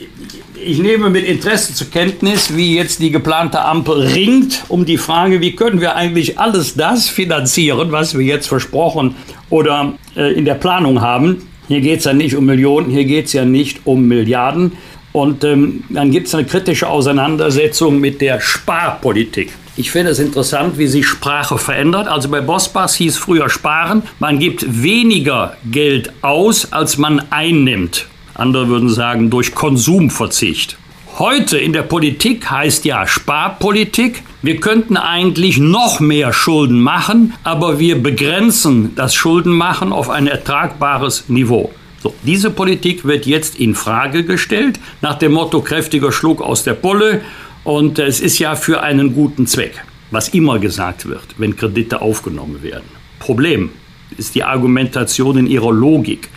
ich 0.65 0.79
nehme 0.79 1.11
mit 1.11 1.25
Interesse 1.25 1.75
zur 1.75 1.91
Kenntnis, 1.91 2.57
wie 2.57 2.77
jetzt 2.77 3.01
die 3.01 3.11
geplante 3.11 3.65
Ampel 3.65 4.01
ringt 4.01 4.65
um 4.69 4.85
die 4.85 4.97
Frage, 4.97 5.41
wie 5.41 5.57
können 5.57 5.81
wir 5.81 5.97
eigentlich 5.97 6.39
alles 6.39 6.75
das 6.75 7.09
finanzieren, 7.09 7.91
was 7.91 8.17
wir 8.17 8.25
jetzt 8.25 8.47
versprochen 8.47 9.17
oder 9.51 9.95
äh, 10.17 10.33
in 10.33 10.45
der 10.45 10.55
Planung 10.55 11.01
haben. 11.01 11.49
Hier 11.69 11.81
geht 11.81 12.01
es 12.01 12.05
ja 12.05 12.13
nicht 12.13 12.37
um 12.37 12.47
Millionen, 12.47 12.91
hier 12.91 13.05
geht 13.05 13.27
es 13.27 13.33
ja 13.33 13.45
nicht 13.45 13.81
um 13.85 14.07
Milliarden. 14.07 14.73
Und 15.13 15.45
ähm, 15.45 15.85
dann 15.91 16.11
gibt 16.11 16.29
es 16.29 16.35
eine 16.35 16.47
kritische 16.47 16.89
Auseinandersetzung 16.89 18.01
mit 18.01 18.21
der 18.21 18.41
Sparpolitik. 18.41 19.53
Ich 19.75 19.91
finde 19.91 20.11
es 20.11 20.19
interessant, 20.19 20.77
wie 20.77 20.87
sich 20.87 21.07
Sprache 21.07 21.57
verändert. 21.57 22.07
Also 22.07 22.29
bei 22.29 22.43
Bossbass 22.43 22.95
hieß 22.97 23.17
früher 23.17 23.49
sparen. 23.49 24.03
Man 24.19 24.39
gibt 24.39 24.83
weniger 24.83 25.57
Geld 25.65 26.13
aus, 26.21 26.73
als 26.73 26.99
man 26.99 27.23
einnimmt. 27.31 28.07
Andere 28.35 28.69
würden 28.69 28.91
sagen, 28.91 29.31
durch 29.31 29.55
Konsumverzicht. 29.55 30.77
Heute 31.19 31.57
in 31.57 31.73
der 31.73 31.83
Politik 31.83 32.51
heißt 32.51 32.85
ja 32.85 33.07
Sparpolitik. 33.07 34.23
Wir 34.43 34.61
könnten 34.61 34.99
eigentlich 34.99 35.57
noch 35.59 36.01
mehr 36.01 36.35
Schulden 36.35 36.81
machen, 36.81 37.33
aber 37.43 37.79
wir 37.79 38.03
begrenzen 38.03 38.95
das 38.95 39.15
Schuldenmachen 39.15 39.91
auf 39.91 40.11
ein 40.11 40.27
ertragbares 40.27 41.29
Niveau. 41.29 41.71
So, 42.03 42.13
diese 42.25 42.51
Politik 42.51 43.05
wird 43.05 43.25
jetzt 43.25 43.61
in 43.61 43.75
Frage 43.75 44.25
gestellt, 44.25 44.81
nach 45.01 45.15
dem 45.15 45.33
Motto 45.33 45.63
kräftiger 45.63 46.13
Schluck 46.13 46.43
aus 46.43 46.65
der 46.65 46.75
Pulle. 46.75 47.23
Und 47.65 47.99
es 47.99 48.21
ist 48.21 48.39
ja 48.39 48.57
für 48.57 48.83
einen 48.83 49.15
guten 49.15 49.47
Zweck, 49.47 49.85
was 50.11 50.31
immer 50.31 50.59
gesagt 50.59 51.09
wird, 51.09 51.23
wenn 51.39 51.57
Kredite 51.57 52.03
aufgenommen 52.03 52.63
werden. 52.63 52.89
Problem 53.21 53.71
ist 54.19 54.35
die 54.35 54.43
Argumentation 54.43 55.39
in 55.39 55.47
ihrer 55.47 55.73
Logik. 55.73 56.29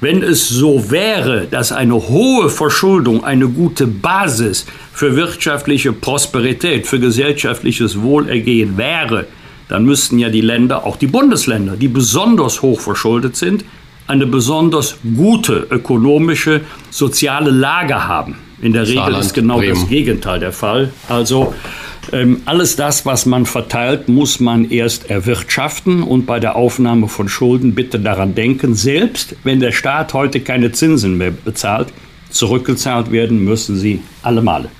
Wenn 0.00 0.22
es 0.22 0.48
so 0.48 0.92
wäre, 0.92 1.48
dass 1.50 1.72
eine 1.72 1.94
hohe 1.94 2.48
Verschuldung 2.48 3.24
eine 3.24 3.48
gute 3.48 3.88
Basis 3.88 4.66
für 4.92 5.16
wirtschaftliche 5.16 5.92
Prosperität, 5.92 6.86
für 6.86 7.00
gesellschaftliches 7.00 8.00
Wohlergehen 8.00 8.78
wäre, 8.78 9.26
dann 9.68 9.84
müssten 9.84 10.18
ja 10.20 10.28
die 10.28 10.40
Länder, 10.40 10.86
auch 10.86 10.96
die 10.96 11.08
Bundesländer, 11.08 11.76
die 11.76 11.88
besonders 11.88 12.62
hoch 12.62 12.80
verschuldet 12.80 13.36
sind, 13.36 13.64
eine 14.06 14.26
besonders 14.26 14.96
gute 15.16 15.66
ökonomische, 15.68 16.62
soziale 16.90 17.50
Lage 17.50 18.06
haben. 18.06 18.36
In 18.60 18.72
der 18.72 18.82
Regel 18.82 18.96
Saarland, 18.96 19.24
ist 19.24 19.34
genau 19.34 19.58
Bremen. 19.58 19.74
das 19.74 19.88
Gegenteil 19.88 20.40
der 20.40 20.52
Fall. 20.52 20.90
Also 21.08 21.54
ähm, 22.12 22.42
alles 22.44 22.76
das, 22.76 23.04
was 23.06 23.26
man 23.26 23.46
verteilt, 23.46 24.08
muss 24.08 24.40
man 24.40 24.70
erst 24.70 25.10
erwirtschaften 25.10 26.02
und 26.02 26.26
bei 26.26 26.40
der 26.40 26.56
Aufnahme 26.56 27.08
von 27.08 27.28
Schulden 27.28 27.74
bitte 27.74 28.00
daran 28.00 28.34
denken, 28.34 28.74
selbst 28.74 29.36
wenn 29.44 29.60
der 29.60 29.72
Staat 29.72 30.14
heute 30.14 30.40
keine 30.40 30.72
Zinsen 30.72 31.18
mehr 31.18 31.30
bezahlt, 31.30 31.88
zurückgezahlt 32.30 33.12
werden 33.12 33.44
müssen 33.44 33.76
sie 33.76 34.00
alle 34.22 34.42
Male. 34.42 34.70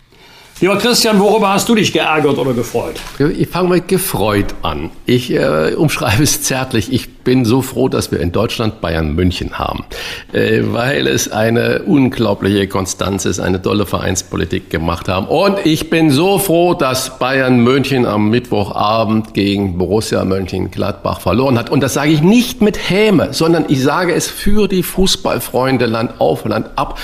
Lieber 0.61 0.77
Christian, 0.77 1.21
worüber 1.21 1.51
hast 1.51 1.69
du 1.69 1.77
dich 1.77 1.93
geärgert 1.93 2.37
oder 2.37 2.53
gefreut? 2.53 2.97
Ich 3.37 3.47
fange 3.47 3.69
mit 3.69 3.87
gefreut 3.87 4.57
an. 4.63 4.91
Ich 5.07 5.31
äh, 5.31 5.75
umschreibe 5.77 6.25
es 6.25 6.43
zärtlich. 6.43 6.93
Ich 6.93 7.19
bin 7.19 7.45
so 7.45 7.63
froh, 7.63 7.89
dass 7.89 8.11
wir 8.11 8.19
in 8.19 8.33
Deutschland 8.33 8.81
Bayern 8.81 9.15
München 9.15 9.61
haben, 9.61 9.85
äh, 10.33 10.63
weil 10.65 11.07
es 11.07 11.31
eine 11.31 11.83
unglaubliche 11.85 12.67
Konstanz 12.67 13.25
ist, 13.25 13.39
eine 13.39 13.63
tolle 13.63 13.87
Vereinspolitik 13.87 14.69
gemacht 14.69 15.07
haben. 15.07 15.29
Und 15.29 15.65
ich 15.65 15.91
bin 15.91 16.11
so 16.11 16.41
froh, 16.41 16.75
dass 16.75 17.21
Bayern 17.21 17.61
München 17.61 18.05
am 18.05 18.29
Mittwochabend 18.29 19.35
gegen 19.35 19.79
Borussia 19.79 20.25
Mönchengladbach 20.25 21.21
verloren 21.21 21.57
hat. 21.57 21.71
Und 21.71 21.85
das 21.85 21.95
sage 21.95 22.11
ich 22.11 22.23
nicht 22.23 22.63
mit 22.63 22.91
Häme, 22.91 23.33
sondern 23.33 23.67
ich 23.69 23.81
sage 23.81 24.13
es 24.13 24.27
für 24.27 24.67
die 24.67 24.83
Fußballfreunde 24.83 25.87
Land 25.87 26.21
auf, 26.21 26.45
Land 26.45 26.71
ab 26.75 26.99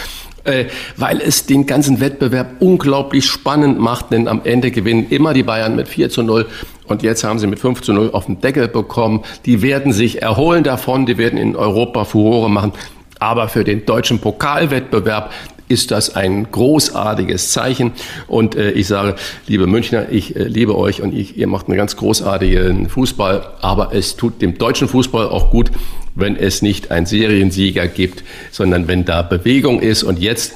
äh, 0.45 0.67
weil 0.97 1.21
es 1.21 1.47
den 1.47 1.67
ganzen 1.67 2.01
Wettbewerb 2.01 2.57
unglaublich 2.61 3.27
spannend 3.27 3.79
macht, 3.79 4.13
denn 4.13 4.29
am 4.29 4.43
Ende 4.45 4.71
gewinnen 4.71 5.07
immer 5.11 5.35
die 5.35 5.43
Bayern 5.43 5.77
mit 5.77 5.89
4 5.89 6.11
zu 6.11 6.23
0 6.23 6.47
und 6.87 7.03
jetzt 7.03 7.25
haben 7.25 7.39
sie 7.39 7.47
mit 7.47 7.59
5 7.59 7.81
zu 7.81 7.93
0 7.93 8.11
auf 8.13 8.27
den 8.27 8.41
Deckel 8.41 8.69
bekommen. 8.69 9.23
Die 9.47 9.63
werden 9.63 9.93
sich 9.93 10.23
erholen 10.23 10.65
davon, 10.65 11.07
die 11.07 11.19
werden 11.19 11.39
in 11.39 11.57
Europa 11.57 12.05
Furore 12.05 12.51
machen. 12.51 12.73
Aber 13.19 13.49
für 13.49 13.65
den 13.65 13.87
deutschen 13.87 14.19
Pokalwettbewerb 14.19 15.33
ist 15.69 15.91
das 15.91 16.15
ein 16.15 16.51
großartiges 16.51 17.51
Zeichen. 17.51 17.93
Und 18.27 18.55
äh, 18.55 18.73
ich 18.73 18.87
sage, 18.87 19.17
liebe 19.47 19.67
Münchner, 19.67 20.11
ich 20.11 20.37
äh, 20.37 20.45
liebe 20.45 20.77
euch 20.77 21.03
und 21.03 21.15
ich, 21.15 21.37
ihr 21.37 21.47
macht 21.47 21.69
einen 21.69 21.77
ganz 21.77 21.97
großartigen 21.97 22.89
Fußball. 22.89 23.55
Aber 23.61 23.95
es 23.95 24.17
tut 24.17 24.43
dem 24.43 24.59
deutschen 24.59 24.89
Fußball 24.89 25.29
auch 25.29 25.51
gut, 25.51 25.71
wenn 26.15 26.37
es 26.37 26.63
nicht 26.63 26.91
einen 26.91 27.07
Seriensieger 27.07 27.89
gibt, 27.89 28.25
sondern 28.51 28.89
wenn 28.89 29.05
da 29.05 29.23
Bewegung 29.23 29.81
ist. 29.81 30.03
Und 30.03 30.19
jetzt 30.19 30.55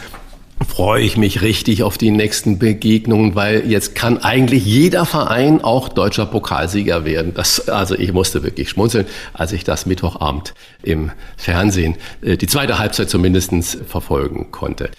freue 0.67 1.03
ich 1.03 1.17
mich 1.17 1.43
richtig 1.43 1.83
auf 1.83 1.99
die 1.99 2.11
nächsten 2.11 2.59
Begegnungen, 2.59 3.35
weil 3.35 3.71
jetzt 3.71 3.95
kann 3.95 4.19
eigentlich 4.19 4.65
jeder 4.65 5.05
Verein 5.07 5.63
auch 5.63 5.89
deutscher 5.89 6.27
Pokalsieger 6.27 7.05
werden. 7.05 7.35
Das, 7.35 7.69
also 7.69 7.95
ich 7.95 8.13
musste 8.13 8.43
wirklich 8.43 8.71
schmunzeln, 8.71 9.07
als 9.33 9.53
ich 9.53 9.65
das 9.65 9.87
Mittwochabend 9.87 10.55
im 10.83 11.11
Fernsehen, 11.37 11.97
äh, 12.23 12.37
die 12.37 12.47
zweite 12.47 12.79
Halbzeit 12.79 13.11
zumindestens 13.11 13.79
verfolgen 13.87 14.51
konnte. 14.51 14.91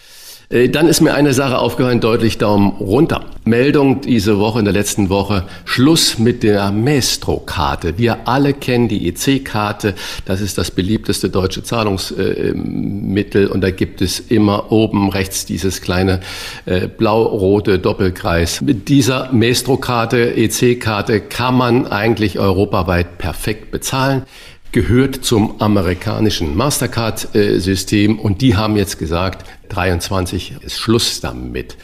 Äh, 0.50 0.70
dann 0.70 0.88
ist 0.88 1.02
mir 1.02 1.14
eine 1.14 1.34
Sache 1.34 1.60
aufgefallen, 1.60 2.00
deutlich 2.00 2.40
Daumen 2.40 2.72
runter. 2.80 3.26
Meldung 3.46 4.02
diese 4.02 4.40
Woche, 4.40 4.60
in 4.60 4.66
der 4.66 4.74
letzten 4.74 5.10
Woche, 5.10 5.44
Schluss 5.64 6.18
mit 6.18 6.42
der 6.42 6.72
Maestro-Karte. 6.72 7.98
Wir 7.98 8.28
alle 8.28 8.54
kennen 8.54 8.88
die 8.88 9.08
EC-Karte, 9.08 9.94
das 10.26 10.42
ist 10.42 10.58
das 10.58 10.72
beliebteste 10.72 11.30
deutsche 11.30 11.64
Zahlungsmittel 11.64 13.48
und 13.48 13.62
da 13.62 13.70
gibt 13.70 14.02
es 14.02 14.20
immer 14.20 14.72
oben 14.72 15.10
rechts 15.10 15.46
dieses 15.46 15.82
kleine 15.82 16.20
äh, 16.66 16.88
blau-rote 16.88 17.78
Doppelkreis. 17.78 18.62
Mit 18.62 18.90
dieser 18.90 19.32
Maestro-Karte, 19.32 20.36
EC-Karte 20.36 21.22
kann 21.22 21.56
man 21.56 21.86
eigentlich 21.86 22.40
europaweit 22.40 23.20
perfekt 23.20 23.72
bezahlen 23.72 24.24
gehört 24.72 25.26
zum 25.26 25.60
amerikanischen 25.60 26.56
Mastercard-System 26.56 28.20
und 28.20 28.42
die 28.42 28.56
haben 28.56 28.76
jetzt 28.76 29.00
gesagt, 29.00 29.44
23 29.70 30.58
ist 30.62 30.78
Schluss 30.78 31.22
damit. 31.22 31.78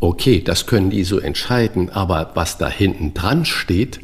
Okay, 0.00 0.42
das 0.42 0.66
können 0.66 0.90
die 0.90 1.04
so 1.04 1.18
entscheiden, 1.18 1.90
aber 1.90 2.32
was 2.34 2.58
da 2.58 2.68
hinten 2.68 3.14
dran 3.14 3.44
steht, 3.44 4.00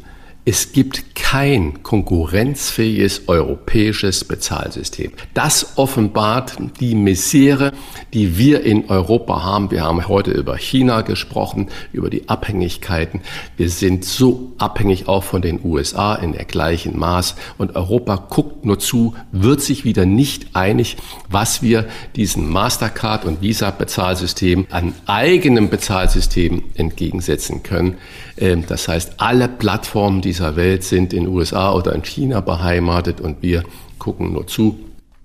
es 0.49 0.71
gibt 0.71 1.13
kein 1.13 1.83
konkurrenzfähiges 1.83 3.27
europäisches 3.27 4.23
Bezahlsystem. 4.23 5.11
Das 5.33 5.73
offenbart 5.75 6.53
die 6.79 6.95
Misere, 6.95 7.73
die 8.13 8.37
wir 8.37 8.63
in 8.63 8.89
Europa 8.89 9.43
haben. 9.43 9.71
Wir 9.71 9.83
haben 9.83 10.07
heute 10.07 10.31
über 10.31 10.55
China 10.55 11.01
gesprochen, 11.01 11.67
über 11.91 12.09
die 12.09 12.29
Abhängigkeiten. 12.29 13.23
Wir 13.57 13.69
sind 13.69 14.05
so 14.05 14.53
abhängig 14.57 15.09
auch 15.09 15.25
von 15.25 15.41
den 15.41 15.59
USA 15.65 16.15
in 16.15 16.31
der 16.31 16.45
gleichen 16.45 16.97
Maß. 16.97 17.35
Und 17.57 17.75
Europa 17.75 18.15
guckt 18.29 18.63
nur 18.63 18.79
zu, 18.79 19.15
wird 19.33 19.59
sich 19.59 19.83
wieder 19.83 20.05
nicht 20.05 20.55
einig, 20.55 20.95
was 21.29 21.61
wir 21.61 21.89
diesem 22.15 22.49
Mastercard- 22.49 23.25
und 23.25 23.41
Visa-Bezahlsystem 23.41 24.67
an 24.71 24.93
eigenem 25.07 25.69
Bezahlsystem 25.69 26.63
entgegensetzen 26.75 27.63
können. 27.63 27.97
Ähm, 28.37 28.65
das 28.67 28.87
heißt, 28.87 29.13
alle 29.17 29.47
Plattformen 29.47 30.21
dieser 30.21 30.55
Welt 30.55 30.83
sind 30.83 31.13
in 31.13 31.27
USA 31.27 31.73
oder 31.73 31.93
in 31.93 32.03
China 32.03 32.41
beheimatet 32.41 33.21
und 33.21 33.41
wir 33.41 33.63
gucken 33.99 34.33
nur 34.33 34.47
zu. 34.47 34.77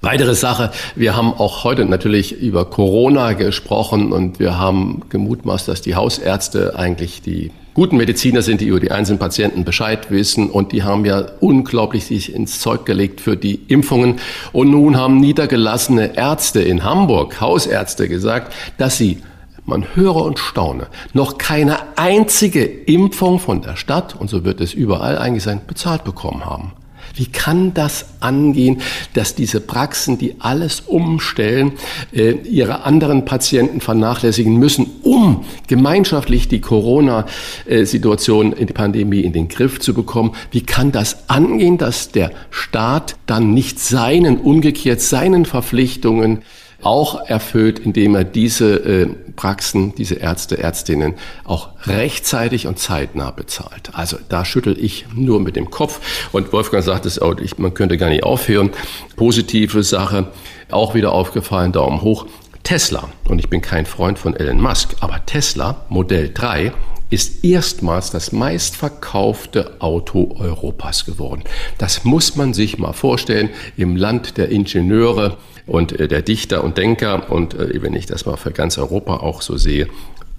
Weitere 0.05 0.35
Sache, 0.35 0.73
wir 0.97 1.17
haben 1.17 1.33
auch 1.33 1.63
heute 1.63 1.85
natürlich 1.85 2.33
über 2.33 2.65
Corona 2.65 3.35
gesprochen 3.35 4.13
und 4.13 4.41
wir 4.41 4.59
haben 4.59 5.03
gemutmaßt, 5.11 5.69
dass 5.69 5.81
die 5.81 5.95
Hausärzte 5.95 6.77
eigentlich 6.77 7.23
die 7.23 7.53
guten 7.75 7.99
Mediziner 7.99 8.43
sind, 8.43 8.61
die 8.61 8.67
über 8.67 8.81
die 8.81 8.91
einzelnen 8.91 9.21
Patienten 9.21 9.65
Bescheid 9.65 10.11
wissen 10.11 10.51
und 10.51 10.73
die 10.73 10.83
haben 10.83 11.05
ja 11.05 11.25
unglaublich 11.39 12.05
sich 12.05 12.35
ins 12.35 12.59
Zeug 12.59 12.85
gelegt 12.85 13.21
für 13.21 13.37
die 13.37 13.61
Impfungen. 13.69 14.17
Und 14.53 14.73
nun 14.73 14.97
haben 14.97 15.21
niedergelassene 15.21 16.17
Ärzte 16.17 16.61
in 16.61 16.83
Hamburg, 16.83 17.41
Hausärzte 17.41 18.09
gesagt, 18.09 18.53
dass 18.79 18.99
sie 18.99 19.19
man 19.65 19.95
höre 19.95 20.17
und 20.17 20.39
staune, 20.39 20.89
noch 21.13 21.39
keine 21.39 21.97
einzige 21.97 22.65
Impfung 22.65 23.39
von 23.39 23.63
der 23.63 23.77
Stadt, 23.77 24.17
und 24.17 24.29
so 24.29 24.45
wird 24.45 24.61
es 24.61 24.75
überall 24.75 25.19
eigentlich 25.19 25.45
sein, 25.45 25.61
bezahlt 25.67 26.05
bekommen 26.05 26.45
haben. 26.45 26.73
Wie 27.15 27.27
kann 27.27 27.75
das 27.75 28.07
angehen, 28.21 28.81
dass 29.15 29.35
diese 29.35 29.61
Praxen, 29.61 30.17
die 30.19 30.37
alles 30.39 30.81
umstellen, 30.81 31.73
äh, 32.13 32.31
ihre 32.31 32.85
anderen 32.85 33.25
Patienten 33.25 33.81
vernachlässigen 33.81 34.57
müssen, 34.57 34.91
um 35.03 35.45
gemeinschaftlich 35.67 36.49
die 36.49 36.61
Corona-Situation 36.61 38.55
die 38.59 38.65
Pandemie 38.73 39.21
in 39.21 39.33
den 39.33 39.49
Griff 39.49 39.79
zu 39.81 39.93
bekommen? 39.93 40.33
Wie 40.51 40.63
kann 40.63 40.91
das 40.93 41.29
angehen, 41.29 41.77
dass 41.77 42.11
der 42.11 42.31
Staat 42.51 43.17
dann 43.27 43.53
nicht 43.53 43.79
seinen, 43.79 44.39
umgekehrt 44.39 45.01
seinen 45.01 45.45
Verpflichtungen 45.45 46.43
auch 46.83 47.27
erfüllt, 47.27 47.79
indem 47.79 48.15
er 48.15 48.25
diese 48.25 48.75
äh, 48.77 49.07
Praxen, 49.37 49.95
diese 49.95 50.17
Ärzte, 50.17 50.59
Ärztinnen 50.59 51.15
auch 51.45 51.71
rechtzeitig 51.85 52.67
und 52.67 52.79
zeitnah 52.79 53.31
bezahlt. 53.31 53.91
Also 53.93 54.19
da 54.29 54.45
schüttel 54.45 54.77
ich 54.79 55.07
nur 55.15 55.41
mit 55.41 55.57
dem 55.57 55.71
Kopf. 55.71 56.01
Und 56.33 56.53
Wolfgang 56.53 56.85
sagt 56.85 57.07
es 57.07 57.19
auch, 57.19 57.37
man 57.57 57.75
könnte 57.75 57.97
gar 57.97 58.09
nicht 58.09 58.25
aufhören. 58.25 58.71
Positive 59.17 59.83
Sache, 59.83 60.29
auch 60.71 60.95
wieder 60.95 61.13
aufgefallen, 61.13 61.73
Daumen 61.73 62.03
hoch. 62.03 62.27
Tesla, 62.63 63.09
und 63.29 63.41
ich 63.41 63.51
bin 63.51 63.61
kein 63.61 63.87
Freund 63.87 64.19
von 64.19 64.37
Elon 64.37 64.61
Musk, 64.61 64.95
aber 65.01 65.25
Tesla 65.27 65.85
Modell 65.89 66.31
3 66.33 66.73
ist 67.11 67.45
erstmals 67.45 68.11
das 68.11 68.33
meistverkaufte 68.33 69.81
Auto 69.81 70.35
Europas 70.39 71.05
geworden. 71.05 71.45
Das 71.77 72.05
muss 72.05 72.37
man 72.37 72.55
sich 72.55 72.79
mal 72.79 72.95
vorstellen 72.95 73.51
im 73.77 73.97
Land 73.97 74.39
der 74.39 74.49
Ingenieure, 74.49 75.37
und 75.67 75.99
äh, 75.99 76.09
der 76.09 76.23
Dichter 76.23 76.65
und 76.65 76.79
Denker, 76.79 77.31
und 77.31 77.55
äh, 77.55 77.83
wenn 77.83 77.95
ich 77.95 78.07
das 78.07 78.27
mal 78.27 78.37
für 78.37 78.51
ganz 78.51 78.79
Europa 78.79 79.17
auch 79.17 79.43
so 79.43 79.57
sehe, 79.57 79.89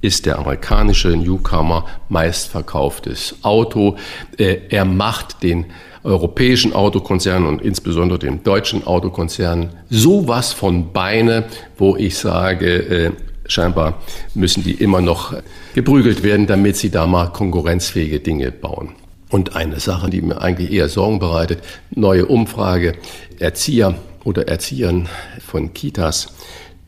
ist 0.01 0.25
der 0.25 0.37
amerikanische 0.37 1.09
Newcomer 1.09 1.85
meistverkauftes 2.09 3.35
Auto. 3.41 3.95
Äh, 4.37 4.57
er 4.69 4.85
macht 4.85 5.43
den 5.43 5.65
europäischen 6.03 6.73
Autokonzernen 6.73 7.47
und 7.47 7.61
insbesondere 7.61 8.19
dem 8.19 8.43
deutschen 8.43 8.85
Autokonzern 8.85 9.69
sowas 9.89 10.51
von 10.51 10.91
Beine, 10.91 11.45
wo 11.77 11.95
ich 11.95 12.17
sage, 12.17 13.13
scheinbar 13.45 14.01
müssen 14.33 14.65
die 14.65 14.73
immer 14.73 14.99
noch 14.99 15.33
geprügelt 15.73 16.21
werden, 16.21 16.45
damit 16.45 16.75
sie 16.75 16.89
da 16.89 17.07
mal 17.07 17.27
konkurrenzfähige 17.27 18.19
Dinge 18.19 18.51
bauen. 18.51 18.89
Und 19.29 19.55
eine 19.55 19.79
Sache, 19.79 20.09
die 20.09 20.21
mir 20.21 20.41
eigentlich 20.41 20.73
eher 20.73 20.89
Sorgen 20.89 21.19
bereitet, 21.19 21.59
neue 21.89 22.25
Umfrage, 22.25 22.95
Erzieher 23.39 23.95
oder 24.23 24.47
Erziehern 24.47 25.09
von 25.45 25.73
Kitas, 25.73 26.33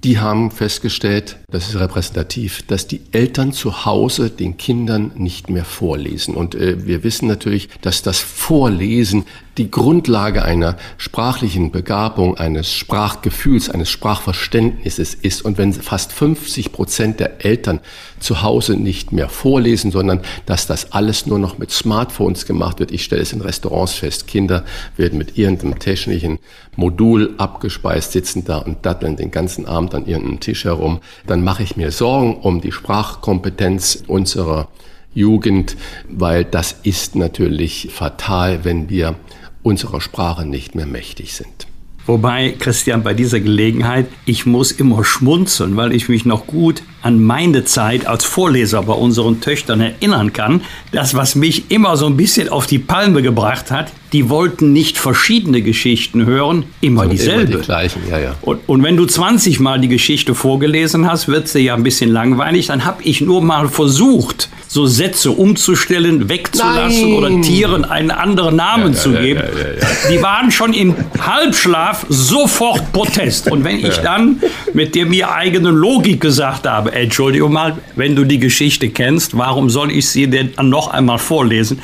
die 0.05 0.19
haben 0.19 0.51
festgestellt, 0.51 1.37
das 1.49 1.67
ist 1.69 1.79
repräsentativ, 1.79 2.61
dass 2.67 2.85
die 2.85 3.01
Eltern 3.11 3.53
zu 3.53 3.85
Hause 3.85 4.29
den 4.29 4.55
Kindern 4.55 5.11
nicht 5.15 5.49
mehr 5.49 5.65
vorlesen. 5.65 6.35
Und 6.35 6.53
äh, 6.53 6.85
wir 6.85 7.03
wissen 7.03 7.27
natürlich, 7.27 7.69
dass 7.81 8.03
das 8.03 8.19
Vorlesen 8.19 9.25
die 9.57 9.71
Grundlage 9.71 10.45
einer 10.45 10.77
sprachlichen 10.97 11.71
Begabung, 11.71 12.37
eines 12.37 12.71
Sprachgefühls, 12.71 13.71
eines 13.71 13.89
Sprachverständnisses 13.89 15.15
ist. 15.15 15.43
Und 15.43 15.57
wenn 15.57 15.73
fast 15.73 16.13
50 16.13 16.71
Prozent 16.71 17.19
der 17.19 17.43
Eltern 17.43 17.79
zu 18.25 18.41
Hause 18.41 18.75
nicht 18.75 19.11
mehr 19.11 19.29
vorlesen, 19.29 19.91
sondern 19.91 20.19
dass 20.45 20.67
das 20.67 20.91
alles 20.91 21.25
nur 21.25 21.39
noch 21.39 21.57
mit 21.57 21.71
Smartphones 21.71 22.45
gemacht 22.45 22.79
wird. 22.79 22.91
Ich 22.91 23.03
stelle 23.03 23.21
es 23.21 23.31
in 23.31 23.41
Restaurants 23.41 23.93
fest. 23.93 24.27
Kinder 24.27 24.65
werden 24.97 25.17
mit 25.17 25.37
irgendeinem 25.37 25.79
technischen 25.79 26.39
Modul 26.75 27.35
abgespeist, 27.37 28.11
sitzen 28.11 28.43
da 28.43 28.57
und 28.57 28.85
datteln 28.85 29.15
den 29.15 29.31
ganzen 29.31 29.65
Abend 29.65 29.93
an 29.93 30.07
irgendeinem 30.07 30.39
Tisch 30.39 30.65
herum. 30.65 30.99
Dann 31.27 31.43
mache 31.43 31.63
ich 31.63 31.77
mir 31.77 31.91
Sorgen 31.91 32.37
um 32.37 32.61
die 32.61 32.71
Sprachkompetenz 32.71 34.03
unserer 34.07 34.67
Jugend, 35.13 35.77
weil 36.09 36.43
das 36.43 36.75
ist 36.83 37.15
natürlich 37.15 37.89
fatal, 37.91 38.65
wenn 38.65 38.89
wir 38.89 39.15
unserer 39.63 40.01
Sprache 40.01 40.45
nicht 40.45 40.75
mehr 40.75 40.85
mächtig 40.85 41.33
sind. 41.33 41.64
Wobei, 42.07 42.53
Christian, 42.59 43.01
bei 43.01 43.15
dieser 43.15 43.39
Gelegenheit, 43.39 44.05
ich 44.25 44.45
muss 44.45 44.71
immer 44.71 45.03
schmunzeln, 45.03 45.75
weil 45.75 45.91
ich 45.91 46.07
mich 46.07 46.23
noch 46.23 46.45
gut 46.45 46.83
an 47.01 47.21
meine 47.21 47.65
Zeit 47.65 48.05
als 48.05 48.23
Vorleser 48.23 48.83
bei 48.83 48.93
unseren 48.93 49.41
Töchtern 49.41 49.81
erinnern 49.81 50.31
kann. 50.31 50.61
Das, 50.91 51.15
was 51.15 51.33
mich 51.33 51.71
immer 51.71 51.97
so 51.97 52.05
ein 52.05 52.15
bisschen 52.15 52.49
auf 52.49 52.67
die 52.67 52.79
Palme 52.79 53.23
gebracht 53.23 53.71
hat, 53.71 53.91
die 54.15 54.29
wollten 54.29 54.71
nicht 54.71 54.97
verschiedene 54.97 55.61
Geschichten 55.61 56.25
hören, 56.25 56.63
immer 56.79 57.05
dieselbe. 57.05 57.51
Immer 57.51 57.59
die 57.59 57.65
gleichen, 57.65 58.01
ja, 58.09 58.17
ja. 58.17 58.35
Und, 58.43 58.61
und 58.65 58.81
wenn 58.81 58.95
du 58.95 59.05
20 59.05 59.59
Mal 59.59 59.81
die 59.81 59.89
Geschichte 59.89 60.33
vorgelesen 60.33 61.05
hast, 61.05 61.27
wird 61.27 61.49
sie 61.49 61.59
ja 61.59 61.75
ein 61.75 61.83
bisschen 61.83 62.11
langweilig. 62.11 62.67
Dann 62.67 62.85
habe 62.85 63.03
ich 63.03 63.19
nur 63.19 63.41
mal 63.41 63.67
versucht, 63.67 64.47
so 64.69 64.85
Sätze 64.85 65.31
umzustellen, 65.31 66.29
wegzulassen 66.29 67.09
Nein. 67.09 67.13
oder 67.13 67.41
Tieren 67.41 67.83
einen 67.83 68.09
anderen 68.09 68.55
Namen 68.55 68.93
ja, 68.93 68.99
zu 68.99 69.11
ja, 69.11 69.19
geben. 69.19 69.41
Ja, 69.41 69.87
die 70.09 70.21
waren 70.21 70.49
schon 70.49 70.73
im 70.73 70.95
Halbschlaf 71.19 72.05
sofort 72.07 72.93
Protest. 72.93 73.51
Und 73.51 73.65
wenn 73.65 73.79
ich 73.79 73.97
dann 73.97 74.41
mit 74.71 74.95
der 74.95 75.07
mir 75.07 75.33
eigenen 75.33 75.75
Logik 75.75 76.21
gesagt 76.21 76.65
habe, 76.65 76.93
Entschuldigung 76.93 77.51
mal, 77.51 77.75
wenn 77.97 78.15
du 78.15 78.23
die 78.23 78.39
Geschichte 78.39 78.87
kennst, 78.87 79.37
warum 79.37 79.69
soll 79.69 79.91
ich 79.91 80.07
sie 80.07 80.27
denn 80.27 80.53
noch 80.61 80.87
einmal 80.87 81.17
vorlesen? 81.17 81.81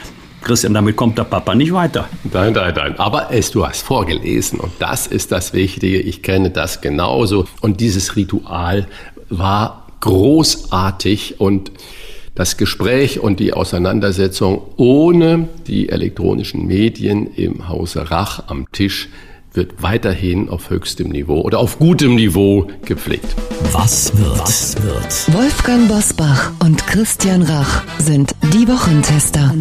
Christian, 0.52 0.74
damit 0.74 0.98
kommt 0.98 1.18
der 1.18 1.24
Papa 1.24 1.56
nicht 1.56 1.72
weiter. 1.72 2.10
Nein, 2.26 2.52
nein, 2.52 2.74
nein. 2.76 3.00
Aber 3.00 3.32
es, 3.32 3.52
du 3.52 3.66
hast 3.66 3.84
vorgelesen 3.84 4.60
und 4.60 4.74
das 4.80 5.08
ist 5.08 5.32
das 5.32 5.54
Wichtige. 5.54 6.02
Ich 6.02 6.24
kenne 6.24 6.50
das 6.50 6.82
genauso. 6.82 7.46
Und 7.62 7.80
dieses 7.80 8.18
Ritual 8.18 8.86
war 9.30 9.88
großartig 10.02 11.40
und 11.40 11.72
das 12.36 12.58
Gespräch 12.58 13.22
und 13.22 13.40
die 13.40 13.54
Auseinandersetzung 13.54 14.62
ohne 14.76 15.48
die 15.68 15.88
elektronischen 15.88 16.68
Medien 16.68 17.34
im 17.34 17.70
Hause 17.70 18.12
Rach 18.12 18.50
am 18.50 18.70
Tisch 18.74 19.08
wird 19.54 19.84
weiterhin 19.84 20.50
auf 20.50 20.70
höchstem 20.70 21.10
Niveau 21.10 21.42
oder 21.42 21.60
auf 21.60 21.78
gutem 21.78 22.16
Niveau 22.16 22.68
gepflegt. 22.86 23.36
Was 23.74 24.18
wird? 24.18 24.40
Was 24.40 24.76
wird? 24.82 25.34
Wolfgang 25.34 25.88
Bosbach 25.88 26.52
und 26.60 26.86
Christian 26.88 27.42
Rach 27.44 27.84
sind 28.00 28.34
die 28.54 28.68
Wochentester. 28.68 29.54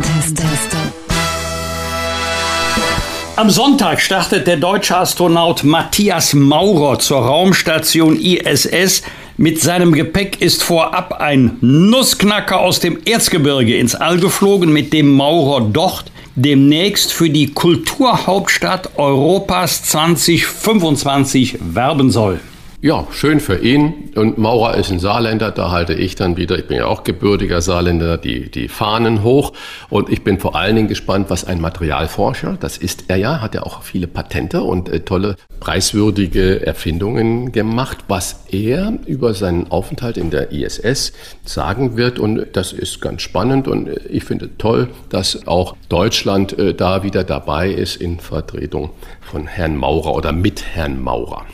Am 3.36 3.50
Sonntag 3.50 4.00
startet 4.00 4.46
der 4.46 4.58
deutsche 4.58 4.96
Astronaut 4.96 5.64
Matthias 5.64 6.34
Maurer 6.34 6.98
zur 6.98 7.18
Raumstation 7.18 8.20
ISS 8.20 9.02
mit 9.36 9.58
seinem 9.58 9.92
Gepäck 9.92 10.42
ist 10.42 10.62
vorab 10.62 11.14
ein 11.14 11.56
Nussknacker 11.62 12.60
aus 12.60 12.78
dem 12.78 12.98
Erzgebirge 13.06 13.78
ins 13.78 13.94
All 13.94 14.20
geflogen, 14.20 14.70
mit 14.70 14.92
dem 14.92 15.10
Maurer 15.14 15.62
dort 15.72 16.12
demnächst 16.42 17.12
für 17.12 17.28
die 17.30 17.52
Kulturhauptstadt 17.52 18.96
Europas 18.96 19.82
2025 19.84 21.58
werben 21.60 22.10
soll. 22.10 22.40
Ja, 22.82 23.07
schön 23.11 23.40
für 23.40 23.59
ihn. 23.59 24.11
Und 24.16 24.39
Maurer 24.39 24.74
ist 24.77 24.90
ein 24.90 25.01
Saarländer, 25.01 25.51
da 25.51 25.70
halte 25.70 25.93
ich 25.93 26.15
dann 26.15 26.39
wieder, 26.39 26.59
ich 26.59 26.66
bin 26.66 26.78
ja 26.78 26.86
auch 26.86 27.05
gebürtiger 27.05 27.61
Saarländer, 27.61 28.16
die, 28.16 28.51
die 28.51 28.69
Fahnen 28.69 29.23
hoch. 29.23 29.52
Und 29.90 30.09
ich 30.09 30.24
bin 30.24 30.40
vor 30.40 30.57
allen 30.57 30.77
Dingen 30.77 30.89
gespannt, 30.89 31.28
was 31.28 31.44
ein 31.44 31.61
Materialforscher, 31.61 32.57
das 32.59 32.78
ist 32.78 33.05
er 33.09 33.16
ja, 33.16 33.43
hat 33.43 33.55
ja 33.55 33.65
auch 33.65 33.82
viele 33.82 34.07
Patente 34.07 34.62
und 34.62 34.89
äh, 34.89 35.01
tolle, 35.01 35.36
preiswürdige 35.61 36.66
Erfindungen 36.66 37.52
gemacht, 37.52 37.98
was 38.09 38.47
er 38.51 38.94
über 39.05 39.35
seinen 39.35 39.70
Aufenthalt 39.70 40.16
in 40.16 40.31
der 40.31 40.51
ISS 40.51 41.12
sagen 41.44 41.98
wird. 41.98 42.19
Und 42.19 42.47
das 42.55 42.73
ist 42.73 43.02
ganz 43.02 43.20
spannend 43.20 43.69
und 43.69 43.89
äh, 43.89 44.01
ich 44.09 44.24
finde 44.24 44.57
toll, 44.57 44.89
dass 45.11 45.47
auch 45.47 45.77
Deutschland 45.90 46.59
äh, 46.59 46.73
da 46.73 47.02
wieder 47.02 47.24
dabei 47.24 47.69
ist 47.69 47.97
in 47.97 48.20
Vertretung 48.20 48.89
von 49.20 49.47
Herrn 49.47 49.77
Maurer 49.77 50.15
oder 50.15 50.32
mit 50.32 50.65
Herrn 50.65 51.02
Maurer. 51.02 51.44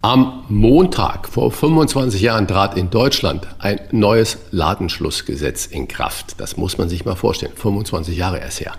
Am 0.00 0.44
Montag 0.48 1.28
vor 1.28 1.50
25 1.50 2.20
Jahren 2.20 2.46
trat 2.46 2.76
in 2.76 2.88
Deutschland 2.88 3.48
ein 3.58 3.80
neues 3.90 4.38
Ladenschlussgesetz 4.52 5.66
in 5.66 5.88
Kraft. 5.88 6.36
Das 6.38 6.56
muss 6.56 6.78
man 6.78 6.88
sich 6.88 7.04
mal 7.04 7.16
vorstellen. 7.16 7.50
25 7.56 8.16
Jahre 8.16 8.38
erst 8.38 8.60
her. 8.60 8.74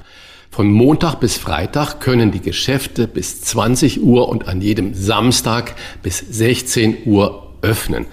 Von 0.50 0.72
Montag 0.72 1.16
bis 1.16 1.38
Freitag 1.38 2.00
können 2.00 2.32
die 2.32 2.40
Geschäfte 2.40 3.06
bis 3.06 3.42
20 3.42 4.02
Uhr 4.02 4.30
und 4.30 4.48
an 4.48 4.62
jedem 4.62 4.94
Samstag 4.94 5.76
bis 6.02 6.20
16 6.20 7.00
Uhr 7.06 7.52
öffnen. 7.62 8.06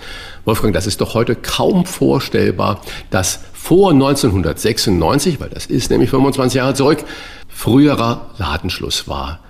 Wolfgang, 0.45 0.74
das 0.74 0.89
ist 0.89 1.01
doch 1.01 1.15
heute 1.15 1.37
kaum 1.37 1.87
vorstellbar, 1.87 2.81
dass 3.11 3.39
vor 3.53 3.93
1996, 3.93 5.39
weil 5.39 5.51
das 5.51 5.66
ist 5.66 5.93
nämlich 5.93 6.11
25 6.11 6.57
Jahre 6.57 6.74
zurück, 6.74 7.05
früherer 7.47 8.31
Ladenschluss 8.39 9.07
war. 9.07 9.45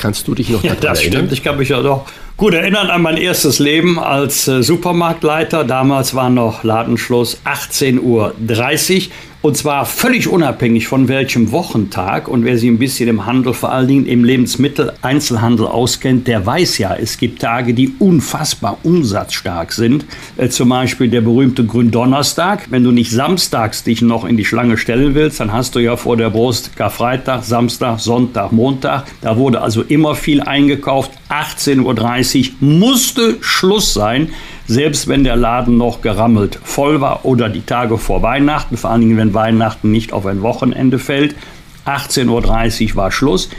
Kannst 0.00 0.26
du 0.26 0.34
dich 0.34 0.48
noch 0.48 0.62
ja, 0.62 0.70
daran 0.70 0.82
das 0.82 1.00
erinnern? 1.00 1.18
Stimmt. 1.20 1.32
Ich 1.32 1.42
kann 1.42 1.58
mich 1.58 1.68
ja 1.68 1.82
doch 1.82 2.06
gut 2.36 2.54
erinnern 2.54 2.88
an 2.88 3.02
mein 3.02 3.18
erstes 3.18 3.58
Leben 3.58 3.98
als 3.98 4.48
äh, 4.48 4.62
Supermarktleiter. 4.62 5.64
Damals 5.64 6.14
war 6.14 6.30
noch 6.30 6.64
Ladenschluss 6.64 7.38
18.30 7.44 8.00
Uhr. 8.00 8.34
Und 9.42 9.56
zwar 9.56 9.86
völlig 9.86 10.28
unabhängig 10.28 10.86
von 10.86 11.08
welchem 11.08 11.50
Wochentag. 11.50 12.28
Und 12.28 12.44
wer 12.44 12.58
sich 12.58 12.68
ein 12.68 12.78
bisschen 12.78 13.08
im 13.08 13.24
Handel, 13.24 13.54
vor 13.54 13.72
allen 13.72 13.88
Dingen 13.88 14.06
im 14.06 14.22
Lebensmitteleinzelhandel 14.22 15.66
auskennt, 15.66 16.26
der 16.26 16.44
weiß 16.44 16.76
ja, 16.76 16.94
es 16.94 17.16
gibt 17.16 17.40
Tage, 17.40 17.72
die 17.72 17.94
unfassbar 17.98 18.76
umsatzstark 18.82 19.72
sind. 19.72 20.04
Äh, 20.36 20.50
zum 20.50 20.68
Beispiel 20.68 21.08
der 21.08 21.22
berühmte 21.22 21.64
Gründonnerstag. 21.64 22.70
Wenn 22.70 22.84
du 22.84 22.90
nicht 22.90 23.12
samstags 23.12 23.82
dich 23.82 24.02
noch 24.02 24.26
in 24.26 24.36
die 24.36 24.44
Schlange 24.44 24.76
stellen 24.76 25.14
willst, 25.14 25.40
dann 25.40 25.54
hast 25.54 25.74
du 25.74 25.78
ja 25.78 25.96
vor 25.96 26.18
der 26.18 26.28
Brust 26.28 26.76
Karfreitag, 26.76 27.42
Samstag, 27.42 27.98
Sonntag, 27.98 28.52
Montag. 28.52 29.06
Da 29.22 29.38
wurde 29.38 29.62
also 29.62 29.80
immer 29.80 30.16
viel 30.16 30.42
eingekauft. 30.42 31.12
18.30 31.30 31.80
Uhr 31.80 32.54
musste 32.60 33.38
Schluss 33.40 33.94
sein 33.94 34.28
selbst 34.70 35.08
wenn 35.08 35.24
der 35.24 35.34
Laden 35.34 35.76
noch 35.78 36.00
gerammelt 36.00 36.60
voll 36.62 37.00
war 37.00 37.24
oder 37.24 37.48
die 37.48 37.62
Tage 37.62 37.98
vor 37.98 38.22
Weihnachten, 38.22 38.76
vor 38.76 38.90
allen 38.90 39.00
Dingen 39.00 39.16
wenn 39.16 39.34
Weihnachten 39.34 39.90
nicht 39.90 40.12
auf 40.12 40.26
ein 40.26 40.42
Wochenende 40.42 41.00
fällt. 41.00 41.34
18.30 41.86 42.90
Uhr 42.90 42.96
war 42.96 43.10
Schluss. 43.10 43.50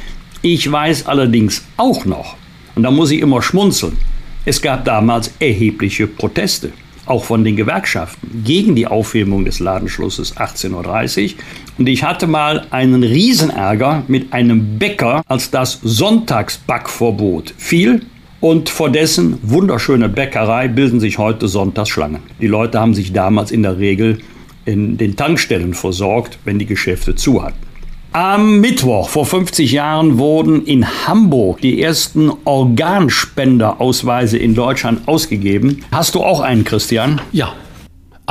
Ich 0.42 0.72
weiß 0.72 1.08
allerdings 1.08 1.66
auch 1.76 2.06
noch, 2.06 2.38
und 2.76 2.84
da 2.84 2.92
muss 2.92 3.12
ich 3.12 3.20
immer 3.20 3.42
schmunzeln, 3.42 3.98
es 4.46 4.62
gab 4.62 4.86
damals 4.86 5.34
erhebliche 5.40 6.08
Proteste, 6.08 6.72
auch 7.06 7.26
von 7.26 7.44
den 7.44 7.58
Gewerkschaften, 7.58 8.44
gegen 8.46 8.78
die 8.78 8.88
Aufhebung 8.88 9.44
des 9.44 9.60
Ladenschlusses 9.60 10.38
18.30 10.38 11.26
Uhr. 11.26 11.40
Und 11.78 11.90
ich 11.90 12.06
hatte 12.06 12.26
mal 12.26 12.68
einen 12.72 13.04
Riesenärger 13.04 14.04
mit 14.08 14.32
einem 14.32 14.80
Bäcker, 14.80 15.24
als 15.28 15.52
das 15.52 15.78
Sonntagsbackverbot 15.84 17.54
fiel 17.58 18.02
und 18.42 18.70
vor 18.70 18.90
dessen 18.90 19.38
wunderschöne 19.44 20.10
Bäckerei 20.10 20.68
bilden 20.68 21.00
sich 21.00 21.18
heute 21.18 21.48
Sonntagsschlangen. 21.48 22.22
Die 22.42 22.48
Leute 22.48 22.80
haben 22.80 22.94
sich 22.94 23.14
damals 23.14 23.52
in 23.52 23.64
der 23.64 23.78
Regel 23.78 24.20
in 24.66 24.98
den 24.98 25.16
Tankstellen 25.16 25.74
versorgt, 25.74 26.40
wenn 26.44 26.60
die 26.60 26.66
Geschäfte 26.66 27.16
zu 27.16 27.42
hatten. 27.44 27.72
Am 28.14 28.60
Mittwoch 28.60 29.08
vor 29.08 29.26
50 29.26 29.72
Jahren 29.72 30.18
wurden 30.18 30.66
in 30.66 30.86
Hamburg 31.08 31.62
die 31.62 31.82
ersten 31.82 32.30
Organspenderausweise 32.44 34.38
in 34.38 34.54
Deutschland 34.54 35.08
ausgegeben. 35.08 35.86
Hast 35.94 36.16
du 36.16 36.22
auch 36.22 36.42
einen, 36.42 36.66
Christian? 36.66 37.22
Ja, 37.32 37.54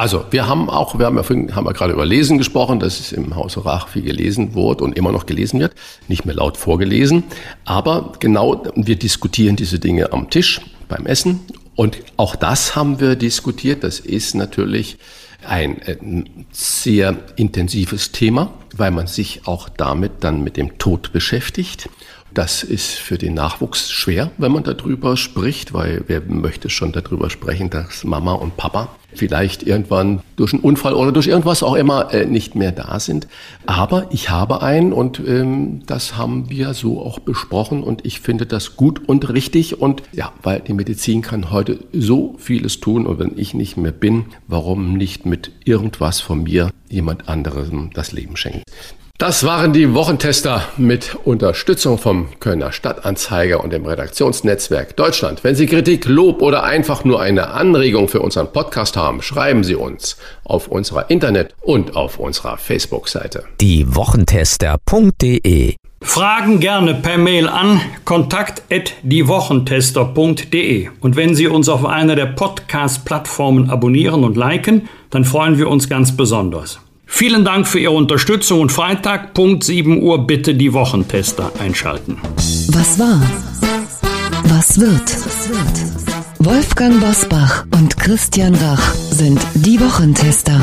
also, 0.01 0.24
wir 0.31 0.48
haben 0.48 0.70
auch, 0.70 0.98
wir 0.98 1.05
haben 1.05 1.18
ja 1.18 1.22
vorhin, 1.22 1.55
haben 1.55 1.66
wir 1.66 1.74
gerade 1.74 1.93
über 1.93 2.06
Lesen 2.06 2.39
gesprochen, 2.39 2.81
dass 2.81 3.01
es 3.01 3.12
im 3.12 3.36
Hause 3.36 3.66
Rach 3.66 3.89
viel 3.89 4.01
gelesen 4.01 4.55
wurde 4.55 4.82
und 4.82 4.97
immer 4.97 5.12
noch 5.12 5.27
gelesen 5.27 5.60
wird, 5.60 5.74
nicht 6.09 6.24
mehr 6.24 6.35
laut 6.35 6.56
vorgelesen. 6.56 7.24
Aber 7.66 8.14
genau, 8.18 8.62
wir 8.74 8.97
diskutieren 8.97 9.56
diese 9.56 9.78
Dinge 9.78 10.10
am 10.14 10.31
Tisch 10.31 10.62
beim 10.89 11.05
Essen 11.05 11.40
und 11.74 11.98
auch 12.16 12.35
das 12.35 12.74
haben 12.74 12.98
wir 12.98 13.14
diskutiert. 13.14 13.85
Das 13.85 14.01
ist 14.01 14.35
natürlich 14.35 14.97
ein 15.47 15.82
äh, 15.82 15.97
sehr 16.51 17.18
intensives 17.36 18.10
Thema, 18.10 18.55
weil 18.74 18.93
man 18.93 19.06
sich 19.06 19.43
auch 19.44 19.68
damit 19.68 20.24
dann 20.24 20.43
mit 20.43 20.56
dem 20.56 20.78
Tod 20.78 21.12
beschäftigt. 21.12 21.90
Das 22.35 22.62
ist 22.62 22.94
für 22.94 23.19
den 23.19 23.35
Nachwuchs 23.35 23.90
schwer, 23.90 24.31
wenn 24.39 24.52
man 24.52 24.62
darüber 24.62 25.16
spricht, 25.16 25.73
weil 25.73 26.05
wer 26.07 26.20
möchte 26.20 26.70
schon 26.70 26.93
darüber 26.93 27.28
sprechen, 27.28 27.70
dass 27.70 28.05
Mama 28.05 28.32
und 28.32 28.57
Papa 28.57 28.89
vielleicht 29.15 29.65
irgendwann 29.65 30.20
durch 30.36 30.52
einen 30.52 30.62
Unfall 30.62 30.94
oder 30.94 31.11
durch 31.12 31.27
irgendwas 31.27 31.62
auch 31.62 31.74
immer 31.74 32.12
äh, 32.15 32.27
nicht 32.27 32.55
mehr 32.55 32.73
da 32.73 33.01
sind. 33.01 33.27
Aber 33.66 34.07
ich 34.11 34.31
habe 34.31 34.62
einen 34.62 34.93
und 34.93 35.20
ähm, 35.27 35.82
das 35.86 36.16
haben 36.16 36.48
wir 36.48 36.74
so 36.74 37.01
auch 37.02 37.19
besprochen 37.19 37.82
und 37.82 38.07
ich 38.07 38.20
finde 38.20 38.47
das 38.47 38.77
gut 38.77 39.09
und 39.09 39.28
richtig 39.28 39.81
und 39.81 40.02
ja, 40.12 40.32
weil 40.43 40.61
die 40.61 40.74
Medizin 40.74 41.23
kann 41.23 41.51
heute 41.51 41.81
so 41.93 42.36
vieles 42.39 42.81
tun 42.81 43.07
und 43.07 43.19
wenn 43.19 43.36
ich 43.36 43.55
nicht 43.55 43.77
mehr 43.77 43.93
bin, 43.93 44.27
warum 44.47 44.94
nicht 44.97 45.27
mit 45.27 45.51
irgendwas 45.65 46.20
von 46.20 46.44
mir 46.44 46.70
jemand 46.89 47.28
anderem 47.28 47.90
das 47.93 48.12
Leben 48.12 48.36
schenken? 48.36 48.62
Das 49.21 49.45
waren 49.45 49.73
die 49.75 49.93
Wochentester 49.93 50.65
mit 50.79 51.15
Unterstützung 51.25 51.99
vom 51.99 52.29
Kölner 52.41 52.73
Stadtanzeiger 52.73 53.63
und 53.63 53.71
dem 53.71 53.85
Redaktionsnetzwerk 53.85 54.97
Deutschland. 54.97 55.45
Wenn 55.45 55.55
Sie 55.55 55.67
Kritik, 55.67 56.07
Lob 56.07 56.41
oder 56.41 56.65
einfach 56.65 57.05
nur 57.05 57.21
eine 57.21 57.49
Anregung 57.49 58.09
für 58.09 58.21
unseren 58.21 58.51
Podcast 58.51 58.97
haben, 58.97 59.21
schreiben 59.21 59.63
Sie 59.63 59.75
uns 59.75 60.17
auf 60.43 60.69
unserer 60.69 61.11
Internet- 61.11 61.55
und 61.61 61.97
auf 61.97 62.19
unserer 62.19 62.57
Facebook-Seite. 62.57 63.45
Die 63.61 63.95
Wochentester.de 63.95 65.75
Fragen 66.01 66.59
gerne 66.59 66.95
per 66.95 67.19
Mail 67.19 67.47
an 67.47 67.79
kontakt@diewochentester.de 68.07 70.89
und 71.03 71.17
wenn 71.17 71.35
Sie 71.35 71.47
uns 71.47 71.69
auf 71.69 71.85
einer 71.85 72.17
der 72.17 72.25
Podcast-Plattformen 72.25 73.69
abonnieren 73.69 74.25
und 74.25 74.39
liken, 74.39 74.89
dann 75.11 75.27
freuen 75.27 75.59
wir 75.59 75.69
uns 75.69 75.91
ganz 75.91 76.17
besonders. 76.17 76.81
Vielen 77.12 77.45
Dank 77.45 77.66
für 77.66 77.81
Ihre 77.81 77.93
Unterstützung 77.93 78.61
und 78.61 78.73
Freitag, 78.73 79.35
Punkt 79.35 79.65
7 79.65 80.01
Uhr, 80.01 80.27
bitte 80.27 80.55
die 80.55 80.73
Wochentester 80.73 81.53
einschalten. 81.59 82.16
Was 82.69 82.99
war? 82.99 83.20
Was 84.45 84.81
wird? 84.81 85.03
Wolfgang 86.39 86.99
Bosbach 87.01 87.66
und 87.73 87.99
Christian 87.99 88.55
Rach 88.55 88.95
sind 89.11 89.41
die 89.55 89.78
Wochentester. 89.81 90.59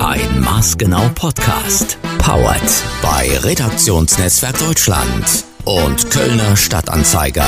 Ein 0.00 0.40
maßgenau 0.40 1.10
Podcast. 1.14 1.98
Powered 2.18 2.82
bei 3.00 3.38
Redaktionsnetzwerk 3.38 4.58
Deutschland 4.58 5.44
und 5.64 6.10
Kölner 6.10 6.56
Stadtanzeiger. 6.56 7.46